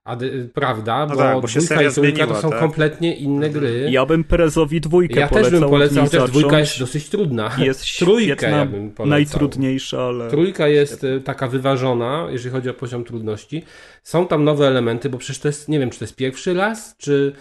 ady- 0.06 0.50
prawda, 0.54 1.06
bo, 1.06 1.16
tak, 1.16 1.42
bo 1.42 1.48
się 1.48 1.60
dwójka 1.60 1.84
i 1.84 1.92
trójka 1.92 2.28
to 2.28 2.36
są 2.36 2.50
tak? 2.50 2.60
kompletnie 2.60 3.16
inne 3.16 3.50
gry. 3.50 3.88
Ja 3.92 4.06
bym 4.06 4.24
Perezowi 4.24 4.82
dwójkę 4.82 5.20
Ja 5.20 5.28
polecał. 5.28 5.52
też 5.52 5.60
bym 5.60 5.70
polecał, 5.70 6.04
chociaż 6.04 6.30
dwójka 6.30 6.60
jest 6.60 6.80
dosyć 6.80 7.10
trudna. 7.10 7.52
Jest 7.58 7.86
świetna, 7.96 8.48
ja 8.50 8.66
bym 8.66 8.92
polecał. 8.92 9.06
najtrudniejsza, 9.08 10.02
ale... 10.02 10.30
Trójka 10.30 10.68
jest 10.68 11.04
e, 11.04 11.20
taka 11.20 11.48
wyważona, 11.48 12.28
jeżeli 12.30 12.52
chodzi 12.52 12.70
o 12.70 12.74
poziom 12.74 13.04
trudności. 13.04 13.64
Są 14.04 14.28
tam 14.28 14.44
nowe 14.44 14.68
elementy, 14.68 15.10
bo 15.10 15.18
przecież 15.18 15.40
to 15.40 15.48
jest, 15.48 15.70
nie 15.70 15.80
wiem, 15.80 15.90
czy 15.90 16.00
to 16.00 16.06
jest 16.06 16.16
pierwszy 16.16 16.54
raz, 16.54 16.96
czy, 16.98 17.34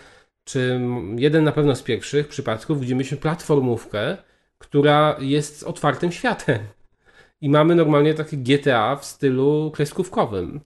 czy 0.44 0.80
jeden 1.16 1.44
na 1.44 1.52
pewno 1.52 1.76
z 1.76 1.82
pierwszych 1.82 2.28
przypadków, 2.28 2.80
gdzie 2.80 2.94
mieliśmy 2.94 3.16
platformówkę, 3.18 4.16
która 4.58 5.16
jest 5.20 5.58
z 5.58 5.62
otwartym 5.62 6.12
światem. 6.12 6.58
I 7.40 7.50
mamy 7.50 7.74
normalnie 7.74 8.14
takie 8.14 8.36
GTA 8.36 8.96
w 8.96 9.04
stylu 9.04 9.70
kreskówkowym. 9.74 10.60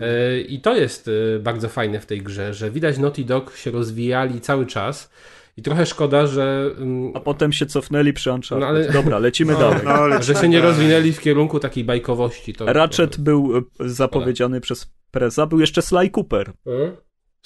E, 0.00 0.40
I 0.40 0.60
to 0.60 0.76
jest 0.76 1.08
e, 1.08 1.38
bardzo 1.38 1.68
fajne 1.68 2.00
w 2.00 2.06
tej 2.06 2.22
grze, 2.22 2.54
że 2.54 2.70
widać 2.70 2.98
Naughty 2.98 3.24
Dog 3.24 3.56
się 3.56 3.70
rozwijali 3.70 4.40
cały 4.40 4.66
czas 4.66 5.10
i 5.56 5.62
trochę 5.62 5.86
szkoda, 5.86 6.26
że... 6.26 6.70
mm, 6.78 7.12
A 7.14 7.20
potem 7.20 7.52
się 7.52 7.66
cofnęli 7.66 8.12
przy 8.12 8.32
Uncharted. 8.32 8.60
No, 8.60 8.66
ale- 8.66 8.92
Dobra, 8.92 9.18
lecimy 9.18 9.52
No, 9.52 9.58
dalej. 9.58 9.80
No, 9.84 9.90
ale 9.90 10.22
że 10.22 10.34
się 10.34 10.48
nie 10.48 10.60
rozwinęli 10.60 11.12
w 11.12 11.20
kierunku 11.20 11.60
takiej 11.60 11.84
bajkowości. 11.84 12.52
To, 12.54 12.72
Ratchet 12.72 13.20
był 13.20 13.56
e, 13.56 13.62
zapowiedziany 13.88 14.60
przez 14.60 14.90
Preza, 15.10 15.46
był 15.46 15.60
jeszcze 15.60 15.82
Sly 15.82 16.10
Cooper. 16.16 16.52
Hmm? 16.64 16.96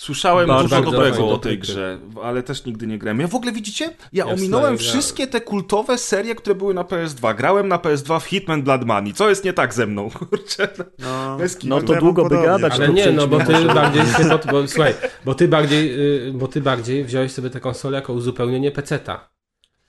Słyszałem 0.01 0.49
Bardzo, 0.49 0.63
dużo 0.63 0.77
bardzo 0.77 0.91
dobrego 0.91 1.29
o 1.29 1.39
tej 1.39 1.59
grze, 1.59 1.99
ale 2.23 2.43
też 2.43 2.65
nigdy 2.65 2.87
nie 2.87 2.99
grałem. 2.99 3.21
Ja 3.21 3.29
w 3.29 3.35
ogóle 3.35 3.53
widzicie? 3.53 3.85
Ja, 3.85 3.95
Ja 4.13 4.27
ominąłem 4.27 4.79
wszystkie 4.79 5.27
te 5.27 5.41
kultowe 5.41 5.99
serie, 5.99 6.35
które 6.35 6.55
były 6.55 6.75
na 6.75 6.85
PS2. 6.85 7.37
Grałem 7.37 7.69
na 7.69 7.79
PS2 7.79 8.21
w 8.21 8.25
Hitman 8.25 8.63
Blood 8.63 8.85
Money. 8.85 9.15
Co 9.15 9.29
jest 9.29 9.45
nie 9.45 9.53
tak 9.53 9.75
ze 9.75 9.87
mną? 9.87 10.11
Kurczę. 10.19 10.69
No, 10.99 11.39
kitu. 11.49 11.69
No 11.69 11.83
to 11.83 11.95
długo 11.95 12.25
by 12.25 12.43
gadać. 12.43 12.73
Ale 12.73 12.89
nie, 12.89 13.11
no 13.11 13.27
bo 13.27 13.45
ty 13.45 13.65
bardziej 13.65 14.03
się 14.17 14.29
pod, 14.29 14.47
bo, 14.47 14.69
słuchaj, 14.69 14.95
bo 15.25 15.35
ty 15.35 15.49
bardziej, 15.49 16.01
y, 16.29 16.33
bo 16.33 16.49
ty 16.49 16.61
bardziej 16.61 17.05
wziąłeś 17.05 17.33
sobie 17.33 17.51
tę 17.51 17.61
konsolę 17.61 17.97
jako 17.97 18.13
uzupełnienie 18.13 18.71
PC-ta. 18.71 19.31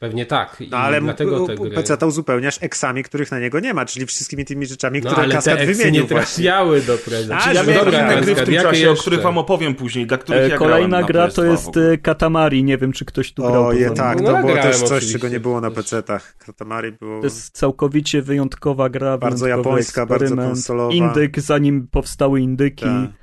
Pewnie 0.02 0.26
tak. 0.26 0.62
I 0.62 0.70
No 0.70 0.78
ale 0.78 1.02
dlatego 1.02 1.48
te 1.48 1.56
gry... 1.56 1.72
PC 1.72 2.06
uzupełniasz 2.08 2.58
eksami, 2.62 3.04
których 3.04 3.32
na 3.32 3.40
niego 3.40 3.60
nie 3.60 3.74
ma, 3.74 3.86
czyli 3.86 4.06
wszystkimi 4.06 4.46
tymi 4.46 4.66
rzeczami, 4.66 5.02
No 5.04 5.10
które 5.10 5.24
ale 5.24 5.36
te 5.36 5.36
Kaskad 5.36 5.66
wymienił 5.66 6.02
nie 6.04 6.10
trafiały 6.10 6.82
do 6.82 6.98
preza. 6.98 7.38
A, 7.38 7.42
że 7.42 7.54
Ja 7.54 7.64
miałem 7.64 7.86
dobra, 7.86 8.12
inne 8.12 8.22
gry 8.22 8.36
w 8.36 8.46
tym 8.46 8.54
jakie 8.54 8.68
czasie, 8.70 8.88
o 8.88 8.90
jeszcze? 8.90 9.02
których 9.02 9.22
wam 9.22 9.38
opowiem 9.38 9.76
później, 9.76 10.08
dla 10.08 10.18
których 10.18 10.42
E, 10.44 10.50
ja 10.50 10.58
Kolejna 10.58 11.04
gra 11.04 11.28
PS2 11.28 11.36
to 11.36 11.44
jest 11.44 11.78
e, 11.78 11.98
Katamari, 11.98 12.64
nie 12.64 12.78
wiem 12.78 12.92
czy 12.92 13.06
ktoś 13.06 13.34
tu 13.34 13.42
grał. 13.42 13.66
O, 13.66 13.74
je, 13.74 13.92
tak. 13.92 14.22
No, 14.22 14.32
to 14.34 14.42
było 14.42 14.54
też 14.54 14.78
coś, 14.82 15.12
czego 15.12 15.28
nie 15.28 15.40
było 15.40 15.62
na 15.62 15.72
PC-tach. 15.72 16.38
Katamari 16.38 16.92
było... 16.92 17.20
To 17.20 17.26
jest 17.26 17.58
całkowicie 17.58 18.22
wyjątkowa 18.22 18.90
gra, 18.90 19.18
Bardzo 19.18 19.48
japońska, 19.48 20.06
bardzo 20.06 20.36
konsolowa. 20.36 20.94
Indyk, 20.94 21.40
zanim 21.40 21.88
powstały 21.92 22.42
indyki, 22.42 22.86
Tak. 22.86 23.21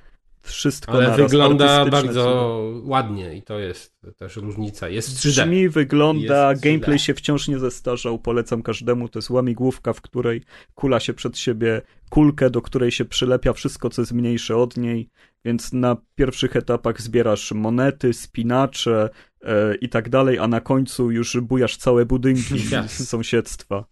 Wszystko 0.49 0.93
Ale 0.93 1.09
naraz, 1.09 1.31
wygląda 1.31 1.87
bardzo 1.87 2.63
ładnie 2.85 3.37
i 3.37 3.43
to 3.43 3.59
jest 3.59 4.01
też 4.17 4.37
różnica. 4.37 4.89
Jest 4.89 5.19
3D. 5.19 5.29
Brzmi, 5.29 5.69
wygląda, 5.69 6.51
Jest 6.51 6.63
gameplay 6.63 6.99
źle. 6.99 7.07
się 7.07 7.15
wciąż 7.15 7.49
nie 7.49 7.59
zestarzał, 7.59 8.19
polecam 8.19 8.63
każdemu, 8.63 9.09
to 9.09 9.19
jest 9.19 9.31
łamigłówka, 9.31 9.93
w 9.93 10.01
której 10.01 10.43
kula 10.75 11.01
się 11.01 11.15
przed 11.15 11.39
siebie 11.39 11.83
kulkę, 12.11 12.51
do 12.51 12.63
której 12.63 12.91
się 12.91 13.05
przylepia 13.05 13.53
wszystko, 13.53 13.91
co 13.91 14.03
jest 14.03 14.13
mniejsze 14.13 14.57
od 14.57 14.77
niej, 14.77 15.09
więc 15.45 15.73
na 15.73 15.97
pierwszych 16.15 16.57
etapach 16.57 17.03
zbierasz 17.03 17.53
monety, 17.53 18.13
spinacze 18.13 19.11
e, 19.45 19.75
i 19.75 19.89
tak 19.89 20.09
dalej, 20.09 20.39
a 20.39 20.49
na 20.49 20.61
końcu 20.61 21.11
już 21.11 21.41
bujasz 21.41 21.77
całe 21.77 22.07
budynki 22.07 22.55
Yes. 22.85 23.09
sąsiedztwa. 23.09 23.85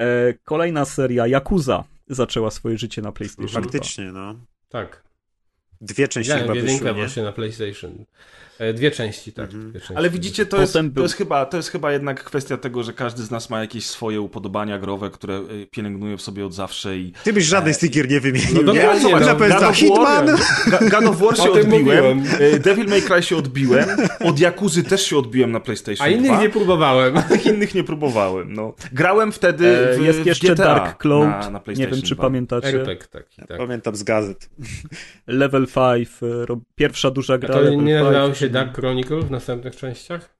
E, 0.00 0.34
kolejna 0.44 0.84
seria, 0.84 1.26
Yakuza, 1.26 1.84
zaczęła 2.06 2.50
swoje 2.50 2.78
życie 2.78 3.02
na 3.02 3.12
PlayStation 3.12 3.46
2. 3.46 3.60
Faktycznie, 3.60 4.12
no. 4.12 4.34
Tak. 4.68 5.09
Dwie 5.80 6.08
części 6.08 6.32
Widziałem 6.32 6.42
chyba 6.42 6.54
jedynkę 6.54 6.72
wyszły, 6.78 6.86
nie? 6.96 7.02
właśnie 7.02 7.22
na 7.22 7.32
PlayStation. 7.32 8.04
E, 8.60 8.72
Dwie 8.72 8.90
części, 8.90 9.32
tak. 9.32 9.44
Mhm. 9.44 9.70
Dwie 9.70 9.80
części 9.80 9.94
Ale 9.96 10.10
widzicie, 10.10 10.46
to 10.46 10.60
jest, 10.60 10.72
to, 10.72 10.82
był- 10.82 11.02
jest 11.02 11.14
chyba, 11.14 11.46
to 11.46 11.56
jest 11.56 11.68
chyba 11.68 11.92
jednak 11.92 12.24
kwestia 12.24 12.56
tego, 12.56 12.82
że 12.82 12.92
każdy 12.92 13.22
z 13.22 13.30
nas 13.30 13.50
ma 13.50 13.60
jakieś 13.60 13.86
swoje 13.86 14.20
upodobania 14.20 14.78
growe, 14.78 15.10
które 15.10 15.38
y, 15.38 15.66
pielęgnuje 15.70 16.16
w 16.16 16.22
sobie 16.22 16.46
od 16.46 16.54
zawsze 16.54 16.96
i 16.96 17.12
Ty 17.24 17.32
byś 17.32 17.44
żadnej 17.44 17.74
z 17.74 17.78
tych 17.78 17.90
gier 17.90 18.08
nie 18.10 18.20
wymienił, 18.20 18.62
No 18.62 18.72
nie? 18.72 18.80
dokładnie, 18.80 19.02
Zobacz, 19.02 19.20
no. 19.20 19.26
na 19.26 19.34
PS2 19.34 19.48
God 19.60 19.62
of 19.62 19.76
Hitman! 19.76 20.26
God 20.90 21.04
of 21.04 21.18
War 21.20 21.36
się 21.36 21.50
odbiłem, 21.52 21.78
mówiłem. 22.18 22.22
Devil 22.60 22.86
May 22.86 23.02
Cry 23.02 23.22
się 23.22 23.36
odbiłem, 23.36 23.88
od 24.24 24.40
Jakuzy 24.40 24.82
też 24.84 25.02
się 25.06 25.18
odbiłem 25.18 25.52
na 25.52 25.60
PlayStation 25.60 26.06
A 26.06 26.10
innych 26.10 26.30
2. 26.30 26.42
nie 26.42 26.50
próbowałem. 26.50 27.22
Tych 27.22 27.46
innych 27.54 27.74
nie 27.74 27.84
próbowałem, 27.84 28.52
no. 28.54 28.74
Grałem 28.92 29.32
wtedy 29.32 29.90
E, 29.90 29.98
w, 29.98 30.02
jest 30.02 30.20
w 30.20 30.26
jeszcze 30.26 30.54
GTA 30.54 30.64
Dark 30.64 30.98
Cloud, 31.02 31.28
na, 31.28 31.50
na 31.50 31.60
nie 31.76 31.86
wiem 31.88 32.02
czy 32.02 32.14
2. 32.14 32.22
pamiętacie. 32.22 32.68
RPG 32.68 33.06
taki, 33.12 33.46
tak. 33.48 33.58
Pamiętam 33.58 33.96
z 33.96 34.02
gazet. 34.02 34.50
Level 35.26 35.66
5, 35.66 36.08
e, 36.22 36.46
ro- 36.46 36.60
pierwsza 36.74 37.10
duża 37.10 37.34
A 37.34 37.38
gra. 37.38 37.54
to 37.54 37.60
Level 37.60 37.84
nie 37.84 37.92
5, 37.94 38.04
nazywało 38.04 38.34
się 38.34 38.49
czyli- 38.52 38.64
Dark 38.64 38.76
Chronicle 38.76 39.20
w 39.20 39.30
następnych 39.30 39.76
częściach? 39.76 40.36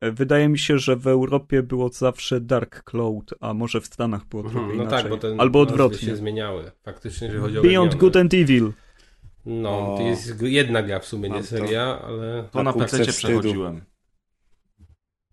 E, 0.00 0.12
Wydaje 0.12 0.48
mi 0.48 0.58
się, 0.58 0.78
że 0.78 0.96
w 0.96 1.06
Europie 1.06 1.62
było 1.62 1.88
zawsze 1.88 2.40
Dark 2.40 2.82
Cloud, 2.82 3.34
a 3.40 3.54
może 3.54 3.80
w 3.80 3.86
Stanach 3.86 4.24
było 4.26 4.42
trochę 4.42 4.58
Mhm, 4.58 4.76
no 4.76 4.82
inaczej. 4.82 5.02
tak, 5.02 5.10
bo 5.10 5.16
te 5.18 5.34
Albo 5.38 5.60
odwrotnie. 5.60 5.98
się 6.08 6.16
zmieniały. 6.16 6.70
Faktycznie, 6.82 7.26
jeżeli 7.26 7.42
chodzi 7.42 7.58
o 7.58 7.62
Beyond. 7.62 7.94
Good 7.94 8.16
and 8.16 8.34
Evil. 8.34 8.72
No, 9.46 9.94
O. 9.94 9.96
to 9.98 10.02
jest 10.02 10.42
jedna 10.42 10.82
gra 10.82 10.98
w 11.00 11.04
sumie, 11.06 11.28
nie 11.30 11.40
to. 11.40 11.46
seria, 11.46 12.00
ale... 12.02 12.48
To 12.52 12.62
na 12.62 12.72
PC 12.72 13.04
przechodziłem. 13.06 13.84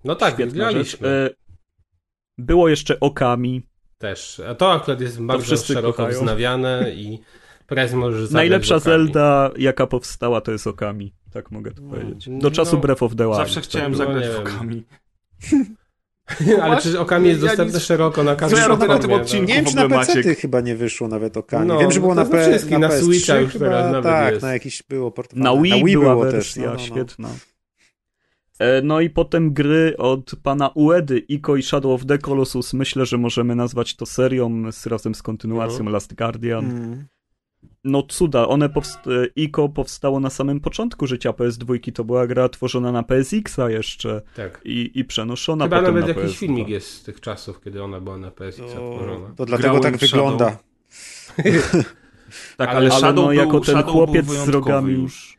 No 0.04 0.16
tak, 0.16 0.50
graliśmy 0.50 1.08
E, 1.08 1.30
Było 2.38 2.70
jeszcze 2.70 3.00
Okami. 3.00 3.62
też. 3.98 4.42
A 4.50 4.56
to 4.56 4.74
akurat 4.74 5.02
jest 5.02 5.22
bardzo 5.22 5.44
wszyscy 5.46 5.74
szeroko 5.74 5.98
kochają. 5.98 6.16
wznawiane 6.20 6.92
i 6.92 7.20
możesz 7.94 8.32
Najlepsza. 8.32 8.80
Zelda, 8.80 9.52
jaka 9.58 9.88
powstała, 9.88 10.42
to 10.42 10.52
jest 10.52 10.68
Okami. 10.68 11.14
Tak 11.32 11.52
mogę 11.52 11.72
to 11.72 11.82
powiedzieć. 11.82 12.30
Do 12.30 12.34
no, 12.50 12.52
czasu 12.52 12.78
Breath 12.78 13.04
of 13.04 13.16
the 13.16 13.24
Wild. 13.24 13.36
Zawsze 13.36 13.62
chciałem 13.62 13.92
no, 13.92 13.98
zagrać 13.98 14.24
nie 14.24 14.32
w 14.32 14.40
okami. 14.40 14.84
Ale 16.62 16.78
przecież 16.78 16.96
okami 17.00 17.28
jest 17.28 17.42
Ja 17.42 17.48
dostępne 17.48 17.74
nic- 17.74 17.84
szeroko 17.84 18.24
na 18.24 18.36
każdym 18.36 18.60
ja 18.60 18.68
na 18.68 19.00
tym 19.00 19.14
odcinku? 19.14 19.48
Nie 19.48 19.54
wiem, 19.54 19.66
w 19.66 19.70
czy 19.70 19.76
na 19.76 19.90
PC 19.90 20.36
chyba 20.36 20.62
nie 20.62 20.76
wyszło 20.76 21.08
nawet 21.08 21.38
okami. 21.38 21.68
No, 21.68 21.80
Wiem, 21.80 21.92
że 21.92 22.00
było 22.00 22.16
na, 22.16 22.26
P, 22.26 22.50
wszystkich, 22.50 22.78
na 22.78 22.90
PS3 22.90 23.04
Switcha 23.04 23.38
już 23.38 23.54
chyba, 23.54 23.66
teraz 23.66 23.92
nawet 23.92 24.04
tak, 24.04 24.34
jest. 24.34 24.44
na 24.44 24.54
jakiś 24.54 24.84
było 24.84 25.12
portofonie. 25.12 25.44
Na 25.44 25.62
Wii, 25.62 25.94
była 25.94 26.14
było 26.14 26.24
wersja 26.24 26.42
też, 26.42 26.56
no, 26.58 26.66
no, 26.66 26.74
no. 26.74 26.80
świetna. 26.80 27.30
E, 28.60 28.82
No 28.82 29.02
i 29.02 29.10
potem 29.10 29.54
gry 29.54 29.98
od 29.98 30.32
pana 30.44 30.68
Uedy, 30.68 31.20
Ico 31.20 31.56
i 31.56 31.64
Shadow 31.64 31.92
of 32.02 32.06
the 32.06 32.18
Colossus. 32.18 32.74
Myślę, 32.74 33.06
że 33.06 33.18
możemy 33.18 33.56
nazwać 33.56 33.96
to 33.96 34.06
serią 34.06 34.72
z, 34.72 34.86
razem 34.86 35.16
z 35.16 35.22
kontynuacją. 35.22 35.90
Last 35.90 36.16
Guardian. 36.16 36.66
Mm. 36.66 37.06
No 37.88 38.04
cuda, 38.04 38.48
one 38.48 38.70
powst- 38.70 39.24
e, 39.24 39.28
Ico 39.36 39.70
powstało 39.70 40.20
na 40.20 40.30
samym 40.30 40.60
początku 40.60 41.08
życia 41.08 41.32
PS2, 41.32 41.92
to 41.92 42.04
była 42.04 42.28
gra 42.28 42.50
tworzona 42.50 42.92
na 42.92 43.04
PSX-a 43.04 43.70
jeszcze 43.70 44.22
Tak. 44.36 44.62
i, 44.66 44.92
i 44.96 45.06
przenoszona 45.06 45.66
Chyba 45.66 45.80
potem 45.80 45.96
nawet 45.96 46.16
na 46.16 46.22
jakiś 46.22 46.36
PS2. 46.36 46.40
filmik 46.40 46.68
jest 46.70 46.88
z 46.92 47.04
tych 47.04 47.22
czasów, 47.22 47.62
kiedy 47.62 47.84
ona 47.84 48.00
była 48.02 48.18
na 48.18 48.32
PSX 48.32 48.58
To, 48.74 48.96
tworzona. 48.98 49.28
to 49.38 49.46
dlatego 49.46 49.58
Grałem 49.74 49.82
tak 49.84 49.98
wygląda. 49.98 50.58
Tak, 52.58 52.70
Ale- 52.70 52.78
ale, 52.78 52.92
Shadow 52.92 53.16
no, 53.16 53.22
był, 53.24 53.32
jako 53.32 53.60
ten 53.60 53.76
Shadow 53.76 53.94
chłopiec 53.94 54.26
był 54.26 54.36
z 54.46 54.48
rogami. 54.50 54.94
już. 54.94 55.35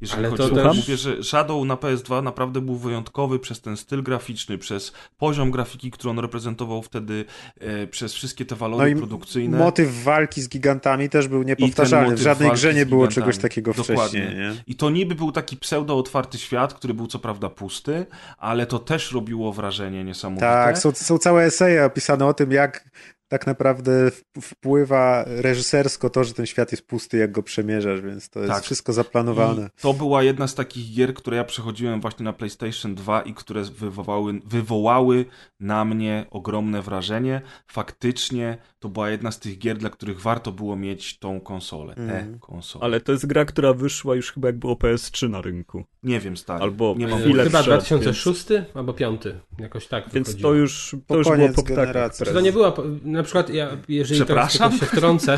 Jeżeli 0.00 0.18
Ale 0.20 0.28
chodzi 0.36 0.54
to 0.54 0.60
o 0.60 0.64
też- 0.68 0.76
mówię, 0.76 0.96
że 0.96 1.24
Shadow 1.24 1.64
na 1.66 1.76
PS2 1.76 2.22
naprawdę 2.22 2.60
był 2.60 2.76
wyjątkowy 2.76 3.38
przez 3.38 3.60
ten 3.60 3.76
styl 3.76 4.02
graficzny, 4.02 4.58
przez 4.58 4.92
poziom 5.18 5.50
grafiki, 5.50 5.90
który 5.90 6.10
on 6.10 6.18
reprezentował 6.18 6.82
wtedy, 6.82 7.24
e, 7.60 7.86
przez 7.86 8.14
wszystkie 8.14 8.44
te 8.44 8.56
walory 8.56 8.90
No 8.94 8.98
produkcyjne. 8.98 9.58
motyw 9.58 10.02
walki 10.02 10.42
z 10.42 10.48
gigantami 10.48 11.08
też 11.08 11.28
był 11.28 11.42
niepowtarzalny. 11.42 12.16
W 12.16 12.20
żadnej 12.20 12.50
grze 12.50 12.74
nie 12.74 12.86
było 12.86 13.08
czegoś 13.08 13.38
takiego 13.38 13.74
Dokładnie. 13.74 14.04
wcześniej. 14.20 14.36
Nie? 14.36 14.54
I 14.66 14.74
to 14.74 14.90
niby 14.90 15.14
był 15.14 15.32
taki 15.32 15.56
pseudo-otwarty 15.56 16.38
świat, 16.38 16.74
który 16.74 16.94
był 16.94 17.06
co 17.06 17.18
prawda 17.18 17.48
pusty, 17.50 18.06
ale 18.38 18.66
to 18.66 18.78
też 18.78 19.12
robiło 19.12 19.52
wrażenie 19.52 20.04
niesamowite. 20.04 20.46
Tak, 20.46 20.78
są, 20.78 20.92
są 20.92 21.18
całe 21.18 21.44
eseje 21.44 21.84
opisane 21.84 22.26
o 22.26 22.34
tym, 22.34 22.52
jak 22.52 22.90
tak 23.30 23.46
naprawdę 23.46 24.10
wpływa 24.42 25.24
reżysersko 25.26 26.10
to, 26.10 26.24
że 26.24 26.34
ten 26.34 26.46
świat 26.46 26.70
jest 26.72 26.86
pusty, 26.86 27.16
jak 27.18 27.32
go 27.32 27.42
przemierzasz, 27.42 28.00
więc 28.00 28.30
to 28.30 28.40
jest 28.40 28.52
Tak. 28.52 28.62
wszystko 28.64 28.92
zaplanowane. 28.92 29.62
I 29.78 29.82
to 29.82 29.92
była 29.94 30.22
jedna 30.22 30.46
z 30.46 30.54
takich 30.54 30.94
gier, 30.94 31.14
które 31.14 31.36
ja 31.36 31.44
przechodziłem 31.44 32.00
właśnie 32.00 32.24
na 32.24 32.32
PlayStation 32.32 32.94
2 32.94 33.22
i 33.22 33.34
które 33.34 33.62
wywołały, 33.64 34.40
wywołały 34.44 35.24
na 35.60 35.84
mnie 35.84 36.26
ogromne 36.30 36.82
wrażenie. 36.82 37.40
Faktycznie 37.66 38.58
to 38.78 38.88
była 38.88 39.10
jedna 39.10 39.30
z 39.30 39.38
tych 39.38 39.58
gier, 39.58 39.78
dla 39.78 39.90
których 39.90 40.20
warto 40.20 40.52
było 40.52 40.76
mieć 40.76 41.18
tą 41.18 41.40
konsolę, 41.40 41.94
tę 41.94 42.02
Mhm. 42.02 42.38
konsolę. 42.38 42.84
Ale 42.84 43.00
to 43.00 43.12
jest 43.12 43.26
gra, 43.26 43.44
która 43.44 43.72
wyszła 43.72 44.14
już 44.16 44.32
chyba 44.32 44.48
jak 44.48 44.58
było 44.58 44.74
PS3 44.74 45.28
na 45.30 45.40
rynku. 45.40 45.84
Nie 46.02 46.20
wiem, 46.20 46.36
stary. 46.36 46.62
Albo 46.62 46.94
nie 46.98 47.06
mam 47.06 47.20
chwilę. 47.20 47.44
Chyba 47.44 47.62
przed, 47.62 47.74
2006 47.74 48.46
albo 48.74 48.92
5, 48.94 49.22
jakoś 49.58 49.86
tak 49.86 50.04
Więc 50.12 50.26
wychodziło. 50.26 50.50
to 50.50 50.56
już, 50.56 50.96
Po 51.06 51.14
to 51.14 51.18
już 51.18 51.26
było 51.36 51.48
po 51.48 51.62
ptakach. 51.62 51.76
generacji. 51.76 52.26
Czy 52.26 52.32
to 52.32 52.40
nie 52.40 52.52
była, 52.52 52.72
po- 52.72 52.84
na 53.20 53.24
przykład, 53.24 53.50
ja, 53.50 53.68
jeżeli 53.88 54.24
teraz 54.24 54.52
tylko 54.52 54.70
się 54.70 54.86
wtrącę, 54.86 55.36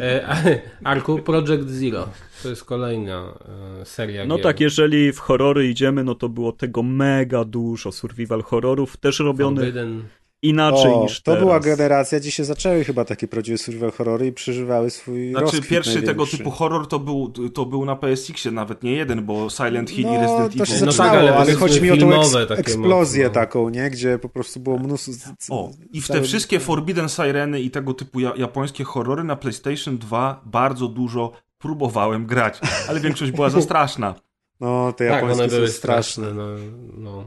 e, 0.00 0.60
Arku, 0.84 1.18
Project 1.18 1.68
Zero, 1.68 2.08
to 2.42 2.48
jest 2.48 2.64
kolejna 2.64 3.34
e, 3.80 3.84
seria 3.84 4.26
No 4.26 4.36
gier. 4.36 4.42
tak, 4.42 4.60
jeżeli 4.60 5.12
w 5.12 5.18
horrory 5.18 5.68
idziemy, 5.68 6.04
no 6.04 6.14
to 6.14 6.28
było 6.28 6.52
tego 6.52 6.82
mega 6.82 7.44
dużo. 7.44 7.92
Survival 7.92 8.42
horrorów 8.42 8.96
też 8.96 9.18
robionych 9.20 9.64
Forbidden. 9.64 10.02
Inaczej 10.48 10.92
O, 10.92 11.02
niż 11.02 11.20
to 11.22 11.32
teraz. 11.32 11.44
była 11.44 11.60
generacja, 11.60 12.20
gdzie 12.20 12.30
się 12.30 12.44
zaczęły 12.44 12.84
chyba 12.84 13.04
takie 13.04 13.28
prawdziwe 13.28 13.58
survival 13.58 13.92
horrory 13.92 14.26
i 14.26 14.32
przeżywały 14.32 14.90
swój 14.90 15.30
Znaczy 15.30 15.44
rozkwit 15.44 15.68
pierwszy 15.68 16.02
tego 16.02 16.26
typu 16.26 16.50
horror 16.50 16.86
to 16.88 16.98
był, 16.98 17.32
to 17.54 17.66
był 17.66 17.84
na 17.84 17.96
PSX-ie, 17.96 18.52
nawet 18.54 18.82
nie 18.82 18.92
jeden, 18.92 19.24
bo 19.24 19.50
Silent 19.50 19.90
Hill 19.90 20.06
i 20.06 20.12
No, 20.12 20.20
Resident 20.20 20.56
to 20.56 20.64
się 20.64 20.72
Evil. 20.74 20.86
No 20.86 20.92
zaczynało, 20.92 21.10
tak, 21.12 21.20
ale 21.20 21.36
ale, 21.36 21.52
chodzi 21.54 21.82
mi 21.82 21.90
o 21.90 21.96
tą 21.96 22.10
eks- 22.10 22.50
eksplozję 22.58 23.24
mocno. 23.24 23.40
taką, 23.40 23.68
nie? 23.68 23.90
Gdzie 23.90 24.18
po 24.18 24.28
prostu 24.28 24.60
było 24.60 24.78
mnóstwo... 24.78 25.12
z- 25.12 25.50
O, 25.50 25.70
i 25.92 26.00
w 26.00 26.08
te 26.08 26.22
wszystkie 26.22 26.60
Forbidden 26.60 27.08
Sireny 27.08 27.60
i 27.60 27.70
tego 27.70 27.94
typu 27.94 28.20
ja, 28.20 28.32
japońskie 28.36 28.84
horrory 28.84 29.24
na 29.24 29.36
PlayStation 29.36 29.98
2 29.98 30.40
bardzo 30.44 30.88
dużo 30.88 31.32
próbowałem 31.58 32.26
grać, 32.26 32.58
ale 32.88 33.00
większość 33.00 33.32
była 33.32 33.50
za 33.50 33.62
straszna. 33.68 34.14
No, 34.60 34.92
te 34.92 35.08
Tak, 35.08 35.14
japońskie 35.14 35.42
one 35.44 35.52
były 35.52 35.68
straszne. 35.68 36.24
straszne. 36.24 36.34
No, 36.34 37.10
no. 37.10 37.24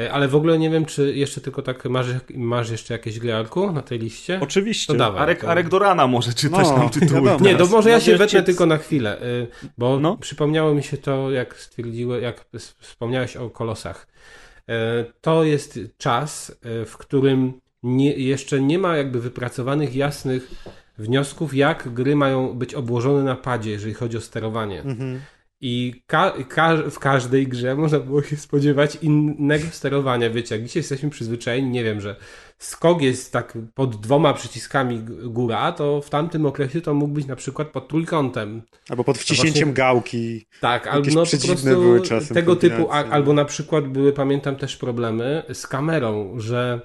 E, 0.00 0.12
Ale 0.12 0.28
w 0.28 0.34
ogóle 0.36 0.58
nie 0.58 0.70
wiem, 0.70 0.84
czy 0.84 1.14
jeszcze 1.14 1.40
tylko 1.40 1.62
tak 1.62 1.84
masz, 1.84 2.06
masz 2.34 2.70
jeszcze 2.70 2.94
jakieś 2.94 3.18
gry 3.18 3.34
Arku 3.34 3.72
na 3.72 3.82
tej 3.82 3.98
liście? 3.98 4.38
Oczywiście. 4.42 4.86
To 4.92 4.98
dawaj. 4.98 5.22
Arek, 5.22 5.40
to... 5.40 5.48
Arek 5.48 5.68
do 5.68 5.78
rana 5.78 6.06
może 6.06 6.32
czytać 6.34 6.66
No, 6.68 6.78
nam 6.78 6.90
tytuły. 6.90 7.30
Nie, 7.40 7.56
to 7.56 7.66
może 7.66 7.90
ja 7.90 7.96
No 7.96 8.02
się 8.02 8.16
wetnę 8.16 8.38
c- 8.40 8.42
tylko 8.42 8.66
na 8.66 8.76
chwilę, 8.78 9.22
y, 9.22 9.46
bo 9.78 10.00
No. 10.00 10.16
przypomniało 10.16 10.74
mi 10.74 10.82
się 10.82 10.96
to, 10.96 11.30
jak 11.30 11.56
stwierdziłeś, 11.60 12.22
jak 12.22 12.44
wspomniałeś 12.78 13.36
o 13.36 13.50
kolosach. 13.50 14.06
E, 14.68 15.04
To 15.20 15.44
jest 15.44 15.78
czas, 15.98 16.50
e, 16.82 16.84
w 16.84 16.96
którym 16.96 17.52
nie, 17.82 18.12
jeszcze 18.12 18.60
nie 18.60 18.78
ma 18.78 18.96
jakby 18.96 19.20
wypracowanych 19.20 19.94
jasnych 19.96 20.50
wniosków, 20.98 21.54
jak 21.54 21.88
gry 21.94 22.16
mają 22.16 22.54
być 22.54 22.74
obłożone 22.74 23.22
na 23.22 23.36
padzie, 23.36 23.70
jeżeli 23.70 23.94
chodzi 23.94 24.16
o 24.16 24.20
sterowanie. 24.20 24.80
Mhm. 24.82 25.20
I 25.60 26.02
ka 26.06 26.32
ka 26.48 26.76
w 26.90 26.98
każdej 26.98 27.48
grze 27.48 27.74
można 27.74 28.00
było 28.00 28.22
się 28.22 28.36
spodziewać 28.36 28.98
innego 29.02 29.64
sterowania. 29.70 30.30
Wiecie, 30.30 30.54
jak 30.54 30.64
dzisiaj 30.64 30.80
jesteśmy 30.80 31.10
przyzwyczajeni, 31.10 31.70
nie 31.70 31.84
wiem, 31.84 32.00
że 32.00 32.16
skok 32.58 33.02
jest 33.02 33.32
tak 33.32 33.58
pod 33.74 33.96
dwoma 33.96 34.34
przyciskami 34.34 35.00
góra, 35.24 35.72
to 35.72 36.00
w 36.00 36.10
tamtym 36.10 36.46
okresie 36.46 36.80
to 36.80 36.94
mógł 36.94 37.14
być 37.14 37.26
na 37.26 37.36
przykład 37.36 37.68
pod 37.68 37.88
trójkątem. 37.88 38.62
Albo 38.88 39.04
pod 39.04 39.18
wciśnięciem 39.18 39.64
właśnie- 39.68 39.74
gałki. 39.74 40.46
Tak, 40.60 40.86
albo 40.86 41.08
no 41.14 41.24
po 41.24 41.46
prostu 41.46 41.64
były 41.64 42.00
czasem 42.00 42.34
tego 42.34 42.56
typu, 42.56 42.88
a, 42.90 43.04
albo 43.04 43.32
na 43.32 43.44
przykład 43.44 43.88
były, 43.88 44.12
pamiętam 44.12 44.56
też 44.56 44.76
problemy 44.76 45.42
z 45.52 45.66
kamerą, 45.66 46.34
że 46.40 46.80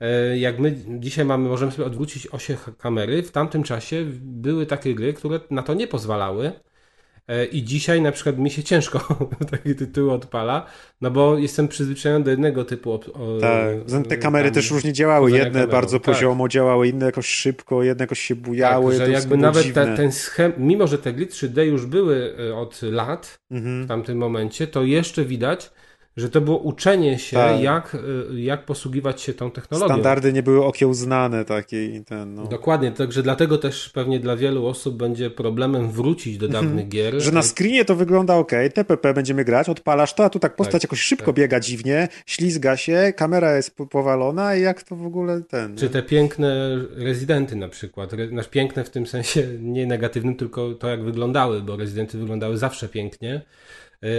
e, 0.00 0.38
jak 0.38 0.58
my 0.58 0.78
dzisiaj 0.98 1.24
mamy, 1.24 1.48
możemy 1.48 1.72
sobie 1.72 1.86
odwrócić 1.86 2.26
osie 2.26 2.56
kamery, 2.78 3.22
w 3.22 3.30
tamtym 3.30 3.62
czasie 3.62 4.04
były 4.20 4.66
takie 4.66 4.94
gry, 4.94 5.12
które 5.12 5.40
na 5.50 5.62
to 5.62 5.74
nie 5.74 5.86
pozwalały. 5.86 6.52
E, 7.28 7.44
I 7.44 7.62
dzisiaj 7.62 8.02
na 8.02 8.12
przykład 8.12 8.38
mi 8.38 8.50
się 8.50 8.62
ciężko 8.62 8.98
takie 9.50 9.74
tytuły 9.74 10.12
odpala, 10.12 10.66
no 11.00 11.10
bo 11.10 11.38
jestem 11.38 11.68
przyzwyczajony 11.68 12.24
do 12.24 12.30
jednego 12.30 12.64
typu. 12.64 12.92
o- 12.92 12.98
Tak. 13.40 13.76
Zatem 13.86 14.04
te 14.10 14.16
kamery 14.16 14.48
tam- 14.48 14.54
też 14.54 14.70
różnie 14.70 14.92
działały. 14.92 15.30
Jedne 15.30 15.50
kamerą. 15.50 15.72
bardzo 15.72 15.98
Tak. 16.00 16.14
poziomo 16.14 16.48
działały, 16.48 16.88
inne 16.88 17.06
jakoś 17.06 17.26
szybko, 17.26 17.82
jedne 17.82 18.02
jakoś 18.02 18.18
się 18.20 18.34
bujały. 18.34 18.96
Tak, 18.98 19.06
że 19.06 19.12
jakby 19.12 19.36
nawet 19.36 19.74
te, 19.74 19.96
ten 19.96 20.12
schem, 20.12 20.52
mimo 20.58 20.86
że 20.86 20.98
te 20.98 21.12
gry 21.12 21.26
3D 21.26 21.60
już 21.62 21.86
były 21.86 22.34
e, 22.50 22.56
od 22.56 22.82
lat, 22.82 23.40
Mhm. 23.50 23.84
w 23.84 23.88
tamtym 23.88 24.18
momencie, 24.18 24.66
to 24.66 24.82
jeszcze 24.84 25.24
widać, 25.24 25.70
że 26.16 26.28
to 26.30 26.40
było 26.40 26.58
uczenie 26.58 27.18
się, 27.18 27.36
Tak. 27.36 27.60
jak, 27.60 27.94
y, 28.34 28.40
jak 28.40 28.64
posługiwać 28.64 29.20
się 29.20 29.34
tą 29.34 29.50
technologią. 29.50 29.94
Standardy 29.94 30.32
nie 30.32 30.42
były 30.42 30.64
okiełznane 30.64 31.44
takie 31.44 31.84
i 31.84 32.04
ten, 32.04 32.34
no. 32.34 32.46
Dokładnie, 32.46 32.92
także 32.92 33.22
dlatego 33.22 33.58
też 33.58 33.88
pewnie 33.88 34.20
dla 34.20 34.36
wielu 34.36 34.66
osób 34.66 34.96
będzie 34.96 35.30
problemem 35.30 35.90
wrócić 35.90 36.38
do 36.38 36.48
dawnych 36.48 36.88
gier. 36.88 37.04
Mhm. 37.06 37.22
Że 37.22 37.32
na 37.32 37.42
screenie 37.42 37.84
to 37.84 37.96
wygląda 37.96 38.34
ok, 38.36 38.50
TPP 38.74 39.14
będziemy 39.14 39.44
grać, 39.44 39.68
odpalasz 39.68 40.14
to, 40.14 40.24
a 40.24 40.30
tu 40.30 40.38
tak 40.38 40.56
postać 40.56 40.72
Tak, 40.72 40.82
jakoś 40.82 41.00
szybko 41.00 41.26
tak. 41.26 41.34
biega 41.34 41.60
dziwnie, 41.60 42.08
ślizga 42.26 42.76
się, 42.76 43.12
kamera 43.16 43.56
jest 43.56 43.76
po- 43.76 43.86
powalona 43.86 44.56
i 44.56 44.62
jak 44.62 44.82
to 44.82 44.96
w 44.96 45.06
ogóle 45.06 45.42
ten... 45.42 45.76
Czy 45.76 45.88
te 45.90 46.02
piękne 46.02 46.78
rezydenty 46.96 47.56
na 47.56 47.68
przykład, 47.68 48.12
Re, 48.12 48.28
znaczy 48.28 48.50
piękne 48.50 48.84
w 48.84 48.90
tym 48.90 49.06
sensie 49.06 49.46
nie 49.60 49.86
negatywnym, 49.86 50.36
tylko 50.36 50.74
to 50.74 50.88
jak 50.88 51.04
wyglądały, 51.04 51.62
bo 51.62 51.76
rezydenty 51.76 52.18
wyglądały 52.18 52.56
zawsze 52.56 52.88
pięknie, 52.88 53.34
y, 53.34 53.40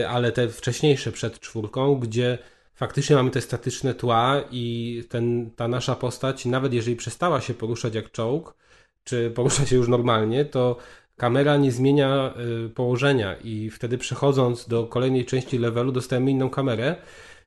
ale 0.10 0.32
te 0.32 0.50
wcześniejsze 0.50 1.12
przed 1.12 1.40
czwórką, 1.40 1.96
gdzie 1.96 2.38
faktycznie 2.76 3.16
mamy 3.16 3.32
te 3.32 3.42
statyczne 3.42 3.94
tła 3.94 4.42
i 4.52 5.04
ten, 5.10 5.52
ta 5.56 5.68
nasza 5.68 5.96
postać, 5.96 6.46
nawet 6.46 6.74
jeżeli 6.74 6.96
przestała 6.96 7.42
się 7.42 7.54
poruszać 7.54 7.96
jak 7.96 8.12
czołg, 8.12 8.56
czy 9.04 9.32
porusza 9.32 9.66
się 9.66 9.76
już 9.76 9.88
normalnie, 9.88 10.46
to 10.46 10.78
kamera 11.18 11.58
nie 11.58 11.72
zmienia 11.72 12.34
y, 12.66 12.70
położenia 12.70 13.36
i 13.44 13.70
wtedy 13.70 13.98
przechodząc 13.98 14.68
do 14.68 14.86
kolejnej 14.86 15.26
części 15.26 15.58
levelu 15.58 15.92
dostajemy 15.92 16.32
inną 16.32 16.50
kamerę, 16.50 16.96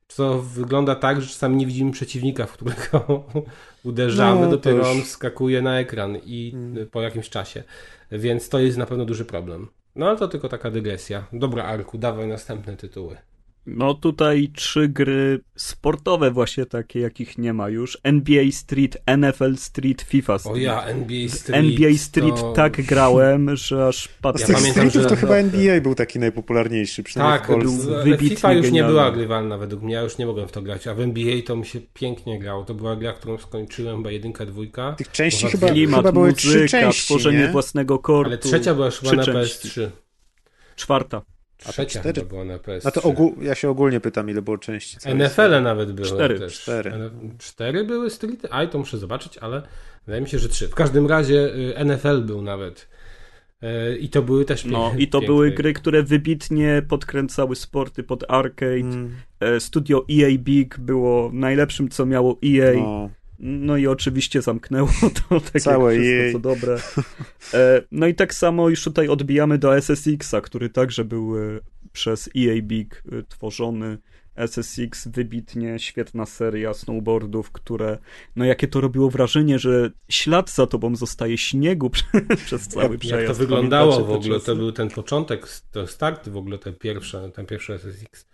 co 0.07 0.39
wygląda 0.39 0.95
tak, 0.95 1.21
że 1.21 1.27
czasami 1.27 1.55
nie 1.55 1.65
widzimy 1.65 1.91
przeciwnika, 1.91 2.45
w 2.45 2.53
którego 2.53 3.23
uderzamy, 3.83 4.41
No, 4.41 4.51
dopiero 4.51 4.91
on 4.91 5.01
skakuje 5.01 5.61
na 5.61 5.79
ekran 5.79 6.17
i 6.25 6.55
y, 6.77 6.85
po 6.85 7.01
jakimś 7.01 7.29
czasie. 7.29 7.63
Więc 8.11 8.49
to 8.49 8.59
jest 8.59 8.77
na 8.77 8.85
pewno 8.85 9.05
duży 9.05 9.25
problem. 9.25 9.67
No 9.95 10.07
ale 10.07 10.17
to 10.17 10.27
tylko 10.27 10.49
taka 10.49 10.71
dygresja. 10.71 11.27
Dobra, 11.33 11.63
Arku, 11.63 11.97
dawaj 11.97 12.27
następne 12.27 12.77
tytuły. 12.77 13.17
No 13.65 13.93
tutaj 13.93 14.51
trzy 14.55 14.87
gry 14.87 15.39
sportowe 15.55 16.31
właśnie 16.31 16.65
takie, 16.65 16.99
jakich 16.99 17.37
nie 17.37 17.53
ma 17.53 17.69
już. 17.69 17.97
NBA 18.03 18.43
Street, 18.51 18.97
NFL 19.17 19.55
Street, 19.57 20.01
FIFA 20.01 20.33
O 20.33 20.39
Street. 20.39 20.57
ja, 20.61 20.83
NBA 20.83 21.29
Street. 21.29 21.59
NBA 21.65 21.93
Street 21.97 22.35
to... 22.35 22.53
tak 22.53 22.81
grałem, 22.81 23.55
że 23.57 23.87
aż 23.87 24.03
Z 24.03 24.07
patrzę. 24.21 24.45
tych 24.45 24.55
pamiętam, 24.55 24.89
streetów 24.89 25.01
że- 25.01 25.09
to 25.09 25.15
chyba 25.15 25.35
NBA 25.35 25.81
był 25.81 25.95
taki 25.95 26.19
najpopularniejszy, 26.19 27.03
przynajmniej 27.03 27.39
Tak, 27.39 27.47
w 27.47 27.53
Polsce. 27.53 28.03
wybitnie 28.03 28.29
FIFA 28.29 28.53
już 28.53 28.71
nie 28.71 28.83
była 28.83 29.11
grywalna 29.11 29.57
według 29.57 29.81
mnie, 29.83 29.93
ja 29.93 30.01
już 30.01 30.17
nie 30.17 30.25
mogłem 30.25 30.47
w 30.47 30.51
to 30.51 30.61
grać, 30.61 30.87
a 30.87 30.93
w 30.93 30.99
NBA 30.99 31.41
to 31.45 31.55
mi 31.55 31.65
się 31.65 31.79
pięknie 31.93 32.39
grało. 32.39 32.65
To 32.65 32.73
była 32.73 32.95
gra, 32.95 33.13
którą 33.13 33.37
skończyłem, 33.37 33.97
chyba 33.97 34.11
jedynka, 34.11 34.45
dwójka. 34.45 34.93
Tych 34.93 35.11
części 35.11 35.47
chyba, 35.47 35.67
Klimat, 35.69 35.99
chyba 35.99 36.11
były 36.11 36.33
trzy 36.33 36.47
muzyka, 36.47 36.67
części, 36.67 37.05
tworzenie 37.05 37.39
nie? 37.39 37.47
własnego 37.47 37.99
kortu. 37.99 38.29
Ale 38.29 38.37
trzecia 38.37 38.73
była 38.75 38.89
chyba 38.91 39.07
trzy 39.07 39.15
na 39.17 39.23
części. 39.23 39.67
PS3. 39.69 39.89
Czwarta. 40.75 41.21
Trzecia 41.67 41.99
cztery? 41.99 42.13
chyba 42.21 42.29
była 42.29 42.45
na 42.45 42.57
PS3. 42.57 42.81
No 42.85 42.91
to 42.91 43.01
ogół, 43.01 43.35
ja 43.41 43.55
się 43.55 43.69
ogólnie 43.69 43.99
pytam, 43.99 44.29
ile 44.29 44.41
było 44.41 44.57
części. 44.57 44.97
NFL 45.15 45.61
nawet 45.61 45.91
były 45.91 46.07
Cztery. 46.07 46.39
też. 46.39 46.61
Cztery. 46.61 46.91
N- 46.93 47.35
Cztery 47.37 47.83
były 47.83 48.09
Street? 48.09 48.47
Aj, 48.51 48.69
to 48.69 48.77
muszę 48.77 48.97
zobaczyć, 48.97 49.37
ale 49.37 49.61
wydaje 50.05 50.21
mi 50.21 50.29
się, 50.29 50.39
że 50.39 50.49
trzy. 50.49 50.67
W 50.67 50.75
każdym 50.75 51.07
razie 51.07 51.55
y, 51.55 51.85
NFL 51.85 52.21
był 52.21 52.41
nawet. 52.41 52.87
Y, 53.63 53.97
I 53.97 54.09
to 54.09 54.21
były 54.21 54.45
też 54.45 54.65
No 54.65 54.91
i 54.97 55.07
to 55.07 55.21
były 55.21 55.51
gry, 55.51 55.73
które 55.73 56.03
wybitnie 56.03 56.81
podkręcały 56.89 57.55
sporty 57.55 58.03
pod 58.03 58.23
arcade. 58.31 58.75
Mm, 58.75 59.15
E, 59.39 59.59
Studio 59.59 60.05
EA 60.11 60.29
Big 60.39 60.79
było 60.79 61.29
najlepszym, 61.33 61.89
co 61.89 62.05
miało 62.05 62.37
EA. 62.45 62.73
no. 62.75 63.09
No 63.39 63.77
i 63.77 63.87
oczywiście 63.87 64.41
zamknęło 64.41 64.89
to 65.29 65.39
tak 65.39 65.61
Całe 65.61 65.95
jak 65.95 66.03
wszystko, 66.03 66.23
jej. 66.23 66.33
co 66.33 66.39
dobre. 66.39 66.77
E, 67.53 67.81
no 67.91 68.07
i 68.07 68.15
tak 68.15 68.33
samo 68.33 68.69
już 68.69 68.83
tutaj 68.83 69.07
odbijamy 69.07 69.57
do 69.57 69.81
SSX-a, 69.81 70.41
który 70.41 70.69
także 70.69 71.05
był 71.05 71.37
e, 71.37 71.59
przez 71.91 72.29
EA 72.37 72.61
Big 72.61 73.03
e, 73.11 73.23
tworzony. 73.23 73.97
SSX 74.47 75.07
wybitnie 75.07 75.79
świetna 75.79 76.25
seria 76.25 76.73
snowboardów, 76.73 77.51
które, 77.51 77.97
no 78.35 78.45
jakie 78.45 78.67
to 78.67 78.81
robiło 78.81 79.09
wrażenie, 79.09 79.59
że 79.59 79.91
ślad 80.09 80.51
za 80.51 80.67
tobą 80.67 80.95
zostaje 80.95 81.37
śniegu 81.37 81.89
przez 82.45 82.67
cały 82.67 82.97
przejazd. 82.97 83.19
Jak 83.19 83.27
to 83.27 83.33
wyglądało 83.33 83.91
Pamiętacie 83.91 84.13
w 84.13 84.25
ogóle, 84.25 84.39
to 84.39 84.55
był 84.55 84.71
ten 84.71 84.89
początek, 84.89 85.47
to 85.71 85.87
start 85.87 86.29
w 86.29 86.37
ogóle, 86.37 86.57
ten 86.57 86.73
pierwszy, 86.73 87.17
ten 87.33 87.45
pierwszy 87.45 87.73
SSX, 87.73 88.25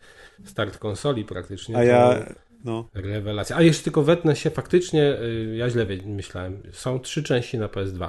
start 0.44 0.78
konsoli 0.78 1.26
praktycznie. 1.26 1.78
A 1.78 1.84
ja, 1.84 2.26
no, 2.66 2.90
Rewelacja. 2.94 3.56
A 3.56 3.62
jeszcze 3.62 3.84
tylko 3.84 4.04
wetnę 4.04 4.36
się, 4.36 4.50
faktycznie, 4.50 5.18
y, 5.22 5.56
ja 5.58 5.70
źle 5.70 5.86
myślałem, 6.06 6.64
są 6.72 7.00
trzy 7.00 7.24
części 7.24 7.58
na 7.58 7.68
PS2. 7.68 8.08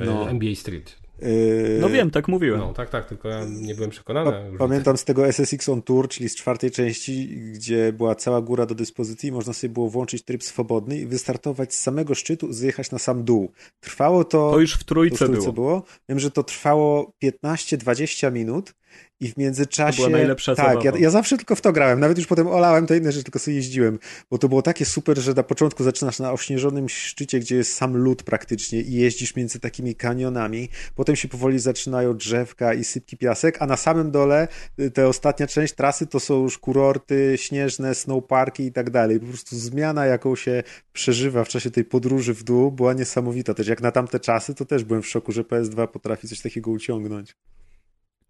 Y, 0.00 0.04
No. 0.04 0.30
NBA 0.30 0.54
Street. 0.54 0.96
yy, 1.22 1.78
No 1.80 1.88
wiem, 1.88 2.10
tak 2.10 2.28
mówiłem. 2.28 2.60
No, 2.60 2.72
tak, 2.72 2.90
tak, 2.90 3.06
tylko 3.06 3.28
ja 3.28 3.44
nie 3.48 3.74
byłem 3.74 3.90
przekonany. 3.90 4.30
Pa-. 4.30 4.58
Pamiętam 4.58 4.96
z 4.96 5.04
tego 5.04 5.26
SSX 5.26 5.68
on 5.68 5.82
Tour, 5.82 6.08
czyli 6.08 6.28
z 6.28 6.36
czwartej 6.36 6.70
części, 6.70 7.28
gdzie 7.52 7.92
była 7.92 8.14
cała 8.14 8.40
góra 8.40 8.66
do 8.66 8.74
dyspozycji, 8.74 9.32
można 9.32 9.52
sobie 9.52 9.72
było 9.72 9.88
włączyć 9.88 10.24
tryb 10.24 10.42
swobodny 10.44 10.98
i 10.98 11.06
wystartować 11.06 11.74
z 11.74 11.80
samego 11.80 12.14
szczytu, 12.14 12.52
zjechać 12.52 12.90
na 12.90 12.98
sam 12.98 13.24
dół. 13.24 13.52
Trwało 13.80 14.24
to. 14.24 14.50
To 14.50 14.60
już 14.60 14.74
w 14.74 14.78
to 14.78 14.84
trójce 14.84 15.24
w 15.24 15.28
trójce 15.28 15.52
było. 15.52 15.82
Wiem, 16.08 16.18
że 16.18 16.30
to 16.30 16.42
trwało 16.42 17.12
15-20 17.24 18.32
minut 18.32 18.74
i 19.20 19.28
w 19.32 19.36
międzyczasie. 19.36 19.96
To 19.96 20.08
była 20.08 20.18
najlepsza 20.18 20.54
Tak, 20.54 20.66
ja, 20.66 20.82
zabawa. 20.82 20.98
ja 20.98 21.10
zawsze 21.10 21.36
tylko 21.36 21.54
w 21.56 21.60
to 21.60 21.72
grałem. 21.72 22.00
Nawet 22.00 22.18
już 22.18 22.26
potem 22.26 22.46
olałem 22.46 22.86
to 22.86 22.94
inne 22.94 23.12
rzeczy, 23.12 23.24
tylko 23.24 23.38
sobie 23.38 23.56
jeździłem. 23.56 23.98
Bo 24.30 24.38
to 24.38 24.48
było 24.48 24.62
takie 24.62 24.84
super, 24.84 25.18
że 25.18 25.34
na 25.34 25.42
początku 25.42 25.84
zaczynasz 25.84 26.18
na 26.18 26.32
ośnieżonym 26.32 26.88
szczycie, 26.88 27.40
gdzie 27.40 27.56
jest 27.56 27.74
sam 27.74 27.96
lód 27.96 28.22
praktycznie 28.22 28.80
i 28.80 28.92
jeździsz 28.92 29.36
między 29.36 29.60
takimi 29.60 29.94
kanionami. 29.94 30.68
Potem 30.94 31.16
się 31.16 31.28
powoli 31.28 31.58
zaczynają 31.58 32.16
drzewka 32.16 32.74
i 32.74 32.84
sypki 32.84 33.16
piasek, 33.16 33.56
a 33.62 33.66
na 33.66 33.76
samym 33.76 34.10
dole 34.10 34.48
y, 34.80 34.90
te 34.90 35.08
ostatnia 35.08 35.46
część 35.46 35.74
trasy 35.74 36.06
to 36.06 36.20
są 36.20 36.42
już 36.42 36.58
kurorty 36.58 37.34
śnieżne, 37.36 37.94
snowparki 37.94 38.62
i 38.62 38.72
tak 38.72 38.90
dalej. 38.90 39.20
Po 39.20 39.26
prostu 39.26 39.56
zmiana, 39.56 40.06
jaką 40.06 40.36
się 40.36 40.62
przeżywa 40.92 41.44
w 41.44 41.48
czasie 41.48 41.70
tej 41.70 41.84
podróży 41.84 42.34
w 42.34 42.42
dół, 42.42 42.72
była 42.72 42.92
niesamowita. 42.92 43.54
Też 43.54 43.68
jak 43.68 43.82
na 43.82 43.90
tamte 43.92 44.20
czasy, 44.20 44.54
to 44.54 44.64
też 44.64 44.84
byłem 44.84 45.02
w 45.02 45.06
szoku, 45.06 45.32
że 45.32 45.42
PS2 45.42 45.88
potrafi 45.88 46.28
coś 46.28 46.40
takiego 46.40 46.70
uciągnąć. 46.70 47.34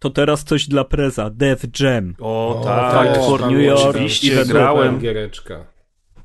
To 0.04 0.10
teraz 0.10 0.44
coś 0.44 0.68
dla 0.68 0.84
preza. 0.84 1.30
Dev 1.30 1.66
Jam. 1.80 2.14
O, 2.20 2.60
O, 2.60 2.64
tak. 2.64 3.06
Fight 3.06 3.26
for 3.26 3.40
tam 3.40 3.50
New 3.50 3.60
jest 3.60 3.82
York. 3.82 3.96
Oczywiście, 3.96 4.44
grałem. 4.44 4.98
Giereczka. 4.98 5.64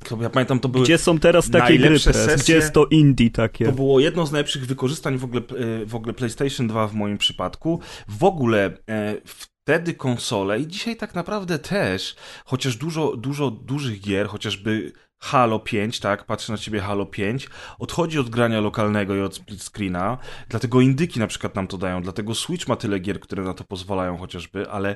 To 0.10 0.18
Ja 0.22 0.30
pamiętam, 0.30 0.60
to 0.60 0.70
były 0.70 0.84
Gdzie 0.84 0.98
są 0.98 1.20
teraz 1.20 1.50
takie 1.50 1.80
gry 1.80 2.00
prez? 2.00 2.44
Gdzie 2.44 2.56
jest 2.56 2.74
to 2.74 2.86
indie 2.86 3.32
takie? 3.32 3.66
To 3.66 3.72
było 3.72 4.00
jedno 4.00 4.26
z 4.26 4.32
najlepszych 4.32 4.66
wykorzystań 4.66 5.18
w 5.18 5.24
ogóle, 5.24 5.42
e, 5.82 5.86
w 5.86 5.96
ogóle 5.96 6.14
PlayStation 6.14 6.68
2 6.68 6.88
w 6.88 6.94
moim 6.94 7.18
przypadku. 7.18 7.80
W 8.08 8.24
ogóle 8.24 8.78
e, 8.90 9.16
wtedy 9.26 9.94
konsole 9.94 10.60
i 10.60 10.68
dzisiaj 10.68 10.96
tak 10.96 11.16
naprawdę 11.16 11.60
też, 11.60 12.16
chociaż 12.46 12.78
dużo, 12.78 13.18
dużo 13.18 13.52
dużych 13.52 14.02
gier, 14.02 14.28
chociażby 14.28 14.92
Halo 15.22 15.60
5, 15.60 16.00
tak, 16.00 16.24
patrzę 16.24 16.52
na 16.52 16.58
ciebie 16.58 16.80
Halo 16.80 17.06
5, 17.06 17.50
odchodzi 17.80 18.20
od 18.20 18.30
grania 18.30 18.62
lokalnego 18.62 19.16
i 19.16 19.22
od 19.22 19.36
split 19.36 19.64
screena, 19.64 20.18
dlatego 20.50 20.82
indyki 20.82 21.20
na 21.20 21.28
przykład 21.28 21.56
nam 21.56 21.68
to 21.68 21.78
dają, 21.78 22.02
dlatego 22.02 22.36
Switch 22.36 22.68
ma 22.68 22.76
tyle 22.76 23.00
gier, 23.00 23.20
które 23.20 23.44
na 23.44 23.54
to 23.54 23.64
pozwalają 23.64 24.18
chociażby, 24.18 24.70
ale 24.70 24.96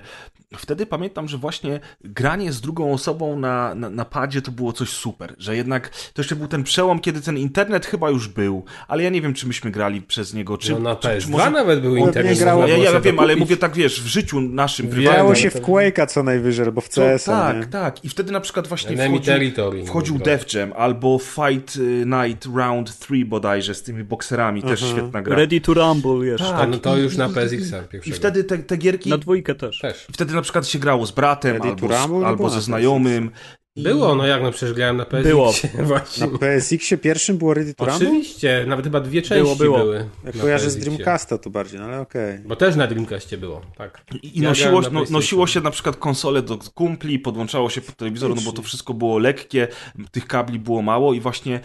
wtedy 0.58 0.86
pamiętam, 0.86 1.28
że 1.28 1.38
właśnie 1.38 1.80
granie 2.04 2.52
z 2.54 2.62
drugą 2.62 2.94
osobą 2.94 3.40
na, 3.40 3.76
na, 3.76 3.90
na 3.90 4.06
padzie 4.06 4.41
to 4.41 4.52
było 4.52 4.74
coś 4.74 4.90
super, 4.90 5.36
że 5.38 5.56
jednak 5.56 5.90
to 5.90 6.22
jeszcze 6.22 6.36
był 6.36 6.48
ten 6.48 6.64
przełom, 6.64 7.00
kiedy 7.00 7.22
ten 7.22 7.38
internet 7.38 7.86
chyba 7.86 8.10
już 8.10 8.28
był, 8.28 8.66
ale 8.88 9.04
ja 9.04 9.10
nie 9.10 9.22
wiem, 9.22 9.34
czy 9.34 9.48
myśmy 9.48 9.72
grali 9.72 10.02
przez 10.02 10.34
niego, 10.34 10.58
czy... 10.58 10.72
No 10.72 10.80
na 10.80 10.95
czy, 10.95 11.08
PS2 11.08 11.22
czy 11.22 11.30
może... 11.30 11.52
nawet 11.52 11.82
był 11.82 11.95
internet. 11.98 12.38
grało- 12.38 12.68
Ja, 12.68 12.78
ja 12.78 13.00
wiem, 13.00 13.20
ale 13.20 13.36
mówię 13.36 13.58
tak, 13.58 13.74
wiesz, 13.76 14.02
w 14.02 14.08
życiu 14.08 14.41
naszym 14.41 14.88
prywatnym. 14.88 15.14
Grało 15.14 15.36
się 15.36 15.50
w 15.50 15.62
Quake'a 15.62 16.08
co 16.08 16.24
najwyżej, 16.24 16.66
albo 16.66 16.82
w 16.82 16.90
CS. 16.90 17.24
tak, 17.24 17.66
tak. 17.66 18.06
I 18.06 18.10
wtedy 18.10 18.32
na 18.32 18.40
przykład 18.40 18.68
właśnie 18.68 18.98
wchodził, 18.98 19.20
Territory 19.20 19.86
wchodził 19.86 20.12
mówię, 20.14 20.26
Def 20.26 20.53
Jam 20.53 20.73
albo 20.77 21.19
Fight 21.19 21.76
y, 21.76 22.06
Night 22.06 22.45
Round 22.56 22.99
3 22.99 23.26
bodajże 23.26 23.76
z 23.76 23.84
tymi 23.84 24.03
bokserami, 24.03 24.64
też 24.64 24.80
świetna 24.80 25.22
gra. 25.22 25.35
Ready 25.35 25.61
to 25.61 25.73
Rumble 25.73 26.26
jeszcze. 26.27 26.45
Tak. 26.49 26.69
No 26.69 26.77
to 26.77 26.98
i- 26.98 27.02
już 27.02 27.18
na 27.18 27.30
PSX-a 27.30 27.77
I 28.06 28.11
wtedy 28.11 28.44
te, 28.44 28.57
te 28.57 28.77
gierki, 28.77 29.10
Na 29.10 29.18
dwójkę 29.18 29.56
też. 29.56 29.80
Też. 29.80 30.07
wtedy 30.14 30.34
na 30.34 30.41
przykład 30.41 30.68
się 30.68 30.80
grało 30.80 31.06
z 31.06 31.11
bratem 31.11 31.53
Ready 31.53 31.69
albo, 31.69 31.88
to 31.88 31.94
z, 31.98 32.02
Rumble 32.02 32.19
nie 32.19 32.26
albo 32.27 32.49
ze 32.49 32.56
na 32.56 32.61
znajomym. 32.61 33.31
I- 33.76 33.84
Było, 33.84 34.16
no 34.16 34.28
jak 34.28 34.41
no 34.44 34.52
przecież 34.52 34.74
grałem 34.74 34.98
na 34.98 35.06
PSX. 35.06 35.28
Było. 35.28 35.54
Właśnie. 35.84 36.28
Na 36.28 36.38
PSX-ie 36.38 36.98
pierwszym 36.98 37.38
było 37.38 37.54
Ready 37.54 37.74
to 37.74 37.86
Rumble? 37.86 38.08
Oczywiście, 38.08 38.66
nawet 38.68 38.86
chyba 38.86 39.00
dwie 39.00 39.22
części 39.22 39.44
Było, 39.44 39.56
było. 39.56 39.78
były. 39.78 40.10
Jak 40.26 40.38
kojarzę 40.38 40.70
z. 40.70 40.78
Dreamcasta 40.78 41.38
to 41.38 41.50
bardziej, 41.50 41.80
no 41.80 41.86
ale 41.86 42.00
okej. 42.00 42.40
Bo 42.40 42.56
też 42.56 42.76
na 42.76 42.88
Dreamcastie 42.88 43.38
było, 43.38 43.62
tak. 43.78 44.06
I 44.24 44.41
Ja 44.41 44.50
nosiło, 44.50 44.82
no, 44.82 45.04
nosiło 45.10 45.48
się 45.48 45.62
na 45.62 45.72
przykład 45.72 45.95
konsole 45.98 46.41
do 46.41 46.58
kumpli, 46.74 47.20
podłączało 47.20 47.70
się 47.70 47.82
pod 47.82 47.95
telewizor, 47.95 48.36
no 48.36 48.41
bo 48.41 48.52
to 48.52 48.62
wszystko 48.62 48.94
było 48.94 49.18
lekkie, 49.18 49.68
tych 50.12 50.28
kabli 50.28 50.60
było 50.60 50.82
mało 50.82 51.14
i 51.14 51.20
właśnie 51.20 51.60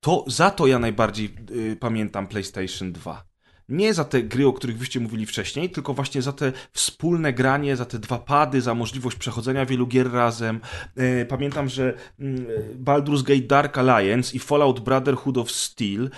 to, 0.00 0.24
za 0.26 0.50
to 0.50 0.66
ja 0.66 0.78
najbardziej 0.78 1.34
y, 1.50 1.76
pamiętam 1.80 2.26
PlayStation 2.26 2.92
2. 2.92 3.25
Nie 3.68 3.94
za 3.94 4.04
te 4.04 4.22
gry, 4.22 4.46
o 4.46 4.52
których 4.52 4.78
wyście 4.78 5.00
mówili 5.00 5.26
wcześniej, 5.26 5.70
tylko 5.70 5.94
właśnie 5.94 6.22
za 6.22 6.32
te 6.32 6.52
wspólne 6.72 7.32
granie, 7.32 7.76
za 7.76 7.84
te 7.84 7.98
dwa 7.98 8.18
pady, 8.18 8.60
za 8.60 8.74
możliwość 8.74 9.16
przechodzenia 9.16 9.66
wielu 9.66 9.86
gier 9.86 10.12
razem. 10.12 10.60
Y, 10.98 11.26
Pamiętam, 11.28 11.68
że 11.68 11.94
mm, 12.20 12.46
Baldur's 12.84 13.22
Gate 13.22 13.46
Dark 13.46 13.78
Alliance 13.78 14.36
i 14.36 14.38
Fallout 14.38 14.80
Brotherhood 14.80 15.38
of 15.38 15.50
Steel 15.50 16.10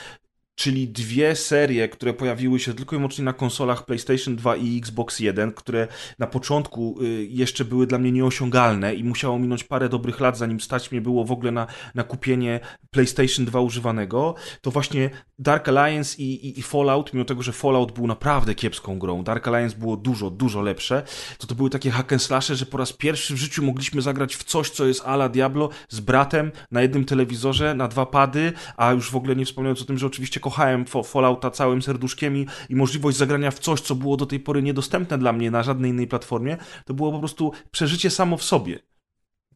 czyli 0.58 0.88
dwie 0.88 1.36
serie, 1.36 1.88
które 1.88 2.12
pojawiły 2.12 2.60
się 2.60 2.74
tylko 2.74 2.96
i 2.96 2.98
wyłącznie 2.98 3.24
na 3.24 3.32
konsolach 3.32 3.84
PlayStation 3.84 4.36
2 4.36 4.56
i 4.56 4.78
Xbox 4.78 5.20
One, 5.20 5.52
które 5.52 5.88
na 6.18 6.26
początku 6.26 7.02
y, 7.02 7.26
jeszcze 7.30 7.64
były 7.64 7.86
dla 7.86 7.98
mnie 7.98 8.12
nieosiągalne 8.12 8.94
i 8.94 9.04
musiało 9.04 9.38
minąć 9.38 9.64
parę 9.64 9.88
dobrych 9.88 10.20
lat, 10.20 10.38
zanim 10.38 10.60
stać 10.60 10.92
mnie 10.92 11.00
było 11.00 11.24
w 11.24 11.32
ogóle 11.32 11.52
na, 11.52 11.66
na 11.94 12.04
kupienie 12.04 12.60
PlayStation 12.90 13.44
2 13.44 13.60
używanego, 13.60 14.34
to 14.60 14.70
właśnie 14.70 15.10
Dark 15.38 15.68
Alliance 15.68 16.22
i, 16.22 16.46
i, 16.46 16.58
i 16.58 16.62
Fallout, 16.62 17.14
mimo 17.14 17.24
tego, 17.24 17.42
że 17.42 17.52
Fallout 17.52 17.92
był 17.92 18.06
naprawdę 18.06 18.54
kiepską 18.54 18.98
grą, 18.98 19.24
Dark 19.24 19.48
Alliance 19.48 19.76
było 19.76 19.96
dużo, 19.96 20.30
dużo 20.30 20.62
lepsze, 20.62 21.02
to 21.38 21.46
to 21.46 21.54
były 21.54 21.70
takie 21.70 21.90
hack 21.90 22.12
and 22.12 22.22
slashe, 22.22 22.56
że 22.56 22.66
po 22.66 22.78
raz 22.78 22.92
pierwszy 22.92 23.34
w 23.34 23.36
życiu 23.36 23.62
mogliśmy 23.62 24.02
zagrać 24.02 24.36
w 24.36 24.44
coś, 24.44 24.70
co 24.70 24.86
jest 24.86 25.02
ala 25.04 25.28
Diablo 25.28 25.68
z 25.88 26.00
bratem 26.00 26.52
na 26.70 26.82
jednym 26.82 27.04
telewizorze, 27.04 27.74
na 27.74 27.88
dwa 27.88 28.06
pady, 28.06 28.52
a 28.76 28.92
już 28.92 29.10
w 29.10 29.16
ogóle 29.16 29.36
nie 29.36 29.44
wspominając 29.44 29.82
o 29.82 29.84
tym, 29.84 29.98
że 29.98 30.06
oczywiście 30.06 30.40
kochałem 30.50 30.84
Fa- 30.84 31.02
Fallouta 31.02 31.50
całym 31.50 31.82
serduszkiem 31.82 32.36
i, 32.36 32.46
i 32.68 32.76
możliwość 32.76 33.16
zagrania 33.16 33.50
w 33.50 33.58
coś, 33.58 33.80
co 33.80 33.94
było 33.94 34.16
do 34.16 34.26
tej 34.26 34.40
pory 34.40 34.62
niedostępne 34.62 35.18
dla 35.18 35.32
mnie 35.32 35.50
na 35.50 35.62
żadnej 35.62 35.90
innej 35.90 36.06
platformie, 36.06 36.56
to 36.84 36.94
było 36.94 37.12
po 37.12 37.18
prostu 37.18 37.52
przeżycie 37.70 38.10
samo 38.10 38.36
w 38.36 38.42
sobie. 38.42 38.78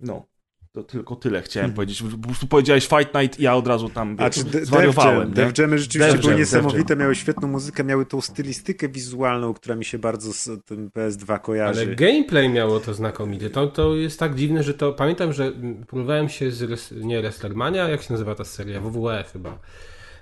No. 0.00 0.26
To 0.72 0.82
tylko 0.82 1.16
tyle 1.16 1.42
chciałem 1.42 1.72
powiedzieć. 1.72 2.02
Po 2.02 2.28
prostu 2.28 2.46
powiedziałeś 2.46 2.86
Fight 2.88 3.14
Night 3.14 3.40
i 3.40 3.42
ja 3.42 3.54
od 3.56 3.66
razu 3.66 3.88
tam 3.88 4.16
A 4.18 4.24
wiesz, 4.24 4.34
czy 4.34 4.44
De- 4.44 4.64
zwariowałem. 4.64 5.32
Def 5.32 5.58
Jam? 5.58 5.78
rzeczywiście 5.78 6.12
Def 6.12 6.20
były 6.20 6.34
niesamowite, 6.34 6.96
miały 6.96 7.14
świetną 7.14 7.48
muzykę, 7.48 7.84
miały 7.84 8.06
tą 8.06 8.20
stylistykę 8.20 8.88
wizualną, 8.88 9.54
która 9.54 9.74
mi 9.74 9.84
się 9.84 9.98
bardzo 9.98 10.32
z 10.32 10.50
tym 10.64 10.90
PS2 10.90 11.40
kojarzy. 11.40 11.80
Ale 11.80 11.96
gameplay 11.96 12.48
miało 12.48 12.80
to 12.80 12.94
znakomity. 12.94 13.50
To, 13.50 13.66
to 13.66 13.96
jest 13.96 14.18
tak 14.18 14.34
dziwne, 14.34 14.62
że 14.62 14.74
to... 14.74 14.92
Pamiętam, 14.92 15.32
że 15.32 15.52
próbowałem 15.86 16.28
się 16.28 16.50
z... 16.50 16.62
Res, 16.62 16.94
nie 16.96 17.20
Wrestlemania, 17.20 17.88
jak 17.88 18.02
się 18.02 18.12
nazywa 18.12 18.34
ta 18.34 18.44
seria? 18.44 18.80
WWE 18.80 19.24
chyba. 19.32 19.58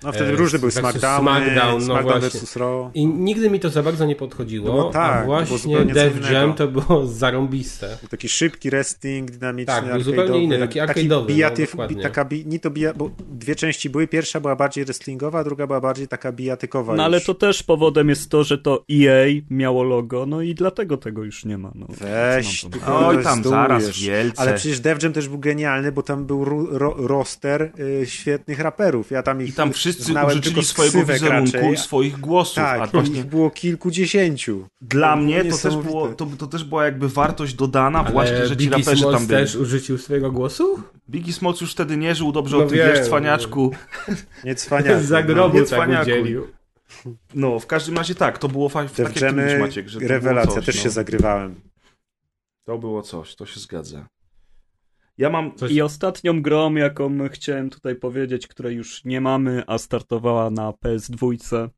No 0.03 0.13
wtedy 0.13 0.33
e, 0.33 0.37
różne 0.37 0.59
były 0.59 0.71
versus 0.73 0.81
SmackDowny, 0.91 1.31
SmackDown, 1.31 1.79
no 1.79 1.85
SmackDown 1.95 2.21
vs. 2.21 2.57
Raw. 2.57 2.91
I 2.95 3.07
nigdy 3.07 3.51
mi 3.51 3.61
to 3.61 3.71
za 3.71 3.83
bardzo 3.83 4.07
nie 4.07 4.17
podchodziło, 4.17 4.77
No 4.77 4.91
tak, 4.91 5.13
a 5.17 5.19
to 5.21 5.25
było 5.27 5.45
właśnie 5.45 5.79
innego. 5.81 6.29
Jam 6.33 6.55
to 6.55 6.69
było 6.69 7.07
zarąbiste. 7.25 7.97
Był 8.01 8.09
Taki 8.09 8.29
szybki 8.29 8.71
wrestling, 8.71 9.31
dynamiczny, 9.31 9.75
Tak, 9.75 9.85
był 9.85 9.95
arcade'owy. 9.95 10.03
zupełnie 10.05 10.43
inny, 10.43 10.59
taki 10.59 10.81
arcade'owy, 10.81 11.27
bijaty, 11.27 11.63
no, 11.63 11.67
dokładnie. 11.71 11.97
bi, 11.97 12.03
taka 12.03 12.25
bi, 12.25 12.47
nie 12.47 12.61
to 12.61 12.71
bija, 12.71 12.95
bo 12.95 13.11
dwie 13.31 13.55
części 13.57 13.91
były, 13.91 14.07
pierwsza 14.09 14.41
była 14.41 14.57
bardziej 14.57 14.85
wrestlingowa, 14.85 15.39
a 15.39 15.45
druga 15.45 15.67
była 15.67 15.81
bardziej 15.81 16.09
taka 16.09 16.33
bijatykowa 16.33 16.95
No 16.95 17.05
ale 17.05 17.17
już. 17.17 17.27
to 17.27 17.35
też 17.35 17.63
powodem 17.63 18.09
jest 18.09 18.31
to, 18.31 18.45
że 18.45 18.59
to 18.59 18.85
EA 18.93 19.27
miało 19.51 19.83
logo, 19.83 20.27
no 20.27 20.43
i 20.43 20.55
dlatego 20.55 20.97
tego 20.97 21.25
już 21.25 21.45
nie 21.45 21.59
ma. 21.59 21.71
No. 21.75 21.87
Weź, 21.89 22.63
ty? 22.65 22.79
Oj, 22.87 23.25
tam 23.25 23.39
zdujesz. 23.39 23.59
zaraz, 23.59 23.99
wielce. 23.99 24.43
Ale 24.43 24.55
przecież 24.55 24.81
Def 24.81 25.03
Jam 25.03 25.13
też 25.13 25.29
był 25.29 25.39
genialny, 25.39 25.93
bo 25.93 26.03
tam 26.03 26.27
był 26.27 26.45
ro, 26.45 26.95
roster 26.99 27.73
y, 28.03 28.07
świetnych 28.07 28.61
raperów. 28.61 29.11
Ja 29.11 29.23
tam 29.23 29.43
ich 29.43 29.49
I 29.49 29.53
tam 29.53 29.73
wszyscy 29.73 29.90
znałem 29.99 30.31
użyczyli 30.31 30.65
swojego 30.65 31.05
wizerunku 31.05 31.57
raczej. 31.57 31.73
i 31.73 31.77
swoich 31.77 32.21
głosów. 32.21 32.55
Tak, 32.57 32.81
a 32.81 32.87
i 32.87 32.89
właśnie 32.91 33.19
ich 33.19 33.27
było 33.27 33.51
kilkudziesięciu. 33.51 34.67
dla 34.81 35.17
było 35.17 35.27
mnie 35.27 35.45
to 35.45 35.59
też, 35.59 35.77
było, 35.77 36.09
to, 36.09 36.27
to 36.39 36.47
też 36.47 36.65
była 36.65 36.85
jakby 36.85 37.09
wartość 37.09 37.55
dodana 37.55 37.99
Ale 37.99 38.13
właśnie, 38.13 38.47
że 38.47 38.57
ci 38.57 38.57
Biggie 38.57 38.77
raperzy 38.77 38.97
Smalls 38.97 39.19
tam 39.19 39.27
byli. 39.27 39.41
też 39.41 39.57
użycił 39.57 39.99
swojego 39.99 40.33
głosu? 40.33 40.83
Biggie 41.11 41.33
Smalls 41.33 41.61
już 41.61 41.73
wtedy 41.73 41.97
nie 41.97 42.15
żył 42.15 42.33
dobrze 42.33 42.57
No 42.57 42.65
o 42.65 42.67
tym, 42.67 42.77
wiesz, 42.79 43.01
cwaniaczku. 43.01 43.71
Nie 44.45 44.55
cwaniaku. 44.55 45.03
Za 45.03 45.21
no. 45.21 45.27
grobu 45.27 45.55
nie 45.55 45.61
tak 45.61 45.69
cwaniaku. 45.69 46.03
udzielił. 46.03 46.47
No, 47.35 47.59
w 47.59 47.67
każdym 47.67 47.97
razie 47.97 48.15
tak, 48.15 48.39
to 48.39 48.49
było 48.49 48.69
fajnie, 48.69 48.91
tak 48.91 48.97
Def 48.97 49.07
jak 49.07 49.31
ty 49.31 49.37
mówisz, 49.37 49.53
Jamy, 49.53 49.65
Maciek, 49.65 49.89
że 49.89 50.01
to 50.01 50.09
rewelacja, 50.09 50.55
coś, 50.55 50.67
też 50.67 50.77
no. 50.77 50.83
się 50.83 50.91
zagrywałem. 50.91 51.55
To 52.65 52.79
było 52.79 53.03
coś, 53.03 53.35
to 53.35 53.47
się 53.47 53.61
zgadza. 53.61 54.07
Ja 55.21 55.31
mam... 55.31 55.55
Coś- 55.55 55.73
I 55.73 55.83
ostatnią 55.83 56.43
grą, 56.43 56.75
jaką 56.75 57.29
chciałem 57.29 57.71
tutaj 57.71 57.97
powiedzieć, 57.97 58.47
której 58.47 58.77
już 58.77 59.05
nie 59.05 59.21
mamy, 59.21 59.63
a 59.67 59.79
startowała 59.79 60.51
na 60.51 60.71
PS2, 60.71 61.69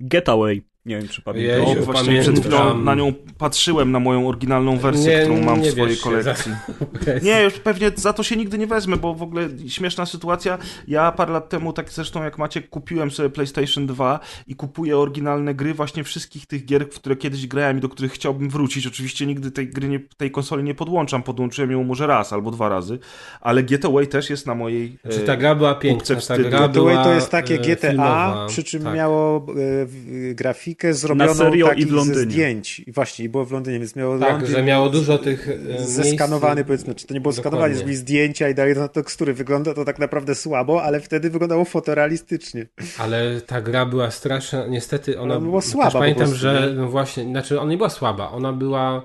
Getaway. 0.00 0.62
Nie 0.86 0.98
wiem, 0.98 1.08
czy 1.08 1.22
O, 1.24 1.32
Jezu, 1.34 1.84
właśnie 1.84 2.20
przed 2.20 2.40
chwilą 2.40 2.56
pamiętam. 2.58 2.84
na 2.84 2.94
nią 2.94 3.12
patrzyłem, 3.38 3.92
na 3.92 4.00
moją 4.00 4.28
oryginalną 4.28 4.78
wersję, 4.78 5.16
Nie, 5.16 5.22
którą 5.22 5.40
mam 5.40 5.62
w 5.62 5.66
swojej 5.70 5.96
kolekcji. 5.96 6.52
Nie, 7.22 7.42
już 7.42 7.54
pewnie 7.54 7.90
za 7.94 8.12
to 8.12 8.22
się 8.22 8.36
nigdy 8.36 8.58
nie 8.58 8.66
wezmę, 8.66 8.96
bo 8.96 9.14
w 9.14 9.22
ogóle 9.22 9.48
śmieszna 9.68 10.06
sytuacja. 10.06 10.58
Ja 10.88 11.12
parę 11.12 11.32
lat 11.32 11.48
temu, 11.48 11.72
tak 11.72 11.90
zresztą 11.90 12.24
jak 12.24 12.38
Maciek, 12.38 12.68
kupiłem 12.68 13.10
sobie 13.10 13.30
PlayStation 13.30 13.86
2 13.86 14.20
i 14.46 14.54
kupuję 14.54 14.98
oryginalne 14.98 15.54
gry 15.54 15.74
właśnie 15.74 16.04
wszystkich 16.04 16.46
tych 16.46 16.64
gier, 16.64 16.86
w 16.90 16.94
które 16.94 17.16
kiedyś 17.16 17.46
grałem 17.46 17.78
i 17.78 17.80
do 17.80 17.88
których 17.88 18.12
chciałbym 18.12 18.50
wrócić. 18.50 18.86
Oczywiście 18.86 19.26
nigdy 19.26 19.50
tej 19.50 19.68
gry, 19.68 19.88
nie, 19.88 20.00
tej 20.16 20.30
konsoli 20.30 20.62
nie 20.64 20.74
podłączam, 20.74 21.22
podłączyłem 21.22 21.70
ją 21.70 21.84
może 21.84 22.06
raz 22.06 22.32
albo 22.32 22.50
dwa 22.50 22.68
razy, 22.68 22.98
ale 23.40 23.62
Getaway 23.62 24.06
też 24.06 24.30
jest 24.30 24.46
na 24.46 24.54
mojej... 24.54 24.98
Czy 25.10 25.22
e, 25.22 25.24
ta 25.24 25.36
gra 25.36 25.54
była 25.54 25.74
punkcie 25.74 26.14
piękna, 26.16 26.36
ta 26.36 26.42
gra 26.42 26.50
Getaway 26.50 26.72
była 26.92 27.04
to 27.04 27.14
jest 27.14 27.30
takie 27.30 27.54
e, 27.54 27.58
GTA, 27.58 27.88
filmowa. 27.90 28.46
przy 28.48 28.64
czym 28.64 28.82
Tak. 28.82 28.94
miało 28.94 29.36
e, 29.36 29.42
w- 29.86 30.34
grafikę 30.70 30.94
zrobioną 30.94 31.34
serio 31.34 31.68
takich 31.68 31.86
i 31.86 31.86
w 31.86 31.92
Londynie. 31.92 32.18
ze 32.18 32.24
zdjęć. 32.24 32.80
I 32.80 32.92
właśnie, 32.92 33.24
i 33.24 33.28
było 33.28 33.44
w 33.44 33.52
Londynie, 33.52 33.78
więc 33.78 33.96
miało 33.96 34.18
Tak, 34.18 34.30
Londyn 34.30 34.50
że 34.50 34.62
miało 34.62 34.88
dużo 34.88 35.18
tych 35.18 35.48
e, 35.48 35.84
zeskanowany, 35.86 36.54
miejsc. 36.54 36.66
powiedzmy, 36.66 36.94
czy 36.94 37.06
to 37.06 37.14
nie 37.14 37.20
było 37.20 37.32
Dokładnie. 37.32 37.50
skanowanie, 37.58 37.84
były 37.84 37.96
zdjęcia 37.96 38.48
i 38.48 38.54
dalej 38.54 38.74
na 38.74 38.88
tekstury. 38.88 39.34
Wygląda 39.34 39.74
to 39.74 39.84
tak 39.84 39.98
naprawdę 39.98 40.34
słabo, 40.34 40.82
ale 40.82 41.00
wtedy 41.00 41.30
wyglądało 41.30 41.64
fotorealistycznie. 41.64 42.66
Ale 42.98 43.40
ta 43.40 43.60
gra 43.60 43.86
była 43.86 44.10
straszna, 44.10 44.66
niestety 44.66 45.20
ona... 45.20 45.34
Ona 45.36 45.46
była 45.46 45.60
słaba 45.60 45.90
pamiętam, 45.90 46.26
prostu, 46.26 46.40
że 46.42 46.72
no 46.76 46.88
właśnie, 46.88 47.24
znaczy 47.24 47.60
ona 47.60 47.70
nie 47.70 47.76
była 47.76 47.90
słaba, 47.90 48.30
ona 48.30 48.52
była... 48.52 49.02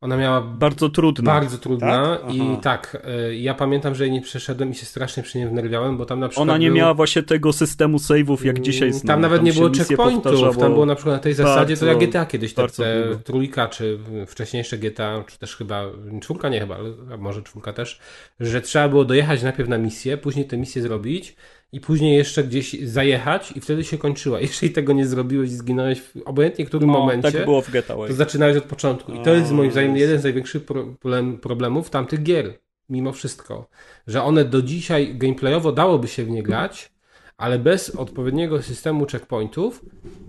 Ona 0.00 0.16
miała 0.16 0.40
Bardzo 0.40 0.88
trudno. 0.88 1.24
bardzo 1.24 1.58
trudna 1.58 2.16
Tak? 2.16 2.34
i 2.34 2.56
tak, 2.62 3.02
e, 3.04 3.36
ja 3.36 3.54
pamiętam, 3.54 3.94
że 3.94 4.04
jej 4.04 4.12
nie 4.12 4.20
przeszedłem 4.20 4.70
i 4.70 4.74
się 4.74 4.86
strasznie 4.86 5.22
przy 5.22 5.38
niej 5.38 5.48
wnerwiałem, 5.48 5.96
bo 5.96 6.06
tam 6.06 6.20
na 6.20 6.28
przykład 6.28 6.42
Ona 6.48 6.58
nie 6.58 6.66
był... 6.68 6.76
miała 6.76 6.94
właśnie 6.94 7.22
tego 7.22 7.52
systemu 7.52 7.98
save'ów, 7.98 8.44
jak 8.46 8.60
dzisiaj 8.60 8.92
znamy. 8.92 9.06
Tam 9.06 9.20
nawet 9.20 9.42
nie 9.42 9.52
się 9.52 9.58
było 9.60 9.70
checkpointów, 9.74 10.22
powtarzało. 10.22 10.54
tam 10.54 10.72
było 10.72 10.86
na 10.86 10.94
przykład 10.94 11.16
na 11.16 11.22
tej 11.22 11.34
zasadzie, 11.34 11.76
to 11.76 11.86
bardzo- 11.86 12.00
jak 12.00 12.10
GTA 12.10 12.26
kiedyś, 12.26 12.54
te, 12.54 12.62
bardzo 12.62 12.82
te 12.82 13.04
długo. 13.06 13.20
trójka, 13.24 13.68
czy 13.68 13.98
wcześniejsze 14.26 14.78
GTA, 14.78 15.24
czy 15.26 15.38
też 15.38 15.56
chyba, 15.56 15.84
czwórka 16.20 16.48
nie 16.48 16.60
chyba, 16.60 16.76
ale 16.76 17.18
może 17.18 17.42
czwórka 17.42 17.72
też, 17.72 18.00
że 18.40 18.60
trzeba 18.60 18.88
było 18.88 19.04
dojechać 19.04 19.42
najpierw 19.42 19.68
na 19.68 19.78
misję, 19.78 20.16
później 20.16 20.44
tę 20.46 20.56
misję 20.56 20.82
zrobić 20.82 21.36
i 21.76 21.80
później 21.80 22.16
jeszcze 22.16 22.44
gdzieś 22.44 22.76
zajechać 22.82 23.52
i 23.56 23.60
wtedy 23.60 23.84
się 23.84 23.98
kończyła. 23.98 24.40
Jeżeli 24.48 24.72
tego 24.72 24.92
nie 24.92 25.06
zrobiłeś 25.06 25.50
i 25.50 25.54
zginąłeś 25.54 26.00
w 26.00 26.16
obojętnie 26.24 26.66
którym 26.66 26.90
No, 26.90 26.98
momencie, 26.98 27.32
tak 27.32 27.44
było 27.44 27.62
w 27.62 27.70
Getaway. 27.70 28.08
to 28.08 28.14
zaczynałeś 28.14 28.56
od 28.56 28.64
początku. 28.64 29.12
I 29.12 29.22
to 29.22 29.34
jest 29.34 29.52
moim 29.52 29.70
zdaniem 29.72 29.96
jeden 29.96 30.20
z 30.20 30.22
największych 30.24 30.64
problem, 30.64 31.38
problemów 31.38 31.90
tamtych 31.90 32.22
gier, 32.22 32.58
mimo 32.88 33.12
wszystko. 33.12 33.68
Że 34.06 34.22
one 34.22 34.44
do 34.44 34.62
dzisiaj 34.62 35.14
gameplayowo 35.14 35.72
dałoby 35.72 36.08
się 36.08 36.24
w 36.24 36.30
nie 36.30 36.42
grać, 36.42 36.92
ale 37.36 37.58
bez 37.58 37.90
odpowiedniego 37.90 38.62
systemu 38.62 39.06
checkpointów 39.06 39.84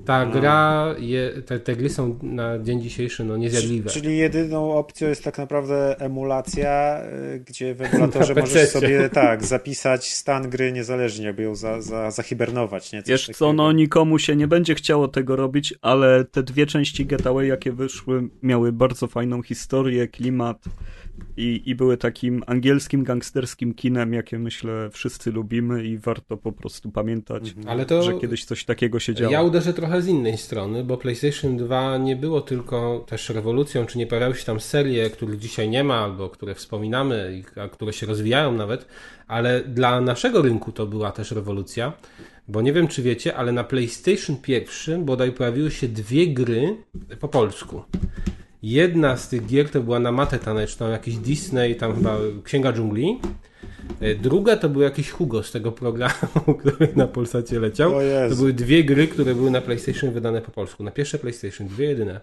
ta 0.06 0.26
gra, 0.26 0.96
je, 1.00 1.42
te, 1.46 1.60
te 1.60 1.76
gry 1.76 1.90
są 1.90 2.20
na 2.22 2.60
dzień 2.60 2.82
dzisiejszy 2.82 3.24
no, 3.24 3.38
niezjadliwe. 3.38 3.90
Czyli 3.90 4.18
jedyną 4.18 4.74
opcją 4.74 5.08
jest 5.08 5.24
tak 5.24 5.38
naprawdę 5.38 6.00
emulacja, 6.00 7.02
y, 7.36 7.40
gdzie 7.40 7.76
w 7.76 7.82
emulatorze 7.94 8.36
możesz 8.36 8.70
sobie 8.70 9.10
tak 9.10 9.46
zapisać 9.46 10.14
stan 10.14 10.50
gry 10.50 10.72
niezależnie, 10.72 11.26
jakby 11.26 11.44
ją 11.44 11.56
za, 11.56 11.82
za, 11.82 12.12
zahibernować. 12.12 12.92
Nie? 12.92 13.04
Coś 13.04 13.10
Wiesz 13.10 13.26
co, 13.26 13.32
takiego. 13.32 13.54
no 13.54 13.72
nikomu 13.72 14.20
się 14.20 14.36
nie 14.36 14.48
będzie 14.48 14.76
chciało 14.76 15.08
tego 15.08 15.36
robić, 15.36 15.74
ale 15.82 16.26
te 16.26 16.44
dwie 16.44 16.66
części 16.66 17.06
Getaway, 17.06 17.48
jakie 17.48 17.72
wyszły, 17.72 18.30
miały 18.44 18.72
bardzo 18.72 19.08
fajną 19.08 19.44
historię, 19.44 20.08
klimat 20.08 20.64
i, 21.38 21.62
i 21.66 21.76
były 21.76 21.98
takim 21.98 22.44
angielskim, 22.48 23.04
gangsterskim 23.04 23.74
kinem, 23.74 24.14
jakie 24.14 24.40
myślę 24.40 24.90
wszyscy 24.92 25.32
lubimy 25.32 25.86
i 25.86 25.98
warto 25.98 26.38
po 26.38 26.52
prostu 26.52 26.92
pamiętać, 26.92 27.56
Ale 27.68 27.86
to 27.86 28.04
że 28.04 28.14
kiedyś 28.14 28.46
coś 28.46 28.66
takiego 28.66 29.00
się 29.00 29.16
działo. 29.16 29.34
Ja 29.34 29.42
uderzę 29.42 29.74
trochę 29.74 30.02
z 30.02 30.08
innej 30.08 30.38
strony, 30.38 30.84
bo 30.84 30.98
PlayStation 30.98 31.58
2 31.58 31.98
nie 31.98 32.16
było 32.16 32.42
tylko 32.42 33.06
też 33.08 33.30
rewolucją, 33.30 33.86
czy 33.86 33.98
nie 33.98 34.08
pojawiały 34.08 34.36
się 34.36 34.46
tam 34.46 34.60
serie, 34.60 35.10
których 35.10 35.40
dzisiaj 35.40 35.70
nie 35.70 35.84
ma, 35.84 35.96
albo 35.96 36.30
które 36.30 36.56
wspominamy, 36.56 37.44
a 37.56 37.68
które 37.68 37.94
się 37.94 38.06
rozwijają 38.06 38.52
nawet, 38.52 38.88
ale 39.28 39.64
dla 39.64 40.02
naszego 40.02 40.42
rynku 40.42 40.72
to 40.72 40.88
była 40.88 41.12
też 41.12 41.32
rewolucja, 41.32 41.94
bo 42.48 42.62
nie 42.62 42.74
wiem 42.74 42.88
czy 42.88 43.02
wiecie, 43.04 43.36
ale 43.36 43.52
na 43.52 43.64
PlayStation 43.64 44.36
1 44.48 45.06
bodaj 45.06 45.32
pojawiły 45.32 45.72
się 45.72 45.88
dwie 45.88 46.28
gry 46.28 46.78
po 47.20 47.28
polsku. 47.28 47.84
Jedna 48.68 49.18
z 49.18 49.30
tych 49.30 49.46
gier 49.46 49.70
to 49.70 49.82
była 49.82 50.00
na 50.00 50.12
matę 50.12 50.40
taneczną, 50.40 50.90
jakiś 50.90 51.16
Disney, 51.18 51.76
tam 51.76 51.96
chyba 51.96 52.18
Księga 52.44 52.74
Dżungli. 52.74 53.20
E, 54.02 54.16
Druga 54.16 54.58
to 54.58 54.70
był 54.70 54.82
jakiś 54.82 55.10
Hugo 55.12 55.44
z 55.44 55.52
tego 55.52 55.72
programu, 55.72 56.14
który 56.60 56.88
na 56.96 57.08
Polsacie 57.08 57.60
leciał. 57.60 57.92
To 58.30 58.36
były 58.36 58.54
dwie 58.54 58.84
gry, 58.84 59.08
które 59.08 59.36
były 59.36 59.52
na 59.52 59.62
PlayStation 59.62 60.12
wydane 60.12 60.42
po 60.42 60.52
polsku. 60.52 60.84
Na 60.84 60.92
pierwsze 60.92 61.20
PlayStation, 61.20 61.68
dwie 61.68 61.86
jedyne. 61.86 62.22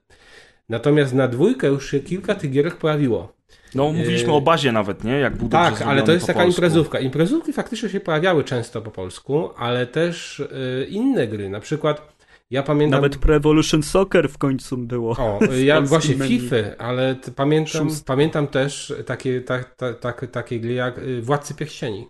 Natomiast 0.68 1.14
na 1.14 1.28
dwójkę 1.28 1.66
już 1.66 1.90
się 1.90 2.00
kilka 2.00 2.34
tych 2.34 2.50
gierek 2.50 2.76
pojawiło. 2.76 3.32
No, 3.74 3.92
mówiliśmy 3.92 4.32
o 4.32 4.40
bazie 4.40 4.72
nawet, 4.72 5.04
nie? 5.04 5.12
Jak 5.12 5.36
był 5.36 5.48
Tak, 5.48 5.82
ale 5.82 6.02
to 6.02 6.12
jest 6.12 6.26
taka 6.26 6.40
polsku. 6.40 6.60
imprezówka. 6.60 7.00
Imprezówki 7.00 7.52
faktycznie 7.52 7.88
się 7.88 8.00
pojawiały 8.00 8.44
często 8.44 8.82
po 8.82 8.90
polsku, 8.90 9.50
ale 9.56 9.86
też 9.86 10.40
y, 10.40 10.86
inne 10.90 11.26
gry. 11.26 11.48
Na 11.48 11.60
przykład 11.60 12.13
ja 12.50 12.62
pamiętam... 12.62 12.98
Nawet 13.00 13.18
Pro 13.18 13.36
Evolution 13.36 13.82
Soccer 13.82 14.28
w 14.28 14.38
końcu 14.38 14.76
było. 14.76 15.16
O, 15.18 15.40
ja 15.64 15.80
właśnie 15.92 16.16
menu. 16.16 16.40
FIFA, 16.40 16.56
ale 16.78 17.16
pamiętam, 17.36 17.88
pamiętam 18.06 18.46
też 18.46 18.94
takie, 19.06 19.40
tak, 19.40 19.74
tak, 19.74 19.98
tak, 20.00 20.30
takie 20.30 20.60
gry 20.60 20.72
jak 20.72 20.98
y, 20.98 21.22
Władcy 21.22 21.54
Pierścieni. 21.54 22.06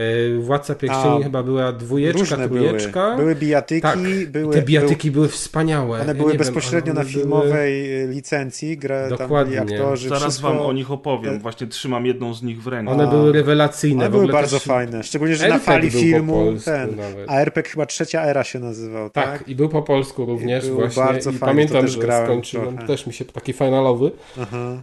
Y, 0.00 0.38
Władca 0.40 0.74
Pierścieni 0.74 1.20
A, 1.20 1.22
chyba 1.22 1.42
była 1.42 1.72
dwójeczka, 1.72 2.18
Różne 2.20 2.48
były. 2.48 2.60
trójeczka. 2.68 3.16
Były 3.16 3.34
bijatyki, 3.34 3.80
Tak, 3.82 3.98
były... 4.28 4.54
Te 4.54 4.62
bijatyki 4.62 5.10
były 5.10 5.28
wspaniałe. 5.28 5.98
One 6.00 6.08
Ja 6.08 6.14
były 6.14 6.32
nie 6.32 6.38
bezpośrednio 6.38 6.86
wiem, 6.86 6.94
na 6.94 7.00
one 7.00 7.10
były- 7.10 7.22
filmowej 7.22 8.02
y, 8.04 8.08
licencji, 8.08 8.78
gra, 8.78 9.08
tam 9.08 9.18
Dokładnie. 9.18 9.60
byli 9.60 9.74
aktorzy, 9.74 10.08
Zaraz 10.08 10.22
wszystko... 10.22 10.48
wam 10.48 10.58
o 10.58 10.72
nich 10.72 10.90
opowiem. 10.90 11.40
Właśnie 11.40 11.66
trzymam 11.66 12.06
jedną 12.06 12.34
z 12.34 12.42
nich 12.42 12.62
w 12.62 12.66
ręku. 12.66 12.92
One 12.92 13.04
A. 13.04 13.10
były 13.10 13.32
rewelacyjne. 13.32 13.96
One 14.00 14.08
w 14.08 14.10
były 14.10 14.22
ogóle 14.22 14.32
bardzo 14.32 14.56
też... 14.56 14.66
fajne, 14.66 15.02
szczególnie, 15.02 15.36
że 15.36 15.48
na 15.48 15.58
fali 15.58 15.90
był 15.90 16.00
filmu 16.00 16.52
ten, 16.64 16.96
nawet. 16.96 17.30
a 17.30 17.40
RPG 17.40 17.70
chyba 17.70 17.86
trzecia 17.86 18.22
era 18.22 18.44
się 18.44 18.58
nazywał, 18.58 19.10
Tak, 19.10 19.38
tak? 19.38 19.48
i 19.48 19.54
był 19.54 19.68
po 19.68 19.82
polsku 19.82 20.24
również 20.26 20.66
był 20.66 20.74
właśnie. 20.76 21.02
bardzo 21.02 21.30
I 21.30 21.32
fajny, 21.32 21.40
to 21.40 21.46
pamiętam, 21.46 21.82
też 21.82 21.90
że 21.90 22.00
grałem 22.00 22.26
skończyłem 22.26 22.68
trochę. 22.72 22.86
też 22.86 23.06
mi 23.06 23.12
się 23.12 23.24
taki 23.24 23.52
finalowy. 23.52 24.10
Aha. 24.40 24.82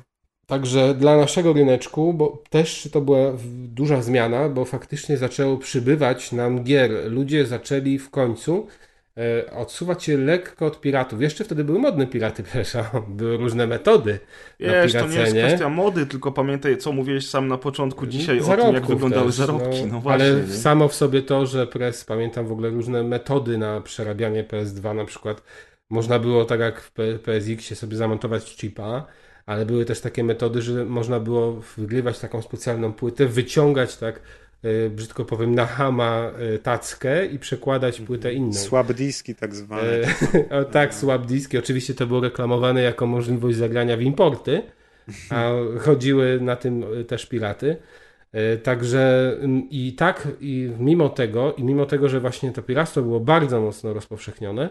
Także 0.51 0.93
dla 0.93 1.17
naszego 1.17 1.53
ryneczku, 1.53 2.13
bo 2.13 2.43
też 2.49 2.89
to 2.91 3.01
była 3.01 3.33
duża 3.53 4.01
zmiana, 4.01 4.49
bo 4.49 4.65
faktycznie 4.65 5.17
zaczęło 5.17 5.57
przybywać 5.57 6.31
nam 6.31 6.63
gier. 6.63 6.91
Ludzie 7.11 7.45
zaczęli 7.45 7.99
w 7.99 8.09
końcu 8.09 8.67
e, 9.17 9.51
odsuwać 9.51 10.03
się 10.03 10.17
lekko 10.17 10.65
od 10.65 10.81
piratów. 10.81 11.21
Jeszcze 11.21 11.43
wtedy 11.43 11.63
były 11.63 11.79
modne 11.79 12.07
piraty, 12.07 12.43
przepraszam. 12.53 12.83
Były 13.07 13.37
różne 13.37 13.67
metody 13.67 14.19
Wiesz, 14.59 14.93
to 14.93 15.07
nie 15.07 15.19
jest 15.19 15.31
kwestia 15.31 15.69
mody, 15.69 16.05
tylko 16.05 16.31
pamiętaj, 16.31 16.77
co 16.77 16.91
mówiłeś 16.91 17.29
sam 17.29 17.47
na 17.47 17.57
początku 17.57 18.07
dzisiaj 18.07 18.39
o 18.39 18.43
tym, 18.43 18.49
jak 18.49 18.59
Zarobków 18.59 18.89
wyglądały 18.89 19.25
też, 19.25 19.35
zarobki. 19.35 19.85
No, 19.85 19.99
właśnie. 19.99 20.25
ale 20.25 20.41
nie? 20.41 20.53
samo 20.53 20.87
w 20.87 20.95
sobie 20.95 21.21
to, 21.21 21.45
że 21.45 21.67
press, 21.67 22.05
pamiętam 22.05 22.47
w 22.47 22.51
ogóle 22.51 22.69
różne 22.69 23.03
metody 23.03 23.57
na 23.57 23.81
przerabianie 23.81 24.43
PS2, 24.43 24.95
na 24.95 25.05
przykład 25.05 25.43
można 25.89 26.19
było 26.19 26.45
tak 26.45 26.59
jak 26.59 26.81
w 26.81 26.91
PSX 27.23 27.79
sobie 27.79 27.97
zamontować 27.97 28.43
chipa, 28.43 29.05
ale 29.45 29.65
były 29.65 29.85
też 29.85 30.01
takie 30.01 30.23
metody, 30.23 30.61
że 30.61 30.85
można 30.85 31.19
było 31.19 31.51
wgrywać 31.77 32.19
taką 32.19 32.41
specjalną 32.41 32.93
płytę, 32.93 33.25
wyciągać 33.25 33.97
tak, 33.97 34.21
y, 34.65 34.89
brzydko 34.89 35.25
powiem, 35.25 35.55
na 35.55 35.65
hama 35.65 36.31
y, 36.55 36.59
tackę 36.59 37.25
i 37.25 37.39
przekładać 37.39 38.01
płytę 38.01 38.33
inną. 38.33 38.53
Słab 38.53 38.93
diski 38.93 39.35
tak 39.35 39.55
zwane. 39.55 39.91
E, 40.49 40.65
tak, 40.71 40.93
swap 40.93 41.25
diski. 41.25 41.57
Oczywiście 41.57 41.93
to 41.93 42.07
było 42.07 42.21
reklamowane 42.21 42.81
jako 42.81 43.05
możliwość 43.07 43.57
zagrania 43.57 43.97
w 43.97 44.01
importy, 44.01 44.61
a 45.29 45.51
chodziły 45.79 46.39
na 46.41 46.55
tym 46.55 46.85
też 47.07 47.25
piraty. 47.25 47.77
E, 48.31 48.57
Także 48.57 49.37
i 49.69 49.93
tak, 49.93 50.27
i 50.41 50.71
mimo 50.79 51.09
tego, 51.09 51.53
i 51.53 51.63
mimo 51.63 51.85
tego, 51.85 52.09
że 52.09 52.19
właśnie 52.19 52.51
to 52.51 52.61
piractwo 52.61 53.01
było 53.01 53.19
bardzo 53.19 53.61
mocno 53.61 53.93
rozpowszechnione, 53.93 54.69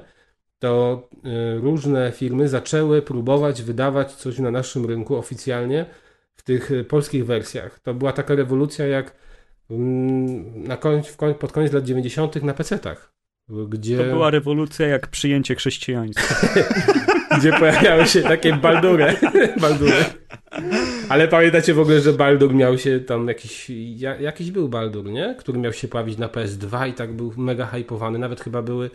to 0.60 1.08
e, 1.24 1.58
różne 1.58 2.12
firmy 2.12 2.48
zaczęły 2.48 3.02
próbować 3.02 3.62
wydawać 3.62 4.12
coś 4.12 4.38
na 4.38 4.50
naszym 4.50 4.86
rynku 4.86 5.16
oficjalnie 5.16 5.86
w 6.34 6.42
tych 6.42 6.72
e, 6.72 6.84
polskich 6.84 7.26
wersjach. 7.26 7.80
To 7.80 7.94
była 7.94 8.12
taka 8.12 8.34
rewolucja 8.34 8.86
jak 8.86 9.14
mm, 9.70 10.62
na 10.62 10.76
koń, 10.76 11.02
w 11.02 11.16
koń, 11.16 11.34
pod 11.34 11.52
koniec 11.52 11.72
lat 11.72 11.84
90. 11.84 12.42
na 12.42 12.54
PC-tach. 12.54 13.12
Gdzie... 13.68 13.98
To 13.98 14.04
była 14.04 14.30
rewolucja 14.30 14.86
jak 14.86 15.06
przyjęcie 15.06 15.54
chrześcijaństwa. 15.54 16.46
gdzie 17.38 17.52
pojawiały 17.52 18.06
się 18.06 18.22
takie 18.22 18.56
baldury. 18.56 19.14
baldury. 19.60 20.04
Ale 21.08 21.28
pamiętacie 21.28 21.74
w 21.74 21.80
ogóle, 21.80 22.00
że 22.00 22.12
Baldur 22.12 22.54
miał 22.54 22.78
się 22.78 23.00
tam 23.00 23.28
jakiś, 23.28 23.70
ja, 23.96 24.16
jakiś 24.16 24.50
był 24.50 24.68
Baldur, 24.68 25.04
nie? 25.04 25.34
Który 25.38 25.58
miał 25.58 25.72
się 25.72 25.88
pojawić 25.88 26.18
na 26.18 26.28
PS2 26.28 26.88
i 26.88 26.92
tak 26.92 27.12
był 27.12 27.32
mega 27.36 27.66
hypowany. 27.66 28.18
Nawet 28.18 28.40
chyba 28.40 28.62
były, 28.62 28.90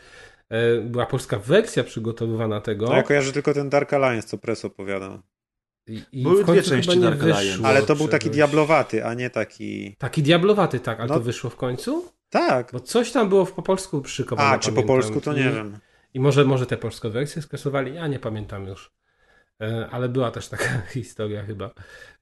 była 0.84 1.06
polska 1.06 1.40
wersja 1.40 1.84
przygotowywana 1.84 2.62
tego. 2.62 2.86
No, 2.86 2.96
ja 2.96 3.04
kojarzę 3.04 3.32
tylko 3.32 3.54
ten 3.54 3.70
Dark 3.70 3.94
Alliance, 3.94 4.28
co 4.28 4.38
Press 4.38 4.66
opowiadał. 4.66 5.20
I, 5.88 6.02
i 6.12 6.24
Były 6.24 6.44
dwie 6.44 6.64
części 6.64 7.00
Dark 7.00 7.24
Alliance. 7.24 7.68
Ale 7.68 7.82
to 7.82 7.96
był 7.96 8.08
taki 8.08 8.30
diablowaty, 8.30 9.06
a 9.06 9.14
nie 9.14 9.30
taki... 9.30 9.96
Taki 10.00 10.24
diablowaty, 10.24 10.80
tak. 10.80 11.00
Ale 11.00 11.08
No. 11.10 11.14
to 11.16 11.22
wyszło 11.22 11.50
w 11.50 11.56
końcu? 11.56 12.06
Tak. 12.30 12.70
Bo 12.74 12.80
coś 12.80 13.12
tam 13.12 13.30
było 13.30 13.46
w 13.46 13.52
po 13.52 13.62
polsku 13.62 14.04
szykowane. 14.06 14.50
A, 14.50 14.60
czy 14.60 14.70
po 14.70 14.76
pamiętam. 14.76 14.96
polsku, 14.96 15.22
to 15.22 15.34
nie 15.34 15.42
I- 15.42 15.54
wiem. 15.54 15.78
I 16.14 16.20
może, 16.20 16.46
może 16.46 16.66
te 16.66 16.78
polskie 16.78 17.10
wersje 17.10 17.42
skasowali, 17.42 17.96
ja 17.96 18.08
nie 18.08 18.20
pamiętam 18.20 18.68
już. 18.68 18.92
E, 19.62 19.88
Ale 19.92 20.10
była 20.10 20.32
też 20.32 20.48
taka 20.48 20.82
historia 20.94 21.44
chyba. 21.44 21.72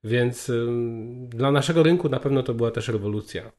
Więc 0.04 0.50
ym, 0.50 1.28
dla 1.30 1.52
naszego 1.52 1.84
rynku 1.84 2.10
na 2.10 2.20
pewno 2.20 2.44
to 2.44 2.54
była 2.54 2.72
też 2.72 2.88
rewolucja. 2.88 3.52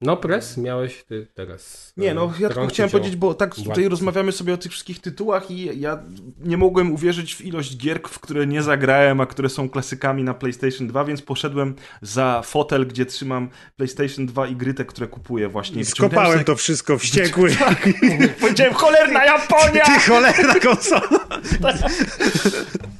No, 0.00 0.16
pres 0.16 0.56
miałeś 0.56 1.04
ty 1.04 1.26
teraz. 1.34 1.92
Nie, 1.96 2.14
no 2.14 2.32
ja 2.40 2.48
tylko 2.48 2.66
chciałem 2.66 2.90
powiedzieć, 2.90 3.16
bo 3.16 3.34
tak 3.34 3.50
tutaj 3.54 3.66
Władcy. 3.66 3.88
rozmawiamy 3.88 4.32
sobie 4.32 4.54
o 4.54 4.56
tych 4.56 4.72
wszystkich 4.72 5.00
tytułach 5.00 5.50
i 5.50 5.80
ja 5.80 6.02
nie 6.40 6.56
mogłem 6.56 6.92
uwierzyć 6.92 7.34
w 7.34 7.40
ilość 7.44 7.76
gier, 7.76 8.00
w 8.08 8.20
które 8.20 8.46
nie 8.46 8.62
zagrałem, 8.62 9.20
a 9.20 9.26
które 9.26 9.48
są 9.48 9.68
klasykami 9.68 10.24
na 10.24 10.34
PlayStation 10.34 10.86
2, 10.88 11.04
więc 11.04 11.22
poszedłem 11.22 11.74
za 12.02 12.42
fotel, 12.44 12.86
gdzie 12.86 13.06
trzymam 13.06 13.48
PlayStation 13.76 14.26
2 14.26 14.46
i 14.46 14.56
gry 14.56 14.74
te, 14.74 14.84
które 14.84 15.06
kupuję 15.06 15.48
właśnie. 15.48 15.80
I 15.82 15.84
skopałem 15.84 16.44
to 16.44 16.56
wszystko 16.56 16.98
wściekły. 16.98 17.50
sobie- 17.50 18.28
Powiedziałem, 18.40 18.74
cholerna 18.74 19.24
Japonia! 19.24 19.84
Ty 19.84 20.00
cholerna 20.10 20.54
konsola! 20.54 21.08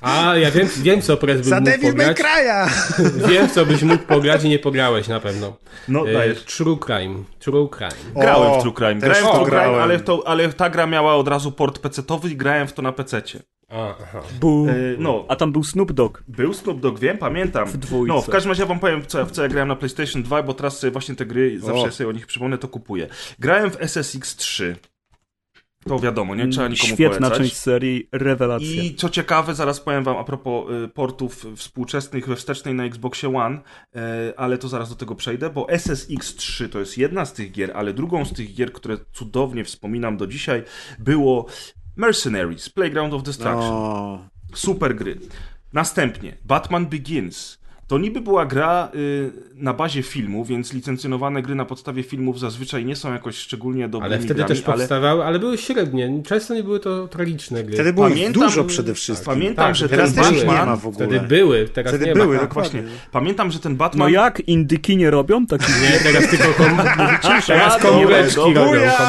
A, 0.01 0.37
ja 0.37 0.51
wiem, 0.51 0.69
wiem 0.83 1.03
co 1.03 1.16
pres 1.16 1.37
by 1.41 1.45
Za 1.49 1.57
mógł 1.57 1.70
Devil 1.70 1.95
May 1.95 2.07
pograć. 2.07 2.19
Cry'a! 2.19 2.69
Wiem, 3.31 3.49
co 3.49 3.66
byś 3.66 3.83
mógł 3.83 4.05
pograć 4.05 4.45
i 4.45 4.49
nie 4.49 4.59
pograłeś 4.59 5.09
na 5.09 5.20
pewno. 5.20 5.57
No 5.89 6.09
E, 6.09 6.12
dajesz. 6.12 6.45
True 6.45 6.77
Crime. 6.87 7.25
True 7.39 7.69
Crime. 7.69 8.12
Grałem 8.16 8.51
O, 8.53 8.59
w 8.59 8.62
True 8.62 8.73
Crime. 8.75 8.95
Grałem 8.95 9.25
w 9.25 9.29
True 9.31 9.35
Crime, 9.45 9.51
grałem. 9.51 9.75
ale, 9.83 10.01
to, 10.01 10.23
ale 10.27 10.53
ta 10.53 10.70
gra 10.70 10.87
miała 10.87 11.15
od 11.16 11.29
razu 11.29 11.53
port 11.53 11.79
PC-towy 11.79 12.31
i 12.31 12.37
grałem 12.37 12.69
w 12.69 12.73
to 12.73 12.83
na 12.83 12.93
PC-cie. 12.93 13.43
A, 13.69 13.95
aha. 14.03 14.20
Bu. 14.41 14.66
E, 14.69 14.75
no, 14.99 15.25
A 15.29 15.37
tam 15.37 15.53
był 15.53 15.65
Snoop 15.65 15.93
Dogg. 15.93 16.23
Był 16.29 16.55
Snoop 16.55 16.81
Dogg, 16.81 16.99
wiem, 17.01 17.19
pamiętam. 17.19 17.69
W 17.69 17.77
dwójce. 17.77 18.15
No, 18.15 18.23
w 18.23 18.29
każdym 18.31 18.51
razie 18.53 18.62
ja 18.62 18.66
wam 18.69 18.79
powiem, 18.81 19.03
co, 19.07 19.27
w 19.27 19.31
co 19.31 19.43
ja 19.43 19.49
grałem 19.49 19.69
na 19.69 19.77
PlayStation 19.77 20.23
2, 20.23 20.43
bo 20.43 20.55
teraz 20.55 20.79
sobie 20.79 20.91
właśnie 20.91 21.15
te 21.15 21.27
gry, 21.27 21.61
zawsze 21.61 21.83
O. 21.89 21.91
sobie 21.91 22.09
o 22.09 22.12
nich 22.12 22.27
przypomnę, 22.27 22.59
to 22.59 22.69
kupuję. 22.69 23.09
Grałem 23.39 23.70
w 23.70 23.77
SSX 23.81 24.37
3. 24.37 24.77
To 25.89 25.98
wiadomo, 25.98 26.35
nie 26.35 26.48
trzeba 26.48 26.69
nikomu 26.69 26.94
Świetna 26.94 27.16
polecać. 27.16 27.39
część 27.39 27.56
serii, 27.56 28.09
rewelacja. 28.12 28.82
I 28.82 28.94
co 28.94 29.09
ciekawe, 29.09 29.55
zaraz 29.55 29.81
powiem 29.81 30.05
wam 30.05 30.16
a 30.16 30.24
propos 30.24 30.70
y, 30.85 30.89
portów 30.89 31.47
współczesnych 31.56 32.28
we 32.28 32.36
wstecznej 32.36 32.74
na 32.74 32.85
Xboxie 32.85 33.36
One, 33.36 33.60
e, 33.97 34.32
ale 34.36 34.59
to 34.59 34.69
zaraz 34.69 34.89
do 34.89 34.94
tego 34.94 35.15
przejdę, 35.15 35.51
bo 35.51 35.66
SSX 35.70 36.35
3 36.35 36.69
to 36.69 36.78
jest 36.78 36.98
jedna 36.98 37.24
z 37.24 37.32
tych 37.32 37.52
gier, 37.52 37.73
ale 37.74 37.94
drugą 37.94 38.24
z 38.24 38.32
tych 38.32 38.55
gier, 38.55 38.73
które 38.73 38.97
cudownie 39.12 39.65
wspominam 39.65 40.16
do 40.16 40.27
dzisiaj, 40.27 40.62
było 40.98 41.47
Mercenaries, 41.97 42.70
Playground 42.70 43.15
of 43.15 43.23
Destruction. 43.23 44.19
Super 44.55 44.97
gry. 44.97 45.19
Następnie 45.73 46.36
Batman 46.44 46.86
Begins. 46.86 47.57
To 47.89 47.98
niby 47.98 48.20
była 48.20 48.47
gra 48.47 48.89
y, 48.94 49.31
na 49.55 49.74
bazie 49.74 50.02
filmu, 50.02 50.44
więc 50.44 50.73
licencjonowane 50.73 51.43
gry 51.43 51.55
na 51.55 51.65
podstawie 51.65 52.02
filmów 52.02 52.40
zazwyczaj 52.40 52.85
nie 52.85 52.97
są 52.97 53.12
jakoś 53.12 53.36
szczególnie 53.36 53.89
dobrymi 53.89 54.15
Ale 54.15 54.23
wtedy 54.24 54.35
grami, 54.35 54.48
też 54.48 54.60
powstawały, 54.62 55.24
ale 55.24 55.39
były 55.39 55.59
średnie. 55.59 56.23
Często 56.27 56.55
nie 56.55 56.62
były 56.62 56.81
to 56.81 57.09
tragiczne 57.09 57.65
gry. 57.65 57.74
Wtedy 57.74 57.93
było 57.93 58.09
ich 58.09 58.15
Pamiętam- 58.15 58.43
dużo 58.43 58.65
przede 58.65 58.94
wszystkim. 58.94 59.35
Pamiętam, 59.35 59.66
Tak, 59.66 59.74
że 59.77 59.89
Teraz 59.89 60.15
ten 60.15 60.24
ich 60.24 60.31
nie 60.31 60.47
Batman... 60.47 60.69
ma 60.69 60.77
w 60.77 60.86
ogóle. 60.86 61.06
Wtedy 61.06 61.27
były, 61.27 61.69
teraz 61.69 61.93
Wtedy 61.93 62.06
nie 62.06 62.15
były, 62.15 62.35
ma. 62.35 62.40
tak 62.40 62.55
Właśnie. 62.55 62.82
Pamiętam, 63.12 63.51
że 63.51 63.59
ten 63.59 63.77
Batman... 63.77 63.98
No 64.12 64.15
jak? 64.15 64.40
Indyki 64.48 64.97
nie 64.97 65.10
robią? 65.10 65.47
Taki... 65.47 65.73
Nie, 65.82 65.98
teraz 66.12 66.31
tylko 66.31 66.48
kom... 66.65 66.77
teraz 67.47 67.82
komóreczki 67.82 68.40
robią. 68.40 68.60
Komóreczki. 68.60 69.02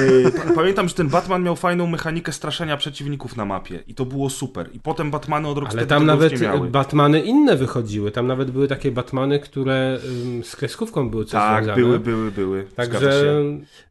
Y, 0.00 0.32
pa- 0.32 0.52
Pamiętam, 0.54 0.88
że 0.88 0.94
ten 0.94 1.08
Batman 1.08 1.42
miał 1.42 1.56
fajną 1.56 1.86
mechanikę 1.86 2.32
straszenia 2.32 2.76
przeciwników 2.76 3.36
na 3.36 3.44
mapie 3.44 3.82
i 3.88 3.94
to 3.94 4.04
było 4.04 4.30
super. 4.30 4.68
I 4.72 4.80
potem 4.80 5.10
Batmany 5.10 5.48
od 5.48 5.58
Rocksteady 5.58 5.80
Ale 5.80 5.88
tam 5.88 6.06
nawet. 6.06 6.32
Batmany 6.70 7.20
inne 7.20 7.56
wychodziły. 7.56 8.09
Tam 8.10 8.26
nawet 8.26 8.50
były 8.50 8.68
takie 8.68 8.90
Batmany, 8.90 9.38
które 9.40 9.98
ym, 10.24 10.44
z 10.44 10.56
kreskówką 10.56 11.10
były 11.10 11.24
coś 11.24 11.32
Tak, 11.32 11.64
związane. 11.64 11.82
były, 11.82 12.00
były, 12.00 12.30
były. 12.30 12.64
Także... 12.76 13.34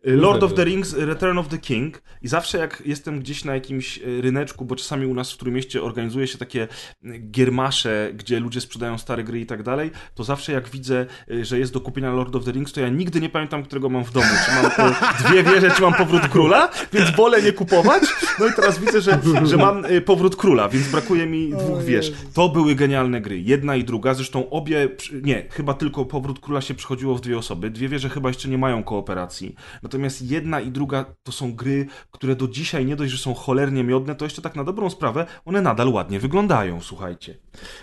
Lord 0.03 0.43
of 0.43 0.51
the 0.51 0.55
były. 0.55 0.65
Rings, 0.65 0.93
Return 0.97 1.37
of 1.37 1.47
the 1.47 1.57
King 1.57 2.01
i 2.21 2.27
zawsze 2.27 2.57
jak 2.57 2.83
jestem 2.85 3.19
gdzieś 3.19 3.45
na 3.45 3.53
jakimś 3.53 3.97
y, 3.97 4.21
ryneczku, 4.21 4.65
bo 4.65 4.75
czasami 4.75 5.05
u 5.05 5.13
nas 5.13 5.31
w 5.31 5.37
Trójmieście 5.37 5.83
organizuje 5.83 6.27
się 6.27 6.37
takie 6.37 6.67
y, 7.05 7.17
giermasze, 7.31 8.11
gdzie 8.13 8.39
ludzie 8.39 8.61
sprzedają 8.61 8.97
stare 8.97 9.23
gry 9.23 9.39
i 9.39 9.45
tak 9.45 9.63
dalej, 9.63 9.91
to 10.15 10.23
zawsze 10.23 10.51
jak 10.51 10.69
widzę, 10.69 11.05
y, 11.31 11.45
że 11.45 11.59
jest 11.59 11.73
do 11.73 11.79
kupienia 11.81 12.13
Lord 12.13 12.35
of 12.35 12.45
the 12.45 12.51
Rings, 12.51 12.73
to 12.73 12.81
ja 12.81 12.89
nigdy 12.89 13.21
nie 13.21 13.29
pamiętam, 13.29 13.63
którego 13.63 13.89
mam 13.89 14.03
w 14.05 14.11
domu. 14.11 14.25
Czy 14.45 14.81
mam 14.81 14.93
dwie 15.29 15.43
wieże, 15.43 15.71
czy 15.71 15.81
mam 15.81 15.93
Powrót 15.93 16.27
Króla, 16.27 16.69
więc 16.93 17.15
wolę 17.15 17.41
nie 17.41 17.51
kupować. 17.51 18.03
No 18.39 18.47
i 18.47 18.53
teraz 18.55 18.79
widzę, 18.79 19.01
że, 19.01 19.19
że 19.43 19.57
mam 19.57 19.83
Powrót 20.05 20.35
Króla, 20.35 20.69
więc 20.69 20.87
brakuje 20.87 21.25
mi 21.25 21.49
dwóch 21.49 21.83
wież. 21.83 22.11
To 22.33 22.49
były 22.49 22.75
genialne 22.75 23.21
gry. 23.21 23.39
Jedna 23.39 23.75
i 23.75 23.83
druga, 23.83 24.08
zresztą 24.13 24.49
obie, 24.49 24.89
nie, 25.23 25.47
chyba 25.49 25.73
tylko 25.73 26.05
Powrót 26.05 26.39
Króla 26.39 26.61
się 26.61 26.73
przychodziło 26.73 27.15
w 27.15 27.21
dwie 27.21 27.37
osoby. 27.37 27.69
Dwie 27.69 27.89
wieże 27.89 28.09
chyba 28.09 28.29
jeszcze 28.29 28.49
nie 28.49 28.57
mają 28.57 28.83
kooperacji. 28.83 29.55
Natomiast 29.83 30.21
jedna 30.21 30.61
i 30.61 30.71
druga 30.71 31.05
to 31.23 31.31
są 31.31 31.53
gry, 31.53 31.87
które 32.11 32.35
do 32.35 32.47
dzisiaj 32.47 32.85
nie 32.85 32.95
dość, 32.95 33.11
że 33.11 33.17
są 33.17 33.33
cholernie 33.33 33.83
miodne, 33.83 34.15
to 34.15 34.25
jeszcze 34.25 34.41
tak 34.41 34.55
na 34.55 34.63
dobrą 34.63 34.89
sprawę 34.89 35.25
one 35.45 35.61
nadal 35.61 35.89
ładnie 35.89 36.19
wyglądają, 36.19 36.81
słuchajcie. 36.81 37.37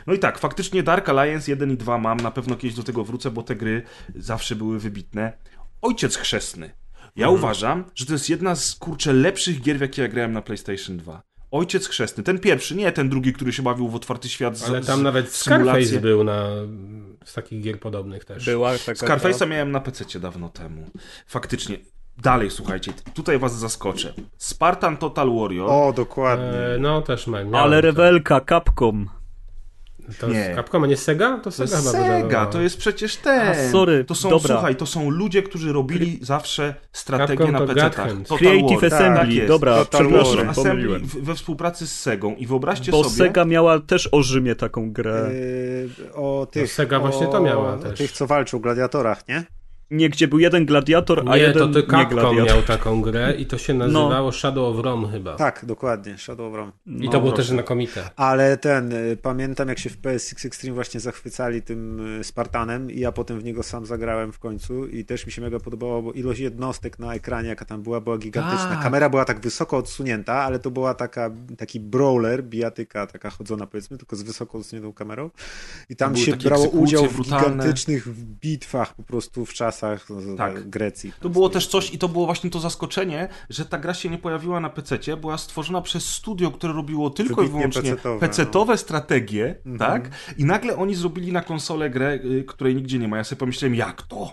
No 0.07 0.15
i 0.15 0.19
tak, 0.19 0.39
faktycznie 0.39 0.83
Dark 0.83 1.09
Alliance 1.09 1.51
1 1.51 1.71
i 1.71 1.77
2 1.77 1.99
mam, 1.99 2.17
na 2.17 2.31
pewno 2.31 2.57
kiedyś 2.57 2.77
do 2.77 2.83
tego 2.83 3.05
wrócę, 3.05 3.31
bo 3.31 3.43
te 3.43 3.57
gry 3.57 3.83
zawsze 4.15 4.57
były 4.57 4.79
wybitne. 4.79 5.33
Ojciec 5.83 6.17
Chrzestny. 6.17 6.71
Ja 7.17 7.29
uważam, 7.29 7.85
że 7.95 8.07
to 8.07 8.13
jest 8.13 8.31
jedna 8.31 8.55
z 8.55 8.75
kurczę 8.75 9.13
lepszych 9.13 9.61
gier, 9.61 9.79
w 9.79 9.81
jakie 9.81 10.03
ja 10.03 10.09
grałem 10.09 10.33
na 10.33 10.43
PlayStation 10.43 10.97
2. 10.97 11.23
Ojciec 11.57 11.89
Chrzestny. 11.89 12.25
Ten 12.25 12.39
pierwszy, 12.39 12.77
nie 12.77 12.93
ten 12.93 13.09
drugi, 13.09 13.33
który 13.33 13.53
się 13.53 13.63
bawił 13.63 13.89
w 13.89 13.95
otwarty 13.95 14.29
świat. 14.29 14.59
Z, 14.59 14.69
Ale 14.69 14.81
tam 14.81 15.01
z- 15.01 15.03
nawet 15.03 15.29
w 15.29 15.37
symulację. 15.37 15.83
Scarface 15.87 16.01
był 16.01 16.25
na, 16.25 16.47
z 17.25 17.35
takich 17.35 17.63
gier 17.63 17.81
podobnych 17.81 18.25
też. 18.25 18.45
Była 18.45 18.73
taka... 18.87 18.93
Scarface'a 19.07 19.49
miałem 19.49 19.71
na 19.73 19.81
PC 19.81 20.21
dawno 20.21 20.49
temu. 20.49 20.91
Faktycznie. 21.27 21.79
Dalej, 22.23 22.51
słuchajcie, 22.51 22.93
tutaj 23.15 23.39
was 23.39 23.59
zaskoczę. 23.59 24.15
Spartan 24.37 24.97
Total 24.97 25.31
Warrior. 25.41 25.71
O, 25.71 25.93
dokładnie. 25.97 26.47
E, 26.47 26.79
no 26.81 27.03
też 27.03 27.27
mam. 27.27 27.55
Ale 27.55 27.81
rewelka, 27.81 28.41
Capcom. 28.41 29.09
To 30.21 30.29
Nie. 30.29 30.35
nie. 30.49 30.55
Capcom, 30.55 30.85
a 30.85 30.87
nie 30.87 30.97
Sega? 30.97 31.37
To 31.39 31.43
to 31.45 31.51
Sega 31.51 31.63
jest 31.71 31.77
chyba 31.77 31.91
Sega, 32.05 32.23
wydawała. 32.23 32.47
to 32.47 32.61
jest 32.61 32.77
przecież 32.79 33.17
ten. 33.17 33.49
A, 33.69 33.73
sorry, 33.73 34.05
to 34.05 34.15
są, 34.15 34.31
dobra. 34.31 34.55
słuchaj, 34.55 34.77
to 34.77 34.87
są 34.87 35.11
ludzie, 35.11 35.43
którzy 35.43 35.73
robili 35.73 36.19
zawsze 36.23 36.75
strategię 36.93 37.37
Capcom 37.39 37.53
na 37.53 37.59
to 37.59 37.67
PC-tach. 37.67 38.39
Creative 38.39 38.81
War. 38.81 38.95
Assembly, 38.95 39.21
Tak 39.21 39.33
jest. 39.33 39.49
dobra, 39.49 39.77
Total 39.77 40.01
przepraszam, 40.07 40.37
War. 40.37 40.49
Assembly 40.49 40.99
w- 40.99 41.23
we 41.25 41.35
współpracy 41.35 41.87
z 41.87 42.01
Segą 42.01 42.35
i 42.35 42.47
wyobraźcie 42.47 42.93
Bo 42.93 43.05
sobie... 43.05 43.17
Sega 43.17 43.45
miała 43.45 43.81
też 43.81 44.09
o 44.13 44.23
Rzymie 44.23 44.55
taką 44.55 44.93
grę. 44.93 45.31
Yy, 45.33 46.15
o 46.15 46.47
tych, 46.51 46.73
Sega 46.73 47.01
właśnie 47.01 47.29
o, 47.29 47.33
to 47.33 47.41
miała 47.41 47.75
o 47.75 47.79
też. 47.79 47.99
tych, 47.99 48.13
co 48.13 48.27
walczą, 48.27 48.59
gladiatorach, 48.59 49.29
nie? 49.29 49.45
Nie, 49.91 50.09
gdzie 50.09 50.29
był 50.29 50.39
jeden 50.39 50.67
gladiator, 50.67 51.23
a 51.27 51.37
Nie, 51.37 51.43
jeden 51.43 51.73
to, 51.73 51.83
to 51.83 51.97
nie 51.99 52.07
gladiator. 52.07 52.47
miał 52.47 52.63
taką 52.63 53.03
grę 53.03 53.35
i 53.39 53.47
to 53.47 53.59
się 53.59 53.75
nazywało 53.75 54.33
Shadow 54.33 54.77
of 54.77 54.85
Rome 54.85 55.09
chyba. 55.09 55.37
Tak, 55.37 55.65
dokładnie, 55.65 56.19
Shadow 56.19 56.49
of 56.49 56.55
Rome. 56.55 56.73
I 56.87 57.09
to 57.09 57.21
było 57.21 57.33
też 57.33 57.47
znakomite. 57.49 58.11
Ale 58.17 58.57
ten, 58.57 58.93
y, 58.93 59.17
pamiętam 59.23 59.69
jak 59.69 59.79
się 59.79 59.91
w 59.91 59.97
PSX 59.97 60.45
Extreme 60.45 60.75
właśnie 60.75 61.01
zachwycali 61.01 61.63
tym 61.63 62.07
y, 62.21 62.25
Spartanem 62.25 62.91
i 62.91 63.01
ja 63.01 63.13
potem 63.13 63.41
w 63.41 63.45
niego 63.45 63.63
sam 63.63 63.87
zagrałem 63.87 64.33
w 64.33 64.39
końcu 64.39 64.87
i 64.87 65.05
też 65.05 65.27
mi 65.27 65.33
się 65.33 65.43
mega 65.43 65.61
podobało, 65.61 66.03
bo 66.03 66.13
ilość 66.13 66.41
jednostek 66.41 66.99
na 66.99 67.15
ekranie, 67.15 67.49
jaka 67.49 67.65
tam 67.65 67.83
była, 67.83 68.01
była 68.01 68.19
gigantyczna. 68.19 68.69
Tak. 68.69 68.83
Kamera 68.83 69.09
była 69.09 69.25
tak 69.25 69.41
wysoko 69.41 69.77
odsunięta, 69.77 70.35
ale 70.35 70.59
to 70.59 70.71
była 70.71 70.95
taka, 70.95 71.31
taki 71.59 71.81
brawler, 71.81 72.45
bijatyka 72.45 73.07
taka 73.07 73.31
chodzona 73.31 73.67
powiedzmy, 73.67 73.99
tylko 73.99 74.17
z 74.17 74.23
wysoko 74.23 74.59
odsuniętą 74.59 74.93
kamerą 74.93 75.31
i 75.89 75.97
tam 75.97 76.17
się 76.17 76.37
brało 76.37 76.65
udział 76.69 77.07
w 77.07 77.15
brutalne. 77.15 77.49
gigantycznych 77.49 78.09
bitwach 78.41 78.95
po 78.95 79.03
prostu 79.03 79.47
w 79.47 79.53
czasach 79.77 80.07
no, 80.11 80.37
Tak. 80.37 80.69
Grecji. 80.69 81.13
To 81.21 81.29
było 81.29 81.49
też 81.49 81.67
coś 81.67 81.95
i 81.95 81.99
to 81.99 82.09
było 82.09 82.27
właśnie 82.27 82.51
to 82.51 82.61
zaskoczenie, 82.61 83.29
że 83.51 83.65
ta 83.65 83.79
gra 83.79 83.95
się 83.95 84.09
nie 84.11 84.19
pojawiła 84.19 84.61
na 84.61 84.71
PC, 84.71 85.17
była 85.17 85.39
stworzona 85.39 85.83
przez 85.83 86.09
studio, 86.09 86.51
które 86.51 86.73
robiło 86.73 87.11
tylko 87.11 87.33
i 87.43 87.47
Wybitnie 87.47 87.59
wyłącznie 87.59 87.83
pecetowe, 87.83 88.27
PC-towe 88.27 88.77
strategie, 88.77 89.57
Mhm. 89.67 89.79
tak? 89.79 90.11
I 90.39 90.45
nagle 90.45 90.77
oni 90.77 90.95
zrobili 90.95 91.33
na 91.33 91.41
konsolę 91.41 91.91
grę, 91.91 92.19
y, 92.25 92.45
której 92.49 92.75
nigdzie 92.77 92.99
nie 92.99 93.09
ma. 93.09 93.17
Ja 93.17 93.25
sobie 93.25 93.39
pomyślałem, 93.41 93.75
jak 93.75 94.03
to? 94.03 94.33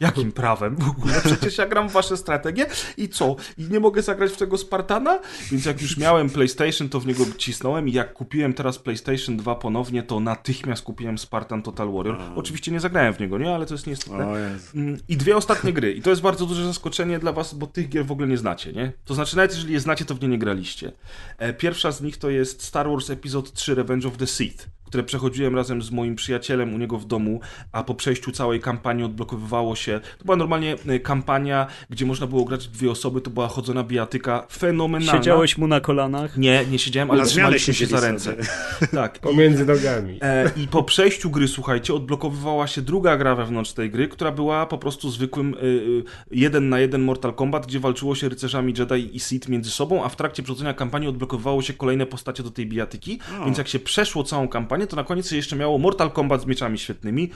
Jakim 0.00 0.32
prawem 0.32 0.76
w 0.76 0.88
ogóle? 0.88 1.20
Przecież 1.24 1.58
ja 1.58 1.66
gram 1.66 1.88
w 1.88 1.92
wasze 1.92 2.16
strategie 2.16 2.66
i 2.96 3.08
co? 3.08 3.36
I 3.58 3.64
nie 3.64 3.80
mogę 3.80 4.02
zagrać 4.02 4.32
w 4.32 4.36
tego 4.36 4.58
Spartana? 4.58 5.20
Więc 5.50 5.64
jak 5.64 5.82
już 5.82 5.96
miałem 5.96 6.30
PlayStation, 6.30 6.88
to 6.88 7.00
w 7.00 7.06
niego 7.06 7.24
cisnąłem 7.38 7.88
i 7.88 7.92
jak 7.92 8.12
kupiłem 8.12 8.54
teraz 8.54 8.78
PlayStation 8.78 9.36
2 9.36 9.54
ponownie, 9.54 10.02
to 10.02 10.20
natychmiast 10.20 10.82
kupiłem 10.82 11.18
Spartan 11.18 11.62
Total 11.62 11.92
Warrior. 11.92 12.18
Oczywiście 12.36 12.72
nie 12.72 12.80
zagrałem 12.80 13.14
w 13.14 13.20
niego, 13.20 13.38
nie? 13.38 13.54
Ale 13.54 13.66
to 13.66 13.74
jest 13.74 13.86
nieistotne. 13.86 14.56
Mm, 14.74 14.98
I 15.08 15.16
dwie 15.16 15.36
ostatnie 15.36 15.72
gry. 15.72 15.92
I 15.92 16.02
to 16.02 16.10
jest 16.10 16.22
bardzo 16.22 16.46
duże 16.46 16.64
zaskoczenie 16.64 17.18
dla 17.18 17.32
was, 17.32 17.54
bo 17.54 17.66
tych 17.66 17.88
gier 17.88 18.06
w 18.06 18.12
ogóle 18.12 18.28
nie 18.28 18.38
znacie, 18.38 18.72
nie? 18.72 18.92
To 19.04 19.14
znaczy, 19.14 19.36
nawet 19.36 19.52
jeżeli 19.52 19.72
je 19.72 19.80
znacie, 19.80 20.04
to 20.04 20.14
w 20.14 20.22
nie 20.22 20.28
nie 20.28 20.38
graliście. 20.38 20.92
E, 21.38 21.52
Pierwsza 21.52 21.92
z 21.92 22.02
nich 22.02 22.16
to 22.16 22.30
jest 22.30 22.62
Star 22.62 22.88
Wars 22.88 23.10
Episode 23.10 23.50
3 23.50 23.74
Revenge 23.74 24.08
of 24.08 24.16
the 24.16 24.26
Sith, 24.26 24.68
które 24.96 25.06
przechodziłem 25.06 25.56
razem 25.56 25.82
z 25.82 25.90
moim 25.90 26.14
przyjacielem 26.14 26.74
u 26.74 26.78
niego 26.78 26.98
w 26.98 27.04
domu, 27.04 27.40
a 27.72 27.84
po 27.84 27.94
przejściu 27.94 28.32
całej 28.32 28.60
kampanii 28.60 29.04
odblokowywało 29.04 29.76
się... 29.76 30.00
To 30.18 30.24
była 30.24 30.36
normalnie 30.36 30.76
e, 30.86 30.98
kampania, 30.98 31.66
gdzie 31.90 32.06
można 32.06 32.26
było 32.26 32.44
grać 32.44 32.68
dwie 32.68 32.90
osoby, 32.90 33.20
to 33.20 33.30
była 33.30 33.48
chodzona 33.48 33.84
bijatyka 33.84 34.46
fenomenalna. 34.52 35.12
Siedziałeś 35.12 35.58
mu 35.58 35.66
na 35.66 35.80
kolanach? 35.80 36.36
Nie, 36.36 36.64
nie 36.70 36.78
siedziałem, 36.78 37.10
ale 37.10 37.26
trzymaliśmy 37.26 37.74
się 37.74 37.86
za 37.86 38.00
ręce. 38.00 38.30
sobie. 38.30 38.42
Tak. 39.00 39.18
Pomiędzy 39.18 39.66
nogami. 39.66 40.18
E, 40.22 40.50
I 40.56 40.68
po 40.68 40.82
przejściu 40.82 41.30
gry, 41.30 41.48
słuchajcie, 41.48 41.94
odblokowywała 41.94 42.66
się 42.66 42.82
druga 42.82 43.16
gra 43.16 43.34
wewnątrz 43.34 43.72
tej 43.72 43.90
gry, 43.90 44.08
która 44.08 44.32
była 44.32 44.66
po 44.66 44.78
prostu 44.78 45.10
zwykłym 45.10 45.54
y, 45.54 45.58
y, 45.62 46.04
jeden 46.30 46.68
na 46.68 46.80
jeden 46.80 47.02
Mortal 47.02 47.34
Kombat, 47.34 47.66
gdzie 47.66 47.80
walczyło 47.80 48.14
się 48.14 48.28
rycerzami 48.28 48.74
Jedi 48.78 49.16
i 49.16 49.20
Sith 49.20 49.48
między 49.48 49.70
sobą, 49.70 50.04
a 50.04 50.08
w 50.08 50.16
trakcie 50.16 50.42
przechodzenia 50.42 50.74
kampanii 50.74 51.08
odblokowywało 51.08 51.62
się 51.62 51.72
kolejne 51.74 52.06
postacie 52.06 52.42
do 52.42 52.50
tej 52.50 52.66
bijatyki, 52.66 53.18
więc 53.44 53.58
jak 53.58 53.68
się 53.68 53.78
przeszło 53.78 54.24
całą 54.24 54.48
kampanię, 54.48 54.85
to 54.86 54.96
na 54.96 55.04
koniec 55.04 55.30
jeszcze 55.30 55.56
miało 55.56 55.78
Mortal 55.78 56.10
Kombat 56.10 56.42
z 56.42 56.46
mieczami 56.46 56.78
świetnymi. 56.78 57.30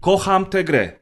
Kocham 0.00 0.46
tę 0.46 0.64
grę. 0.64 0.92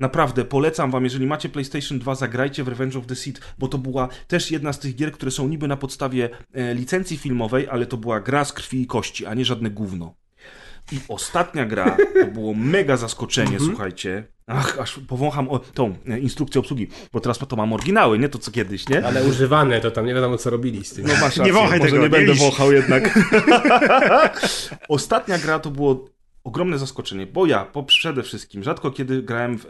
Naprawdę, 0.00 0.44
polecam 0.44 0.90
wam, 0.90 1.04
jeżeli 1.04 1.26
macie 1.26 1.48
PlayStation 1.48 1.98
2, 1.98 2.14
zagrajcie 2.14 2.64
w 2.64 2.68
Revenge 2.68 2.96
of 2.96 3.06
the 3.06 3.16
Sith, 3.16 3.40
bo 3.58 3.68
to 3.68 3.78
była 3.78 4.08
też 4.28 4.50
jedna 4.50 4.72
z 4.72 4.78
tych 4.78 4.96
gier, 4.96 5.12
które 5.12 5.30
są 5.30 5.48
niby 5.48 5.68
na 5.68 5.76
podstawie 5.76 6.28
e, 6.54 6.74
licencji 6.74 7.16
filmowej, 7.16 7.68
ale 7.68 7.86
to 7.86 7.96
była 7.96 8.20
gra 8.20 8.44
z 8.44 8.52
krwi 8.52 8.82
i 8.82 8.86
kości, 8.86 9.26
a 9.26 9.34
nie 9.34 9.44
żadne 9.44 9.70
gówno. 9.70 10.14
I 10.92 11.00
ostatnia 11.08 11.66
gra 11.66 11.96
to 12.20 12.26
było 12.26 12.54
mega 12.54 12.96
zaskoczenie, 12.96 13.60
słuchajcie. 13.60 14.33
Ach, 14.46 14.78
aż 14.80 15.00
powącham 15.08 15.48
o, 15.48 15.58
tą 15.58 15.94
e, 16.08 16.18
instrukcję 16.18 16.60
obsługi, 16.60 16.88
bo 17.12 17.20
teraz 17.20 17.38
to 17.38 17.56
mam 17.56 17.72
oryginały, 17.72 18.18
nie 18.18 18.28
to 18.28 18.38
co 18.38 18.50
kiedyś, 18.50 18.88
nie? 18.88 19.06
Ale 19.06 19.24
używane 19.24 19.80
to 19.80 19.90
tam 19.90 20.06
nie 20.06 20.14
wiadomo 20.14 20.38
co 20.38 20.50
robili 20.50 20.84
z 20.84 20.94
tym. 20.94 21.06
No 21.06 21.14
masz 21.20 21.36
Nie 21.36 21.38
rację, 21.38 21.52
wąchaj 21.52 21.78
może 21.78 21.90
tego, 21.90 22.02
nie 22.02 22.02
nie 22.02 22.10
będę 22.10 22.34
wąchał 22.34 22.72
jednak. 22.72 23.18
Ostatnia 24.88 25.38
gra 25.38 25.58
to 25.58 25.70
było 25.70 26.08
ogromne 26.44 26.78
zaskoczenie, 26.78 27.26
bo 27.26 27.46
ja 27.46 27.64
po, 27.64 27.82
przede 27.82 28.22
wszystkim 28.22 28.62
rzadko 28.62 28.90
kiedy 28.90 29.22
grałem 29.22 29.58
w 29.58 29.66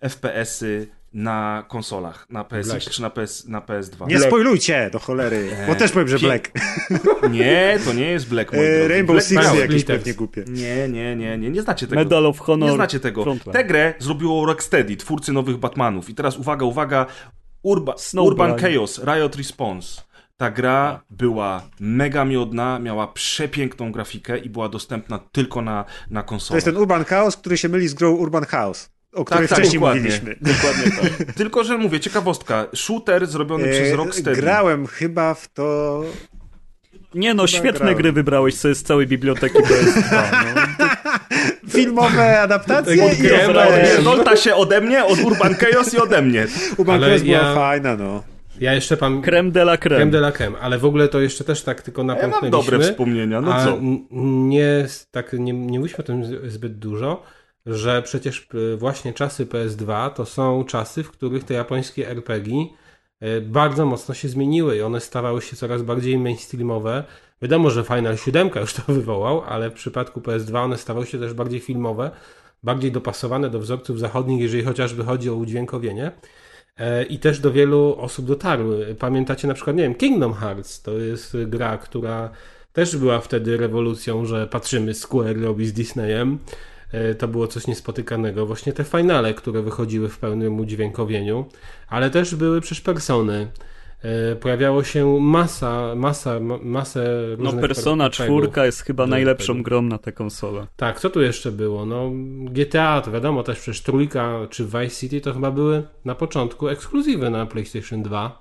e, 0.00 0.08
FPS-y 0.08 0.97
na 1.12 1.64
konsolach, 1.68 2.26
na 2.30 2.44
PSX 2.44 2.70
Black. 2.70 2.90
czy 2.90 3.02
na, 3.02 3.10
PS, 3.10 3.48
na 3.48 3.60
PS2. 3.60 4.08
Nie 4.08 4.20
spoilujcie 4.20 4.90
do 4.92 4.98
cholery, 4.98 5.50
bo 5.66 5.74
też 5.74 5.92
powiem, 5.92 6.08
że 6.08 6.18
Black. 6.18 6.50
Nie, 7.30 7.78
to 7.84 7.92
nie 7.92 8.10
jest 8.10 8.28
Black, 8.28 8.52
moi 8.52 8.62
E. 8.64 8.88
Rainbow 8.88 9.14
Black 9.14 9.28
Six 9.28 9.42
Power 9.42 9.60
jakieś 9.60 9.84
pewnie 9.84 10.14
głupie. 10.14 10.44
Nie, 10.48 10.88
nie, 10.88 11.16
nie, 11.16 11.38
nie, 11.38 11.50
nie 11.50 11.62
znacie 11.62 11.86
tego. 11.86 12.00
Medal 12.00 12.26
of 12.26 12.38
Honor. 12.38 12.68
Nie 12.70 12.74
znacie 12.76 13.00
tego. 13.00 13.22
Frontline. 13.22 13.52
Tę 13.52 13.64
grę 13.64 13.94
zrobiło 13.98 14.46
Rocksteady, 14.46 14.96
twórcy 14.96 15.32
nowych 15.32 15.56
Batmanów. 15.56 16.10
I 16.10 16.14
teraz 16.14 16.36
uwaga, 16.38 16.64
uwaga, 16.66 17.06
Urba. 17.62 17.94
Urban 18.16 18.58
Chaos, 18.58 19.00
Riot 19.04 19.36
Response. 19.36 20.02
Ta 20.36 20.50
gra 20.50 21.00
była 21.10 21.62
mega 21.80 22.24
miodna, 22.24 22.78
miała 22.78 23.06
przepiękną 23.06 23.92
grafikę 23.92 24.38
i 24.38 24.50
była 24.50 24.68
dostępna 24.68 25.18
tylko 25.32 25.62
na, 25.62 25.84
na 26.10 26.22
To 26.22 26.28
konsolach. 26.28 26.56
jest 26.56 26.64
ten 26.64 26.76
Urban 26.76 27.04
Chaos, 27.04 27.36
który 27.36 27.56
się 27.58 27.68
myli 27.68 27.88
z 27.88 27.94
grą 27.94 28.10
Urban 28.10 28.44
House, 28.44 28.90
o 29.12 29.24
której 29.24 29.48
tak, 29.48 29.58
wcześniej 29.58 29.80
dokładnie. 29.80 30.00
mówiliśmy. 30.02 30.36
Dokładnie 30.40 30.84
tak. 30.90 31.32
Tylko, 31.40 31.64
że 31.64 31.78
mówię, 31.78 32.00
ciekawostka. 32.00 32.66
Shooter 32.74 33.26
zrobiony 33.26 33.68
przez 33.68 33.92
E, 33.92 33.96
Rocksteady. 33.96 34.40
Grałem 34.40 34.86
chyba 34.86 35.34
w 35.34 35.48
to... 35.48 36.02
Nie 37.14 37.34
no, 37.34 37.46
świetne 37.46 37.70
grałem. 37.78 37.94
gry 37.96 38.12
wybrałeś 38.12 38.54
sobie 38.54 38.74
z 38.74 38.82
całej 38.82 39.06
biblioteki 39.06 39.58
PS2. 39.58 40.28
No. 40.78 40.86
filmowe 41.72 42.40
adaptacje 42.40 43.04
Od 43.04 43.12
i 43.12 43.16
FPL. 43.16 43.52
Pierdolta 43.82 44.36
się 44.36 44.54
ode 44.54 44.80
mnie, 44.80 45.04
od 45.04 45.18
Urban 45.18 45.54
Chaos 45.54 45.94
i 45.94 45.98
ode 45.98 46.22
mnie. 46.22 46.46
Urban 46.76 46.96
Ale 46.96 47.08
Chaos 47.08 47.22
była 47.22 47.38
ja- 47.38 47.54
fajna, 47.54 47.96
no. 47.96 48.22
Ja 48.60 48.74
jeszcze 48.74 48.96
pan... 48.96 49.22
Creme 49.22 49.50
de 49.50 49.62
la 49.62 49.76
creme. 49.76 49.96
Creme 49.96 50.10
de 50.12 50.18
la 50.18 50.32
creme, 50.32 50.58
ale 50.58 50.78
w 50.78 50.84
ogóle 50.84 51.08
to 51.08 51.20
jeszcze 51.20 51.44
też 51.44 51.62
tak 51.62 51.82
tylko 51.82 52.02
Ja 52.02 52.06
mam 52.06 52.16
napomknęliśmy. 52.16 52.50
dobre 52.72 52.80
wspomnienia, 52.90 53.40
no 53.40 53.64
co? 53.64 53.78
nie, 54.10 54.86
tak, 55.10 55.32
nie, 55.32 55.52
nie 55.52 55.78
mówiliśmy 55.78 56.04
o 56.04 56.06
tym 56.06 56.50
zbyt 56.50 56.78
dużo, 56.78 57.22
że 57.68 58.02
przecież 58.02 58.48
y, 58.54 58.76
właśnie 58.76 59.12
czasy 59.12 59.46
PS2 59.46 60.10
to 60.10 60.26
są 60.26 60.64
czasy, 60.64 61.02
w 61.02 61.10
których 61.10 61.44
te 61.44 61.54
japońskie 61.54 62.08
RPG 62.08 62.66
y, 63.22 63.40
bardzo 63.40 63.86
mocno 63.86 64.14
się 64.14 64.28
zmieniły 64.28 64.76
i 64.76 64.82
one 64.82 65.00
stawały 65.00 65.42
się 65.42 65.56
coraz 65.56 65.82
bardziej 65.82 66.18
mainstreamowe. 66.18 67.04
Wiadomo, 67.42 67.70
że 67.70 67.84
Final 67.84 68.16
7 68.16 68.50
już 68.60 68.74
to 68.74 68.82
wywołał, 68.92 69.42
ale 69.42 69.70
w 69.70 69.74
przypadku 69.74 70.20
PS2 70.20 70.56
one 70.56 70.76
stawały 70.76 71.06
się 71.06 71.18
też 71.18 71.34
bardziej 71.34 71.60
filmowe, 71.60 72.10
bardziej 72.62 72.92
dopasowane 72.92 73.50
do 73.50 73.58
wzorców 73.58 73.98
zachodnich, 73.98 74.40
jeżeli 74.40 74.62
chociażby 74.62 75.04
chodzi 75.04 75.30
o 75.30 75.34
udźwiękowienie. 75.34 76.12
E, 76.78 77.04
I 77.04 77.18
też 77.18 77.40
do 77.40 77.52
wielu 77.52 77.96
osób 77.98 78.26
dotarły. 78.26 78.96
Pamiętacie 78.98 79.48
na 79.48 79.54
przykład, 79.54 79.76
nie 79.76 79.82
wiem, 79.82 79.94
Kingdom 79.94 80.34
Hearts 80.34 80.82
to 80.82 80.92
jest 80.92 81.36
gra, 81.46 81.78
która 81.78 82.30
też 82.72 82.96
była 82.96 83.20
wtedy 83.20 83.56
rewolucją, 83.56 84.24
że 84.24 84.46
patrzymy, 84.46 84.94
Square 84.94 85.40
robi 85.42 85.66
z 85.66 85.72
Disneyem. 85.72 86.38
E, 86.92 87.14
To 87.14 87.28
było 87.28 87.46
coś 87.46 87.66
niespotykanego. 87.66 88.46
Właśnie 88.46 88.72
te 88.72 88.84
finale, 88.84 89.34
które 89.34 89.62
wychodziły 89.62 90.08
w 90.08 90.18
pełnym 90.18 90.60
udźwiękowieniu, 90.60 91.44
ale 91.88 92.10
też 92.10 92.34
były 92.34 92.60
przecież 92.60 92.80
persony. 92.80 93.50
E, 94.02 94.36
Pojawiało 94.36 94.84
się 94.84 95.20
masa, 95.20 95.94
masa, 95.94 96.40
ma- 96.40 96.58
masę 96.62 97.08
No 97.38 97.52
Persona 97.52 98.04
per- 98.04 98.12
czwórka 98.12 98.66
jest 98.66 98.82
chyba 98.82 99.06
najlepszą 99.06 99.52
tego. 99.52 99.64
grą 99.64 99.82
na 99.82 99.98
tę 99.98 100.12
konsolę. 100.12 100.66
Tak, 100.76 101.00
co 101.00 101.10
tu 101.10 101.22
jeszcze 101.22 101.52
było? 101.52 101.86
No, 101.86 102.10
GTA 102.44 103.00
to 103.00 103.10
wiadomo, 103.10 103.42
też 103.42 103.58
przecież 103.60 103.80
trójka 103.82 104.38
czy 104.50 104.64
Vice 104.64 104.90
City 104.90 105.20
to 105.20 105.32
chyba 105.34 105.50
były 105.50 105.82
na 106.04 106.14
początku 106.14 106.68
ekskluzywy 106.68 107.30
na 107.30 107.46
PlayStation 107.46 108.02
2. 108.02 108.38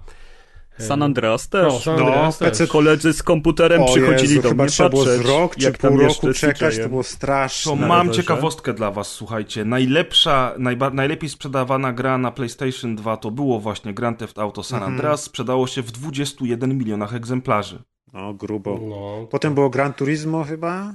San 0.79 1.03
Andreas 1.03 1.49
też. 1.49 1.73
No, 1.73 1.79
San 1.79 1.95
No, 1.99 2.05
Andreas 2.05 2.37
też. 2.37 2.49
PC 2.49 2.67
Koledzy 2.67 3.13
z 3.13 3.23
komputerem 3.23 3.81
O 3.81 3.85
przychodzili 3.85 4.29
Jezu, 4.29 4.41
do 4.41 4.49
chyba 4.49 4.63
mnie 4.63 4.71
trzeba 4.71 4.89
było 4.89 5.03
patrzeć, 5.05 5.21
z 5.23 5.29
rok 5.29 5.55
czy 5.55 5.65
jak 5.65 5.77
pół 5.77 5.97
roku 5.97 6.33
czekać, 6.33 6.77
to 6.77 6.89
było 6.89 7.03
To 7.03 7.09
straszne. 7.09 7.75
mam 7.75 7.89
rowerze. 8.07 8.21
ciekawostkę 8.21 8.73
dla 8.73 8.91
was, 8.91 9.07
słuchajcie. 9.07 9.65
Najlepsza, 9.65 10.53
najba, 10.57 10.89
najlepiej 10.89 11.29
sprzedawana 11.29 11.93
gra 11.93 12.17
na 12.17 12.31
PlayStation 12.31 12.95
2 12.95 13.17
to 13.17 13.31
było 13.31 13.59
właśnie 13.59 13.93
Grand 13.93 14.19
Theft 14.19 14.39
Auto 14.39 14.63
San 14.63 14.77
Mhm. 14.77 14.93
Andreas. 14.93 15.23
Sprzedało 15.23 15.67
się 15.67 15.81
w 15.81 15.91
21 15.91 16.77
milionach 16.77 17.13
egzemplarzy. 17.15 17.83
No, 18.13 18.33
grubo. 18.33 18.79
No, 18.89 19.27
Potem 19.31 19.53
było 19.53 19.69
Gran 19.69 19.93
Turismo 19.93 20.43
chyba? 20.43 20.93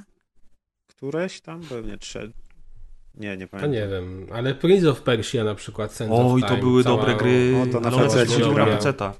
Któreś 0.86 1.40
tam? 1.40 1.60
Pewnie 1.60 1.98
trzecie. 1.98 2.32
Nie, 3.14 3.36
nie 3.36 3.46
to 3.46 3.50
pamiętam. 3.50 3.72
nie 3.72 3.88
wiem, 3.88 4.26
ale 4.32 4.54
Prince 4.54 4.84
of 4.86 5.00
Persia 5.02 5.44
na 5.44 5.54
przykład, 5.54 5.92
Sense 5.92 6.14
Oj, 6.14 6.42
of 6.42 6.48
to 6.48 6.56
były 6.56 6.84
cała- 6.84 6.96
dobre 6.96 7.14
gry. 7.14 7.54
O, 7.62 7.72
to 7.72 7.80
na 7.80 7.88
one 7.88 8.04
PC 8.04 8.16
też 8.18 8.28
chodziły 8.28 8.48
na 8.50 8.58
dobra. 8.58 8.76
PC-ta. 8.76 9.12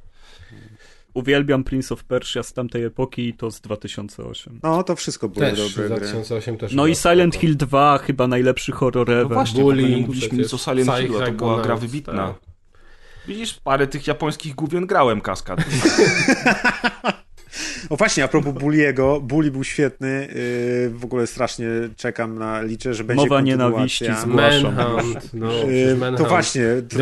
Uwielbiam 1.15 1.65
Prince 1.65 1.93
of 1.93 2.05
Persia 2.05 2.43
z 2.43 2.53
tamtej 2.53 2.85
epoki 2.85 3.29
i 3.29 3.35
to 3.35 3.51
z 3.51 3.61
2008. 3.61 4.61
No, 4.63 4.83
to 4.83 4.97
wszystko 4.97 5.29
były 5.29 5.47
Też 5.47 5.59
dobre 5.59 5.89
gry. 5.89 5.97
2008 5.97 6.57
też 6.57 6.73
No 6.75 6.87
i 6.87 6.95
Silent. 6.95 7.35
Hill 7.37 7.57
2, 7.57 7.99
chyba 7.99 8.27
najlepszy 8.27 8.73
horror 8.73 9.09
No 9.09 9.15
ever. 9.15 9.29
właśnie, 9.33 9.63
Bullying 9.63 9.89
Bullying, 9.89 10.07
mówiliśmy 10.09 10.39
nic 10.39 10.55
o 10.55 10.59
Silent 10.59 10.91
Hillu, 10.99 11.23
a 11.23 11.27
to 11.27 11.33
była 11.33 11.63
gra 11.63 11.77
wybitna. 11.77 12.13
tak. 12.27 12.35
Widzisz, 13.27 13.55
parę 13.65 13.87
tych 13.87 14.07
japońskich 14.07 14.55
główien 14.55 14.87
grałem, 14.87 15.21
kaskad. 15.21 15.59
O 17.91 17.97
właśnie, 17.97 18.25
a 18.25 18.29
propos 18.29 18.55
Bulliego, 18.55 19.21
Bully 19.21 19.51
był 19.51 19.65
świetny. 19.65 20.29
Yy, 20.85 20.91
w 20.99 21.05
ogóle 21.05 21.27
strasznie 21.27 21.67
czekam 21.97 22.39
na, 22.39 22.63
liczę, 22.63 22.95
że 22.95 23.05
będzie 23.05 23.23
Mowa 23.25 23.41
nienawiści 23.41 24.05
zgłaszam. 24.21 24.75
Manhunt, 24.75 25.35
no, 25.35 25.53
Yy, 25.53 25.59
przecież 25.61 25.99
Manhunt. 25.99 26.19
to 26.19 26.29
właśnie. 26.29 26.63
The 26.89 26.99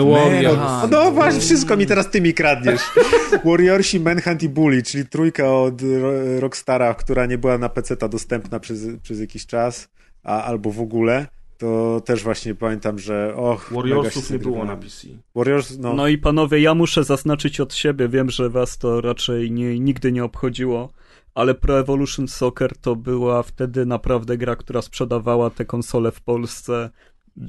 No 0.91 1.11
właśnie, 1.13 1.41
wszystko 1.41 1.77
mi 1.77 1.87
teraz 1.87 2.11
ty 2.11 2.21
mi 2.21 2.35
kradniesz. 2.35 2.81
Warriorsi, 3.45 4.01
Manhunt 4.01 4.43
i 4.43 4.49
Bully, 4.49 4.83
czyli 4.83 5.07
trójka 5.07 5.53
od 5.55 5.83
Ro- 5.83 6.41
Rockstara, 6.41 6.95
która 6.95 7.27
nie 7.27 7.39
była 7.39 7.59
na 7.59 7.69
PC-ta 7.69 8.09
dostępna 8.09 8.61
przez, 8.61 8.81
przez 9.03 9.21
jakiś 9.21 9.47
czas, 9.47 9.89
a, 10.23 10.43
albo 10.45 10.71
w 10.73 10.81
ogóle. 10.81 11.27
To 11.61 12.01
też 12.05 12.23
właśnie 12.23 12.55
pamiętam, 12.55 12.99
że 12.99 13.35
och, 13.37 13.73
Warriorsów 13.73 14.31
nie 14.31 14.39
było 14.39 14.65
na. 14.65 14.77
PC. 14.77 15.09
Warriors, 15.35 15.79
no, 15.79 15.95
No 15.95 16.09
i 16.09 16.19
panowie, 16.19 16.61
ja 16.61 16.75
muszę 16.75 17.05
zaznaczyć 17.05 17.61
od 17.61 17.75
siebie, 17.75 18.09
wiem, 18.09 18.31
że 18.31 18.51
was 18.51 18.79
to 18.79 19.01
raczej 19.01 19.51
nie, 19.51 19.81
nigdy 19.81 20.13
nie 20.13 20.25
obchodziło, 20.25 20.93
ale 21.35 21.55
Pro 21.55 21.79
Evolution 21.79 22.29
Soccer 22.29 22.77
to 22.77 22.97
była 22.97 23.43
wtedy 23.43 23.87
naprawdę 23.87 24.39
gra, 24.39 24.57
która 24.57 24.83
sprzedawała 24.83 25.51
te 25.51 25.65
konsole 25.65 26.13
w 26.13 26.21
Polsce. 26.21 26.91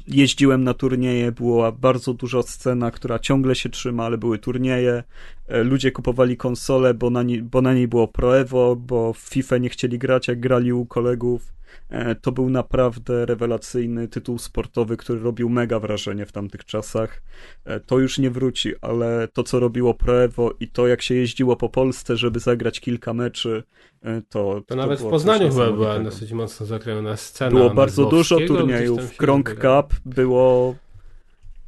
Jeździłem 0.08 0.64
na 0.64 0.74
turnieje, 0.74 1.32
była 1.32 1.72
bardzo 1.72 2.14
duża 2.14 2.42
scena, 2.42 2.92
która 2.92 3.20
ciągle 3.20 3.56
się 3.56 3.70
trzyma, 3.70 4.06
ale 4.06 4.18
były 4.18 4.40
turnieje. 4.40 5.04
E, 5.48 5.64
Ludzie 5.64 5.92
kupowali 5.92 6.38
konsole, 6.38 6.94
bo 6.94 7.10
na, 7.10 7.24
nie, 7.24 7.42
bo 7.42 7.62
na 7.62 7.74
niej 7.74 7.88
było 7.88 8.08
Pro 8.08 8.40
Evo, 8.40 8.76
bo 8.76 9.14
w 9.14 9.18
FIFA 9.18 9.58
nie 9.58 9.70
chcieli 9.70 10.00
grać, 10.00 10.28
jak 10.28 10.40
grali 10.40 10.74
u 10.74 10.86
kolegów. 10.86 11.54
E, 11.92 12.16
To 12.16 12.32
był 12.32 12.50
naprawdę 12.50 13.26
rewelacyjny 13.26 14.08
tytuł 14.08 14.38
sportowy, 14.38 14.98
który 14.98 15.20
robił 15.20 15.50
mega 15.50 15.80
wrażenie 15.80 16.26
w 16.26 16.32
tamtych 16.32 16.66
czasach. 16.66 17.22
E, 17.66 17.80
To 17.80 18.00
już 18.00 18.18
nie 18.18 18.30
wróci, 18.30 18.74
ale 18.82 19.28
to, 19.34 19.44
co 19.44 19.60
robiło 19.60 19.94
Pro 19.94 20.24
Evo 20.24 20.52
i 20.60 20.68
to, 20.68 20.88
jak 20.88 21.02
się 21.02 21.16
jeździło 21.16 21.56
po 21.56 21.70
Polsce, 21.70 22.18
żeby 22.18 22.40
zagrać 22.40 22.80
kilka 22.80 23.14
meczy, 23.14 23.64
e, 24.04 24.22
to. 24.30 24.62
To 24.68 24.76
nawet 24.76 25.00
w 25.00 25.10
Poznaniu 25.10 25.50
chyba 25.50 25.72
była 25.72 26.00
dosyć 26.00 26.32
mocno 26.32 26.66
zakrojona 26.66 27.18
scena. 27.18 27.52
Było 27.52 27.70
bardzo 27.70 28.06
dużo 28.06 28.38
turniejów. 28.48 29.18
Krąg 29.18 29.50
odbywało. 29.50 29.84
Cup 29.84 29.94
było. 30.06 30.76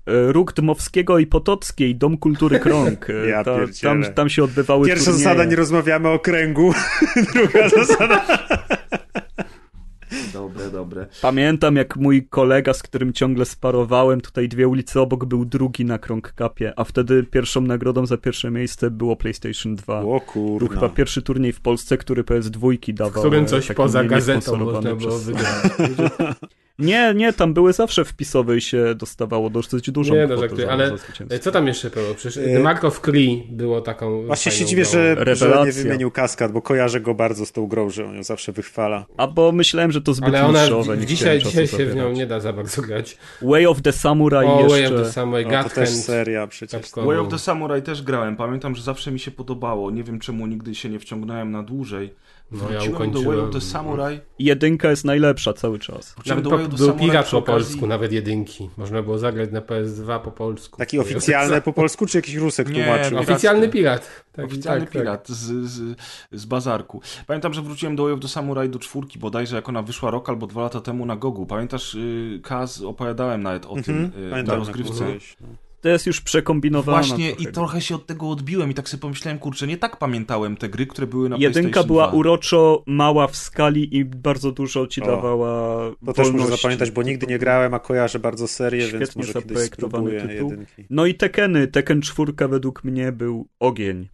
Róg 0.05 0.53
Dmowskiego 0.53 1.19
i 1.19 1.27
Potockiej, 1.27 1.95
Dom 1.95 2.17
Kultury 2.17 2.59
Krąg. 2.59 3.07
Ja 3.29 3.43
Ta, 3.43 3.57
tam, 3.81 4.03
tam 4.03 4.29
się 4.29 4.43
odbywały 4.43 4.87
Pierwsza 4.87 5.05
turnieje. 5.05 5.23
zasada, 5.23 5.45
nie 5.45 5.55
rozmawiamy 5.55 6.09
o 6.09 6.19
kręgu. 6.19 6.73
Druga 7.33 7.69
zasada. 7.85 8.25
Dobre, 10.33 10.71
dobre. 10.71 11.07
Pamiętam, 11.21 11.75
jak 11.75 11.97
mój 11.97 12.27
kolega, 12.27 12.73
z 12.73 12.83
którym 12.83 13.13
ciągle 13.13 13.45
sparowałem, 13.45 14.21
tutaj 14.21 14.49
dwie 14.49 14.67
ulice 14.67 15.01
obok, 15.01 15.25
był 15.25 15.45
drugi 15.45 15.85
na 15.85 15.99
Krąg 15.99 16.33
Cupie, 16.37 16.73
a 16.75 16.83
wtedy 16.83 17.23
pierwszą 17.23 17.61
nagrodą 17.61 18.05
za 18.05 18.17
pierwsze 18.17 18.51
miejsce 18.51 18.91
było 18.91 19.15
PlayStation 19.15 19.75
2. 19.75 19.99
O 19.99 20.03
Był 20.03 20.19
kurna. 20.19 20.69
chyba 20.75 20.89
pierwszy 20.89 21.21
turniej 21.21 21.53
w 21.53 21.61
Polsce, 21.61 21.97
który 21.97 22.23
PS2 22.23 22.93
dawał. 22.93 23.13
W 23.23 23.25
którym 23.25 23.45
coś 23.45 23.67
poza 23.71 24.03
gazetą 24.03 24.57
można 24.57 24.95
było 24.95 25.09
przez- 25.09 25.23
wygrać. 25.23 25.47
Nie, 26.79 27.13
nie, 27.15 27.33
tam 27.33 27.53
były 27.53 27.73
zawsze 27.73 28.05
wpisowe 28.05 28.57
i 28.57 28.61
się 28.61 28.95
dostawało 28.95 29.49
dosyć 29.49 29.91
dużą 29.91 30.15
Nie, 30.15 30.27
no, 30.27 30.37
za- 30.37 30.71
ale 30.71 30.89
za 30.89 30.97
zwycięstwo. 30.97 31.39
Co 31.39 31.51
tam 31.51 31.67
jeszcze 31.67 31.89
było? 31.89 32.13
Przecież 32.15 32.37
E, 32.37 32.53
The 32.53 32.59
Mark 32.59 32.83
of 32.83 33.01
Cree 33.01 33.47
było 33.51 33.81
taką 33.81 34.25
Właśnie 34.25 34.51
się 34.51 34.65
dziwię, 34.65 34.85
że, 34.85 35.35
że 35.35 35.63
nie 35.65 35.71
wymienił 35.71 36.11
kaskad, 36.11 36.51
bo 36.51 36.61
kojarzę 36.61 37.01
go 37.01 37.13
bardzo 37.13 37.45
z 37.45 37.51
tą 37.51 37.67
grą, 37.67 37.89
że 37.89 38.05
on 38.05 38.15
ją 38.15 38.23
zawsze 38.23 38.51
wychwala. 38.51 39.05
A 39.17 39.27
bo 39.27 39.51
myślałem, 39.51 39.91
że 39.91 40.01
to 40.01 40.13
zbyt 40.13 40.29
Ale 40.29 40.45
ona 40.45 40.63
niszowe, 40.63 40.97
nie 40.97 41.05
dzisiaj, 41.05 41.39
dzisiaj 41.39 41.67
się 41.67 41.85
w 41.85 41.95
nią 41.95 42.11
nie 42.11 42.27
da 42.27 42.39
za 42.39 42.53
bardzo 42.53 42.81
grać. 42.81 43.17
Way 43.41 43.65
of 43.65 43.81
the 43.81 43.91
Samurai 43.91 44.47
O, 44.47 44.59
jeszcze. 44.59 44.69
Way 44.69 44.85
of 44.85 44.91
the 45.07 45.11
Samurai, 45.11 45.45
No, 45.45 45.63
to 45.63 45.69
też 45.69 45.89
seria 45.89 46.47
przecież. 46.47 46.81
Capcom. 46.81 47.05
Way 47.05 47.17
of 47.17 47.27
the 47.29 47.39
Samurai 47.39 47.81
też 47.81 48.01
grałem. 48.01 48.35
Pamiętam, 48.35 48.75
że 48.75 48.83
zawsze 48.83 49.11
mi 49.11 49.19
się 49.19 49.31
podobało. 49.31 49.91
Nie 49.91 50.03
wiem 50.03 50.19
czemu 50.19 50.47
nigdy 50.47 50.75
się 50.75 50.89
nie 50.89 50.99
wciągnąłem 50.99 51.51
na 51.51 51.63
dłużej. 51.63 52.13
No, 52.53 52.63
ja 52.71 52.79
do 52.79 52.79
Way 52.79 52.89
ukończyłem. 52.89 53.39
of 53.39 53.51
the 53.53 53.61
Samurai. 53.61 54.19
Jedynka 54.39 54.89
jest 54.89 55.05
najlepsza 55.05 55.53
cały 55.53 55.79
czas. 55.79 56.15
Nawet 56.25 56.43
do 56.43 56.49
po, 56.49 56.57
był 56.57 56.93
pirat 56.93 57.29
po 57.29 57.41
polsku, 57.41 57.87
nawet 57.87 58.11
jedynki. 58.11 58.69
Można 58.77 59.01
było 59.03 59.17
zagrać 59.17 59.51
na 59.51 59.61
PS2 59.61 60.19
po 60.19 60.31
polsku. 60.31 60.77
Taki 60.77 60.99
oficjalny 60.99 61.61
po 61.61 61.73
polsku, 61.73 62.05
czy 62.05 62.17
jakiś 62.17 62.35
Rusek 62.35 62.69
Nie, 62.69 62.83
tłumaczył? 62.83 63.19
Oficjalny 63.19 63.69
pirat. 63.69 64.23
Tak, 64.31 64.45
Oficjalny 64.45 64.85
tak, 64.85 64.93
tak. 64.93 65.01
pirat 65.01 65.27
z, 65.29 65.69
z, 65.69 65.97
z 66.31 66.45
bazarku. 66.45 67.01
Pamiętam, 67.27 67.53
że 67.53 67.61
wróciłem 67.61 67.95
do 67.95 68.03
Way 68.03 68.13
of 68.13 68.19
the 68.19 68.27
Samurai 68.27 68.69
do 68.69 68.79
czwórki 68.79 69.19
bodajże, 69.19 69.55
jak 69.55 69.69
ona 69.69 69.81
wyszła 69.81 70.11
rok 70.11 70.29
albo 70.29 70.47
dwa 70.47 70.61
lata 70.61 70.81
temu 70.81 71.05
na 71.05 71.15
Gogu. 71.15 71.45
Pamiętasz, 71.45 71.95
y, 71.95 72.39
Kaz, 72.43 72.81
opowiadałem 72.81 73.43
nawet 73.43 73.65
o 73.65 73.73
tym 73.75 73.97
Mhm, 73.97 74.23
y, 74.23 74.25
na 74.25 74.29
pamiętam, 74.31 74.59
rozgrywce. 74.59 75.05
To 75.83 75.89
jest 75.89 76.07
już 76.07 76.21
przekombinowana. 76.21 76.97
Właśnie 76.97 77.31
i 77.31 77.35
trochę. 77.35 77.51
trochę 77.51 77.81
się 77.81 77.95
od 77.95 78.05
tego 78.05 78.29
odbiłem 78.29 78.71
i 78.71 78.73
tak 78.73 78.89
sobie 78.89 79.01
pomyślałem, 79.01 79.39
kurczę, 79.39 79.67
nie 79.67 79.77
tak 79.77 79.97
pamiętałem 79.97 80.57
te 80.57 80.69
gry, 80.69 80.87
które 80.87 81.07
były 81.07 81.29
na 81.29 81.37
Jedynka 81.37 81.83
była 81.83 82.07
2. 82.07 82.17
uroczo 82.17 82.83
mała 82.87 83.27
w 83.27 83.35
skali 83.35 83.97
i 83.97 84.05
bardzo 84.05 84.51
dużo 84.51 84.87
ci 84.87 85.01
O, 85.01 85.05
dawała 85.05 85.79
To 86.05 86.13
też 86.13 86.31
muszę 86.31 86.47
zapamiętać, 86.47 86.91
bo 86.91 87.03
nigdy 87.03 87.27
nie 87.27 87.39
grałem, 87.39 87.73
a 87.73 87.79
kojarzę 87.79 88.19
bardzo 88.19 88.47
serię, 88.47 88.79
więc 88.79 88.95
Świetnie 88.95 89.19
może 89.21 89.33
kiedyś 89.33 89.59
spróbuję 89.67 90.21
tytuł. 90.21 90.49
jedynki. 90.49 90.85
No 90.89 91.05
i 91.05 91.15
Tekeny. 91.15 91.67
Tekken 91.67 92.01
4 92.01 92.33
według 92.49 92.83
mnie 92.83 93.11
był 93.11 93.47
ogień. 93.59 94.09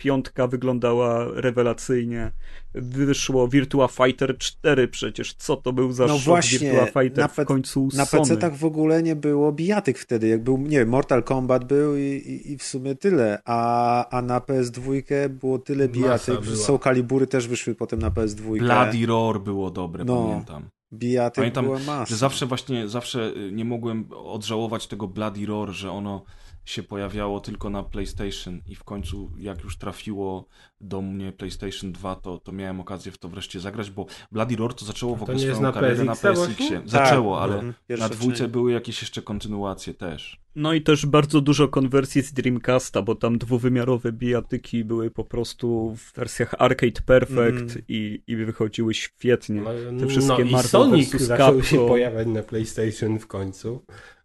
Piątka 0.00 0.46
wyglądała 0.46 1.24
rewelacyjnie. 1.34 2.32
Wyszło 2.74 3.48
Virtua 3.48 3.88
Fighter 3.88 4.38
4 4.38 4.88
przecież. 4.88 5.34
Co 5.34 5.56
to 5.56 5.72
był 5.72 5.92
za 5.92 6.06
No 6.06 6.14
szok 6.14 6.22
właśnie, 6.24 6.58
Virtua 6.58 6.86
Fighter 7.02 7.18
na 7.18 7.28
w 7.28 7.44
końcu 7.46 7.88
Na 7.94 8.04
Sony. 8.04 8.22
PC-tach 8.22 8.56
w 8.56 8.64
ogóle 8.64 9.02
nie 9.02 9.16
było 9.16 9.52
bijatyk 9.52 9.98
wtedy, 9.98 10.28
jak 10.28 10.42
był, 10.44 10.58
nie 10.58 10.78
wiem, 10.78 10.88
Mortal 10.88 11.22
Kombat 11.22 11.64
był 11.64 11.96
i, 11.96 12.00
i, 12.02 12.52
i 12.52 12.58
w 12.58 12.62
sumie 12.62 12.94
tyle, 12.94 13.38
a, 13.44 14.08
a 14.08 14.22
na 14.22 14.38
PS2 14.40 15.28
było 15.28 15.58
tyle 15.58 15.88
bijatyk, 15.88 16.34
że 16.34 16.50
była. 16.50 16.56
Soul 16.64 16.78
Calibury 16.78 17.26
też 17.26 17.48
wyszły 17.48 17.74
potem 17.74 17.98
na 17.98 18.10
PS2. 18.10 18.58
Bloody 18.58 19.06
Roar 19.06 19.40
było 19.40 19.70
dobre, 19.70 20.04
No. 20.04 20.22
pamiętam. 20.28 20.68
Bijatyk 20.92 21.36
Pamiętam, 21.36 21.64
była 21.64 21.78
masa. 21.78 22.06
że 22.06 22.16
zawsze 22.16 22.46
właśnie, 22.46 22.88
zawsze 22.88 23.32
y, 23.36 23.52
nie 23.52 23.64
mogłem 23.64 24.04
odżałować 24.12 24.86
tego 24.86 25.08
Bloody 25.08 25.46
Roar, 25.46 25.68
że 25.70 25.90
ono 25.90 26.24
się 26.64 26.82
pojawiało 26.82 27.40
tylko 27.40 27.70
na 27.70 27.82
PlayStation 27.82 28.60
i 28.66 28.74
w 28.74 28.84
końcu 28.84 29.30
jak 29.38 29.64
już 29.64 29.76
trafiło 29.78 30.48
do 30.80 31.02
mnie 31.02 31.32
PlayStation 31.32 31.92
2, 31.92 32.14
to, 32.14 32.38
to 32.38 32.52
miałem 32.52 32.80
okazję 32.80 33.12
w 33.12 33.18
to 33.18 33.28
wreszcie 33.28 33.60
zagrać, 33.60 33.90
bo 33.90 34.06
Bloody 34.32 34.56
Roar 34.56 34.74
to 34.74 34.84
zaczęło 34.84 35.16
w 35.16 35.22
ogóle 35.22 35.38
swoją 35.38 35.60
na 35.60 35.72
karierę 35.72 36.04
na 36.04 36.12
PSX-ie. 36.16 36.34
właśnie? 36.46 36.82
Zaczęło, 36.84 37.40
Tak, 37.40 37.50
ale 37.50 37.72
pierwsza 37.88 38.08
na 38.08 38.14
dwójce 38.14 38.48
były 38.48 38.72
jakieś 38.72 39.02
jeszcze 39.02 39.22
kontynuacje 39.22 39.94
też. 39.94 40.40
No 40.56 40.72
i 40.72 40.82
też 40.82 41.06
bardzo 41.06 41.40
dużo 41.40 41.68
konwersji 41.68 42.22
z 42.22 42.32
Dreamcasta, 42.32 43.02
bo 43.02 43.14
tam 43.14 43.38
dwuwymiarowe 43.38 44.12
bijatyki 44.12 44.84
były 44.84 45.10
po 45.10 45.24
prostu 45.24 45.94
w 45.96 46.12
wersjach 46.12 46.54
Arcade 46.58 47.00
Perfect 47.06 47.70
Mm. 47.70 47.82
i, 47.88 48.22
i 48.26 48.36
wychodziły 48.36 48.94
świetnie. 48.94 49.62
No, 49.92 50.00
Te 50.00 50.06
wszystkie 50.06 50.44
no 50.44 50.50
i 50.50 50.52
Marvel 50.52 50.70
Sonic 50.70 51.10
vs. 51.12 51.22
zaczął 51.22 51.62
się 51.62 51.76
pojawiać 51.88 52.26
na 52.28 52.42
PlayStation 52.42 53.18
w 53.18 53.26
końcu. 53.26 53.84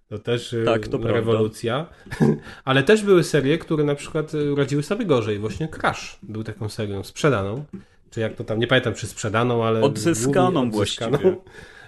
To 0.10 0.19
też 0.19 0.53
y, 0.53 0.64
Tak, 0.65 0.88
to 0.88 0.99
prawda. 0.99 1.11
rewolucja. 1.11 1.86
Ale 2.65 2.84
też 2.84 3.03
były 3.03 3.23
serie, 3.23 3.57
które 3.57 3.84
na 3.84 3.95
przykład 3.95 4.34
y, 4.34 4.56
radziły 4.56 4.84
sobie 4.84 5.06
gorzej. 5.06 5.40
Właśnie 5.40 5.68
Crash 5.68 6.18
był 6.23 6.44
taką 6.44 6.69
serią 6.69 7.03
sprzedaną. 7.03 7.65
Czy 8.11 8.19
jak 8.19 8.36
to 8.36 8.44
tam, 8.44 8.60
nie 8.60 8.68
pamiętam 8.68 8.94
czy 8.94 9.07
sprzedaną, 9.07 9.65
ale... 9.65 9.82
Odzyskaną 9.82 10.61
odzyskaną. 10.61 11.18
właściwie. 11.18 11.36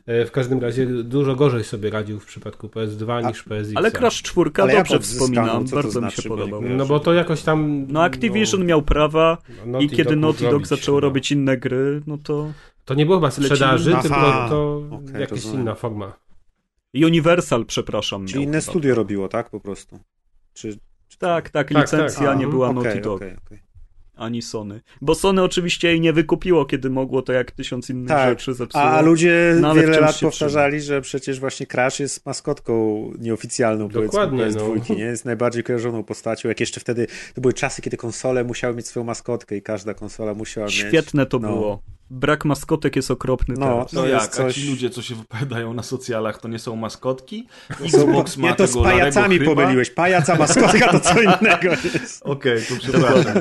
W 0.08 0.32
każdym 0.32 0.60
razie 0.60 0.86
dużo 0.86 1.36
gorzej 1.36 1.64
sobie 1.64 1.90
radził 1.90 2.20
w 2.20 2.26
przypadku 2.26 2.68
PS2 2.68 3.28
niż 3.28 3.44
PSX. 3.44 3.76
Ale 3.76 3.92
Crash 3.92 4.22
4 4.22 4.52
Ale 4.58 4.74
dobrze 4.74 5.00
wspominam, 5.00 5.66
bardzo 5.66 5.88
mi 5.88 5.92
znaczy? 5.92 6.22
się 6.22 6.30
Bo 6.30 6.36
nie 6.36 6.42
podobał. 6.42 6.70
No 6.70 6.86
bo 6.86 7.00
to 7.00 7.14
jakoś 7.14 7.44
tam... 7.44 7.86
No 7.90 8.04
Activision 8.04 8.66
miał 8.66 8.82
prawa 8.82 9.38
Naughty 9.66 9.86
i 9.86 9.90
kiedy 9.98 10.16
Naughty 10.16 10.50
Dog 10.50 10.68
zaczęło 10.68 10.98
no. 10.98 11.02
robić 11.02 11.32
inne 11.32 11.58
gry, 11.58 12.02
no 12.08 12.18
to 12.24 12.52
To 12.86 12.94
nie 12.94 13.06
była 13.06 13.18
chyba 13.18 13.32
sprzedaży, 13.32 13.92
tylko 14.02 14.48
to 14.50 14.84
okej, 14.92 15.22
jakaś 15.22 15.46
inna 15.46 15.76
forma. 15.76 16.27
Universal, 17.06 17.66
przepraszam. 17.66 18.28
Czyli 18.28 18.44
inne 18.44 18.60
chyba. 18.60 18.72
studio 18.72 18.96
robiło, 18.96 19.28
tak? 19.28 19.50
Po 19.50 19.60
prostu. 19.60 20.00
Czy... 20.54 20.78
Tak, 21.20 21.50
tak, 21.50 21.74
Tak, 21.74 21.82
licencja 21.82 22.26
tak. 22.26 22.40
nie 22.40 22.48
była 22.48 22.68
okej, 22.70 22.84
Naughty 22.84 23.02
Dog, 23.02 23.16
okej, 23.16 23.36
okej. 23.46 23.60
ani 24.16 24.42
Sony. 24.42 24.82
Bo 25.02 25.16
Sony 25.16 25.44
oczywiście 25.44 25.88
jej 25.88 26.02
nie 26.02 26.14
wykupiło, 26.14 26.66
kiedy 26.66 26.90
mogło, 26.90 27.22
to 27.22 27.34
jak 27.34 27.52
tysiąc 27.52 27.90
innych 27.90 28.08
Tak, 28.08 28.30
rzeczy 28.30 28.54
zepsuło. 28.54 28.84
A, 28.84 28.92
a 28.92 29.02
ludzie 29.02 29.56
No, 29.62 29.76
wiele 29.76 30.00
lat 30.00 30.20
powtarzali, 30.20 30.82
że 30.82 31.02
przecież 31.02 31.40
właśnie 31.40 31.66
Crash 31.66 32.00
jest 32.00 32.26
maskotką 32.26 33.04
nieoficjalną 33.20 33.88
Dokładnie, 33.88 34.40
powiedzmy 34.40 34.62
no. 34.62 34.76
PS2, 34.76 34.96
nie? 34.98 35.04
Jest 35.04 35.26
najbardziej 35.26 35.64
kojarzoną 35.64 36.04
postacią. 36.04 36.50
Jak 36.50 36.60
jeszcze 36.60 36.80
wtedy, 36.80 37.08
to 37.36 37.42
były 37.42 37.54
czasy, 37.54 37.82
kiedy 37.82 37.98
konsole 37.98 38.44
musiały 38.44 38.76
mieć 38.76 38.88
swoją 38.88 39.04
maskotkę 39.04 39.58
i 39.58 39.62
każda 39.62 39.94
konsola 39.94 40.34
musiała 40.34 40.68
mieć. 40.68 40.76
Świetne 40.76 41.26
to 41.26 41.40
no. 41.40 41.48
było. 41.48 41.82
Brak 42.10 42.46
maskotek 42.46 42.96
jest 42.96 43.12
okropny 43.12 43.56
No, 43.58 43.66
teraz. 43.66 43.92
To 43.92 44.02
No 44.02 44.08
jest 44.08 44.26
jak, 44.26 44.34
coś- 44.34 44.58
a 44.58 44.62
ci 44.62 44.70
ludzie, 44.70 44.90
co 44.90 45.02
się 45.02 45.16
wypowiadają 45.16 45.74
na 45.74 45.84
socjalach, 45.84 46.42
to 46.42 46.48
nie 46.48 46.60
są 46.60 46.76
maskotki? 46.76 47.48
Xbox 47.82 48.38
ma 48.38 48.50
nie, 48.50 48.56
to 48.56 48.68
z 48.68 48.78
pajacami 48.78 49.40
pomyliłeś. 49.40 49.90
Pajaca, 49.90 50.36
maskotka 50.36 50.92
to 50.92 51.00
co 51.00 51.22
innego 51.22 51.70
jest. 51.94 52.24
Okej, 52.26 52.62
to 52.70 52.76
przepraszam. 52.80 53.34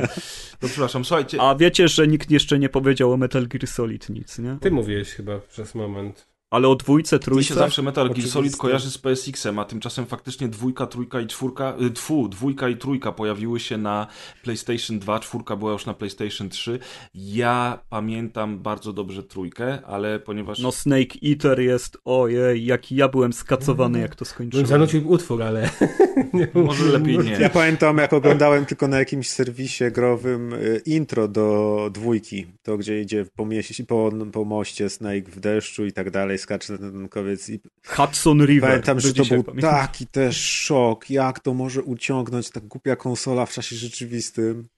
To 0.60 0.66
przepraszam, 0.68 1.04
słuchajcie, 1.04 1.40
A 1.40 1.54
wiecie, 1.54 1.88
że 1.88 2.06
nikt 2.06 2.30
jeszcze 2.30 2.58
nie 2.58 2.68
powiedział 2.68 3.12
o 3.12 3.16
Metal 3.16 3.48
Gear 3.48 3.66
Solid 3.66 4.08
nic, 4.10 4.38
nie? 4.38 4.56
Ty 4.60 4.70
mówiłeś 4.70 5.08
chyba 5.08 5.38
przez 5.38 5.74
moment. 5.74 6.26
Ale 6.50 6.68
o 6.68 6.74
dwójce, 6.74 7.16
Mi 7.16 7.20
się 7.20 7.24
trójce? 7.24 7.54
zawsze 7.54 7.82
Metal 7.82 8.10
Gear. 8.10 8.28
Solid 8.28 8.56
kojarzy 8.56 8.90
z 8.90 8.98
PSX-em, 8.98 9.58
a 9.58 9.64
tymczasem 9.64 10.06
faktycznie 10.06 10.48
dwójka, 10.48 10.86
trójka 10.86 11.20
i 11.20 11.26
czwórka, 11.26 11.74
y, 11.82 11.90
tfu, 11.90 12.28
dwójka 12.28 12.68
i 12.68 12.76
trójka 12.76 13.12
pojawiły 13.12 13.60
się 13.60 13.78
na 13.78 14.06
PlayStation 14.42 14.98
2, 14.98 15.20
czwórka 15.20 15.56
była 15.56 15.72
już 15.72 15.86
na 15.86 15.94
PlayStation 15.94 16.48
3. 16.48 16.78
Ja 17.14 17.78
pamiętam 17.88 18.58
bardzo 18.58 18.92
dobrze 18.92 19.22
trójkę, 19.22 19.78
ale 19.86 20.20
ponieważ... 20.20 20.58
No 20.58 20.72
Snake 20.72 21.18
Eater 21.24 21.60
jest, 21.60 21.98
ojej, 22.04 22.64
jaki 22.66 22.96
ja 22.96 23.08
byłem 23.08 23.32
skacowany, 23.32 24.00
jak 24.00 24.14
to 24.14 24.24
skończyłem. 24.24 24.66
zanucił 24.66 25.10
utwór, 25.10 25.42
ale... 25.42 25.70
Może 26.54 26.84
lepiej 26.84 27.18
nie. 27.18 27.30
Ja 27.30 27.50
pamiętam, 27.50 27.98
jak 27.98 28.12
oglądałem 28.12 28.66
tylko 28.66 28.88
na 28.88 28.98
jakimś 28.98 29.28
serwisie 29.28 29.84
growym 29.92 30.52
y, 30.52 30.82
intro 30.86 31.28
do 31.28 31.90
dwójki, 31.92 32.46
to 32.62 32.76
gdzie 32.76 33.00
idzie 33.00 33.26
po, 33.36 33.46
mieście, 33.46 33.84
po, 33.84 34.10
po 34.32 34.44
moście 34.44 34.88
Snake 34.88 35.30
w 35.30 35.40
deszczu 35.40 35.86
i 35.86 35.92
tak 35.92 36.10
dalej, 36.10 36.35
skacze 36.38 36.72
na 36.72 36.78
ten 36.78 37.08
kowiec 37.08 37.48
i 37.48 37.60
Hudson 37.86 38.44
River. 38.46 38.70
pamiętam, 38.70 39.00
że 39.00 39.14
to 39.14 39.24
był 39.24 39.44
pamiętam. 39.44 39.70
taki 39.70 40.06
też 40.06 40.36
szok, 40.36 41.10
jak 41.10 41.40
to 41.40 41.54
może 41.54 41.82
uciągnąć 41.82 42.50
ta 42.50 42.60
głupia 42.60 42.96
konsola 42.96 43.46
w 43.46 43.52
czasie 43.52 43.76
rzeczywistym. 43.76 44.68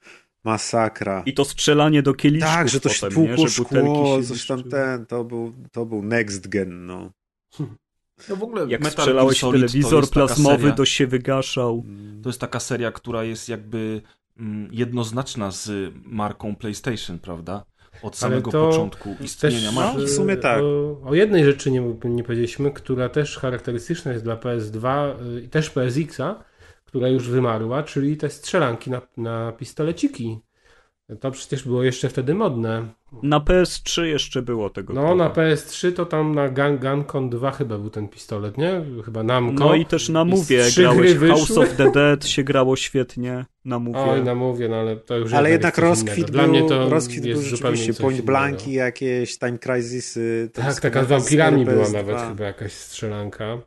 Masakra. 0.45 1.23
I 1.27 1.35
to 1.35 1.45
strzelanie 1.45 2.03
do 2.03 2.15
kieliszków 2.15 2.55
tak, 2.55 2.69
że 2.69 2.81
to 2.81 2.89
potem, 3.01 3.23
nie? 3.23 3.37
Że 3.37 3.49
szkło, 3.49 4.23
się 4.23 4.29
coś 4.29 4.47
tam 4.47 4.63
ten, 4.63 5.07
to 5.07 5.25
był, 5.25 5.55
to 5.73 5.87
był 5.87 6.03
next 6.03 6.49
gen, 6.49 6.87
no. 6.87 7.13
No 8.29 8.37
w 8.37 8.43
ogóle 8.43 8.67
Jak 8.69 8.81
Metal 8.81 8.93
strzelałeś 9.05 9.37
w 9.37 9.41
Solid 9.41 9.61
telewizor 9.61 10.11
plazmowy, 10.11 10.69
seria- 10.69 10.75
to 10.75 10.85
się 10.85 11.07
wygaszał. 11.07 11.85
To 12.23 12.29
jest 12.29 12.41
taka 12.41 12.61
seria, 12.61 12.93
która 12.93 13.25
jest 13.25 13.49
jakby 13.49 14.03
mm, 14.39 14.69
jednoznaczna 14.73 15.51
z 15.51 15.95
marką 16.05 16.57
PlayStation, 16.57 17.19
prawda? 17.19 17.65
Od 18.03 18.17
samego 18.17 18.51
to 18.51 18.69
początku 18.69 19.17
istnienia 19.21 19.73
marki. 19.73 19.99
No, 19.99 20.05
w 20.05 20.11
sumie 20.11 20.35
e, 20.35 20.37
tak. 20.37 20.63
O, 20.63 21.01
o 21.05 21.15
jednej 21.15 21.45
rzeczy 21.45 21.71
nie, 21.71 21.95
nie 22.05 22.25
powiedzieliśmy, 22.25 22.71
która 22.71 23.09
też 23.09 23.39
charakterystyczna 23.39 24.13
jest 24.13 24.25
dla 24.25 24.37
PS2 24.37 25.15
y, 25.37 25.41
i 25.41 25.49
też 25.49 25.71
PSX-a, 25.71 26.45
która 26.85 27.09
już 27.09 27.29
wymarła, 27.29 27.83
czyli 27.83 28.17
te 28.17 28.31
strzelanki 28.31 28.91
na, 28.91 29.03
na 29.17 29.53
pistoleciki. 29.53 30.39
To 31.21 31.31
przecież 31.31 31.65
było 31.65 31.83
jeszcze 31.83 32.09
wtedy 32.09 32.35
modne. 32.35 32.89
Na 33.23 33.41
PS3 33.41 34.03
jeszcze 34.03 34.43
było 34.43 34.71
tego 34.71 34.93
No, 34.93 35.01
trochę. 35.01 35.17
na 35.17 35.31
PS3 35.31 35.93
to 35.93 36.07
tam 36.07 36.35
na 36.35 36.49
Gun, 36.49 36.79
Guncon 36.79 37.31
2 37.31 37.51
chyba 37.51 37.79
był 37.79 37.91
ten 37.91 38.09
pistolet, 38.09 38.59
nie? 38.59 38.83
Chyba 39.05 39.23
Namco. 39.23 39.65
No 39.65 39.75
i 39.75 39.87
też 39.87 40.09
na 40.09 40.25
Mówię 40.25 40.65
grałeś 40.77 41.17
House 41.17 41.59
of 41.59 41.77
the 41.77 41.91
Dead 41.91 42.27
się 42.27 42.43
grało 42.45 42.77
świetnie 42.77 43.45
na 43.65 43.79
Mówię. 43.79 43.99
Oj, 44.01 44.23
na 44.23 44.35
mówię, 44.35 44.69
no 44.69 44.77
ale 44.77 44.97
to 44.97 45.17
już 45.17 45.33
Ale 45.33 45.51
jednak 45.51 45.79
rozkwit 45.79 46.19
innego. 46.19 46.33
był, 46.33 46.33
Dla 46.33 46.47
mnie 46.47 46.69
to 46.69 46.89
rozkwit 46.89 47.25
jest 47.25 47.41
był 47.43 47.51
zupełnie 47.51 47.77
rzeczywiście 47.77 48.03
Point. 48.03 48.21
Blanki, 48.21 48.73
jakieś 48.73 49.39
Time 49.39 49.59
Crisisy. 49.59 50.51
Tak, 50.53 50.81
taka 50.81 51.05
z 51.05 51.07
wampirami 51.07 51.65
była 51.65 51.85
PS2. 51.85 51.93
nawet 51.93 52.19
chyba 52.29 52.45
jakaś 52.45 52.73
strzelanka. 52.73 53.59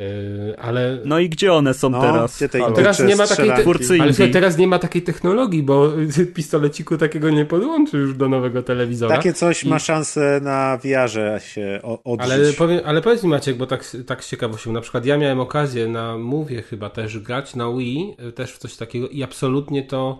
Yy, 0.00 0.56
ale 0.58 0.98
No 1.04 1.18
i 1.18 1.28
gdzie 1.28 1.52
one 1.52 1.74
są 1.74 1.90
No, 1.90 2.00
teraz? 2.00 2.42
teraz 2.74 3.00
nie 3.00 3.16
ma 3.16 3.26
takiej 3.26 3.50
te... 3.50 4.02
Ale 4.02 4.12
teraz 4.32 4.58
nie 4.58 4.66
ma 4.66 4.78
takiej 4.78 5.02
technologii, 5.02 5.62
bo 5.62 5.92
pistoleciku 6.34 6.96
takiego 6.96 7.30
nie 7.30 7.44
podłączy 7.44 7.96
już 7.96 8.14
do 8.14 8.28
nowego 8.28 8.62
telewizora. 8.62 9.16
Takie 9.16 9.32
coś 9.32 9.64
I- 9.64 9.68
ma 9.68 9.78
szansę 9.78 10.40
na 10.42 10.78
VR-ze 10.84 11.40
się 11.40 11.80
odżyć. 12.04 12.32
Ale, 12.32 12.52
powiem, 12.52 12.80
ale 12.84 13.02
powiedz 13.02 13.22
mi 13.22 13.28
Maciek, 13.30 13.56
bo 13.56 13.66
tak, 13.66 13.84
tak 14.06 14.24
z 14.24 14.30
ciekawością, 14.30 14.72
na 14.72 14.80
przykład 14.80 15.06
ja 15.06 15.18
miałem 15.18 15.40
okazję 15.40 15.88
na 15.88 16.18
Mówię 16.18 16.62
chyba 16.62 16.90
też 16.90 17.18
grać, 17.18 17.54
na 17.56 17.72
Wii, 17.72 18.16
y, 18.28 18.32
też 18.32 18.52
w 18.52 18.58
coś 18.58 18.76
takiego 18.76 19.08
i 19.08 19.22
absolutnie 19.22 19.82
to 19.82 20.18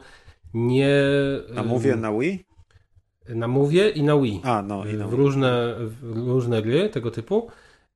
nie... 0.54 0.90
A 1.56 1.60
y, 1.60 1.64
mówię 1.64 1.96
na 1.96 2.12
Wii? 2.12 2.44
Na 3.28 3.48
Mówię 3.48 3.88
i 3.88 4.02
na 4.02 4.18
Wii. 4.18 4.40
A, 4.44 4.62
no 4.62 4.86
i 4.86 4.96
w, 4.96 4.98
no. 4.98 5.10
różne, 5.10 5.74
w 6.02 6.28
różne 6.28 6.62
gry 6.62 6.88
tego 6.88 7.10
typu 7.10 7.50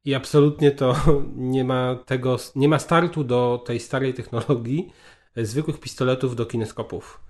i 0.04 0.14
absolutnie 0.14 0.70
to 0.70 0.96
nie 1.36 1.64
ma 1.64 1.96
tego, 2.06 2.36
nie 2.56 2.68
ma 2.68 2.78
startu 2.78 3.24
do 3.24 3.62
tej 3.66 3.80
starej 3.80 4.14
technologii 4.14 4.92
e, 5.36 5.44
zwykłych 5.44 5.80
pistoletów 5.80 6.36
do 6.36 6.46
kineskopów. 6.46 7.20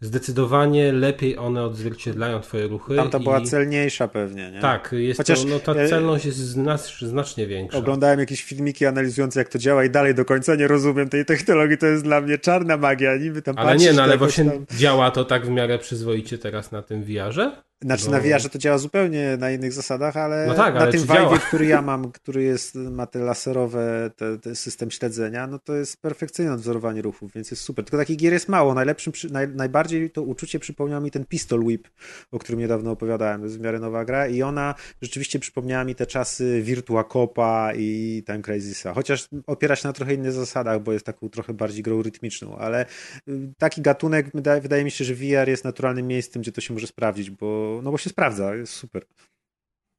Zdecydowanie 0.00 0.92
lepiej 0.92 1.38
one 1.38 1.64
odzwierciedlają 1.64 2.40
twoje 2.40 2.66
ruchy. 2.66 2.96
Tamta 2.96 3.18
i... 3.18 3.22
była 3.22 3.40
celniejsza 3.40 4.08
pewnie, 4.08 4.50
nie? 4.50 4.60
Tak, 4.60 4.90
jest 4.92 5.18
Chociaż, 5.18 5.42
to, 5.42 5.48
no, 5.48 5.58
ta 5.58 5.74
e, 5.74 5.88
celność 5.88 6.24
jest 6.24 6.38
znac, 6.38 6.98
znacznie 6.98 7.46
większa. 7.46 7.78
Oglądałem 7.78 8.20
jakieś 8.20 8.44
filmiki 8.44 8.86
analizujące, 8.86 9.40
jak 9.40 9.48
to 9.48 9.58
działa 9.58 9.84
i 9.84 9.90
dalej 9.90 10.14
do 10.14 10.24
końca 10.24 10.54
nie 10.54 10.68
rozumiem 10.68 11.08
tej 11.08 11.24
technologii. 11.24 11.78
To 11.78 11.86
jest 11.86 12.04
dla 12.04 12.20
mnie 12.20 12.38
czarna 12.38 12.76
magia. 12.76 13.16
Niby 13.16 13.42
tam 13.42 13.58
Ale 13.58 13.76
nie, 13.76 13.92
no 13.92 14.02
ale 14.02 14.18
właśnie 14.18 14.44
Tam... 14.44 14.66
działa 14.76 15.10
to 15.10 15.24
tak 15.24 15.46
w 15.46 15.50
miarę 15.50 15.78
przyzwoicie 15.78 16.38
teraz 16.38 16.72
na 16.72 16.82
tym 16.82 17.04
VR-ze? 17.04 17.52
Znaczy 17.82 18.04
No. 18.04 18.10
na 18.10 18.20
VR-ze 18.20 18.48
to 18.48 18.58
działa 18.58 18.78
zupełnie 18.78 19.36
na 19.36 19.50
innych 19.50 19.72
zasadach, 19.72 20.16
ale, 20.16 20.46
No 20.46 20.54
tak, 20.54 20.74
na 20.74 20.80
ale 20.80 20.92
tym 20.92 21.00
czy 21.00 21.06
vibe, 21.06 21.38
który 21.48 21.66
ja 21.66 21.82
mam, 21.82 22.12
który 22.12 22.42
jest, 22.42 22.74
ma 22.74 23.06
te 23.06 23.18
laserowe, 23.18 24.10
te, 24.16 24.38
te 24.38 24.54
system 24.54 24.90
śledzenia, 24.90 25.46
no 25.46 25.58
to 25.58 25.74
jest 25.74 26.00
perfekcyjne 26.02 26.52
odzorowanie 26.52 27.02
ruchów, 27.02 27.32
więc 27.34 27.50
jest 27.50 27.62
super. 27.62 27.84
Tylko 27.84 27.96
takich 27.96 28.16
gier 28.16 28.32
jest 28.32 28.48
mało. 28.48 28.74
Najlepszym, 28.74 29.12
naj, 29.30 29.48
najbardziej 29.48 30.10
to 30.10 30.22
uczucie 30.22 30.58
przypomniał 30.58 31.02
mi 31.02 31.10
ten 31.10 31.24
Pistol 31.24 31.64
Whip, 31.64 31.88
o 32.32 32.38
którym 32.38 32.60
niedawno 32.60 32.90
opowiadałem. 32.90 33.40
To 33.40 33.44
jest 33.44 33.58
w 33.58 33.60
miarę 33.60 33.78
nowa 33.78 34.04
gra 34.04 34.26
i 34.26 34.42
ona 34.42 34.74
rzeczywiście 35.02 35.38
przypomniała 35.38 35.84
mi 35.84 35.94
te 35.94 36.06
czasy 36.06 36.62
Virtua 36.62 37.04
Copa 37.04 37.72
i 37.76 38.22
Time 38.26 38.42
Crisisa. 38.42 38.94
Chociaż 38.94 39.28
opiera 39.46 39.76
się 39.76 39.88
na 39.88 39.92
trochę 39.92 40.14
innych 40.14 40.32
zasadach, 40.32 40.82
bo 40.82 40.92
jest 40.92 41.06
taką 41.06 41.28
trochę 41.28 41.54
bardziej 41.54 41.82
grą 41.82 42.02
rytmiczną, 42.02 42.56
ale 42.56 42.86
y, 43.28 43.52
taki 43.58 43.82
gatunek, 43.82 44.30
wydaje, 44.34 44.60
wydaje 44.60 44.84
mi 44.84 44.90
się, 44.90 45.04
że 45.04 45.14
VR 45.14 45.48
jest 45.48 45.64
naturalnym 45.64 46.06
miejscem, 46.06 46.42
gdzie 46.42 46.52
to 46.52 46.60
się 46.60 46.74
może 46.74 46.86
sprawdzić, 46.86 47.30
bo, 47.30 47.63
no 47.82 47.90
bo 47.90 47.98
się 47.98 48.10
sprawdza, 48.10 48.54
jest 48.54 48.72
super. 48.72 49.06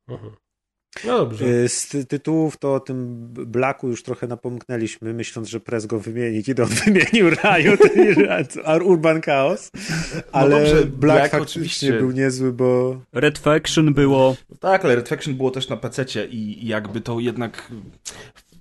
Mhm. 0.10 0.36
No 1.06 1.18
dobrze. 1.18 1.46
Y, 1.46 1.70
Z 1.70 1.88
ty- 1.88 2.06
tytułów 2.06 2.58
to 2.58 2.74
o 2.74 2.80
tym 2.80 3.28
Blacku 3.34 3.88
już 3.88 4.04
trochę 4.04 4.28
napomknęliśmy, 4.28 5.14
myśląc, 5.14 5.48
że 5.50 5.60
Press 5.60 5.86
go 5.86 6.00
wymieni, 6.00 6.44
kiedy 6.44 6.64
on 6.64 6.70
wymienił 6.86 7.30
Riot 7.30 7.80
i 7.96 8.84
Urban 8.84 9.22
Chaos. 9.22 9.72
Ale 10.32 10.60
dobrze, 10.60 10.76
Black, 10.76 10.92
Black 10.98 11.32
faktycznie 11.32 11.62
oczywiście. 11.62 11.94
był 11.94 12.12
niezły, 12.12 12.54
bo 12.54 13.02
Red 13.14 13.38
Faction 13.40 13.94
było. 13.94 14.36
Tak, 14.60 14.86
ale 14.86 14.96
Red 14.96 15.10
Faction 15.10 15.34
było 15.36 15.52
też 15.52 15.70
na 15.70 15.78
PC 15.78 16.06
i 16.30 16.68
jakby 16.68 17.02
to 17.02 17.20
jednak... 17.20 17.72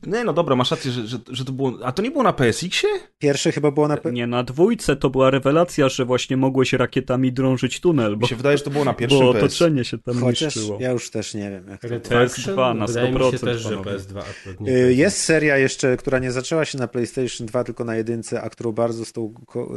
Nie, 0.07 0.25
no 0.25 0.33
dobra, 0.33 0.57
masz 0.57 0.71
rację, 0.71 0.91
że, 0.91 1.07
że, 1.07 1.19
że 1.31 1.45
to 1.45 1.53
było... 1.53 1.73
A 1.85 1.93
to 1.93 2.03
nie 2.03 2.11
było 2.11 2.23
na 2.25 2.33
PSX-ie? 2.33 2.93
pierwsze 3.19 3.53
chyba 3.53 3.71
było 3.71 3.89
na... 3.89 3.99
Nie, 4.13 4.27
na 4.27 4.43
dwójce 4.43 4.97
to 4.97 5.11
była 5.11 5.31
rewelacja, 5.31 5.89
że 5.89 6.05
właśnie 6.05 6.37
mogłeś 6.37 6.73
rakietami 6.73 7.33
drążyć 7.33 7.81
tunel, 7.81 8.11
Mi 8.13 8.17
bo, 8.19 8.27
się 8.27 8.37
wydaje, 8.37 8.59
że 8.59 8.65
to 8.65 8.71
było 8.71 8.85
na 8.85 8.95
pierwszym 8.95 9.21
bo 9.21 9.33
PS. 9.33 9.43
otoczenie 9.43 9.85
się 9.85 9.99
tam 9.99 10.15
Chociaż 10.21 10.57
niszczyło. 10.57 10.79
ja 10.81 10.91
już 10.91 11.11
też 11.11 11.35
nie 11.35 11.51
wiem. 11.51 11.69
Jak 11.69 11.81
to... 11.81 11.89
Red 11.89 12.09
PS2 12.09 12.27
Faction? 12.29 12.79
na 12.79 12.87
Wydaje 12.87 13.13
mi 13.13 13.19
się 13.19 13.25
100%, 13.25 13.41
też, 13.41 13.63
że 13.63 13.69
panowie. 13.71 13.91
PS2 13.91 14.19
akurat 14.19 14.61
nie 14.61 14.73
Y, 14.73 14.89
PS2. 14.93 14.97
Jest 14.97 15.19
seria 15.21 15.57
jeszcze, 15.59 15.97
która 15.97 16.19
nie 16.19 16.33
zaczęła 16.33 16.65
się 16.65 16.79
na 16.79 16.89
PlayStation 16.89 17.47
2, 17.47 17.65
tylko 17.65 17.85
na 17.85 17.97
jedynce, 17.97 18.43
a 18.43 18.51
którą 18.51 18.73
bardzo 18.73 19.05
z 19.05 19.13
tą 19.13 19.35
ko- 19.47 19.75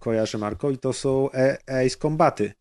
kojarzę 0.00 0.38
Marko 0.38 0.70
i 0.70 0.78
to 0.78 0.92
są 0.92 1.30
e- 1.32 1.58
Ace 1.86 1.96
Combaty. 1.98 2.52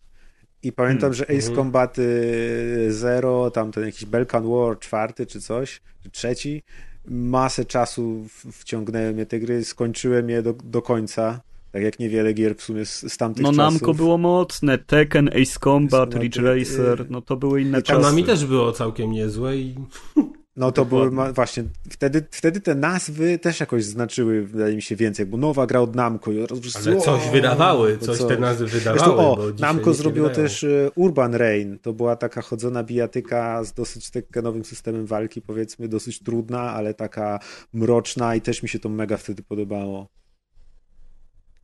I 0.63 0.71
pamiętam, 0.71 1.13
że 1.13 1.23
Ace 1.23 1.33
Mhm. 1.33 1.55
Combaty 1.55 2.87
Zero, 2.89 3.51
tam 3.51 3.71
ten 3.71 3.85
jakiś 3.85 4.05
Balkan 4.05 4.43
War 4.49 4.79
czwarty 4.79 5.25
czy 5.25 5.41
coś, 5.41 5.81
czy 6.03 6.09
trzeci, 6.11 6.63
masę 7.07 7.65
czasu 7.65 8.25
wciągnęły 8.51 9.13
mnie 9.13 9.25
te 9.25 9.39
gry, 9.39 9.65
skończyłem 9.65 10.29
je 10.29 10.41
do, 10.41 10.53
do 10.63 10.81
końca, 10.81 11.41
tak 11.71 11.83
jak 11.83 11.99
niewiele 11.99 12.33
gier 12.33 12.55
w 12.57 12.61
sumie 12.61 12.85
z, 12.85 13.13
z 13.13 13.17
tamtych 13.17 13.43
No 13.43 13.49
czasów. 13.49 13.81
Namco 13.81 13.93
było 13.93 14.17
mocne, 14.17 14.77
Tekken, 14.77 15.27
Ace 15.27 15.59
Combat, 15.63 16.09
Ace 16.09 16.19
Ridge 16.19 16.37
Racer, 16.37 17.01
y, 17.01 17.05
no 17.09 17.21
to 17.21 17.37
były 17.37 17.61
inne 17.61 17.79
i 17.79 17.83
czasy. 17.83 18.01
Konami 18.01 18.23
też 18.23 18.45
było 18.45 18.71
całkiem 18.71 19.11
niezłe 19.11 19.57
i 19.57 19.75
No 20.55 20.71
to 20.71 20.85
były 20.85 21.09
Dokładnie. 21.09 21.33
właśnie, 21.33 21.63
wtedy, 21.89 22.23
wtedy 22.31 22.61
te 22.61 22.75
nazwy 22.75 23.39
też 23.39 23.59
jakoś 23.59 23.83
znaczyły, 23.83 24.45
wydaje 24.45 24.75
mi 24.75 24.81
się, 24.81 24.95
więcej, 24.95 25.25
bo 25.25 25.37
nowa 25.37 25.67
gra 25.67 25.79
od 25.79 25.95
Namco. 25.95 26.31
ale 26.75 27.01
coś 27.01 27.29
wydawały, 27.29 27.97
coś 27.97 28.17
co? 28.17 28.27
te 28.27 28.37
nazwy 28.37 28.67
wydawały. 28.67 28.99
Zresztą, 28.99 29.17
o, 29.17 29.37
Namco 29.59 29.93
zrobiło 29.93 30.29
też 30.29 30.63
e, 30.63 30.91
Urban 30.95 31.35
Rain. 31.35 31.79
To 31.79 31.93
była 31.93 32.15
taka 32.15 32.41
chodzona 32.41 32.83
bijatyka 32.83 33.63
z 33.63 33.73
dosyć 33.73 34.09
tekkenowym 34.09 34.65
systemem 34.65 35.05
walki, 35.05 35.41
powiedzmy, 35.41 35.87
dosyć 35.87 36.23
trudna, 36.23 36.61
ale 36.61 36.93
taka 36.93 37.39
mroczna 37.73 38.35
i 38.35 38.41
też 38.41 38.63
mi 38.63 38.69
się 38.69 38.79
to 38.79 38.89
mega 38.89 39.17
wtedy 39.17 39.43
podobało. 39.43 40.07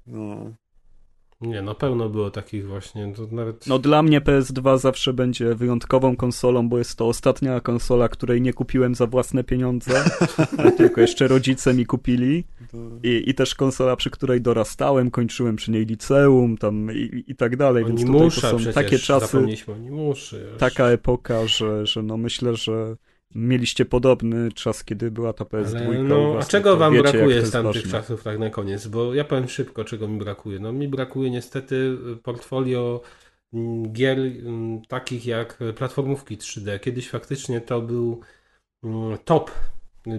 No. 0.08 0.54
Nie, 1.42 1.62
no 1.62 1.76
pełno 1.76 2.10
było 2.10 2.32
takich 2.32 2.68
właśnie, 2.68 3.14
to 3.16 3.28
nawet... 3.36 3.68
No 3.68 3.80
dla 3.80 4.04
mnie 4.04 4.22
PS2 4.22 4.80
zawsze 4.80 5.14
będzie 5.14 5.56
wyjątkową 5.56 6.16
konsolą, 6.16 6.70
bo 6.70 6.78
jest 6.78 6.96
to 6.98 7.08
ostatnia 7.08 7.60
konsola, 7.60 8.10
której 8.10 8.42
nie 8.42 8.54
kupiłem 8.54 8.96
za 8.96 9.08
własne 9.08 9.44
pieniądze, 9.44 10.04
tylko 10.78 11.02
jeszcze 11.02 11.28
rodzice 11.28 11.74
mi 11.74 11.86
kupili. 11.86 12.44
I, 13.04 13.24
I 13.30 13.34
też 13.34 13.56
konsola, 13.56 13.96
przy 13.96 14.10
której 14.10 14.42
dorastałem, 14.42 15.12
kończyłem 15.12 15.56
przy 15.56 15.72
niej 15.72 15.86
liceum 15.86 16.58
tam 16.58 16.92
i, 16.92 17.24
i 17.28 17.36
tak 17.36 17.58
dalej. 17.58 17.84
Oni 17.84 17.98
Więc 17.98 18.12
tutaj 18.12 18.30
to 18.30 18.50
są 18.50 18.58
przecież, 18.58 18.76
takie 18.76 19.00
czasy, 19.00 19.46
taka 20.58 20.88
epoka, 20.88 21.48
że, 21.48 21.86
że 21.86 22.04
no 22.04 22.18
myślę, 22.18 22.56
że 22.56 22.96
mieliście 23.36 23.86
podobny 23.86 24.52
czas, 24.52 24.84
kiedy 24.84 25.12
była 25.12 25.34
ta 25.34 25.44
PS2. 25.44 25.86
Ale 25.86 26.04
no, 26.04 26.34
was, 26.34 26.46
a 26.46 26.50
czego 26.50 26.72
to 26.72 26.78
wam 26.78 26.94
wiecie, 26.94 27.12
brakuje 27.12 27.46
z 27.46 27.52
tamtych 27.52 27.84
ważne. 27.84 27.92
czasów, 28.00 28.24
tak 28.24 28.40
na 28.40 28.50
koniec? 28.50 28.88
Bo 28.88 29.14
ja 29.14 29.24
powiem 29.24 29.50
szybko, 29.50 29.84
czego 29.84 30.08
mi 30.08 30.20
brakuje. 30.20 30.60
No 30.60 30.74
mi 30.74 30.88
brakuje 30.88 31.32
niestety 31.32 31.98
portfolio 32.24 33.02
mm, 33.54 33.92
gier 33.94 34.20
mm, 34.20 34.82
takich 34.82 35.26
jak 35.26 35.60
platformówki 35.76 36.38
3D. 36.38 36.80
Kiedyś 36.80 37.10
faktycznie 37.10 37.62
to 37.62 37.82
był 37.82 38.22
mm, 38.84 39.18
top. 39.26 39.52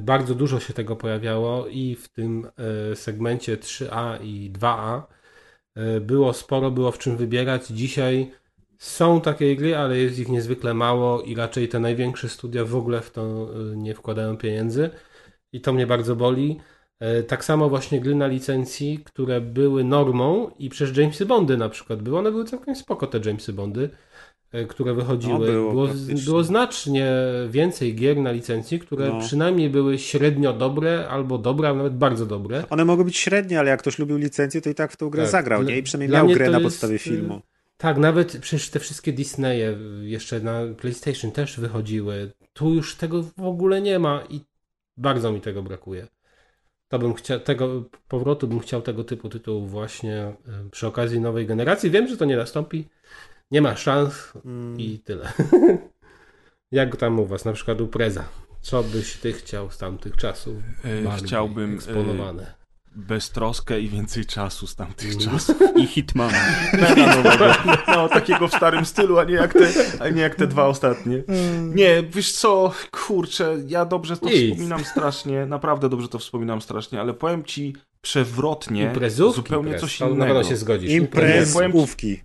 Bardzo 0.01 0.35
dużo 0.35 0.61
się 0.61 0.73
tego 0.73 0.97
pojawiało 0.97 1.67
i 1.67 1.95
w 1.95 2.09
tym 2.09 2.47
e, 2.93 2.97
segmencie 2.97 3.57
3A 3.57 4.25
i 4.25 4.53
2A 4.53 5.03
e, 5.75 6.01
było 6.01 6.33
sporo, 6.33 6.71
było 6.71 6.91
w 6.91 6.99
czym 6.99 7.17
wybierać. 7.17 7.67
Dzisiaj 7.67 8.31
są 8.83 9.21
takie 9.21 9.57
gry, 9.57 9.77
ale 9.77 9.99
jest 9.99 10.19
ich 10.19 10.29
niezwykle 10.29 10.75
mało 10.75 11.23
i 11.23 11.35
raczej 11.35 11.69
te 11.69 11.81
największe 11.81 12.29
studia 12.29 12.65
w 12.65 12.77
ogóle 12.77 13.01
w 13.01 13.11
to 13.11 13.49
y, 13.73 13.77
nie 13.77 13.95
wkładają 13.95 14.37
pieniędzy 14.37 14.91
i 15.53 15.61
to 15.61 15.73
mnie 15.73 15.87
bardzo 15.87 16.17
boli. 16.17 16.61
E, 17.01 17.23
Tak 17.23 17.45
samo 17.45 17.69
właśnie 17.69 18.01
gry 18.01 18.15
na 18.15 18.27
licencji, 18.27 19.01
które 19.05 19.41
były 19.41 19.85
normą 19.85 20.51
i 20.59 20.69
przez 20.69 20.97
Jamesy 20.97 21.27
Bondy 21.27 21.57
na 21.57 21.69
przykład 21.69 22.03
były, 22.03 22.19
one 22.19 22.31
były 22.31 22.45
całkiem 22.45 22.77
spoko 22.77 23.07
te 23.07 23.21
Jamesy 23.25 23.53
Bondy, 23.53 23.91
e, 24.53 24.65
które 24.65 24.95
wychodziły. 24.95 25.33
No, 25.39 25.53
było 25.53 25.73
było, 25.73 25.89
było 26.25 26.45
znacznie 26.45 27.13
więcej 27.51 27.95
gier 27.95 28.17
na 28.17 28.33
licencji, 28.33 28.79
które 28.79 29.09
No. 29.09 29.21
przynajmniej 29.21 29.71
były 29.71 29.99
średnio 29.99 30.53
dobre 30.53 31.09
albo 31.09 31.39
dobre, 31.39 31.69
a 31.69 31.75
nawet 31.75 31.97
bardzo 31.97 32.27
dobre. 32.27 32.65
One 32.71 32.85
mogą 32.85 33.05
być 33.05 33.17
średnie, 33.17 33.59
ale 33.59 33.71
jak 33.71 33.81
ktoś 33.81 33.99
lubił 33.99 34.17
licencję, 34.17 34.61
to 34.61 34.71
i 34.71 34.75
tak 34.75 34.93
w 34.93 34.97
tą 34.97 35.11
grę 35.11 35.23
Tak. 35.23 35.33
zagrał, 35.33 35.63
nie? 35.63 35.79
I 35.79 35.83
przynajmniej 35.83 36.09
dla 36.09 36.19
miał 36.19 36.35
grę 36.35 36.51
na 36.51 36.59
jest, 36.59 36.65
podstawie 36.65 36.95
y, 36.95 36.99
filmu. 36.99 37.41
Tak, 37.83 37.99
nawet 37.99 38.39
przecież 38.41 38.71
te 38.71 38.81
wszystkie 38.81 39.13
Disneye 39.13 39.79
jeszcze 40.03 40.41
na 40.41 40.61
PlayStation 40.77 41.33
też 41.33 41.61
wychodziły. 41.61 42.33
Tu 42.53 42.75
już 42.75 42.97
tego 42.97 43.23
w 43.23 43.43
ogóle 43.43 43.81
nie 43.81 43.99
ma 43.99 44.25
i 44.31 44.41
bardzo 44.97 45.33
mi 45.33 45.41
tego 45.41 45.63
brakuje. 45.63 46.07
To 46.89 46.99
bym 46.99 47.15
chciał, 47.15 47.41
tego 47.41 47.85
powrotu 48.09 48.49
bym 48.49 48.61
chciał 48.61 48.83
tego 48.83 49.05
typu 49.05 49.29
tytułów 49.29 49.71
właśnie 49.71 50.35
y, 50.67 50.71
przy 50.71 50.87
okazji 50.87 51.21
nowej 51.21 51.47
generacji. 51.47 51.91
Wiem, 51.91 52.09
że 52.09 52.17
to 52.17 52.25
nie 52.25 52.37
nastąpi. 52.37 52.89
Nie 53.51 53.63
ma 53.63 53.77
szans 53.77 54.33
Mm. 54.45 54.81
i 54.81 54.99
tyle. 54.99 55.33
Jak 56.73 56.97
tam 56.97 57.21
u 57.21 57.27
was, 57.27 57.45
na 57.45 57.53
przykład 57.53 57.81
u 57.81 57.89
Preza? 57.89 58.25
Co 58.61 58.83
byś 58.83 59.17
ty 59.17 59.33
chciał 59.33 59.71
z 59.71 59.79
tamtych 59.79 60.17
czasów? 60.17 60.57
E, 60.85 61.17
chciałbym, 61.17 61.71
e, 61.71 61.75
eksponowane. 61.75 62.62
Beztroskę 62.97 63.81
i 63.81 63.89
więcej 63.89 64.27
czasu 64.27 64.67
z 64.67 64.75
tamtych 64.75 65.13
Mm. 65.15 65.21
czasów. 65.21 65.57
I 65.77 65.87
Hitman. 65.87 66.31
No, 67.89 68.09
takiego 68.09 68.49
w 68.49 68.55
starym 68.55 68.85
stylu, 68.85 69.19
a 69.19 69.25
nie 69.25 69.35
jak 69.35 69.53
te, 69.53 69.69
a 70.01 70.09
nie 70.09 70.23
jak 70.23 70.35
te 70.35 70.47
dwa 70.47 70.67
ostatnie. 70.67 71.23
Nie, 71.75 72.03
wiesz 72.03 72.33
co, 72.33 72.73
kurczę, 72.91 73.57
ja 73.69 73.85
dobrze 73.85 74.17
to 74.17 74.27
Nic. 74.27 74.51
wspominam 74.53 74.85
strasznie, 74.85 75.47
naprawdę 75.47 75.89
dobrze 75.89 76.09
to 76.09 76.19
wspominam 76.19 76.61
strasznie, 76.63 77.01
ale 77.01 77.15
powiem 77.15 77.45
ci 77.45 77.77
przewrotnie 78.03 78.83
Imprezówki, 78.83 79.37
zupełnie 79.37 79.71
Prez. 79.71 79.81
coś 79.81 80.01
Na 80.01 80.07
innego. 80.09 80.35
pewno 80.35 80.49
się 80.51 80.57
zgodzisz. 80.57 80.91
Imprezówki. 80.91 82.21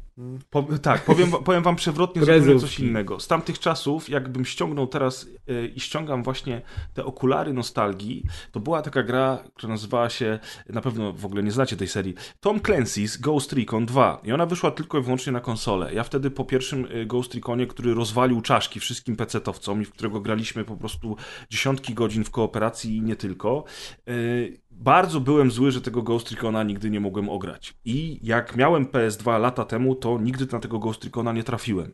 Po, 0.49 0.63
tak, 0.81 1.05
powiem, 1.05 1.31
powiem 1.45 1.63
wam 1.63 1.75
przewrotnie 1.75 2.21
zupełnie 2.21 2.59
coś 2.59 2.79
innego. 2.79 3.19
Z 3.19 3.27
tamtych 3.27 3.59
czasów, 3.59 4.09
jakbym 4.09 4.45
ściągnął 4.45 4.87
teraz 4.87 5.29
e, 5.47 5.65
i 5.65 5.79
ściągam 5.79 6.23
właśnie 6.23 6.61
te 6.93 7.05
okulary 7.05 7.53
nostalgii, 7.53 8.23
to 8.51 8.59
była 8.59 8.81
taka 8.81 9.03
gra, 9.03 9.43
która 9.55 9.73
nazywała 9.73 10.09
się, 10.09 10.39
na 10.69 10.81
pewno 10.81 11.13
w 11.13 11.25
ogóle 11.25 11.43
nie 11.43 11.51
znacie 11.51 11.77
tej 11.77 11.87
serii, 11.87 12.15
Tom 12.39 12.59
Clancy's 12.59 13.21
Ghost 13.21 13.53
Recon 13.53 13.85
2. 13.85 14.21
I 14.23 14.31
ona 14.31 14.45
wyszła 14.45 14.71
tylko 14.71 14.97
i 14.99 15.01
wyłącznie 15.01 15.31
na 15.31 15.39
konsolę. 15.39 15.93
Ja 15.93 16.03
wtedy 16.03 16.31
po 16.31 16.45
pierwszym 16.45 16.87
e, 16.91 17.05
Ghost 17.05 17.35
Reconie, 17.35 17.67
który 17.67 17.93
rozwalił 17.93 18.41
czaszki 18.41 18.79
wszystkim 18.79 19.15
PC-towcom 19.15 19.81
i 19.81 19.85
w 19.85 19.91
którego 19.91 20.21
graliśmy 20.21 20.65
po 20.65 20.77
prostu 20.77 21.15
dziesiątki 21.49 21.93
godzin 21.93 22.23
w 22.23 22.31
kooperacji 22.31 22.97
i 22.97 23.01
nie 23.01 23.15
tylko, 23.15 23.63
e, 24.07 24.11
bardzo 24.77 25.19
byłem 25.19 25.51
zły, 25.51 25.71
że 25.71 25.81
tego 25.81 26.01
Ghost 26.01 26.31
Recona 26.31 26.63
nigdy 26.63 26.89
nie 26.89 26.99
mogłem 26.99 27.29
ograć. 27.29 27.73
I 27.85 28.19
jak 28.23 28.55
miałem 28.55 28.85
PS2 28.85 29.39
lata 29.39 29.65
temu, 29.65 29.95
to 29.95 30.19
nigdy 30.19 30.47
na 30.51 30.59
tego 30.59 30.79
Ghost 30.79 31.03
Recona 31.03 31.33
nie 31.33 31.43
trafiłem. 31.43 31.93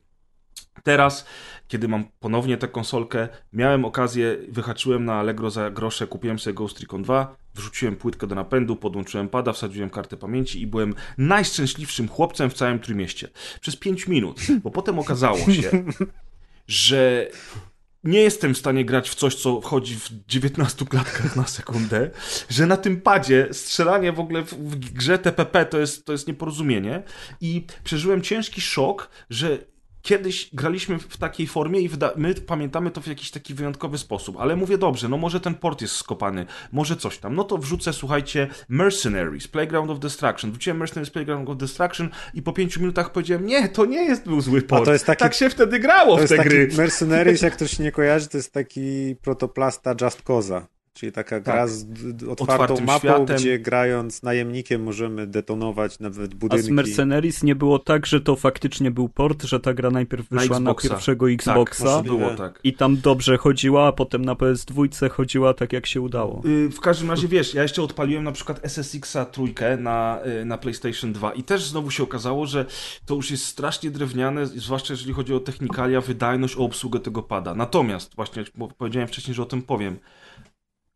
Teraz, 0.84 1.26
kiedy 1.68 1.88
mam 1.88 2.06
ponownie 2.20 2.58
tę 2.58 2.68
konsolkę, 2.68 3.28
miałem 3.54 3.86
okazję, 3.86 4.38
wyhaczyłem 4.50 5.06
na 5.06 5.14
Allegro 5.14 5.50
za 5.50 5.72
grosze, 5.72 6.08
kupiłem 6.08 6.40
sobie 6.40 6.54
Ghost 6.54 6.80
Recon 6.80 7.04
2, 7.04 7.36
wrzuciłem 7.56 7.96
płytkę 7.96 8.28
do 8.28 8.36
napędu, 8.36 8.76
podłączyłem 8.76 9.30
pada, 9.30 9.54
wsadziłem 9.54 9.90
kartę 9.90 10.18
pamięci 10.18 10.62
i 10.62 10.68
byłem 10.68 10.94
najszczęśliwszym 11.18 12.08
chłopcem 12.08 12.50
w 12.50 12.54
całym 12.54 12.80
Trójmieście. 12.80 13.30
Przez 13.62 13.76
5 13.76 14.08
minut, 14.08 14.42
bo 14.64 14.72
potem 14.72 15.00
okazało 15.00 15.38
się, 15.38 15.72
że 16.68 17.30
nie 18.04 18.20
jestem 18.20 18.54
w 18.54 18.58
stanie 18.58 18.86
grać 18.86 19.10
w 19.10 19.16
coś, 19.16 19.36
co 19.36 19.62
wchodzi 19.62 19.96
w 19.96 20.10
19 20.28 20.86
klatkach 20.86 21.36
na 21.36 21.48
sekundę, 21.48 22.10
że 22.50 22.66
na 22.68 22.78
tym 22.78 23.02
padzie 23.02 23.48
strzelanie 23.52 24.12
w 24.12 24.20
ogóle 24.20 24.42
w, 24.42 24.54
w 24.54 24.94
grze 24.94 25.20
TPP 25.20 25.66
to 25.66 25.80
jest, 25.80 26.06
to 26.06 26.12
jest 26.12 26.28
nieporozumienie. 26.28 27.04
I 27.42 27.66
przeżyłem 27.84 28.22
ciężki 28.22 28.62
szok, 28.62 29.10
że 29.30 29.73
kiedyś 30.04 30.50
graliśmy 30.54 31.00
w 31.00 31.18
takiej 31.18 31.48
formie 31.48 31.80
i 31.80 31.90
my 32.16 32.34
pamiętamy 32.36 32.92
to 32.92 33.02
w 33.02 33.08
jakiś 33.08 33.32
taki 33.32 33.54
wyjątkowy 33.54 33.98
sposób, 33.98 34.38
ale 34.40 34.56
mówię 34.56 34.78
dobrze, 34.78 35.10
no 35.10 35.18
może 35.18 35.40
ten 35.40 35.56
port 35.56 35.82
jest 35.82 35.96
skopany, 35.96 36.46
może 36.72 36.96
coś 36.96 37.18
tam, 37.18 37.36
no 37.36 37.44
to 37.44 37.58
wrzucę, 37.58 37.94
słuchajcie, 37.94 38.48
Mercenaries, 38.70 39.48
Playground 39.48 39.92
of 39.92 40.00
Destruction, 40.00 40.52
wrzuciłem 40.52 40.78
Mercenaries, 40.78 41.10
Playground 41.10 41.50
of 41.50 41.58
Destruction 41.58 42.10
i 42.34 42.42
po 42.42 42.54
pięciu 42.54 42.80
minutach 42.80 43.12
powiedziałem, 43.12 43.46
nie, 43.46 43.70
to 43.70 43.86
nie 43.86 44.04
jest 44.04 44.24
był 44.24 44.42
zły 44.42 44.62
port, 44.62 44.86
to 44.86 44.94
jest 44.94 45.06
taki- 45.06 45.20
tak 45.20 45.34
się 45.34 45.50
wtedy 45.50 45.80
grało 45.80 46.12
To 46.12 46.18
w 46.18 46.22
jest 46.22 46.32
te 46.32 46.38
taki 46.38 46.50
gry. 46.50 46.70
Mercenaries, 46.78 47.42
jak 47.42 47.54
ktoś 47.58 47.80
nie 47.80 47.92
kojarzy, 47.92 48.28
to 48.28 48.38
jest 48.38 48.54
taki 48.54 49.16
protoplasta 49.22 49.96
Just 50.02 50.24
Cause'a. 50.24 50.62
Czyli 50.94 51.12
taka 51.12 51.40
gra 51.40 51.54
Tak. 51.54 51.70
z 51.70 51.84
otwartą 52.30 52.54
Otwartym 52.54 52.86
mapą, 52.86 53.00
światem. 53.00 53.36
gdzie 53.36 53.60
grając 53.60 54.24
najemnikiem 54.24 54.84
możemy 54.84 55.28
detonować 55.28 56.00
nawet 56.00 56.34
A 56.34 56.36
budynki. 56.36 56.66
z 56.66 56.70
Mercenaries 56.70 57.44
nie 57.44 57.56
było 57.56 57.80
tak, 57.80 58.06
że 58.06 58.22
to 58.22 58.36
faktycznie 58.36 58.92
był 58.92 59.10
port, 59.10 59.44
że 59.44 59.60
ta 59.60 59.74
gra 59.74 59.90
najpierw 59.92 60.32
Na 60.32 60.40
wyszła 60.42 60.60
na, 60.60 60.72
Xboxa. 60.72 60.90
pierwszego 60.90 61.26
Tak, 61.26 61.34
Xboxa 61.34 61.84
może 61.86 62.04
było 62.04 62.30
tak. 62.36 62.60
i 62.64 62.74
tam 62.74 62.98
dobrze 62.98 63.38
chodziła, 63.38 63.88
a 63.88 63.92
potem 63.92 64.26
na 64.26 64.34
PS2 64.36 65.10
chodziła 65.10 65.54
tak 65.54 65.74
jak 65.74 65.86
się 65.86 66.02
udało. 66.02 66.42
Y, 66.46 66.70
W 66.70 66.80
każdym 66.80 67.10
razie 67.12 67.28
wiesz, 67.28 67.54
ja 67.54 67.62
jeszcze 67.64 67.84
odpaliłem 67.84 68.24
na 68.24 68.32
przykład 68.32 68.60
SSX-a 68.64 69.26
trójkę 69.26 69.78
na, 69.78 70.20
y, 70.42 70.46
na 70.46 70.58
PlayStation 70.58 71.14
2 71.14 71.34
i 71.34 71.44
też 71.44 71.66
znowu 71.66 71.92
się 71.92 72.04
okazało, 72.04 72.46
że 72.46 72.66
to 73.06 73.16
już 73.16 73.32
jest 73.32 73.46
strasznie 73.46 73.92
drewniane, 73.92 74.46
zwłaszcza 74.48 74.94
jeżeli 74.94 75.14
chodzi 75.14 75.34
o 75.34 75.40
technikalia, 75.40 76.02
wydajność, 76.02 76.56
o 76.58 76.60
obsługę 76.60 77.00
tego 77.00 77.24
pada. 77.24 77.56
Natomiast, 77.56 78.16
właśnie 78.16 78.44
bo 78.56 78.68
powiedziałem 78.68 79.08
wcześniej, 79.08 79.34
że 79.36 79.42
o 79.44 79.46
tym 79.46 79.62
powiem, 79.62 79.98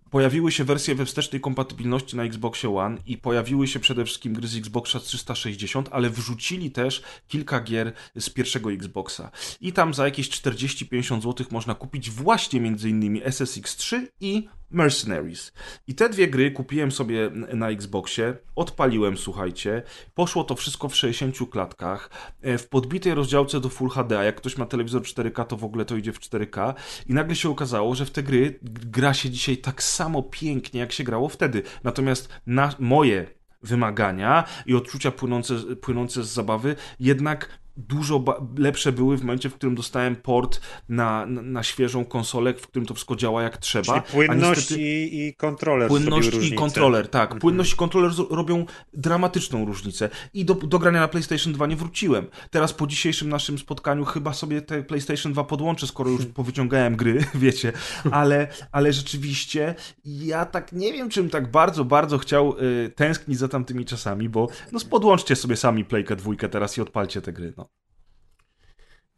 pojawiły 0.10 0.52
się 0.52 0.64
wersje 0.64 0.96
we 0.96 1.06
wstecznej 1.06 1.42
kompatybilności 1.42 2.16
na 2.16 2.24
Xboxie 2.24 2.78
One 2.78 2.98
i 3.06 3.18
pojawiły 3.18 3.68
się 3.68 3.80
przede 3.80 4.06
wszystkim 4.06 4.34
gry 4.34 4.48
z 4.48 4.56
Xboxa 4.56 5.00
360, 5.00 5.90
ale 5.92 6.10
wrzucili 6.10 6.72
też 6.72 7.02
kilka 7.28 7.60
gier 7.60 7.94
z 8.16 8.30
pierwszego 8.30 8.72
Xboxa. 8.72 9.32
I 9.62 9.74
tam 9.74 9.94
za 9.94 10.06
jakieś 10.06 10.30
40-50 10.30 11.22
zł 11.22 11.48
można 11.52 11.76
kupić 11.76 12.10
właśnie 12.10 12.60
m.in. 12.60 13.22
SSX3 13.22 14.02
i 14.20 14.48
Mercenaries. 14.72 15.54
I 15.88 15.96
te 15.96 16.10
dwie 16.10 16.28
gry 16.28 16.52
kupiłem 16.52 16.92
sobie 16.92 17.32
na 17.54 17.70
Xboxie, 17.70 18.38
odpaliłem, 18.56 19.18
słuchajcie, 19.18 19.84
poszło 20.16 20.44
to 20.44 20.56
wszystko 20.56 20.90
w 20.90 20.96
60 20.96 21.50
klatkach, 21.52 22.10
e, 22.42 22.58
w 22.58 22.70
podbitej 22.70 23.14
rozdziałce 23.14 23.60
do 23.60 23.70
Full 23.70 23.90
HD, 23.90 24.20
a 24.20 24.24
jak 24.24 24.36
ktoś 24.36 24.58
ma 24.58 24.66
telewizor 24.66 25.02
4K, 25.02 25.46
to 25.46 25.58
w 25.58 25.64
ogóle 25.64 25.86
to 25.86 25.96
idzie 25.96 26.14
w 26.14 26.20
4K 26.20 26.74
i 27.10 27.14
nagle 27.14 27.36
się 27.36 27.50
okazało, 27.50 27.96
że 27.96 28.06
w 28.06 28.12
te 28.12 28.24
gry 28.24 28.60
gra 28.64 29.14
się 29.14 29.30
dzisiaj 29.30 29.58
tak 29.58 29.84
samo 29.84 30.24
pięknie, 30.24 30.80
jak 30.80 30.92
się 30.92 31.04
grało 31.04 31.30
wtedy. 31.30 31.64
Natomiast 31.84 32.30
na 32.46 32.74
moje 32.80 33.28
wymagania 33.64 34.44
i 34.66 34.76
odczucia 34.76 35.12
płynące, 35.12 35.56
płynące 35.82 36.24
z 36.24 36.28
zabawy 36.28 36.76
jednak 37.00 37.60
dużo 37.78 38.24
lepsze 38.58 38.92
były 38.92 39.18
w 39.18 39.22
momencie, 39.22 39.50
w 39.50 39.54
którym 39.54 39.76
dostałem 39.76 40.16
port 40.16 40.62
na, 40.90 41.26
na, 41.26 41.42
na 41.42 41.64
świeżą 41.64 42.06
konsolę, 42.06 42.54
w 42.54 42.68
którym 42.68 42.86
to 42.86 42.94
wszystko 42.94 43.16
działa 43.16 43.44
jak 43.44 43.58
trzeba. 43.58 44.02
Czyli 44.02 44.28
płynność 44.28 44.62
niestety- 44.70 44.82
i, 44.82 45.28
i 45.28 45.34
kontroler 45.34 45.88
Płynność 45.88 46.12
zrobił 46.12 46.32
i 46.32 46.36
różnicę. 46.36 46.56
kontroler, 46.56 47.08
tak. 47.08 47.40
Płynność 47.40 47.74
i 47.74 47.76
kontroler 47.76 48.12
robią 48.30 48.66
dramatyczną 48.94 49.66
różnicę. 49.66 50.10
I 50.34 50.46
do, 50.46 50.54
do 50.54 50.80
grania 50.80 51.00
na 51.00 51.08
PlayStation 51.08 51.54
2 51.54 51.68
nie 51.68 51.76
wróciłem. 51.76 52.28
Teraz 52.50 52.74
po 52.74 52.88
dzisiejszym 52.88 53.30
naszym 53.30 53.60
spotkaniu 53.60 54.06
chyba 54.06 54.34
sobie 54.34 54.62
te 54.62 54.84
PlayStation 54.84 55.34
2 55.34 55.44
podłączę, 55.44 55.88
skoro 55.88 56.10
już 56.10 56.26
powyciągałem 56.26 56.96
gry, 56.96 57.26
wiecie. 57.36 57.74
Ale, 58.12 58.48
ale 58.72 58.94
rzeczywiście 58.94 59.76
ja 60.06 60.46
tak 60.46 60.74
nie 60.74 60.94
wiem, 60.94 61.10
czym 61.10 61.30
tak 61.30 61.52
bardzo, 61.52 61.86
bardzo 61.86 62.18
chciał 62.18 62.56
y, 62.86 62.90
tęsknić 62.96 63.38
za 63.38 63.48
tamtymi 63.48 63.86
czasami, 63.86 64.30
bo 64.30 64.48
no 64.72 64.80
podłączcie 64.90 65.36
sobie 65.36 65.56
sami 65.56 65.86
Playkę 65.86 66.16
dwójkę 66.16 66.50
teraz 66.50 66.78
i 66.78 66.82
odpalcie 66.82 67.22
te 67.22 67.34
gry, 67.34 67.54
no. 67.58 67.67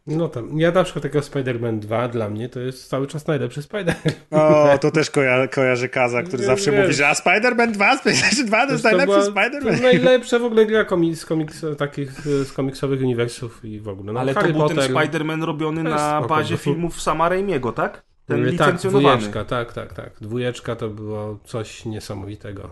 No 0.07 0.27
tam, 0.27 0.59
ja 0.59 0.71
na 0.71 0.83
przykład 0.83 1.03
tego 1.03 1.19
Spider-Man 1.19 1.79
2 1.79 2.07
dla 2.07 2.29
mnie 2.29 2.49
to 2.49 2.59
jest 2.59 2.89
cały 2.89 3.07
czas 3.07 3.27
najlepszy 3.27 3.61
Spider. 3.61 3.95
O, 4.31 4.77
to 4.81 4.91
też 4.91 5.09
koja 5.09 5.47
kojarzy 5.47 5.89
Kaza, 5.89 6.23
który 6.23 6.41
Nie, 6.41 6.45
zawsze 6.47 6.71
wiesz. 6.71 6.81
mówi, 6.81 6.93
że 6.93 7.07
a 7.07 7.13
Spider-Man 7.13 7.71
2 7.71 7.97
z 7.97 8.01
PlayStation 8.01 8.45
2 8.45 8.65
to 8.65 8.71
jest 8.71 8.83
To 8.83 8.89
najlepszy 8.89 9.31
była- 9.31 9.31
Spider-Man. 9.43 9.77
To 9.77 9.83
najlepsza 9.83 10.39
w 10.39 10.43
ogóle 10.43 10.65
gra 10.65 10.85
komiks, 10.85 11.25
komiks, 11.25 11.65
takich 11.77 12.27
e, 12.27 12.45
z 12.45 12.53
komiksowych 12.53 13.01
uniwersów 13.01 13.65
i 13.65 13.79
w 13.79 13.87
ogóle. 13.87 14.13
No, 14.13 14.19
Ale 14.19 14.33
Harry 14.33 14.47
to 14.47 14.53
był 14.53 14.67
Potter, 14.67 14.77
ten 14.87 14.95
Spider-Man 14.95 15.43
robiony 15.45 15.83
na 15.83 16.17
spoko, 16.19 16.35
bazie 16.35 16.55
to- 16.57 16.63
filmów 16.63 17.01
Sama 17.01 17.29
Raimiego, 17.29 17.71
tak? 17.71 18.03
Ten 18.25 18.43
tak, 18.43 18.51
licencjonowany. 18.51 19.17
dwójeczka, 19.17 19.45
tak, 19.45 19.73
tak, 19.73 19.93
tak. 19.93 20.11
Dwójeczka 20.21 20.75
to 20.75 20.89
było 20.89 21.39
coś 21.45 21.85
niesamowitego. 21.85 22.69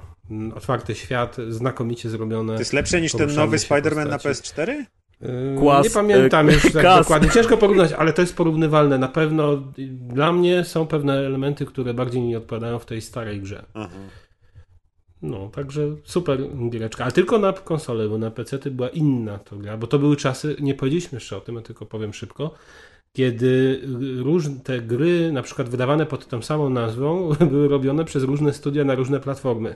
Otwarty 0.56 0.96
świat, 0.96 1.38
znakomicie 1.50 2.10
zrobione. 2.10 2.54
To 2.54 2.60
jest 2.60 2.74
lepsze 2.74 3.02
niż 3.02 3.12
ten 3.12 3.36
nowy 3.36 3.58
Spider-Man 3.58 4.08
na 4.10 4.20
postaci. 4.20 4.54
PS4? 4.54 4.84
Yy, 5.22 5.56
Kłas, 5.60 5.86
nie 5.86 5.90
pamiętam 5.90 6.50
e, 6.50 6.54
już 6.54 6.64
tak 6.64 6.84
kas. 6.84 7.00
dokładnie. 7.00 7.30
Ciężko 7.30 7.58
porównać, 7.58 7.94
ale 7.94 8.14
to 8.14 8.22
jest 8.22 8.36
porównywalne. 8.36 8.98
Na 8.98 9.08
pewno 9.08 9.58
dla 10.08 10.32
mnie 10.34 10.64
są 10.64 10.88
pewne 10.88 11.14
elementy, 11.14 11.66
które 11.66 11.94
bardziej 11.94 12.22
mi 12.22 12.36
odpowiadają 12.36 12.80
w 12.80 12.86
tej 12.86 13.02
starej 13.02 13.42
grze. 13.42 13.66
Aha. 13.74 13.98
No, 15.22 15.50
także 15.50 15.82
super 16.04 16.40
giereczka. 16.70 17.04
Ale 17.04 17.14
tylko 17.14 17.38
na 17.38 17.54
konsolę, 17.54 18.10
bo 18.10 18.18
na 18.18 18.32
PC 18.32 18.58
była 18.72 18.90
inna 18.90 19.38
to 19.38 19.58
gra, 19.58 19.78
bo 19.78 19.88
to 19.88 20.00
były 20.00 20.16
czasy, 20.16 20.56
nie 20.60 20.74
powiedzieliśmy 20.74 21.16
jeszcze 21.16 21.38
o 21.38 21.42
tym, 21.42 21.56
ja 21.56 21.62
tylko 21.62 21.86
powiem 21.86 22.14
szybko, 22.14 22.54
kiedy 23.14 23.82
róż, 24.18 24.46
te 24.64 24.82
gry, 24.82 25.32
na 25.32 25.42
przykład 25.42 25.70
wydawane 25.70 26.06
pod 26.06 26.28
tą 26.28 26.42
samą 26.42 26.70
nazwą, 26.70 27.30
były 27.52 27.68
robione 27.68 28.06
przez 28.06 28.24
różne 28.24 28.54
studia 28.54 28.84
na 28.84 28.96
różne 28.96 29.20
platformy. 29.20 29.76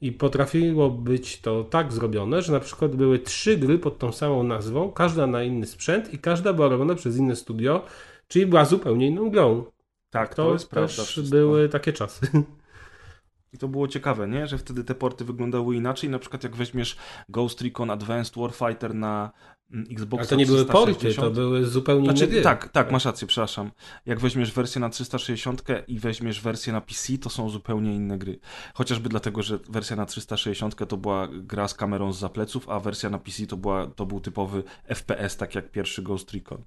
I 0.00 0.12
potrafiło 0.12 0.90
być 0.90 1.40
to 1.40 1.64
tak 1.64 1.92
zrobione, 1.92 2.42
że 2.42 2.52
na 2.52 2.60
przykład 2.60 2.96
były 2.96 3.18
trzy 3.18 3.56
gry 3.56 3.78
pod 3.78 3.98
tą 3.98 4.12
samą 4.12 4.42
nazwą, 4.42 4.92
każda 4.92 5.26
na 5.26 5.42
inny 5.42 5.66
sprzęt 5.66 6.14
i 6.14 6.18
każda 6.18 6.52
była 6.52 6.68
robiona 6.68 6.94
przez 6.94 7.16
inne 7.16 7.36
studio, 7.36 7.84
czyli 8.28 8.46
była 8.46 8.64
zupełnie 8.64 9.06
inną 9.06 9.30
grą. 9.30 9.64
Tak, 10.10 10.34
to, 10.34 10.44
To, 10.46 10.52
jest 10.52 10.70
prawda. 10.70 10.96
też 10.96 11.06
wszystko. 11.08 11.36
były 11.36 11.68
takie 11.68 11.92
czasy. 11.92 12.26
I 13.52 13.58
to 13.58 13.68
było 13.68 13.88
ciekawe, 13.88 14.28
nie? 14.28 14.46
Że 14.46 14.58
wtedy 14.58 14.84
te 14.84 14.94
porty 14.94 15.24
wyglądały 15.24 15.76
inaczej. 15.76 16.10
Na 16.10 16.18
przykład 16.18 16.42
jak 16.44 16.56
weźmiesz 16.56 16.96
Ghost 17.28 17.60
Recon 17.60 17.90
Advanced 17.90 18.36
Warfighter 18.36 18.94
na 18.94 19.30
mm, 19.72 19.86
Xbox 19.90 20.20
Ale 20.20 20.28
to 20.28 20.36
nie 20.36 20.46
były 20.46 20.64
porty, 20.64 21.14
to 21.14 21.30
były 21.30 21.66
zupełnie 21.66 22.04
Znaczy, 22.04 22.24
inne 22.24 22.32
gry. 22.32 22.42
tak, 22.42 22.68
tak, 22.68 22.92
masz 22.92 23.04
rację, 23.04 23.26
przepraszam. 23.26 23.70
Jak 24.06 24.20
weźmiesz 24.20 24.52
wersję 24.52 24.80
na 24.80 24.88
360 24.88 25.62
i 25.88 25.98
weźmiesz 25.98 26.40
wersję 26.40 26.72
na 26.72 26.80
PC, 26.80 27.18
to 27.18 27.30
są 27.30 27.50
zupełnie 27.50 27.94
inne 27.94 28.18
gry. 28.18 28.38
Chociażby 28.74 29.08
dlatego, 29.08 29.42
że 29.42 29.58
wersja 29.68 29.96
na 29.96 30.06
360 30.06 30.88
to 30.88 30.96
była 30.96 31.28
gra 31.32 31.68
z 31.68 31.74
kamerą 31.74 32.12
z 32.12 32.32
pleców, 32.32 32.68
a 32.68 32.80
wersja 32.80 33.10
na 33.10 33.18
PC 33.18 33.46
to, 33.46 33.56
była, 33.56 33.86
to 33.86 34.06
był 34.06 34.20
typowy 34.20 34.62
FPS, 34.88 35.36
tak 35.36 35.54
jak 35.54 35.70
pierwszy 35.70 36.02
Ghost 36.02 36.32
Recon. 36.32 36.64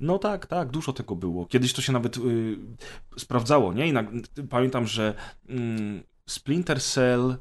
No 0.00 0.18
tak, 0.18 0.46
tak, 0.46 0.70
dużo 0.70 0.92
tego 0.92 1.16
było. 1.16 1.46
Kiedyś 1.46 1.72
to 1.72 1.82
się 1.82 1.92
nawet 1.92 2.16
y, 2.16 2.56
sprawdzało, 3.16 3.72
nie? 3.72 3.88
I 3.88 3.92
na, 3.92 4.04
pamiętam, 4.50 4.86
że 4.86 5.14
mm, 5.48 6.02
Splinter 6.26 6.82
Cell 6.82 7.36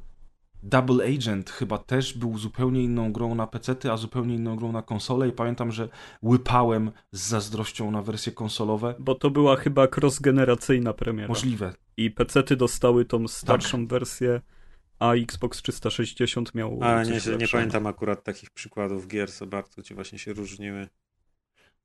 Double 0.66 1.06
Agent 1.16 1.50
chyba 1.50 1.78
też 1.78 2.18
był 2.18 2.38
zupełnie 2.38 2.84
inną 2.84 3.12
grą 3.12 3.36
na 3.36 3.48
PC, 3.48 3.76
a 3.92 3.98
zupełnie 3.98 4.36
inną 4.36 4.56
grą 4.56 4.72
na 4.72 4.82
konsolę 4.82 5.28
i 5.28 5.32
pamiętam, 5.32 5.72
że 5.72 5.90
łypałem 6.24 6.92
z 7.12 7.28
zazdrością 7.28 7.92
na 7.92 8.02
wersje 8.02 8.32
konsolowe. 8.32 8.96
Bo 9.00 9.16
to 9.16 9.30
była 9.30 9.56
chyba 9.56 9.86
cross-generacyjna 9.88 10.94
premiera. 10.94 11.28
Możliwe. 11.28 11.74
I 11.98 12.12
PC-ty 12.12 12.56
dostały 12.56 13.06
tą 13.06 13.28
starszą 13.28 13.78
Tak. 13.80 13.88
wersję, 13.88 14.42
a 15.00 15.14
Xbox 15.14 15.62
360 15.62 16.56
miał. 16.56 16.80
Ale 16.82 17.06
coś 17.06 17.26
nie, 17.28 17.38
nie 17.38 17.48
pamiętam 17.48 17.88
akurat 17.88 18.24
takich 18.24 18.50
przykładów 18.52 19.08
gier, 19.08 19.32
co 19.32 19.48
bardzo 19.48 19.82
ci 19.84 19.94
właśnie 19.94 20.20
się 20.20 20.34
różniły. 20.34 20.88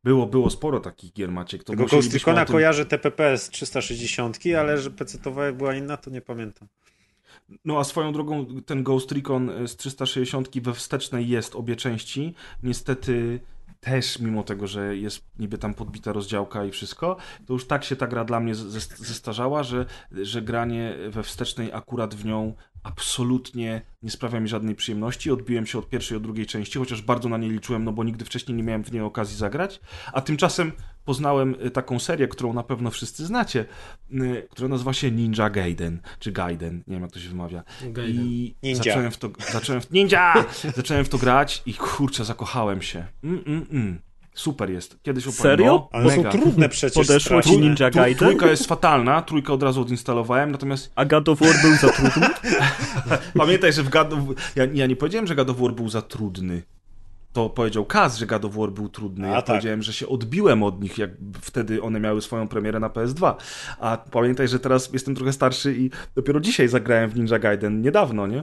Było, 0.04 0.26
było 0.26 0.50
sporo 0.50 0.80
takich 0.80 1.12
gier, 1.12 1.30
Maciek. 1.32 1.64
To 1.64 1.72
Tego 1.72 1.86
Ghost 1.86 2.14
Recona 2.14 2.44
tym- 2.44 2.52
kojarzę 2.52 2.86
TPP 2.86 3.38
z 3.38 3.48
360, 3.50 4.38
ale 4.58 4.78
że 4.78 4.90
PC-towa 4.90 5.52
była 5.52 5.74
inna, 5.74 5.96
to 5.96 6.10
nie 6.10 6.20
pamiętam. 6.20 6.68
No 7.64 7.78
a 7.78 7.84
swoją 7.84 8.12
drogą 8.12 8.46
ten 8.66 8.82
Ghost 8.82 9.12
Recon 9.12 9.50
z 9.66 9.76
360 9.76 10.60
we 10.60 10.74
wstecznej 10.74 11.28
jest 11.28 11.56
obie 11.56 11.76
części. 11.76 12.34
Niestety 12.62 13.40
też 13.80 14.18
mimo 14.18 14.42
tego, 14.42 14.66
że 14.66 14.96
jest 14.96 15.24
niby 15.38 15.58
tam 15.58 15.74
podbita 15.74 16.12
rozdziałka 16.12 16.64
i 16.64 16.70
wszystko, 16.70 17.16
to 17.46 17.52
już 17.52 17.66
tak 17.66 17.84
się 17.84 17.96
ta 17.96 18.06
gra 18.06 18.24
dla 18.24 18.40
mnie 18.40 18.54
zestarzała, 18.54 19.62
że, 19.62 19.86
że 20.12 20.42
granie 20.42 20.94
we 21.10 21.22
wstecznej 21.22 21.72
akurat 21.72 22.14
w 22.14 22.24
nią 22.24 22.54
absolutnie 22.82 23.82
nie 24.02 24.10
sprawia 24.10 24.40
mi 24.40 24.48
żadnej 24.48 24.74
przyjemności. 24.74 25.30
Odbiłem 25.30 25.66
się 25.66 25.78
od 25.78 25.88
pierwszej, 25.88 26.16
od 26.16 26.22
drugiej 26.22 26.46
części, 26.46 26.78
chociaż 26.78 27.02
bardzo 27.02 27.28
na 27.28 27.36
nie 27.38 27.48
liczyłem, 27.48 27.84
no 27.84 27.92
bo 27.92 28.04
nigdy 28.04 28.24
wcześniej 28.24 28.56
nie 28.56 28.62
miałem 28.62 28.84
w 28.84 28.92
niej 28.92 29.02
okazji 29.02 29.36
zagrać. 29.36 29.80
A 30.12 30.20
tymczasem 30.20 30.72
poznałem 31.08 31.54
y, 31.66 31.70
taką 31.70 31.98
serię, 31.98 32.28
którą 32.28 32.52
na 32.52 32.62
pewno 32.62 32.90
wszyscy 32.90 33.26
znacie, 33.26 33.64
y, 34.12 34.46
która 34.50 34.68
nazywa 34.68 34.92
się 34.92 35.10
Ninja 35.10 35.50
Gaiden, 35.50 36.00
czy 36.18 36.32
Gaiden, 36.32 36.76
nie 36.86 36.94
wiem 36.94 37.02
jak 37.02 37.12
to 37.12 37.20
się 37.20 37.28
wymawia. 37.28 37.62
Gaiden. 37.82 38.24
I 38.24 38.54
Ninja. 38.62 38.76
zacząłem 38.82 39.10
w 39.10 39.16
to, 39.16 39.30
zacząłem 39.52 39.82
w, 39.82 39.90
ninja! 39.98 40.44
zacząłem 40.76 41.04
w 41.04 41.08
to 41.08 41.18
grać 41.18 41.62
i 41.66 41.74
kurczę, 41.74 42.24
zakochałem 42.24 42.82
się. 42.82 43.06
Mm, 43.24 43.42
mm, 43.46 43.66
mm. 43.70 43.98
Super 44.34 44.70
jest. 44.70 45.02
Kiedyś 45.02 45.24
opowiem. 45.26 45.42
Serio? 45.42 45.66
No, 45.66 45.88
Ale 45.92 46.16
mega. 46.16 46.32
są 46.32 46.38
trudne 46.38 46.68
przecież 46.78 47.06
Podeszło 47.06 47.42
ci. 47.42 47.58
Ninja 47.58 47.90
Gaiden? 47.90 48.18
trójka 48.18 48.46
jest 48.46 48.66
fatalna, 48.66 49.22
trójkę 49.22 49.52
od 49.52 49.62
razu 49.62 49.80
odinstalowałem, 49.80 50.52
natomiast 50.52 50.92
A 50.94 51.04
God 51.04 51.28
of 51.28 51.40
War 51.40 51.54
był 51.62 51.76
za 51.76 51.88
trudny? 51.88 52.26
pamiętaj, 53.34 53.72
że 53.72 53.82
w 53.82 53.88
God 53.88 54.12
of... 54.12 54.18
ja, 54.56 54.64
ja 54.74 54.86
nie 54.86 54.96
powiedziałem, 54.96 55.26
że 55.26 55.34
God 55.34 55.50
of 55.50 55.60
War 55.60 55.72
był 55.72 55.88
za 55.88 56.02
trudny. 56.02 56.62
To 57.32 57.50
powiedział 57.50 57.84
Kaz, 57.84 58.18
że 58.18 58.26
God 58.26 58.44
of 58.44 58.54
War 58.54 58.70
był 58.70 58.88
trudny. 58.88 59.28
A, 59.28 59.30
ja 59.30 59.36
tak. 59.36 59.46
powiedziałem, 59.46 59.82
że 59.82 59.92
się 59.92 60.08
odbiłem 60.08 60.62
od 60.62 60.82
nich, 60.82 60.98
jak 60.98 61.10
wtedy 61.40 61.82
one 61.82 62.00
miały 62.00 62.22
swoją 62.22 62.48
premierę 62.48 62.80
na 62.80 62.88
PS2. 62.88 63.34
A 63.78 63.98
pamiętaj, 64.10 64.48
że 64.48 64.58
teraz 64.58 64.92
jestem 64.92 65.14
trochę 65.14 65.32
starszy 65.32 65.76
i 65.78 65.90
dopiero 66.14 66.40
dzisiaj 66.40 66.68
zagrałem 66.68 67.10
w 67.10 67.16
Ninja 67.16 67.38
Gaiden, 67.38 67.82
niedawno, 67.82 68.26
nie? 68.26 68.42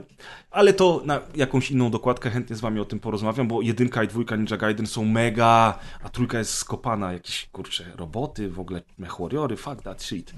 Ale 0.50 0.72
to 0.72 1.02
na 1.04 1.20
jakąś 1.34 1.70
inną 1.70 1.90
dokładkę 1.90 2.30
chętnie 2.30 2.56
z 2.56 2.60
wami 2.60 2.80
o 2.80 2.84
tym 2.84 3.00
porozmawiam, 3.00 3.48
bo 3.48 3.62
jedynka 3.62 4.04
i 4.04 4.08
dwójka 4.08 4.36
Ninja 4.36 4.56
Gaiden 4.56 4.86
są 4.86 5.04
mega, 5.04 5.78
a 6.02 6.08
trójka 6.08 6.38
jest 6.38 6.54
skopana, 6.54 7.12
jakieś, 7.12 7.48
kurcze, 7.52 7.84
roboty, 7.96 8.50
w 8.50 8.60
ogóle 8.60 8.82
mechwarriory, 8.98 9.56
fuck 9.56 9.82
that 9.82 10.02
shit. 10.02 10.32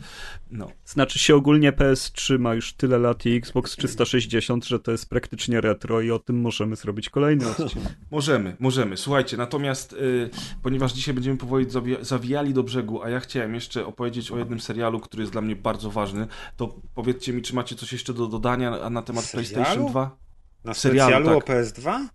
No. 0.50 0.70
Znaczy 0.84 1.18
się 1.18 1.34
ogólnie 1.34 1.72
PS3 1.72 2.38
ma 2.38 2.54
już 2.54 2.72
tyle 2.72 2.98
lat 2.98 3.26
i 3.26 3.36
Xbox 3.36 3.76
360, 3.76 4.64
że 4.64 4.80
to 4.80 4.92
jest 4.92 5.08
praktycznie 5.08 5.60
retro 5.60 6.00
i 6.00 6.10
o 6.10 6.18
tym 6.18 6.40
możemy 6.40 6.76
zrobić 6.76 7.10
kolejny 7.10 7.48
odcinek. 7.48 7.88
Możemy, 8.10 8.37
możemy. 8.58 8.96
Słuchajcie, 8.96 9.36
natomiast 9.36 9.92
y, 9.92 10.30
ponieważ 10.62 10.92
dzisiaj 10.92 11.14
będziemy 11.14 11.36
powoli 11.36 11.66
zawi- 11.66 12.04
zawijali 12.04 12.54
do 12.54 12.62
brzegu, 12.62 13.02
a 13.02 13.08
ja 13.10 13.20
chciałem 13.20 13.54
jeszcze 13.54 13.86
opowiedzieć 13.86 14.30
o 14.30 14.38
jednym 14.38 14.60
serialu, 14.60 15.00
który 15.00 15.22
jest 15.22 15.32
dla 15.32 15.40
mnie 15.40 15.56
bardzo 15.56 15.90
ważny, 15.90 16.26
to 16.56 16.80
powiedzcie 16.94 17.32
mi, 17.32 17.42
czy 17.42 17.54
macie 17.54 17.76
coś 17.76 17.92
jeszcze 17.92 18.14
do 18.14 18.26
dodania 18.26 18.70
na- 18.70 18.90
na 18.90 19.02
temat 19.02 19.24
Serialu? 19.24 19.54
PlayStation 19.54 19.86
2? 19.90 20.16
Na 20.64 20.74
Serialu, 20.74 21.12
specjalu 21.12 21.40
tak. 21.40 21.50
o 21.50 21.52
PS2? 21.52 22.08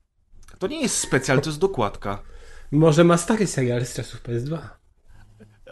To 0.60 0.68
nie 0.68 0.82
jest 0.82 0.98
specjal, 0.98 1.42
to 1.42 1.50
jest 1.50 1.60
dokładka. 1.60 2.24
Może 2.72 3.04
ma 3.04 3.18
stary 3.18 3.48
serial 3.48 3.86
z 3.86 3.94
czasów 3.94 4.24
PS2. 4.24 4.58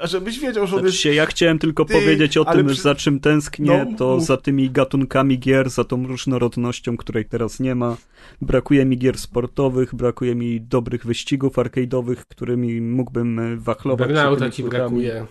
A 0.01 0.07
żebyś 0.07 0.39
wiedział, 0.39 0.67
że 0.67 0.75
on 0.75 0.79
Znaczy 0.81 0.85
jest... 0.85 0.97
się, 0.97 1.13
ja 1.13 1.25
chciałem 1.25 1.59
tylko 1.59 1.85
Ty, 1.85 1.93
powiedzieć 1.93 2.37
o 2.37 2.47
ale 2.47 2.57
tym, 2.57 2.67
przy- 2.67 2.81
za 2.81 2.95
czym 2.95 3.19
tęsknię, 3.19 3.85
No, 3.91 3.97
to 3.97 4.15
mów. 4.15 4.25
za 4.25 4.37
tymi 4.37 4.69
gatunkami 4.69 5.39
gier, 5.39 5.69
za 5.69 5.83
tą 5.83 6.07
różnorodnością, 6.07 6.97
której 6.97 7.25
teraz 7.25 7.59
nie 7.59 7.75
ma. 7.75 7.97
Brakuje 8.41 8.85
mi 8.85 8.97
gier 8.97 9.17
sportowych, 9.17 9.95
brakuje 9.95 10.35
mi 10.35 10.61
dobrych 10.61 11.05
wyścigów 11.05 11.55
arcade'owych, 11.55 12.15
którymi 12.15 12.81
mógłbym 12.81 13.39
e, 13.39 13.57
wachlować. 13.57 14.07
Burnouta 14.07 14.49
ci 14.49 14.63
brakuje. 14.63 15.25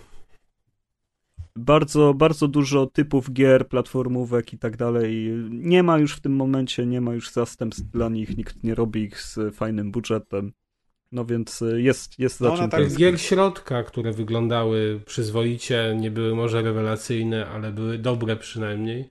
Bardzo, 1.55 2.13
bardzo 2.13 2.47
dużo 2.47 2.85
typów 2.85 3.33
gier, 3.33 3.67
platformówek 3.67 4.53
i 4.53 4.57
tak 4.57 4.77
dalej. 4.77 5.31
Nie 5.49 5.83
ma 5.83 5.97
już 5.97 6.13
w 6.15 6.19
tym 6.21 6.35
momencie, 6.35 6.85
nie 6.85 7.01
ma 7.01 7.13
już 7.13 7.31
zastępstw 7.31 7.83
dla 7.91 8.09
nich, 8.09 8.37
nikt 8.37 8.63
nie 8.63 8.75
robi 8.75 9.01
ich 9.03 9.21
z 9.21 9.55
fajnym 9.55 9.91
budżetem. 9.91 10.51
No 11.11 11.25
więc 11.25 11.61
e, 11.61 11.81
jest, 11.81 12.19
jest 12.19 12.39
za 12.39 12.45
No, 12.45 12.53
ona 12.53 12.61
czym 12.61 12.69
tak 12.69 12.95
gier 12.95 13.21
środka, 13.21 13.83
które 13.83 14.11
wyglądały 14.11 14.99
przyzwoicie, 15.05 15.95
nie 15.99 16.11
były 16.11 16.35
może 16.35 16.61
rewelacyjne, 16.61 17.47
ale 17.47 17.71
były 17.71 17.97
dobre 17.97 18.35
przynajmniej. 18.35 19.09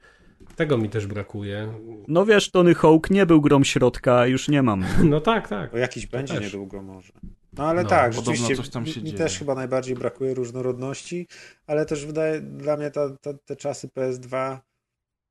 Tego 0.56 0.78
mi 0.78 0.88
też 0.88 1.06
brakuje. 1.06 1.72
No 2.08 2.26
wiesz, 2.26 2.50
Tony 2.50 2.74
Hawk 2.74 3.10
nie 3.10 3.26
był 3.26 3.40
grom 3.40 3.64
środka, 3.64 4.26
już 4.26 4.48
nie 4.48 4.62
mam. 4.62 4.84
No 5.04 5.20
tak, 5.20 5.48
tak. 5.48 5.70
Bo 5.70 5.78
jakiś 5.78 6.06
będzie 6.06 6.34
też. 6.34 6.42
niedługo 6.42 6.82
może. 6.82 7.12
No 7.52 7.64
ale 7.64 7.82
No, 7.82 7.88
tak, 7.88 8.12
rzeczywiście 8.12 8.56
coś 8.56 8.68
tam 8.68 8.86
się 8.86 9.00
mi, 9.00 9.04
mi 9.04 9.10
dzieje. 9.10 9.18
też 9.18 9.38
chyba 9.38 9.54
najbardziej 9.54 9.94
brakuje 9.94 10.34
różnorodności, 10.34 11.26
ale 11.66 11.86
też 11.86 12.06
wydaje 12.06 12.40
dla 12.40 12.76
mnie 12.76 12.90
ta, 12.90 13.16
ta, 13.16 13.34
te 13.34 13.56
czasy 13.56 13.88
PS2 13.88 14.58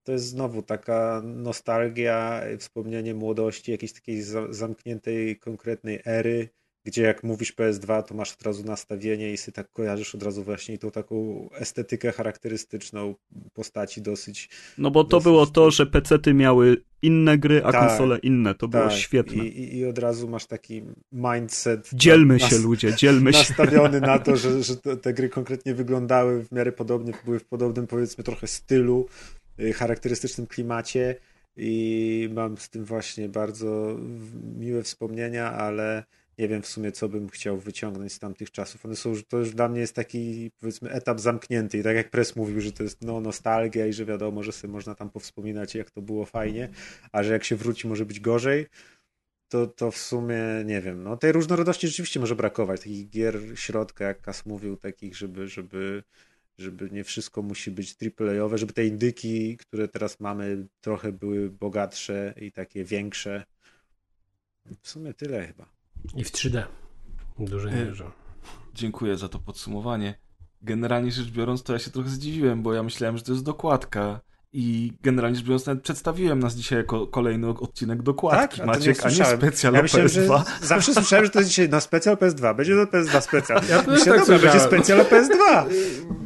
to 0.03 0.11
jest 0.11 0.25
znowu 0.27 0.61
taka 0.61 1.21
nostalgia, 1.25 2.41
y, 2.47 2.57
wspomnienie 2.57 3.13
młodości, 3.13 3.71
jakiejś 3.71 3.93
takiej 3.93 4.21
za, 4.21 4.53
zamkniętej, 4.53 5.39
konkretnej 5.39 6.01
ery, 6.05 6.49
gdzie 6.89 7.01
jak 7.01 7.23
mówisz 7.23 7.53
PS2, 7.55 8.03
to 8.03 8.15
masz 8.15 8.33
od 8.33 8.41
razu 8.41 8.63
nastawienie 8.63 9.33
i 9.33 9.37
sobie 9.37 9.53
tak 9.55 9.71
kojarzysz 9.71 10.15
od 10.15 10.23
razu 10.23 10.43
właśnie 10.43 10.77
tą 10.77 10.91
taką 10.91 11.49
estetykę 11.53 12.11
charakterystyczną 12.11 13.15
postaci 13.53 14.01
dosyć 14.01 14.49
No 14.77 14.91
bo 14.91 15.03
to 15.03 15.09
Dosyć 15.09 15.23
było 15.23 15.45
to, 15.45 15.71
że 15.71 15.85
pecety 15.85 16.33
miały 16.33 16.77
inne 17.01 17.37
gry, 17.37 17.61
a 17.63 17.71
Tak. 17.71 17.87
konsole 17.87 18.17
inne. 18.17 18.55
To 18.55 18.67
było 18.67 18.83
tak, 18.83 18.93
świetne. 18.93 19.45
I, 19.45 19.77
i, 19.77 19.85
od 19.85 19.99
razu 19.99 20.29
masz 20.29 20.45
taki 20.45 20.83
mindset. 21.11 21.89
Dzielmy 21.93 22.37
nas- 22.37 22.49
się 22.49 22.57
ludzie, 22.57 22.95
dzielmy 22.95 23.33
się. 23.33 23.39
nastawiony 23.39 24.01
na 24.01 24.19
to, 24.19 24.37
że, 24.37 24.63
że 24.63 24.75
te, 24.77 25.13
gry 25.13 25.29
konkretnie 25.29 25.73
wyglądały 25.73 26.43
w 26.45 26.51
miarę 26.51 26.71
podobnie, 26.71 27.13
były 27.25 27.39
w 27.39 27.45
podobnym 27.45 27.87
powiedzmy 27.87 28.23
trochę 28.23 28.47
stylu, 28.47 29.07
y, 29.59 29.73
charakterystycznym 29.73 30.47
klimacie 30.47 31.15
i 31.57 32.29
mam 32.33 32.57
z 32.57 32.69
tym 32.69 32.85
właśnie 32.85 33.29
bardzo 33.29 33.97
miłe 34.57 34.83
wspomnienia, 34.83 35.51
ale 35.51 36.03
nie 36.39 36.47
wiem 36.47 36.61
w 36.61 36.67
sumie 36.67 36.91
co 36.91 37.09
bym 37.09 37.29
chciał 37.29 37.57
wyciągnąć 37.59 38.13
z 38.13 38.19
tamtych 38.19 38.51
czasów. 38.51 38.85
One 38.85 38.95
są, 38.95 39.13
to 39.27 39.37
już 39.37 39.51
dla 39.51 39.69
mnie 39.69 39.79
jest 39.79 39.95
taki 39.95 40.51
powiedzmy 40.59 40.91
etap 40.91 41.19
zamknięty 41.19 41.77
i 41.77 41.83
tak 41.83 41.95
jak 41.95 42.09
Press 42.09 42.35
mówił, 42.35 42.61
że 42.61 42.71
to 42.71 42.83
jest 42.83 43.01
no, 43.01 43.21
nostalgia 43.21 43.87
i 43.87 43.93
że 43.93 44.05
wiadomo, 44.05 44.43
że 44.43 44.51
sobie 44.51 44.73
można 44.73 44.95
tam 44.95 45.09
powspominać 45.09 45.75
jak 45.75 45.91
to 45.91 46.01
było 46.01 46.25
fajnie, 46.25 46.69
a 47.11 47.23
że 47.23 47.33
jak 47.33 47.43
się 47.43 47.55
wróci 47.55 47.87
może 47.87 48.05
być 48.05 48.19
gorzej, 48.19 48.67
to, 49.49 49.67
to 49.67 49.91
w 49.91 49.97
sumie 49.97 50.43
nie 50.65 50.81
wiem. 50.81 51.03
No, 51.03 51.17
tej 51.17 51.31
różnorodności 51.31 51.87
rzeczywiście 51.87 52.19
może 52.19 52.35
brakować. 52.35 52.79
Takich 52.79 53.09
gier 53.09 53.39
środka, 53.55 54.05
jak 54.05 54.21
Kas 54.21 54.45
mówił, 54.45 54.77
takich, 54.77 55.15
żeby, 55.15 55.47
żeby, 55.47 56.03
żeby 56.57 56.89
nie 56.91 57.03
wszystko 57.03 57.41
musi 57.41 57.71
być 57.71 57.95
AAA-owe, 58.19 58.57
żeby 58.57 58.73
te 58.73 58.85
indyki, 58.85 59.57
które 59.57 59.87
teraz 59.87 60.19
mamy, 60.19 60.67
trochę 60.81 61.11
były 61.11 61.49
bogatsze 61.49 62.33
i 62.37 62.51
takie 62.51 62.83
większe. 62.83 63.43
W 64.81 64.89
sumie 64.89 65.13
tyle 65.13 65.47
chyba. 65.47 65.78
I 66.15 66.23
w 66.23 66.31
3D. 66.31 66.63
W 67.39 67.49
dużej 67.49 67.73
E, 67.73 67.85
mierze. 67.85 68.11
Dziękuję 68.73 69.17
za 69.17 69.29
to 69.29 69.39
podsumowanie. 69.39 70.19
Generalnie 70.61 71.11
rzecz 71.11 71.29
biorąc, 71.29 71.63
to 71.63 71.73
ja 71.73 71.79
się 71.79 71.91
trochę 71.91 72.09
zdziwiłem, 72.09 72.63
bo 72.63 72.73
ja 72.73 72.83
myślałem, 72.83 73.17
że 73.17 73.23
to 73.23 73.31
jest 73.31 73.43
dokładka. 73.43 74.21
I 74.53 74.93
generalnie 75.03 75.35
rzecz 75.37 75.45
biorąc, 75.45 75.65
nawet 75.65 75.83
przedstawiłem 75.83 76.39
nas 76.39 76.55
dzisiaj 76.55 76.77
jako 76.77 77.07
kolejny 77.07 77.47
odcinek 77.49 78.01
dokładki, 78.03 78.59
Tak? 78.59 78.69
A 78.69 78.73
to 78.73 78.79
nie 78.79 78.89
Maciek, 78.89 79.05
a 79.05 79.09
nie 79.09 79.25
specjal 79.37 79.73
Ja 79.73 79.81
myślałem, 79.81 80.07
że 80.09 80.27
PS2. 80.27 80.41
zawsze 80.61 80.93
słyszałem, 80.93 81.25
że 81.25 81.31
to 81.31 81.39
jest 81.39 81.49
dzisiaj 81.49 81.69
na 81.69 81.79
specjal 81.79 82.15
PS2. 82.15 82.55
Będzie 82.55 82.73
to 82.75 82.97
PS2 82.97 83.21
specjal. 83.21 83.61
Ja 83.69 83.83
Myślę, 83.87 84.13
tak 84.13 84.19
dobra, 84.27 84.37
będzie 84.51 84.59
specjal 84.59 85.01
o 85.01 85.03
PS2. 85.03 85.65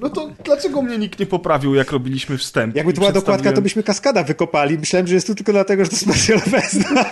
No 0.01 0.09
to 0.09 0.29
dlaczego 0.45 0.81
mnie 0.81 0.97
nikt 0.97 1.19
nie 1.19 1.25
poprawił, 1.25 1.75
jak 1.75 1.91
robiliśmy 1.91 2.37
wstęp? 2.37 2.75
Jakby 2.75 2.93
to 2.93 2.99
była 3.01 3.11
dokładka, 3.11 3.53
to 3.53 3.61
byśmy 3.61 3.83
kaskada 3.83 4.23
wykopali. 4.23 4.77
Myślałem, 4.77 5.07
że 5.07 5.15
jest 5.15 5.27
tu 5.27 5.35
tylko 5.35 5.51
dlatego, 5.51 5.83
że 5.85 5.89
to 5.91 5.95
specjal 5.97 6.37
o 6.37 6.41
PS2. 6.41 7.03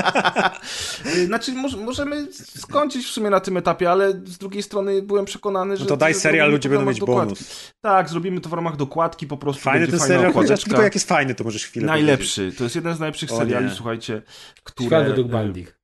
Znaczy, 1.26 1.52
moż- 1.52 1.76
możemy 1.84 2.28
skończyć 2.58 3.06
w 3.06 3.10
sumie 3.10 3.30
na 3.30 3.40
tym 3.40 3.56
etapie, 3.56 3.90
ale 3.90 4.10
z 4.12 4.38
drugiej 4.38 4.62
strony 4.62 5.02
byłem 5.02 5.24
przekonany, 5.24 5.76
że... 5.76 5.84
No 5.84 5.88
to 5.88 5.96
daj 5.96 6.14
że 6.14 6.20
serial, 6.20 6.50
ludzie 6.50 6.68
będą 6.68 6.86
mieć 6.86 6.98
dokładki. 7.00 7.34
bonus. 7.34 7.72
Tak, 7.80 8.08
zrobimy 8.08 8.40
to 8.40 8.48
w 8.48 8.52
ramach 8.52 8.76
dokładki, 8.76 9.26
po 9.26 9.36
prostu 9.36 9.62
Fajny 9.62 9.88
ten 9.88 10.00
serial, 10.14 10.32
chociaż 10.32 10.64
tylko 10.64 10.82
jak 10.82 10.94
jest 10.94 11.08
fajny, 11.08 11.34
to 11.34 11.44
możesz 11.44 11.64
chwilę 11.64 11.86
powiedzieć. 11.86 12.06
Najlepszy. 12.06 12.52
To 12.58 12.64
jest 12.64 12.76
jeden 12.76 12.94
z 12.94 13.00
najlepszych 13.00 13.32
O 13.32 13.36
seriali, 13.36 13.66
nie. 13.66 13.72
słuchajcie, 13.72 14.22
które... 14.64 14.86
Świat 14.86 15.06
według 15.06 15.28
Bandich. 15.28 15.80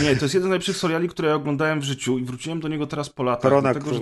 Nie, 0.00 0.16
to 0.16 0.24
jest 0.24 0.34
jeden 0.34 0.48
z 0.48 0.50
najlepszych 0.50 0.76
seriali, 0.76 1.08
które 1.08 1.28
ja 1.28 1.34
oglądałem 1.34 1.80
w 1.80 1.84
życiu 1.84 2.18
i 2.18 2.24
wróciłem 2.24 2.60
do 2.60 2.68
niego 2.68 2.86
teraz 2.86 3.10
po 3.10 3.22
latach. 3.22 3.42
Korona 3.42 3.72
dlatego, 3.72 3.94
że, 3.94 4.00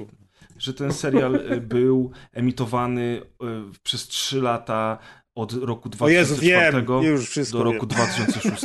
że 0.59 0.75
ten 0.75 0.93
serial 0.93 1.35
e, 1.37 1.61
był 1.61 2.11
emitowany 2.33 3.23
e, 3.41 3.47
przez 3.83 4.09
3 4.09 4.41
lata 4.41 4.99
od 5.35 5.53
roku 5.53 5.91
O 6.01 6.09
Jezu, 6.09 6.35
2004 6.35 6.77
wiem, 6.77 7.53
do 7.53 7.63
roku 7.63 7.87
wiem. 7.87 7.89
2006. 7.89 8.65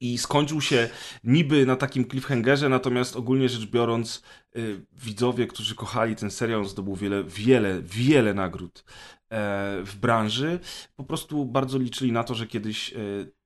I 0.00 0.18
skończył 0.18 0.60
się 0.60 0.88
niby 1.24 1.66
na 1.66 1.76
takim 1.76 2.08
cliffhangerze, 2.08 2.68
natomiast 2.68 3.16
ogólnie 3.16 3.48
rzecz 3.48 3.66
biorąc, 3.66 4.22
y, 4.56 4.86
widzowie, 4.92 5.46
którzy 5.46 5.74
kochali 5.74 6.16
ten 6.16 6.30
serial, 6.30 6.60
on 6.60 6.68
zdobył 6.68 6.96
wiele, 6.96 7.24
wiele, 7.24 7.82
wiele 7.82 8.34
nagród 8.34 8.84
e, 9.30 9.82
w 9.84 9.96
branży, 9.96 10.58
po 10.96 11.04
prostu 11.04 11.46
bardzo 11.46 11.78
liczyli 11.78 12.12
na 12.12 12.24
to, 12.24 12.34
że 12.34 12.46
kiedyś 12.46 12.92
e, 12.92 12.96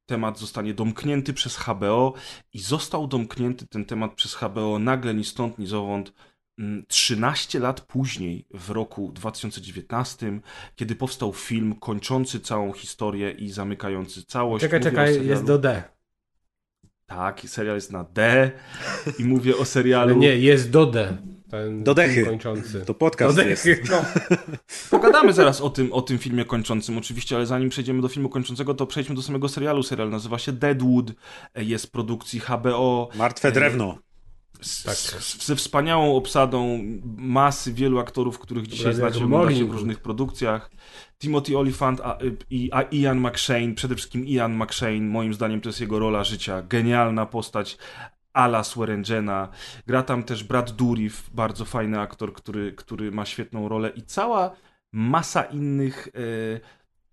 temat 0.07 0.39
zostanie 0.39 0.75
domknięty 0.75 1.33
przez 1.33 1.57
HBO 1.57 2.15
i 2.53 2.61
został 2.61 3.07
domknięty 3.07 3.67
ten 3.67 3.85
temat 3.85 4.15
przez 4.15 4.35
HBO 4.35 4.79
nagle 4.79 5.15
ni 5.15 5.25
stąd, 5.25 5.59
ni 5.59 5.67
zowąd. 5.67 6.13
mm, 6.59 6.85
13 6.89 7.59
lat 7.59 7.81
później, 7.81 8.47
w 8.51 8.71
roku 8.71 9.13
2019, 9.13 10.41
kiedy 10.77 10.95
powstał 10.95 11.33
film 11.33 11.75
kończący 11.75 12.41
całą 12.41 12.73
historię 12.73 13.31
i 13.31 13.51
zamykający 13.51 14.25
całość. 14.25 14.65
Czekaj, 14.65 14.81
czekaj, 14.81 15.27
jest 15.27 15.45
do 15.45 15.59
D. 15.59 15.94
tak, 17.07 17.41
serial 17.47 17.75
jest 17.75 17.93
na 17.93 18.05
D 18.05 18.51
i 19.19 19.25
mówię 19.25 19.57
o 19.57 19.65
serialu. 19.65 20.19
Nie, 20.19 20.37
jest 20.39 20.71
do 20.71 20.87
D. 20.87 21.17
Ten 21.51 21.85
Do 21.85 21.95
dechy. 21.95 22.25
kończący. 22.25 22.85
To 22.87 22.95
podcast 22.95 23.37
do 23.37 23.43
jest. 23.43 23.65
dechy. 23.65 23.83
No. 23.91 24.05
Pogadamy 24.91 25.33
zaraz 25.33 25.61
o 25.61 25.71
tym, 25.71 25.93
o 25.93 26.03
tym 26.03 26.19
filmie 26.19 26.45
kończącym 26.45 26.99
oczywiście, 26.99 27.37
ale 27.37 27.47
zanim 27.47 27.69
przejdziemy 27.69 28.03
do 28.03 28.09
filmu 28.09 28.29
kończącego, 28.29 28.75
to 28.75 28.87
przejdźmy 28.87 29.15
do 29.15 29.23
samego 29.23 29.49
serialu. 29.49 29.83
Serial 29.83 30.11
nazywa 30.11 30.39
się 30.39 30.53
Deadwood, 30.53 31.11
e, 31.55 31.65
jest 31.65 31.87
w 31.87 31.91
produkcji 31.91 32.41
HBO. 32.41 33.09
Martwe 33.15 33.53
drewno. 33.53 33.99
Z, 34.65 34.83
Tak. 34.83 34.97
z, 34.97 35.47
ze 35.47 35.57
wspaniałą 35.57 36.17
obsadą 36.17 36.81
masy 37.17 37.73
wielu 37.73 37.99
aktorów, 37.99 38.39
których 38.39 38.67
dzisiaj 38.67 38.93
Dobra, 38.93 39.11
znacie, 39.11 39.25
oglądacie 39.25 39.65
w 39.65 39.71
różnych 39.71 40.01
produkcjach. 40.01 40.71
Timothy 41.19 41.59
Olyphant 41.59 42.01
a, 42.01 42.19
i 42.51 42.71
a 42.73 42.83
Ian 42.83 43.21
McShane, 43.21 43.75
przede 43.75 43.95
wszystkim 43.95 44.27
Ian 44.27 44.57
McShane, 44.57 45.01
moim 45.01 45.35
zdaniem 45.35 45.61
to 45.61 45.69
jest 45.69 45.81
jego 45.81 45.99
rola 45.99 46.25
życia. 46.25 46.63
Genialna 46.63 47.27
postać 47.27 47.79
Ala 48.33 48.65
Swearengena. 48.65 49.49
Gra 49.87 50.03
tam 50.03 50.23
też 50.23 50.45
Brad 50.45 50.71
Dourif, 50.71 51.31
bardzo 51.31 51.65
fajny 51.65 52.01
aktor, 52.01 52.33
który, 52.33 52.73
który 52.73 53.11
ma 53.11 53.25
świetną 53.25 53.69
rolę 53.69 53.91
i 53.91 54.03
cała 54.03 54.51
masa 54.93 55.43
innych 55.43 56.09
e, 56.09 56.61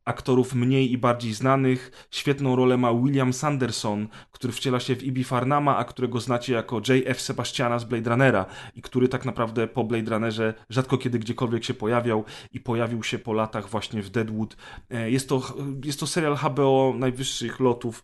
aktorów 0.06 0.56
mniej 0.56 0.92
i 0.92 0.98
bardziej 0.98 1.34
znanych. 1.34 2.08
Świetną 2.12 2.56
rolę 2.56 2.78
ma 2.78 2.94
William 2.94 3.34
Sanderson, 3.34 4.08
który 4.32 4.54
wciela 4.54 4.80
się 4.80 4.96
w 4.96 5.04
Ibi 5.04 5.24
Farnama, 5.24 5.78
a 5.78 5.84
którego 5.84 6.20
znacie 6.20 6.54
jako 6.54 6.82
J.F. 6.88 7.22
Sebastiana 7.22 7.80
z 7.80 7.84
Blade 7.84 8.10
Runnera 8.10 8.46
i 8.76 8.82
który 8.82 9.08
tak 9.08 9.26
naprawdę 9.26 9.68
po 9.68 9.84
Blade 9.84 10.12
Runnerze 10.12 10.54
rzadko 10.70 10.98
kiedy 10.98 11.20
gdziekolwiek 11.20 11.64
się 11.64 11.74
pojawiał 11.74 12.26
i 12.52 12.60
pojawił 12.60 13.04
się 13.04 13.20
po 13.20 13.34
latach 13.34 13.70
właśnie 13.70 14.02
w 14.02 14.10
Deadwood. 14.10 14.58
E, 14.90 15.12
jest 15.12 15.30
to, 15.30 15.54
jest 15.86 16.00
to 16.00 16.08
serial 16.08 16.36
HBO 16.36 16.94
najwyższych 16.98 17.60
lotów 17.60 18.04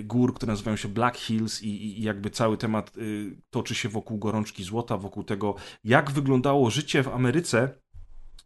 gór, 0.03 0.33
które 0.33 0.51
nazywają 0.51 0.77
się 0.77 0.87
Black 0.87 1.17
Hills 1.17 1.63
i, 1.63 1.99
i 1.99 2.01
jakby 2.01 2.29
cały 2.29 2.57
temat 2.57 2.97
y, 2.97 3.35
toczy 3.49 3.75
się 3.75 3.89
wokół 3.89 4.17
gorączki 4.17 4.63
złota, 4.63 4.97
wokół 4.97 5.23
tego, 5.23 5.55
jak 5.83 6.11
wyglądało 6.11 6.69
życie 6.69 7.03
w 7.03 7.07
Ameryce 7.07 7.69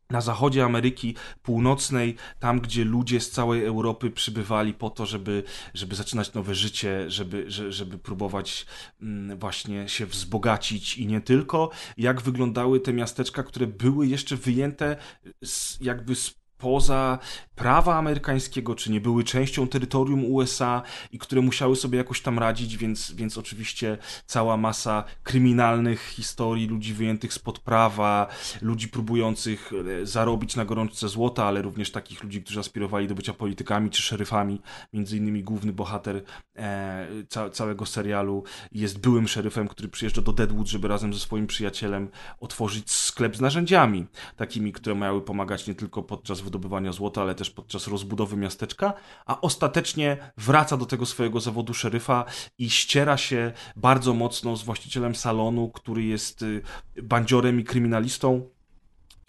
na 0.10 0.22
zachodzie 0.22 0.66
Ameryki 0.66 1.16
Północnej, 1.44 2.16
tam 2.40 2.60
gdzie 2.60 2.86
ludzie 2.86 3.20
z 3.20 3.32
całej 3.32 3.66
Europy 3.66 4.12
przybywali 4.12 4.74
po 4.74 4.90
to, 4.90 5.06
żeby, 5.06 5.44
żeby 5.74 5.96
zaczynać 5.96 6.34
nowe 6.34 6.56
życie, 6.56 7.12
żeby, 7.12 7.46
żeby 7.72 7.98
próbować 7.98 8.66
mm, 9.02 9.40
właśnie 9.40 9.90
się 9.90 10.06
wzbogacić 10.06 10.98
i 10.98 11.08
nie 11.08 11.22
tylko, 11.22 11.70
jak 11.98 12.22
wyglądały 12.22 12.80
te 12.80 12.94
miasteczka, 12.94 13.44
które 13.44 13.68
były 13.68 14.08
jeszcze 14.08 14.36
wyjęte 14.36 14.98
z, 15.44 15.78
jakby 15.82 16.16
z 16.16 16.36
poza 16.58 17.20
prawa 17.56 17.96
amerykańskiego, 17.96 18.76
czy 18.76 18.92
nie 18.92 19.02
były 19.02 19.24
częścią 19.24 19.68
terytorium 19.68 20.26
USA 20.26 20.82
i 21.12 21.20
które 21.20 21.42
musiały 21.42 21.76
sobie 21.76 21.98
jakoś 21.98 22.22
tam 22.22 22.40
radzić, 22.40 22.78
więc, 22.78 23.12
więc 23.12 23.38
oczywiście 23.38 23.98
cała 24.26 24.58
masa 24.58 25.04
kryminalnych 25.24 26.08
historii, 26.08 26.68
ludzi 26.68 26.94
wyjętych 26.94 27.34
spod 27.34 27.60
prawa, 27.60 28.28
ludzi 28.62 28.88
próbujących 28.88 29.72
e, 30.02 30.06
zarobić 30.06 30.56
na 30.56 30.66
gorączce 30.66 31.10
złota, 31.10 31.46
ale 31.46 31.62
również 31.62 31.92
takich 31.92 32.24
ludzi, 32.24 32.44
którzy 32.44 32.60
aspirowali 32.60 33.08
do 33.08 33.16
bycia 33.16 33.34
politykami 33.34 33.90
czy 33.90 34.02
szeryfami. 34.02 34.62
Między 34.94 35.18
innymi 35.18 35.44
główny 35.44 35.74
bohater 35.74 36.24
e, 36.56 37.08
ca 37.30 37.50
całego 37.50 37.86
serialu 37.86 38.44
jest 38.72 39.00
byłym 39.00 39.28
szeryfem, 39.28 39.68
który 39.68 39.90
przyjeżdża 39.90 40.22
do 40.22 40.34
Deadwood, 40.34 40.68
żeby 40.68 40.88
razem 40.88 41.14
ze 41.14 41.20
swoim 41.20 41.48
przyjacielem 41.48 42.10
otworzyć 42.40 42.92
sklep 42.92 43.38
z 43.38 43.42
narzędziami, 43.42 44.06
takimi, 44.36 44.74
które 44.74 44.96
miały 44.96 45.22
pomagać 45.22 45.68
nie 45.68 45.76
tylko 45.76 46.04
podczas 46.04 46.42
wydobywania 46.42 46.92
złota, 46.92 47.22
ale 47.22 47.36
też 47.36 47.45
podczas 47.50 47.88
rozbudowy 47.88 48.38
miasteczka, 48.38 48.94
a 49.26 49.42
ostatecznie 49.42 50.32
wraca 50.38 50.78
do 50.78 50.86
tego 50.86 51.06
swojego 51.06 51.40
zawodu 51.40 51.74
szeryfa 51.74 52.26
i 52.58 52.70
ściera 52.70 53.18
się 53.18 53.52
bardzo 53.76 54.14
mocno 54.14 54.56
z 54.56 54.64
właścicielem 54.64 55.16
salonu, 55.16 55.70
który 55.70 56.04
jest 56.04 56.42
y, 56.42 56.62
bandziorem 57.04 57.60
i 57.60 57.64
kryminalistą 57.64 58.55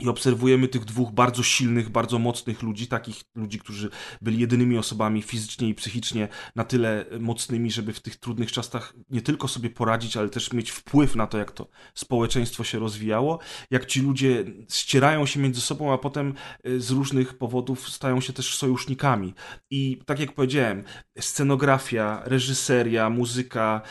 i 0.02 0.08
obserwujemy 0.08 0.68
tych 0.68 0.84
dwóch 0.84 1.12
bardzo 1.12 1.42
silnych, 1.42 1.88
bardzo 1.90 2.18
mocnych 2.18 2.62
ludzi, 2.62 2.86
takich 2.86 3.22
ludzi, 3.34 3.58
którzy 3.58 3.90
byli 4.22 4.38
jedynymi 4.38 4.78
osobami 4.78 5.22
fizycznie 5.22 5.68
i 5.68 5.74
psychicznie 5.74 6.28
na 6.56 6.64
tyle 6.64 7.04
mocnymi, 7.20 7.70
żeby 7.70 7.92
w 7.92 8.00
tych 8.00 8.16
trudnych 8.16 8.52
czasach 8.52 8.94
nie 9.10 9.22
tylko 9.22 9.48
sobie 9.48 9.70
poradzić, 9.70 10.16
ale 10.16 10.28
też 10.28 10.52
mieć 10.52 10.70
wpływ 10.70 11.16
na 11.16 11.26
to, 11.26 11.38
jak 11.38 11.52
to 11.52 11.68
społeczeństwo 11.94 12.64
się 12.64 12.78
rozwijało. 12.78 13.38
Jak 13.70 13.86
ci 13.86 14.00
ludzie 14.00 14.44
ścierają 14.70 15.26
się 15.26 15.40
między 15.40 15.60
sobą, 15.60 15.92
a 15.92 15.98
potem 15.98 16.34
e, 16.64 16.80
z 16.80 16.90
różnych 16.90 17.38
powodów 17.38 17.88
stają 17.88 18.20
się 18.20 18.32
też 18.32 18.56
sojusznikami. 18.56 19.34
I 19.70 19.98
tak 20.06 20.20
jak 20.20 20.32
powiedziałem, 20.32 20.84
scenografia, 21.20 22.22
reżyseria, 22.24 23.10
muzyka, 23.10 23.82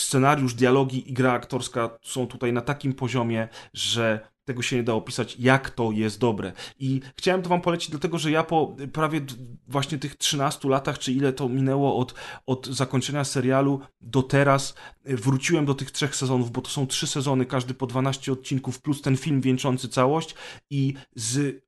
scenariusz, 0.00 0.54
dialogi 0.54 1.10
i 1.10 1.12
gra 1.12 1.32
aktorska 1.32 1.98
są 2.02 2.26
tutaj 2.26 2.52
na 2.52 2.60
takim 2.60 2.92
poziomie, 2.92 3.48
że 3.72 4.30
tego 4.44 4.62
się 4.62 4.76
nie 4.76 4.82
da 4.82 4.94
opisać, 4.94 5.36
jak 5.38 5.70
to 5.70 5.92
jest 5.92 6.18
dobre. 6.18 6.52
I 6.78 7.00
chciałem 7.16 7.42
to 7.42 7.48
wam 7.48 7.60
polecić, 7.60 7.90
dlatego 7.90 8.18
że 8.18 8.30
ja 8.30 8.44
po 8.44 8.76
prawie 8.92 9.20
właśnie 9.68 9.98
tych 9.98 10.16
13 10.16 10.68
latach, 10.68 10.98
czy 10.98 11.12
ile 11.12 11.32
to 11.32 11.48
minęło 11.48 11.96
od, 11.96 12.14
od 12.46 12.66
zakończenia 12.66 13.24
serialu 13.24 13.80
do 14.00 14.22
teraz, 14.22 14.74
wróciłem 15.04 15.64
do 15.64 15.74
tych 15.74 15.90
trzech 15.90 16.16
sezonów, 16.16 16.50
bo 16.50 16.60
to 16.60 16.70
są 16.70 16.86
trzy 16.86 17.06
sezony, 17.06 17.46
każdy 17.46 17.74
po 17.74 17.86
12 17.86 18.32
odcinków, 18.32 18.82
plus 18.82 19.02
ten 19.02 19.16
film 19.16 19.40
wieńczący 19.40 19.88
całość 19.88 20.34
i 20.70 20.94
z 21.14 21.62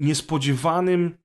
niespodziewanym 0.00 1.18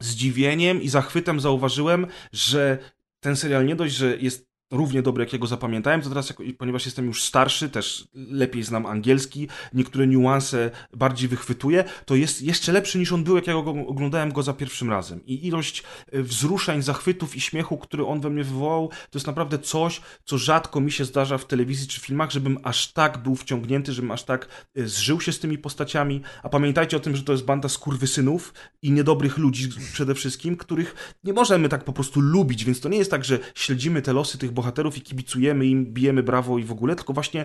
zdziwieniem 0.00 0.82
i 0.82 0.88
zachwytem 0.88 1.40
zauważyłem, 1.40 2.06
że 2.32 2.78
ten 3.20 3.36
serial 3.36 3.66
nie 3.66 3.76
dość, 3.76 3.94
że 3.94 4.16
jest 4.16 4.47
równie 4.70 5.02
dobry, 5.02 5.24
jakiego 5.24 5.46
zapamiętałem, 5.46 6.02
to 6.02 6.08
teraz, 6.08 6.32
ponieważ 6.58 6.84
jestem 6.84 7.06
już 7.06 7.24
starszy, 7.24 7.70
też 7.70 8.08
lepiej 8.14 8.62
znam 8.62 8.86
angielski, 8.86 9.48
niektóre 9.74 10.06
niuanse 10.06 10.70
bardziej 10.94 11.28
wychwytuję, 11.28 11.84
to 12.04 12.14
jest 12.14 12.42
jeszcze 12.42 12.72
lepszy 12.72 12.98
niż 12.98 13.12
on 13.12 13.24
był, 13.24 13.36
jak 13.36 13.46
ja 13.46 13.52
go, 13.52 13.70
oglądałem 13.86 14.32
go 14.32 14.42
za 14.42 14.52
pierwszym 14.52 14.90
razem. 14.90 15.26
I 15.26 15.46
ilość 15.46 15.82
e, 16.12 16.22
wzruszeń, 16.22 16.82
zachwytów 16.82 17.36
i 17.36 17.40
śmiechu, 17.40 17.78
który 17.78 18.06
on 18.06 18.20
we 18.20 18.30
mnie 18.30 18.44
wywołał, 18.44 18.88
to 18.88 19.18
jest 19.18 19.26
naprawdę 19.26 19.58
coś, 19.58 20.00
co 20.24 20.38
rzadko 20.38 20.80
mi 20.80 20.92
się 20.92 21.04
zdarza 21.04 21.38
w 21.38 21.44
telewizji 21.44 21.88
czy 21.88 22.00
filmach, 22.00 22.30
żebym 22.30 22.58
aż 22.62 22.92
tak 22.92 23.18
był 23.18 23.36
wciągnięty, 23.36 23.92
żebym 23.92 24.10
aż 24.10 24.24
tak 24.24 24.48
e, 24.76 24.86
zżył 24.86 25.20
się 25.20 25.32
z 25.32 25.38
tymi 25.38 25.58
postaciami. 25.58 26.20
A 26.42 26.48
pamiętajcie 26.48 26.96
o 26.96 27.00
tym, 27.00 27.16
że 27.16 27.22
to 27.22 27.32
jest 27.32 27.44
banda 27.44 27.68
skurwysynów 27.68 28.54
i 28.82 28.90
niedobrych 28.90 29.38
ludzi 29.38 29.68
przede 29.92 30.14
wszystkim, 30.14 30.56
których 30.56 31.16
nie 31.24 31.32
możemy 31.32 31.68
tak 31.68 31.84
po 31.84 31.92
prostu 31.92 32.20
lubić, 32.20 32.64
więc 32.64 32.80
to 32.80 32.88
nie 32.88 32.98
jest 32.98 33.10
tak, 33.10 33.24
że 33.24 33.38
śledzimy 33.54 34.02
te 34.02 34.12
losy 34.12 34.38
tych 34.38 34.52
bohaterów 34.58 34.98
i 34.98 35.00
kibicujemy 35.00 35.66
im, 35.66 35.86
bijemy 35.86 36.22
brawo 36.22 36.58
i 36.58 36.64
w 36.64 36.72
ogóle, 36.72 36.96
tylko 36.96 37.12
właśnie 37.12 37.44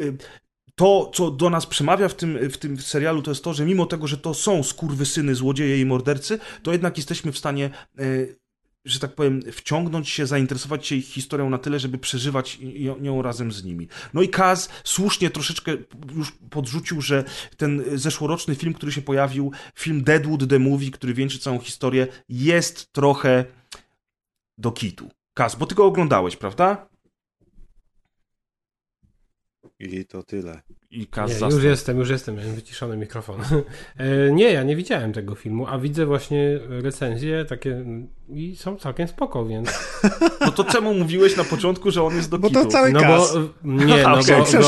y, 0.00 0.16
to, 0.74 1.10
co 1.14 1.30
do 1.30 1.50
nas 1.50 1.66
przemawia 1.66 2.08
w 2.08 2.14
tym, 2.14 2.50
w 2.50 2.56
tym 2.56 2.80
serialu, 2.80 3.22
to 3.22 3.30
jest 3.30 3.44
to, 3.44 3.54
że 3.54 3.64
mimo 3.64 3.86
tego, 3.86 4.06
że 4.06 4.18
to 4.18 4.34
są 4.34 4.62
skurwysyny, 4.62 5.34
złodzieje 5.34 5.80
i 5.80 5.86
mordercy, 5.86 6.38
to 6.62 6.72
jednak 6.72 6.96
jesteśmy 6.96 7.32
w 7.32 7.38
stanie 7.38 7.70
y, 8.00 8.36
że 8.86 8.98
tak 8.98 9.14
powiem, 9.14 9.42
wciągnąć 9.52 10.08
się, 10.08 10.26
zainteresować 10.26 10.86
się 10.86 10.94
ich 10.94 11.06
historią 11.06 11.50
na 11.50 11.58
tyle, 11.58 11.78
żeby 11.80 11.98
przeżywać 11.98 12.58
nią 13.00 13.22
razem 13.22 13.52
z 13.52 13.64
nimi. 13.64 13.88
No 14.14 14.22
i 14.22 14.28
Kaz 14.28 14.68
słusznie 14.84 15.30
troszeczkę 15.30 15.72
już 16.16 16.32
podrzucił, 16.50 17.00
że 17.00 17.24
ten 17.56 17.82
zeszłoroczny 17.94 18.54
film, 18.54 18.74
który 18.74 18.92
się 18.92 19.02
pojawił, 19.02 19.52
film 19.74 20.04
Deadwood 20.04 20.48
The 20.48 20.58
Movie, 20.58 20.90
który 20.90 21.14
wieńczy 21.14 21.38
całą 21.38 21.58
historię, 21.58 22.06
jest 22.28 22.92
trochę 22.92 23.44
do 24.58 24.72
kitu. 24.72 25.10
Kas, 25.36 25.56
bo 25.56 25.66
ty 25.66 25.74
go 25.74 25.84
oglądałeś, 25.84 26.36
prawda? 26.36 26.88
I 29.78 30.06
to 30.06 30.22
tyle. 30.22 30.60
I 30.90 31.06
Kas 31.06 31.40
nie, 31.40 31.46
już 31.46 31.64
jestem, 31.64 31.98
już 31.98 32.10
jestem, 32.10 32.36
miałem 32.36 32.54
wyciszony 32.54 32.96
mikrofon. 32.96 33.40
E, 33.98 34.32
nie, 34.32 34.52
ja 34.52 34.62
nie 34.62 34.76
widziałem 34.76 35.12
tego 35.12 35.34
filmu, 35.34 35.66
a 35.66 35.78
widzę 35.78 36.06
właśnie 36.06 36.58
recenzje 36.68 37.44
takie 37.44 37.84
i 38.28 38.56
są 38.56 38.76
całkiem 38.76 39.08
spoko, 39.08 39.46
więc... 39.46 39.68
No 40.40 40.52
to 40.52 40.64
czemu 40.64 40.94
mówiłeś 40.94 41.36
na 41.36 41.44
początku, 41.44 41.90
że 41.90 42.02
on 42.02 42.16
jest 42.16 42.30
do 42.30 42.38
bo 42.38 42.50
to 42.50 42.66
cały 42.66 42.92
no 42.92 43.00
Bo, 43.00 43.26
nie, 43.64 44.02
no 44.02 44.18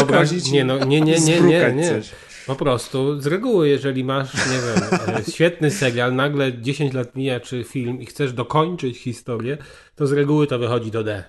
bo, 0.07 0.23
nie, 0.53 0.65
no, 0.65 0.85
nie, 0.85 1.01
nie, 1.01 1.20
nie, 1.20 1.40
nie, 1.40 1.73
nie. 1.74 2.01
Po 2.49 2.57
prostu 2.57 3.20
z 3.20 3.27
reguły, 3.27 3.69
jeżeli 3.69 4.05
masz, 4.05 4.35
nie 4.35 4.59
wiem, 4.59 5.16
e, 5.16 5.25
świetny 5.33 5.70
serial, 5.70 6.15
nagle 6.15 6.59
10 6.61 6.95
lat 6.95 7.16
mija 7.16 7.41
czy 7.41 7.65
film 7.65 8.01
i 8.01 8.07
chcesz 8.07 8.33
dokończyć 8.33 8.99
historię, 8.99 9.59
to 9.95 10.07
z 10.07 10.12
reguły 10.12 10.47
to 10.47 10.59
wychodzi 10.59 10.91
do 10.91 11.05
D. 11.05 11.25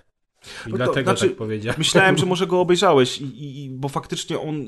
I 0.67 0.69
no 0.69 0.77
dlatego 0.77 1.11
znaczy, 1.11 1.27
tak 1.27 1.37
powiedziałem. 1.37 1.79
Myślałem, 1.79 2.17
że 2.17 2.25
może 2.25 2.47
go 2.47 2.59
obejrzałeś, 2.59 3.21
i, 3.21 3.63
i, 3.63 3.69
bo 3.69 3.89
faktycznie 3.89 4.39
on 4.39 4.65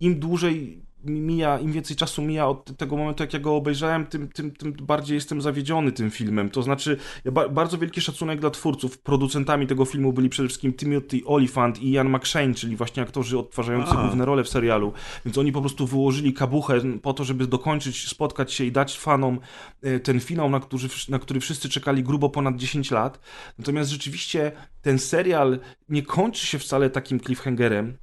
im 0.00 0.20
dłużej 0.20 0.82
mija, 1.04 1.58
im 1.58 1.72
więcej 1.72 1.96
czasu 1.96 2.22
mija 2.22 2.48
od 2.48 2.76
tego 2.76 2.96
momentu, 2.96 3.22
jak 3.22 3.32
ja 3.32 3.38
go 3.38 3.56
obejrzałem, 3.56 4.06
tym, 4.06 4.28
tym, 4.28 4.50
tym 4.50 4.72
bardziej 4.72 5.14
jestem 5.14 5.42
zawiedziony 5.42 5.92
tym 5.92 6.10
filmem. 6.10 6.50
To 6.50 6.62
znaczy, 6.62 6.96
ja 7.24 7.32
ba 7.32 7.48
bardzo 7.48 7.78
wielki 7.78 8.00
szacunek 8.00 8.40
dla 8.40 8.50
twórców. 8.50 8.98
Producentami 8.98 9.66
tego 9.66 9.84
filmu 9.84 10.12
byli 10.12 10.28
przede 10.28 10.48
wszystkim 10.48 10.72
Timothy 10.72 11.20
Olyphant 11.26 11.82
i 11.82 11.90
Ian 11.90 12.08
McShane, 12.08 12.54
czyli 12.54 12.76
właśnie 12.76 13.02
aktorzy 13.02 13.38
odtwarzający 13.38 13.94
główne 13.94 14.24
role 14.24 14.44
w 14.44 14.48
serialu. 14.48 14.92
Więc 15.24 15.38
oni 15.38 15.52
po 15.52 15.60
prostu 15.60 15.86
wyłożyli 15.86 16.34
kabuchę 16.34 16.80
po 17.02 17.12
to, 17.14 17.24
żeby 17.24 17.46
dokończyć, 17.46 18.08
spotkać 18.08 18.52
się 18.52 18.64
i 18.64 18.72
dać 18.72 18.98
fanom 18.98 19.38
e, 19.82 20.00
ten 20.00 20.20
finał, 20.20 20.50
na, 20.50 20.60
który, 20.60 20.88
na 21.08 21.18
który 21.18 21.40
wszyscy 21.40 21.68
czekali 21.68 22.02
grubo 22.02 22.28
ponad 22.28 22.56
10 22.56 22.90
lat. 22.90 23.20
Natomiast 23.58 23.90
rzeczywiście 23.90 24.52
ten 24.82 24.98
serial 24.98 25.58
nie 25.88 26.02
kończy 26.02 26.46
się 26.46 26.58
wcale 26.58 26.90
takim 26.90 27.20
cliffhangerem, 27.20 27.96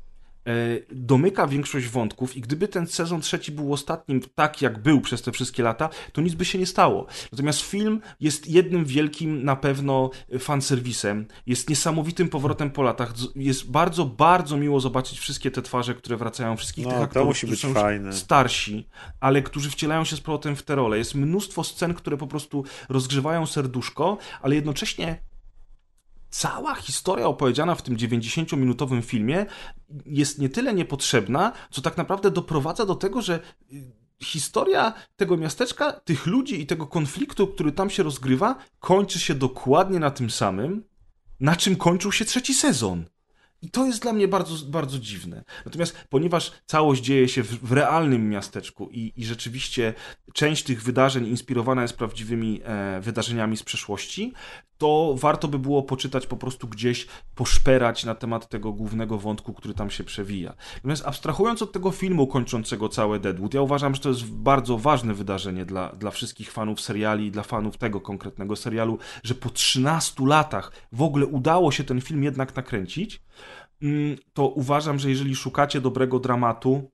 domyka 0.92 1.48
większość 1.48 1.88
wątków 1.88 2.38
i 2.38 2.42
gdyby 2.42 2.68
ten 2.68 2.88
sezon 2.88 3.22
trzeci 3.22 3.52
był 3.52 3.74
ostatnim 3.74 4.22
tak, 4.36 4.62
jak 4.62 4.82
był 4.82 5.02
przez 5.02 5.22
te 5.22 5.32
wszystkie 5.32 5.64
lata, 5.64 5.90
to 6.12 6.22
nic 6.22 6.34
by 6.34 6.46
się 6.46 6.60
nie 6.60 6.66
stało. 6.66 7.08
Natomiast 7.32 7.62
film 7.62 8.02
jest 8.20 8.48
jednym 8.48 8.86
wielkim 8.86 9.44
na 9.44 9.56
pewno 9.56 10.10
fanserwisem, 10.40 11.26
jest 11.46 11.70
niesamowitym 11.70 12.30
powrotem 12.30 12.72
po 12.72 12.84
latach, 12.84 13.14
jest 13.36 13.72
bardzo, 13.72 14.06
bardzo 14.06 14.58
miło 14.58 14.80
zobaczyć 14.80 15.20
wszystkie 15.20 15.52
te 15.52 15.62
twarze, 15.62 15.96
które 15.96 16.18
wracają, 16.18 16.58
wszystkich 16.58 16.86
no, 16.86 16.92
tych 16.92 17.02
aktorów, 17.02 17.38
którzy 17.38 17.58
są 17.58 17.74
fajne. 17.74 18.14
starsi, 18.14 18.88
ale 19.20 19.42
którzy 19.42 19.70
wcielają 19.70 20.04
się 20.04 20.16
z 20.16 20.22
powrotem 20.22 20.56
w 20.56 20.64
te 20.64 20.76
role. 20.76 20.98
Jest 20.98 21.16
mnóstwo 21.16 21.64
scen, 21.64 21.94
które 21.94 22.18
po 22.18 22.28
prostu 22.28 22.64
rozgrzewają 22.90 23.46
serduszko, 23.46 24.18
ale 24.42 24.56
jednocześnie 24.56 25.29
cała 26.30 26.76
historia 26.76 27.28
opowiedziana 27.28 27.76
w 27.76 27.82
tym 27.82 27.98
90-minutowym 27.98 29.02
filmie 29.02 29.46
jest 30.06 30.40
nie 30.40 30.50
tyle 30.50 30.74
niepotrzebna, 30.74 31.52
co 31.72 31.82
tak 31.82 31.98
naprawdę 31.98 32.32
doprowadza 32.32 32.86
do 32.86 32.96
tego, 32.96 33.22
że 33.22 33.40
y, 33.74 33.92
historia 34.24 34.94
tego 35.16 35.38
miasteczka, 35.38 35.92
tych 35.92 36.26
ludzi 36.26 36.62
i 36.62 36.66
tego 36.66 36.88
konfliktu, 36.88 37.48
który 37.48 37.72
tam 37.72 37.90
się 37.90 38.04
rozgrywa, 38.04 38.56
kończy 38.80 39.20
się 39.20 39.36
dokładnie 39.36 40.00
na 40.00 40.12
tym 40.12 40.30
samym, 40.30 40.84
na 41.40 41.56
czym 41.56 41.76
kończył 41.76 42.12
się 42.12 42.26
trzeci 42.26 42.54
sezon. 42.54 43.06
I 43.62 43.70
to 43.70 43.86
jest 43.86 44.02
dla 44.02 44.14
mnie 44.14 44.28
bardzo, 44.28 44.66
bardzo 44.66 45.00
dziwne. 45.00 45.44
Natomiast 45.66 45.98
ponieważ 46.10 46.52
całość 46.66 47.04
dzieje 47.04 47.28
się 47.28 47.44
w, 47.44 47.68
w 47.68 47.72
realnym 47.72 48.30
miasteczku 48.30 48.90
i, 48.92 49.14
i, 49.16 49.26
rzeczywiście 49.26 49.94
część 50.34 50.64
tych 50.64 50.84
wydarzeń 50.84 51.28
inspirowana 51.28 51.82
jest 51.82 51.98
prawdziwymi 51.98 52.62
e, 52.64 53.02
wydarzeniami 53.02 53.58
z 53.58 53.64
przeszłości, 53.64 54.34
to 54.80 55.16
warto 55.18 55.48
by 55.48 55.60
było 55.60 55.84
poczytać 55.84 56.28
po 56.28 56.38
prostu 56.38 56.68
gdzieś, 56.68 57.08
poszperać 57.36 58.06
na 58.06 58.16
temat 58.16 58.50
tego 58.50 58.74
głównego 58.74 59.18
wątku, 59.18 59.54
który 59.54 59.74
tam 59.74 59.90
się 59.90 60.04
przewija. 60.04 60.54
Natomiast 60.76 61.08
abstrahując 61.08 61.62
od 61.62 61.72
tego 61.72 61.92
filmu 61.92 62.28
kończącego 62.28 62.90
całe 62.90 63.20
Deadwood, 63.20 63.54
ja 63.54 63.62
uważam, 63.62 63.96
że 63.96 64.02
to 64.02 64.10
jest 64.10 64.26
bardzo 64.26 64.78
ważne 64.78 65.14
wydarzenie 65.14 65.66
dla, 65.66 65.90
dla 65.90 66.12
wszystkich 66.12 66.52
fanów 66.52 66.82
seriali 66.82 67.26
i 67.26 67.32
dla 67.32 67.44
fanów 67.44 67.78
tego 67.78 68.02
konkretnego 68.02 68.56
serialu, 68.56 68.98
że 69.24 69.36
po 69.36 69.50
13 69.50 70.26
latach 70.26 70.72
w 70.92 71.02
ogóle 71.02 71.26
udało 71.26 71.72
się 71.72 71.84
ten 71.84 72.02
film 72.02 72.24
jednak 72.24 72.56
nakręcić, 72.56 73.22
to 74.34 74.48
uważam, 74.48 75.00
że 75.00 75.10
jeżeli 75.10 75.36
szukacie 75.36 75.82
dobrego 75.82 76.20
dramatu, 76.20 76.92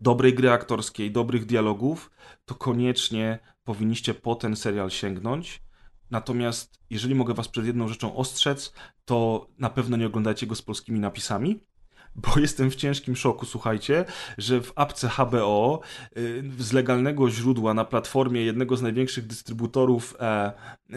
dobrej 0.00 0.34
gry 0.34 0.50
aktorskiej, 0.50 1.10
dobrych 1.10 1.46
dialogów, 1.46 2.10
to 2.44 2.54
koniecznie 2.54 3.38
powinniście 3.64 4.14
po 4.14 4.34
ten 4.34 4.56
serial 4.56 4.90
sięgnąć. 4.90 5.62
Natomiast 6.10 6.80
jeżeli 6.90 7.14
mogę 7.14 7.34
was 7.34 7.48
przed 7.48 7.66
jedną 7.66 7.88
rzeczą 7.88 8.16
ostrzec, 8.16 8.72
to 9.04 9.46
na 9.58 9.70
pewno 9.70 9.96
nie 9.96 10.06
oglądajcie 10.06 10.46
go 10.46 10.54
z 10.54 10.62
polskimi 10.62 11.00
napisami, 11.00 11.60
bo 12.22 12.40
jestem 12.40 12.70
w 12.70 12.76
ciężkim 12.76 13.16
szoku, 13.16 13.46
słuchajcie, 13.46 14.04
że 14.38 14.60
w 14.60 14.72
apce 14.76 15.08
HBO 15.08 15.80
y, 16.16 16.44
z 16.58 16.72
legalnego 16.72 17.30
źródła 17.30 17.74
na 17.74 17.84
platformie 17.84 18.42
jednego 18.42 18.76
z 18.76 18.82
największych 18.82 19.26
dystrybutorów 19.26 20.16
e, 20.20 20.52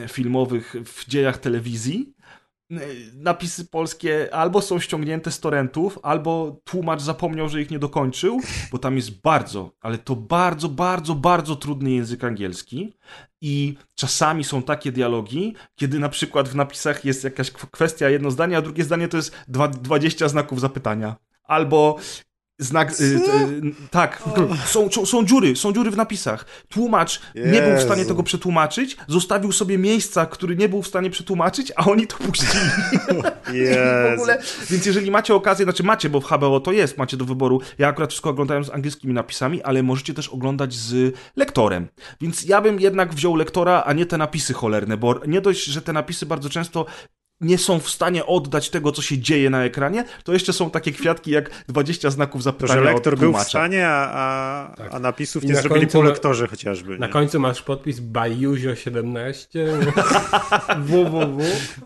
filmowych 0.07 0.75
w 0.85 1.09
dziejach 1.09 1.37
telewizji 1.37 2.13
napisy 3.13 3.65
polskie 3.65 4.33
albo 4.33 4.61
są 4.61 4.79
ściągnięte 4.79 5.31
z 5.31 5.39
torrentów, 5.39 5.99
albo 6.03 6.61
tłumacz 6.63 7.01
zapomniał, 7.01 7.49
że 7.49 7.61
ich 7.61 7.71
nie 7.71 7.79
dokończył, 7.79 8.41
bo 8.71 8.77
tam 8.77 8.95
jest 8.95 9.21
bardzo, 9.21 9.71
ale 9.81 9.97
to 9.97 10.15
bardzo, 10.15 10.69
bardzo, 10.69 11.15
bardzo 11.15 11.55
trudny 11.55 11.91
język 11.91 12.23
angielski 12.23 12.93
i 13.41 13.77
czasami 13.95 14.43
są 14.43 14.63
takie 14.63 14.91
dialogi, 14.91 15.55
kiedy 15.75 15.99
na 15.99 16.09
przykład 16.09 16.49
w 16.49 16.55
napisach 16.55 17.05
jest 17.05 17.23
jakaś 17.23 17.51
kwestia, 17.51 18.09
jedno 18.09 18.31
zdanie, 18.31 18.57
a 18.57 18.61
drugie 18.61 18.83
zdanie 18.83 19.07
to 19.07 19.17
jest 19.17 19.35
20 19.81 20.27
znaków 20.27 20.59
zapytania. 20.59 21.15
Albo 21.43 21.97
Znak. 22.59 23.01
Y, 23.01 23.03
y, 23.03 23.19
tak, 23.91 24.23
są, 24.65 24.89
są 25.05 25.25
dziury, 25.25 25.55
są 25.55 25.73
dziury 25.73 25.91
w 25.91 25.97
napisach. 25.97 26.45
Tłumacz 26.69 27.21
Jezu. 27.35 27.49
nie 27.49 27.61
był 27.61 27.77
w 27.77 27.81
stanie 27.81 28.05
tego 28.05 28.23
przetłumaczyć, 28.23 28.97
zostawił 29.07 29.51
sobie 29.51 29.77
miejsca, 29.77 30.25
który 30.25 30.55
nie 30.55 30.69
był 30.69 30.81
w 30.81 30.87
stanie 30.87 31.09
przetłumaczyć, 31.09 31.71
a 31.75 31.85
oni 31.85 32.07
to 32.07 32.17
puścili. 32.17 32.49
w 34.09 34.13
ogóle, 34.13 34.41
więc 34.69 34.85
jeżeli 34.85 35.11
macie 35.11 35.35
okazję, 35.35 35.63
znaczy 35.63 35.83
macie, 35.83 36.09
bo 36.09 36.21
w 36.21 36.25
HBO 36.25 36.59
to 36.59 36.71
jest, 36.71 36.97
macie 36.97 37.17
do 37.17 37.25
wyboru. 37.25 37.61
Ja 37.77 37.87
akurat 37.87 38.09
wszystko 38.09 38.29
oglądałem 38.29 38.63
z 38.63 38.69
angielskimi 38.69 39.13
napisami, 39.13 39.63
ale 39.63 39.83
możecie 39.83 40.13
też 40.13 40.29
oglądać 40.29 40.73
z 40.73 41.15
lektorem. 41.35 41.87
Więc 42.21 42.45
ja 42.45 42.61
bym 42.61 42.79
jednak 42.79 43.13
wziął 43.13 43.35
lektora, 43.35 43.83
a 43.85 43.93
nie 43.93 44.05
te 44.05 44.17
napisy 44.17 44.53
cholerne, 44.53 44.97
bo 44.97 45.19
nie 45.27 45.41
dość, 45.41 45.65
że 45.65 45.81
te 45.81 45.93
napisy 45.93 46.25
bardzo 46.25 46.49
często 46.49 46.85
nie 47.41 47.57
są 47.57 47.79
w 47.79 47.89
stanie 47.89 48.25
oddać 48.25 48.69
tego, 48.69 48.91
co 48.91 49.01
się 49.01 49.17
dzieje 49.17 49.49
na 49.49 49.63
ekranie, 49.63 50.05
to 50.23 50.33
jeszcze 50.33 50.53
są 50.53 50.69
takie 50.69 50.91
kwiatki 50.91 51.31
jak 51.31 51.65
20 51.67 52.09
znaków 52.09 52.43
zapytania 52.43 52.81
to, 52.81 52.87
że 52.87 52.93
lektor 52.93 53.17
był 53.17 53.33
w 53.33 53.43
stanie, 53.43 53.87
a, 53.87 54.11
a, 54.11 54.75
tak. 54.75 54.93
a 54.93 54.99
napisów 54.99 55.43
nie 55.43 55.55
zrobili 55.55 55.87
po 55.87 56.01
lektorze 56.01 56.47
chociażby. 56.47 56.99
Na 56.99 57.07
końcu 57.07 57.39
masz 57.39 57.61
podpis 57.61 57.99
Bajuzio17 57.99 59.45
www. 60.87 61.43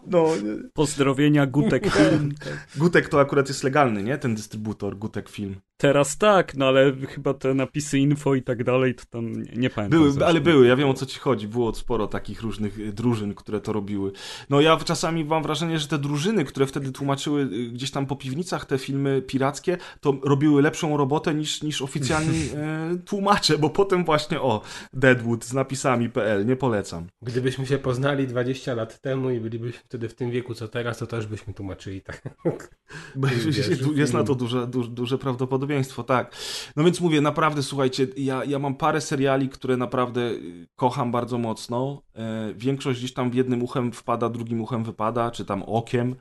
No, 0.07 0.27
Pozdrowienia 0.73 1.45
Gutek 1.45 1.91
Film. 1.95 2.35
Gutek 2.75 3.09
to 3.09 3.19
akurat 3.19 3.47
jest 3.47 3.63
legalny, 3.63 4.03
nie? 4.03 4.17
Ten 4.17 4.35
dystrybutor 4.35 4.97
Gutek 4.97 5.29
Film. 5.29 5.55
Teraz 5.83 6.17
tak, 6.17 6.55
no 6.55 6.67
ale 6.67 6.93
chyba 7.07 7.33
te 7.33 7.53
napisy 7.53 7.99
info 7.99 8.35
i 8.35 8.41
tak 8.41 8.63
dalej, 8.63 8.95
to 8.95 9.03
tam 9.09 9.43
nie, 9.43 9.51
nie 9.55 9.69
pamiętam. 9.69 9.99
Były, 9.99 10.25
ale 10.25 10.41
były, 10.41 10.67
ja 10.67 10.75
wiem 10.75 10.89
o 10.89 10.93
co 10.93 11.05
ci 11.05 11.19
chodzi. 11.19 11.47
Było 11.47 11.75
sporo 11.75 12.07
takich 12.07 12.41
różnych 12.41 12.93
drużyn, 12.93 13.33
które 13.33 13.61
to 13.61 13.73
robiły. 13.73 14.11
No 14.49 14.61
ja 14.61 14.77
czasami 14.77 15.25
mam 15.25 15.43
wrażenie, 15.43 15.79
że 15.79 15.87
te 15.87 15.97
drużyny, 15.97 16.45
które 16.45 16.65
wtedy 16.65 16.91
tłumaczyły 16.91 17.41
y, 17.41 17.69
gdzieś 17.69 17.91
tam 17.91 18.05
po 18.05 18.15
piwnicach 18.15 18.65
te 18.65 18.77
filmy 18.77 19.21
pirackie, 19.21 19.77
to 20.01 20.17
robiły 20.23 20.61
lepszą 20.61 20.97
robotę 20.97 21.33
niż, 21.33 21.63
niż 21.63 21.81
oficjalni 21.81 22.49
e, 22.55 22.95
tłumacze, 23.09 23.57
bo 23.57 23.69
potem 23.69 24.05
właśnie 24.05 24.41
o, 24.41 24.61
Deadwood 24.93 25.45
z 25.45 25.53
napisami.pl, 25.53 26.45
nie 26.45 26.55
polecam. 26.55 27.07
Gdybyśmy 27.21 27.65
się 27.65 27.77
poznali 27.77 28.27
20 28.27 28.73
lat 28.73 29.01
temu 29.01 29.29
i 29.29 29.39
bylibyśmy 29.39 29.81
wtedy 29.85 30.09
w 30.09 30.15
tym 30.15 30.31
wieku 30.31 30.53
co 30.53 30.67
teraz, 30.67 30.97
to 30.97 31.07
też 31.07 31.27
byśmy 31.27 31.53
tłumaczyli 31.53 32.01
tak. 32.01 32.21
Jest, 33.45 33.81
jest 33.95 34.13
na 34.13 34.23
to 34.23 34.35
duże, 34.35 34.67
duże, 34.67 34.89
duże 34.89 35.17
prawdopodobieństwo, 35.17 35.72
tak. 36.07 36.35
No 36.75 36.83
więc 36.83 37.01
mówię, 37.01 37.21
naprawdę 37.21 37.63
słuchajcie, 37.63 38.07
ja, 38.17 38.43
ja 38.43 38.59
mam 38.59 38.75
parę 38.75 39.01
seriali, 39.01 39.49
które 39.49 39.77
naprawdę 39.77 40.21
y, 40.21 40.67
kocham 40.75 41.11
bardzo 41.11 41.37
mocno. 41.37 42.01
E, 42.15 42.53
większość 42.53 42.99
gdzieś 42.99 43.13
tam 43.13 43.31
w 43.31 43.33
jednym 43.33 43.63
uchem 43.63 43.91
wpada, 43.91 44.29
drugim 44.29 44.61
uchem 44.61 44.83
wypada, 44.83 45.31
czy 45.31 45.45
tam 45.45 45.63
okiem. 45.63 46.15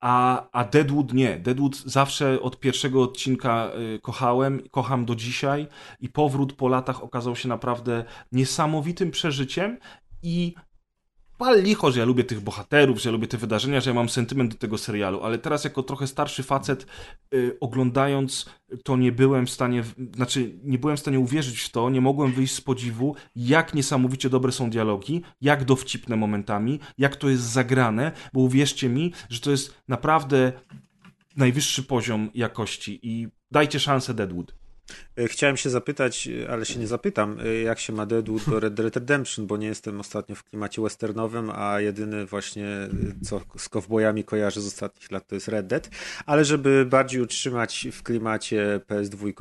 A, 0.00 0.46
a 0.52 0.64
Deadwood 0.64 1.12
nie. 1.12 1.38
Deadwood 1.38 1.76
zawsze 1.76 2.42
od 2.42 2.60
pierwszego 2.60 3.02
odcinka 3.02 3.70
y, 3.94 4.00
kochałem, 4.00 4.62
kocham 4.70 5.04
do 5.04 5.14
dzisiaj 5.14 5.66
i 6.00 6.08
powrót 6.08 6.52
po 6.52 6.68
latach 6.68 7.02
okazał 7.02 7.36
się 7.36 7.48
naprawdę 7.48 8.04
niesamowitym 8.32 9.10
przeżyciem 9.10 9.78
i 10.22 10.54
pal 11.38 11.62
licho, 11.62 11.92
że 11.92 12.00
ja 12.00 12.06
lubię 12.06 12.24
tych 12.24 12.40
bohaterów, 12.40 13.02
że 13.02 13.08
ja 13.08 13.12
lubię 13.12 13.26
te 13.26 13.38
wydarzenia, 13.38 13.80
że 13.80 13.90
ja 13.90 13.94
mam 13.94 14.08
sentyment 14.08 14.52
do 14.52 14.58
tego 14.58 14.78
serialu, 14.78 15.22
ale 15.22 15.38
teraz 15.38 15.64
jako 15.64 15.82
trochę 15.82 16.06
starszy 16.06 16.42
facet 16.42 16.86
y, 17.34 17.56
oglądając 17.60 18.46
to 18.84 18.96
nie 18.96 19.12
byłem 19.12 19.46
w 19.46 19.50
stanie, 19.50 19.84
znaczy 20.14 20.58
nie 20.62 20.78
byłem 20.78 20.96
w 20.96 21.00
stanie 21.00 21.20
uwierzyć 21.20 21.60
w 21.60 21.70
to, 21.70 21.90
nie 21.90 22.00
mogłem 22.00 22.32
wyjść 22.32 22.54
z 22.54 22.60
podziwu, 22.60 23.16
jak 23.36 23.74
niesamowicie 23.74 24.30
dobre 24.30 24.52
są 24.52 24.70
dialogi, 24.70 25.22
jak 25.40 25.64
dowcipne 25.64 26.16
momentami, 26.16 26.80
jak 26.98 27.16
to 27.16 27.28
jest 27.28 27.42
zagrane, 27.42 28.12
bo 28.32 28.40
uwierzcie 28.40 28.88
mi, 28.88 29.12
że 29.30 29.40
to 29.40 29.50
jest 29.50 29.74
naprawdę 29.88 30.52
najwyższy 31.36 31.82
poziom 31.82 32.30
jakości 32.34 33.00
i 33.02 33.28
dajcie 33.50 33.80
szansę 33.80 34.14
Deadwood. 34.14 34.63
E, 35.16 35.28
chciałem 35.28 35.56
się 35.56 35.70
zapytać, 35.70 36.28
e, 36.28 36.50
ale 36.50 36.64
się 36.64 36.80
nie 36.80 36.86
zapytam, 36.86 37.38
e, 37.40 37.54
jak 37.60 37.78
się 37.78 37.92
ma 37.92 38.06
Deadwood 38.06 38.50
do 38.50 38.60
Red 38.60 38.74
Dead 38.74 38.94
Redemption, 38.94 39.46
bo 39.46 39.56
nie 39.56 39.66
jestem 39.66 40.00
ostatnio 40.00 40.34
w 40.34 40.44
klimacie 40.44 40.82
westernowym, 40.82 41.50
a 41.54 41.80
jedyny 41.80 42.26
właśnie 42.26 42.66
co 43.22 43.40
z 43.56 43.68
kowbojami 43.68 44.24
kojarzę 44.24 44.60
z 44.60 44.66
ostatnich 44.66 45.10
lat 45.10 45.26
to 45.26 45.34
jest 45.34 45.48
Red 45.48 45.66
Dead. 45.66 45.90
Ale 46.26 46.44
żeby 46.44 46.86
bardziej 46.86 47.20
utrzymać 47.20 47.88
w 47.92 48.02
klimacie 48.02 48.80
PS2 48.88 49.32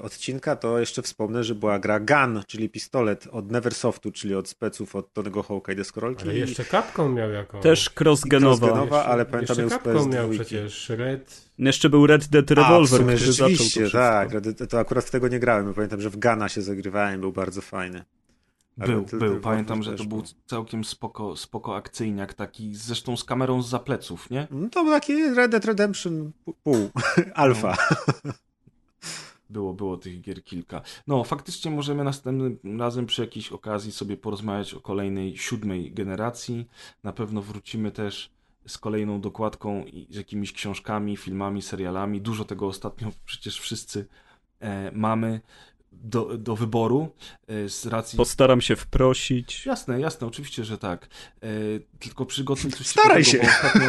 odcinka, 0.00 0.56
to 0.56 0.78
jeszcze 0.78 1.02
wspomnę, 1.02 1.44
że 1.44 1.54
była 1.54 1.78
gra 1.78 2.00
Gun, 2.00 2.42
czyli 2.46 2.68
pistolet 2.68 3.28
od 3.32 3.50
Neversoftu, 3.50 4.12
czyli 4.12 4.34
od 4.34 4.48
speców 4.48 4.96
od 4.96 5.12
Tonego 5.12 5.42
Hawka 5.42 5.72
i 5.72 5.76
Deskorolki. 5.76 6.22
Ale 6.22 6.34
jeszcze 6.34 6.64
Capcom 6.64 7.14
miał 7.14 7.30
jako... 7.30 7.60
Też 7.60 7.90
crossgenowa. 8.00 8.66
Crossgenowa, 8.66 9.04
ale 9.04 9.26
pamiętam 9.26 9.56
jeszcze 9.58 9.62
ją 9.62 9.68
z 9.68 9.72
Capcom 9.72 10.10
PS2. 10.10 10.14
miał 10.14 10.30
przecież 10.30 10.88
Red... 10.88 11.51
Jeszcze 11.66 11.90
był 11.90 12.06
Red 12.06 12.26
Dead 12.26 12.50
A, 12.50 12.54
w 12.54 12.58
Revolver, 12.58 13.00
sumie 13.00 13.14
który 13.16 13.32
zaczął 13.32 13.66
to 13.84 13.90
tak. 13.90 14.30
To 14.70 14.78
akurat 14.78 15.04
w 15.04 15.10
tego 15.10 15.28
nie 15.28 15.38
grałem. 15.38 15.66
bo 15.66 15.74
Pamiętam, 15.74 16.00
że 16.00 16.10
w 16.10 16.18
Gana 16.18 16.48
się 16.48 16.62
zagrywałem, 16.62 17.20
był 17.20 17.32
bardzo 17.32 17.60
fajny. 17.60 18.04
Był, 18.76 19.06
był. 19.12 19.40
Pamiętam, 19.40 19.82
że 19.82 19.94
to 19.94 20.04
był 20.04 20.22
całkiem 20.46 20.84
spoko, 20.84 21.36
spoko 21.36 21.76
akcyjniak, 21.76 22.34
taki 22.34 22.74
zresztą 22.74 23.16
z 23.16 23.24
kamerą 23.24 23.62
z 23.62 23.68
zapleców, 23.68 24.30
nie? 24.30 24.48
No 24.50 24.68
to 24.68 24.84
był 24.84 24.92
taki 24.92 25.34
Red 25.34 25.50
Dead 25.50 25.64
Redemption 25.64 26.32
pół, 26.62 26.90
alfa. 27.34 27.76
Było, 29.50 29.74
było 29.74 29.96
tych 29.96 30.20
gier 30.20 30.44
kilka. 30.44 30.80
No, 31.06 31.24
faktycznie 31.24 31.70
możemy 31.70 32.04
następnym 32.04 32.80
razem 32.80 33.06
przy 33.06 33.22
jakiejś 33.22 33.52
okazji 33.52 33.92
sobie 33.92 34.16
porozmawiać 34.16 34.74
o 34.74 34.80
kolejnej, 34.80 35.36
siódmej 35.36 35.92
generacji. 35.92 36.68
Na 37.04 37.12
pewno 37.12 37.42
wrócimy 37.42 37.90
też 37.90 38.30
z 38.66 38.78
kolejną 38.78 39.20
dokładką 39.20 39.84
i 39.84 40.06
z 40.10 40.16
jakimiś 40.16 40.52
książkami, 40.52 41.16
filmami, 41.16 41.62
serialami. 41.62 42.20
Dużo 42.20 42.44
tego 42.44 42.66
ostatnio 42.66 43.12
przecież 43.24 43.60
wszyscy 43.60 44.06
e, 44.60 44.90
mamy 44.92 45.40
do, 45.92 46.38
do 46.38 46.56
wyboru 46.56 47.08
e, 47.48 47.68
z 47.68 47.86
racji... 47.86 48.16
Postaram 48.16 48.60
się 48.60 48.76
wprosić. 48.76 49.66
Jasne, 49.66 50.00
jasne, 50.00 50.26
oczywiście, 50.26 50.64
że 50.64 50.78
tak. 50.78 51.08
E, 51.42 51.46
tylko 51.98 52.26
przygotuj 52.26 52.70
coś 52.70 52.86
Staraj 52.86 53.24
ciekawego, 53.24 53.50
Bo 53.52 53.88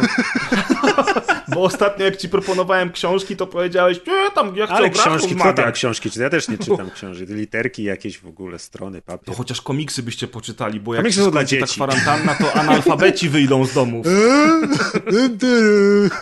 bo 1.54 1.62
ostatnio 1.62 2.04
jak 2.04 2.16
ci 2.16 2.28
proponowałem 2.28 2.92
książki, 2.92 3.36
to 3.36 3.46
powiedziałeś, 3.46 4.00
nie, 4.06 4.30
tam 4.34 4.56
ja 4.56 4.66
chcę 4.66 4.74
Ale 4.74 4.90
książki, 4.90 5.28
co 5.28 5.34
rozmawiać. 5.34 5.56
tam 5.56 5.72
książki? 5.72 6.10
Czy 6.10 6.20
ja 6.20 6.30
też 6.30 6.48
nie 6.48 6.58
czytam 6.58 6.90
książek. 6.90 7.28
Literki 7.30 7.82
jakieś 7.82 8.18
w 8.18 8.26
ogóle, 8.26 8.58
strony, 8.58 9.00
To 9.02 9.06
papier. 9.06 9.34
chociaż 9.36 9.60
komiksy 9.60 10.02
byście 10.02 10.28
poczytali, 10.28 10.80
bo 10.80 10.94
jak 10.94 11.02
Komiksy 11.02 11.18
się 11.20 11.24
są 11.24 11.30
dla 11.30 11.40
skończy 11.40 11.56
ta 11.60 11.66
dzieci. 11.66 11.74
kwarantanna, 11.74 12.34
to 12.34 12.52
analfabeci 12.52 13.28
wyjdą 13.28 13.64
z 13.66 13.74
domów. 13.74 14.06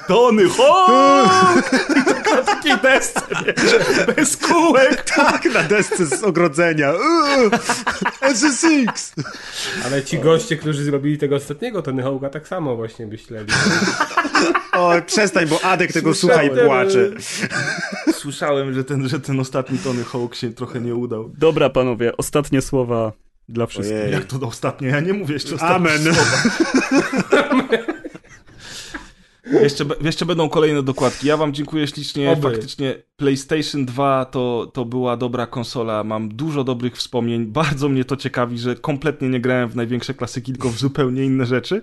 Tony 0.09 0.48
Hawk! 0.48 1.70
Na 2.36 2.42
takiej 2.42 2.78
desce, 2.82 3.20
wiesz, 3.46 4.06
bez 4.16 4.36
kółek. 4.36 5.02
tak, 5.16 5.44
na 5.54 5.62
desce 5.62 6.06
z 6.06 6.22
ogrodzenia. 6.22 6.92
SSX! 8.20 9.14
Ale 9.84 10.02
ci 10.02 10.18
goście, 10.18 10.56
którzy 10.56 10.84
zrobili 10.84 11.18
tego 11.18 11.36
ostatniego 11.36 11.82
Tony 11.82 12.02
Hawk'a 12.02 12.30
tak 12.30 12.48
samo 12.48 12.76
właśnie 12.76 13.06
myśleli. 13.06 13.46
O, 14.72 14.92
przestań, 15.06 15.46
bo 15.46 15.60
Adek 15.64 15.92
tego 15.92 16.14
Słyszałem, 16.14 16.46
słucha 16.46 16.62
i 16.62 16.66
płacze. 16.66 17.10
Słyszałem, 18.12 18.74
że 18.74 18.84
ten, 18.84 19.09
że 19.09 19.20
ten 19.20 19.40
ostatni 19.40 19.78
Tony 19.78 20.04
Hawk 20.04 20.34
się 20.34 20.52
trochę 20.52 20.80
nie 20.80 20.94
udał. 20.94 21.30
Dobra, 21.38 21.70
panowie, 21.70 22.16
ostatnie 22.16 22.62
słowa 22.62 23.12
dla 23.48 23.66
wszystkich. 23.66 23.98
Ojej. 23.98 24.12
Jak 24.12 24.24
to 24.24 24.38
do 24.38 24.46
ostatnio? 24.46 24.88
Ja 24.88 25.00
nie 25.00 25.12
mówię 25.12 25.34
jeszcze 25.34 25.54
ostatnie 25.54 25.76
Amen. 25.76 26.00
Jeszcze, 29.52 29.84
jeszcze 30.00 30.26
będą 30.26 30.48
kolejne 30.48 30.82
dokładki. 30.82 31.26
Ja 31.26 31.36
wam 31.36 31.52
dziękuję 31.54 31.86
ślicznie. 31.86 32.30
Oby. 32.30 32.50
Faktycznie 32.50 32.94
PlayStation 33.16 33.84
2 33.86 34.24
to, 34.24 34.70
to 34.74 34.84
była 34.84 35.16
dobra 35.16 35.46
konsola. 35.46 36.04
Mam 36.04 36.28
dużo 36.28 36.64
dobrych 36.64 36.96
wspomnień. 36.96 37.46
Bardzo 37.46 37.88
mnie 37.88 38.04
to 38.04 38.16
ciekawi, 38.16 38.58
że 38.58 38.74
kompletnie 38.76 39.28
nie 39.28 39.40
grałem 39.40 39.68
w 39.68 39.76
największe 39.76 40.14
klasyki, 40.14 40.52
tylko 40.52 40.68
w 40.68 40.78
zupełnie 40.78 41.24
inne 41.24 41.46
rzeczy. 41.46 41.82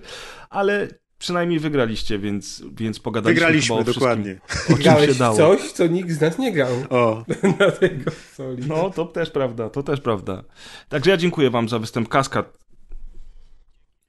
Ale 0.50 0.88
przynajmniej 1.18 1.58
wygraliście, 1.60 2.18
więc, 2.18 2.62
więc 2.72 3.00
pogadaliśmy 3.00 3.34
Wygraliśmy, 3.40 3.76
chyba 3.76 3.90
o 3.90 3.94
dokładnie. 3.94 4.40
o 4.64 4.72
czym 4.72 4.76
Grałeś 4.76 5.10
się 5.10 5.14
dało. 5.18 5.36
coś, 5.36 5.72
co 5.72 5.86
nikt 5.86 6.10
z 6.10 6.20
nas 6.20 6.38
nie 6.38 6.52
grał 6.52 6.72
O, 6.90 7.24
na 7.60 7.70
tej 7.70 7.90
konsoli. 7.90 8.62
No, 8.68 8.90
to 8.90 9.04
też 9.04 9.30
prawda, 9.30 9.70
to 9.70 9.82
też 9.82 10.00
prawda. 10.00 10.44
Także 10.88 11.10
ja 11.10 11.16
dziękuję 11.16 11.50
wam 11.50 11.68
za 11.68 11.78
występ 11.78 12.08
Kaskad. 12.08 12.58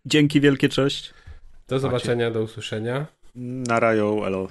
Dzięki 0.06 0.42
wielkie, 0.42 0.70
cześć. 0.70 1.14
Do 1.68 1.80
zobaczenia, 1.80 2.32
do 2.32 2.42
usłyszenia. 2.42 3.06
Na 3.36 3.80
rają, 3.80 4.26
elo. 4.26 4.48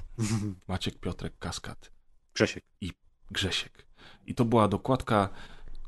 Maciek 0.69 0.99
Piotrek 0.99 1.39
Kaskad. 1.39 1.93
Grzesiek. 2.35 2.65
Grzesiek. 3.31 3.87
I 4.27 4.35
to 4.35 4.45
była 4.45 4.69
dokładka, 4.69 5.29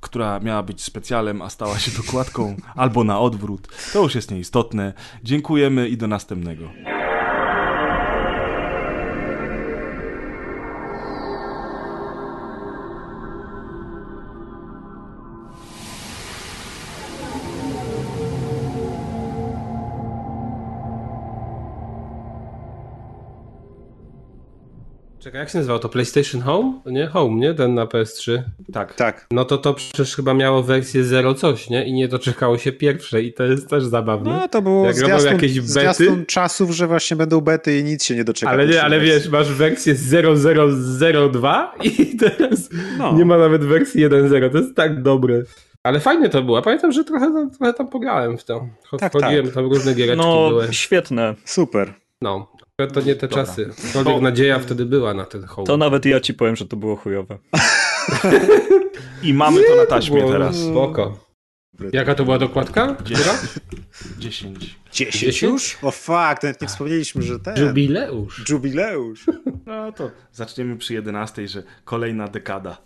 która 0.01 0.41
miała 0.41 0.63
być 0.63 0.85
specjalem, 0.85 1.43
a 1.43 1.51
stała 1.51 1.79
się 1.79 2.03
dokładką, 2.03 2.57
albo 2.75 3.05
na 3.05 3.21
odwrót. 3.21 3.69
To 3.93 4.03
już 4.03 4.15
jest 4.15 4.31
nieistotne. 4.31 4.93
Dziękujemy 5.23 5.89
i 5.89 5.97
do 5.97 6.07
następnego. 6.07 6.71
Czekaj, 25.33 25.41
jak 25.43 25.51
się 25.51 25.59
nazywał 25.59 25.79
to? 25.79 25.89
PlayStation 25.89 26.41
Home? 26.41 26.81
Nie? 26.87 27.07
Home, 27.07 27.35
nie? 27.41 27.55
Ten 27.55 27.75
na 27.75 27.87
PS3. 27.87 28.43
Tak. 28.73 28.95
Tak. 28.95 29.27
No 29.31 29.45
to 29.45 29.59
to 29.59 29.75
przecież 29.75 30.17
chyba 30.17 30.35
miało 30.35 30.63
wersję 30.63 31.05
0 31.05 31.35
coś, 31.35 31.71
nie? 31.71 31.85
I 31.87 31.93
nie 31.93 32.09
doczekało 32.09 32.59
się 32.59 32.73
pierwszej 32.73 33.27
i 33.27 33.33
to 33.33 33.45
jest 33.45 33.69
też 33.69 33.85
zabawne. 33.85 34.31
No 34.31 34.49
to 34.49 34.63
było 34.63 34.87
Jak 34.87 34.95
zwiastun, 34.97 35.33
jakieś 35.33 35.61
bety? 35.61 35.69
zwiastun 35.73 36.27
czasów, 36.27 36.71
że 36.71 36.87
właśnie 36.87 37.17
będą 37.17 37.41
bety 37.41 37.79
i 37.79 37.85
nic 37.85 38.05
się 38.05 38.15
nie 38.17 38.25
doczeka. 38.25 38.53
Ale, 38.53 38.67
nie, 38.67 38.83
ale 38.83 38.99
wersji. 39.01 39.15
wiesz, 39.15 39.29
masz 39.29 39.53
wersję 39.53 39.95
0002 39.95 41.75
i 41.85 42.17
teraz 42.17 42.69
No. 42.99 43.13
nie 43.13 43.25
ma 43.25 43.39
nawet 43.39 43.65
wersji 43.65 44.01
1.0. 44.07 44.51
To 44.53 44.59
jest 44.59 44.75
tak 44.77 45.03
dobre. 45.03 45.43
Ale 45.83 46.01
fajnie 46.01 46.29
to 46.29 46.43
było. 46.43 46.63
Pamiętam, 46.63 46.93
że 46.93 47.05
trochę, 47.05 47.27
tam- 47.27 47.51
trochę 47.51 47.73
tam 47.75 47.89
pograłem 47.89 48.39
w 48.39 48.45
to. 48.45 48.67
Tak, 49.01 49.13
Chodziłem, 49.13 49.45
tak. 49.45 49.55
tam 49.55 49.65
różne 49.65 49.95
giereczki 49.95 50.25
No, 50.27 50.49
były. 50.49 50.69
świetne. 50.73 51.35
Super. 51.45 51.95
No, 52.23 52.53
to 52.87 53.01
nie 53.01 53.15
te 53.15 53.29
czasy. 53.29 53.71
Aczkolwiek 53.85 54.21
nadzieja 54.21 54.59
wtedy 54.59 54.87
była 54.87 55.15
na 55.15 55.25
ten 55.25 55.45
hołd. 55.45 55.67
To 55.67 55.77
nawet 55.77 56.07
ja 56.07 56.21
ci 56.21 56.35
powiem, 56.35 56.57
że 56.57 56.67
to 56.67 56.77
było 56.77 56.97
chujowe. 56.97 57.39
I 59.23 59.35
mamy 59.35 59.63
to 59.63 59.77
na 59.77 59.87
taśmie 59.87 60.23
teraz. 60.23 60.57
Spoko. 60.57 61.33
Jaka 61.93 62.15
to 62.15 62.25
była 62.25 62.39
dokładka? 62.39 62.95
Która? 62.95 63.39
10. 64.19 64.77
10 64.93 64.93
Dziesięć? 64.93 65.43
już? 65.43 65.79
O 65.83 65.91
fuck, 65.91 66.43
nawet 66.43 66.63
nie 66.63 66.69
wspomnieliśmy, 66.69 67.23
że 67.23 67.39
ten... 67.39 67.67
Jubileusz. 67.67 68.45
Jubileusz. 68.49 69.27
No 69.67 69.93
to 69.93 70.11
zaczniemy 70.33 70.77
przy 70.77 70.95
11, 70.95 71.49
że 71.49 71.63
kolejna 71.85 72.29
dekada. 72.29 72.77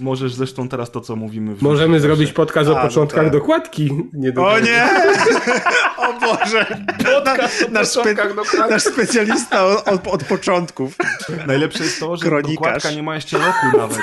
Możesz 0.00 0.34
zresztą 0.34 0.68
teraz 0.68 0.90
to, 0.90 1.00
co 1.00 1.16
mówimy. 1.16 1.54
w 1.54 1.62
Możemy 1.62 1.94
że- 1.96 2.00
zrobić 2.00 2.32
podcast 2.32 2.70
o 2.70 2.78
A, 2.78 2.82
no 2.82 2.88
początkach 2.88 3.24
tak. 3.24 3.32
dokładki. 3.32 3.90
Nie 4.12 4.28
O 4.28 4.32
dokładki. 4.32 4.68
nie! 4.68 4.88
O 5.98 6.20
Boże! 6.20 6.66
nasz, 7.72 7.88
spe... 7.88 8.00
początkach 8.00 8.34
dokładki. 8.34 8.70
nasz 8.70 8.82
specjalista 8.82 9.66
od, 9.66 10.08
od, 10.08 10.24
początków. 10.24 10.96
Najlepsze 11.46 11.84
jest 11.84 12.00
to, 12.00 12.16
że 12.16 12.22
Kronikarz. 12.26 12.54
dokładka 12.56 12.90
nie 12.90 13.02
ma 13.02 13.14
jeszcze 13.14 13.38
roku 13.38 13.78
nawet. 13.78 13.98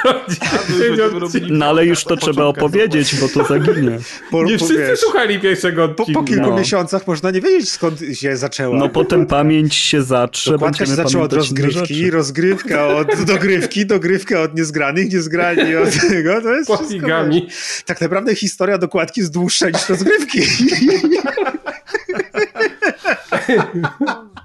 No 1.50 1.66
ale 1.66 1.86
już 1.86 2.04
to 2.04 2.10
podcast 2.10 2.24
o 2.28 2.32
trzeba 2.34 2.46
opowiedzieć, 2.46 3.16
bo 3.16 3.28
to 3.30 3.44
zaginie. 3.48 3.98
Po, 4.32 4.44
Nie 4.44 4.58
po, 4.58 4.66
wszyscy 4.66 4.78
wiesz, 4.88 5.00
słuchali 5.00 5.40
pierwszego 5.40 5.90
po, 5.90 6.04
odcinka. 6.04 6.22
po 6.22 6.28
kilku 6.28 6.50
No. 6.50 6.58
miesiącach 6.58 7.08
można 7.08 7.32
nie 7.32 7.42
wiedzieć 7.42 7.70
skąd 7.72 8.00
się 8.14 8.38
zaczęła. 8.38 8.78
No 8.78 8.90
potem 8.90 9.26
pamięć 9.26 9.76
się 9.76 10.02
zatrze, 10.04 10.52
Dokładka 10.52 10.86
się 10.86 10.96
zaczęła 10.96 11.24
od 11.24 11.34
rozgrywki, 11.34 12.12
rozgrywka 12.12 12.88
od 12.88 13.08
dogrywki, 13.34 13.86
dogrywka 13.86 14.42
od 14.42 14.56
niezgranych, 14.56 15.12
niezgrani 15.14 15.76
od 15.82 16.10
tego. 16.10 16.41
To 16.41 16.49
jest 16.49 16.70
wszystko, 16.72 16.88
Poligami. 16.88 17.45
wiesz. 17.49 17.84
Tak 17.86 18.02
naprawdę 18.02 18.36
historia 18.36 18.78
dokładki 18.78 19.22
jest 19.22 19.34
dłuższa 19.34 19.70
niż 19.70 19.90
rozgrywki. 19.90 20.41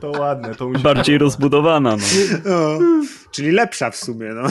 To 0.01 0.11
ładne, 0.11 0.55
to 0.55 0.69
mi 0.69 0.77
się 0.77 0.83
Bardziej 0.83 1.19
rozbudowana, 1.19 1.97
no. 1.97 2.05
No, 2.45 2.79
czyli 3.31 3.51
lepsza 3.51 3.91
w 3.91 3.97
sumie. 3.97 4.29
No. 4.35 4.49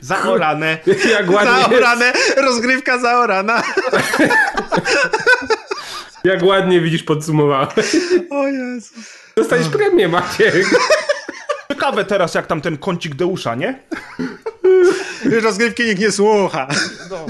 Zaorane. 0.00 0.78
Jak 1.10 1.30
ładnie, 1.30 1.52
Zaorane, 1.70 2.12
rozgrywka 2.36 2.98
zaorana. 2.98 3.62
jak 6.24 6.42
ładnie 6.42 6.80
widzisz 6.80 7.02
podsumowałeś. 7.02 7.96
O 8.30 8.46
Jezu. 8.46 8.94
Dostałeś 9.36 9.66
premię, 9.68 10.08
Maciek. 10.08 10.66
Ciekawe 11.82 12.04
teraz, 12.04 12.34
jak 12.34 12.46
tam 12.46 12.60
ten 12.60 12.78
kącik 12.78 13.14
Deusza, 13.14 13.54
nie? 13.54 13.82
Rozgrywki 15.42 15.84
nikt 15.84 16.00
nie 16.00 16.12
słucha. 16.12 16.68
No. 17.10 17.26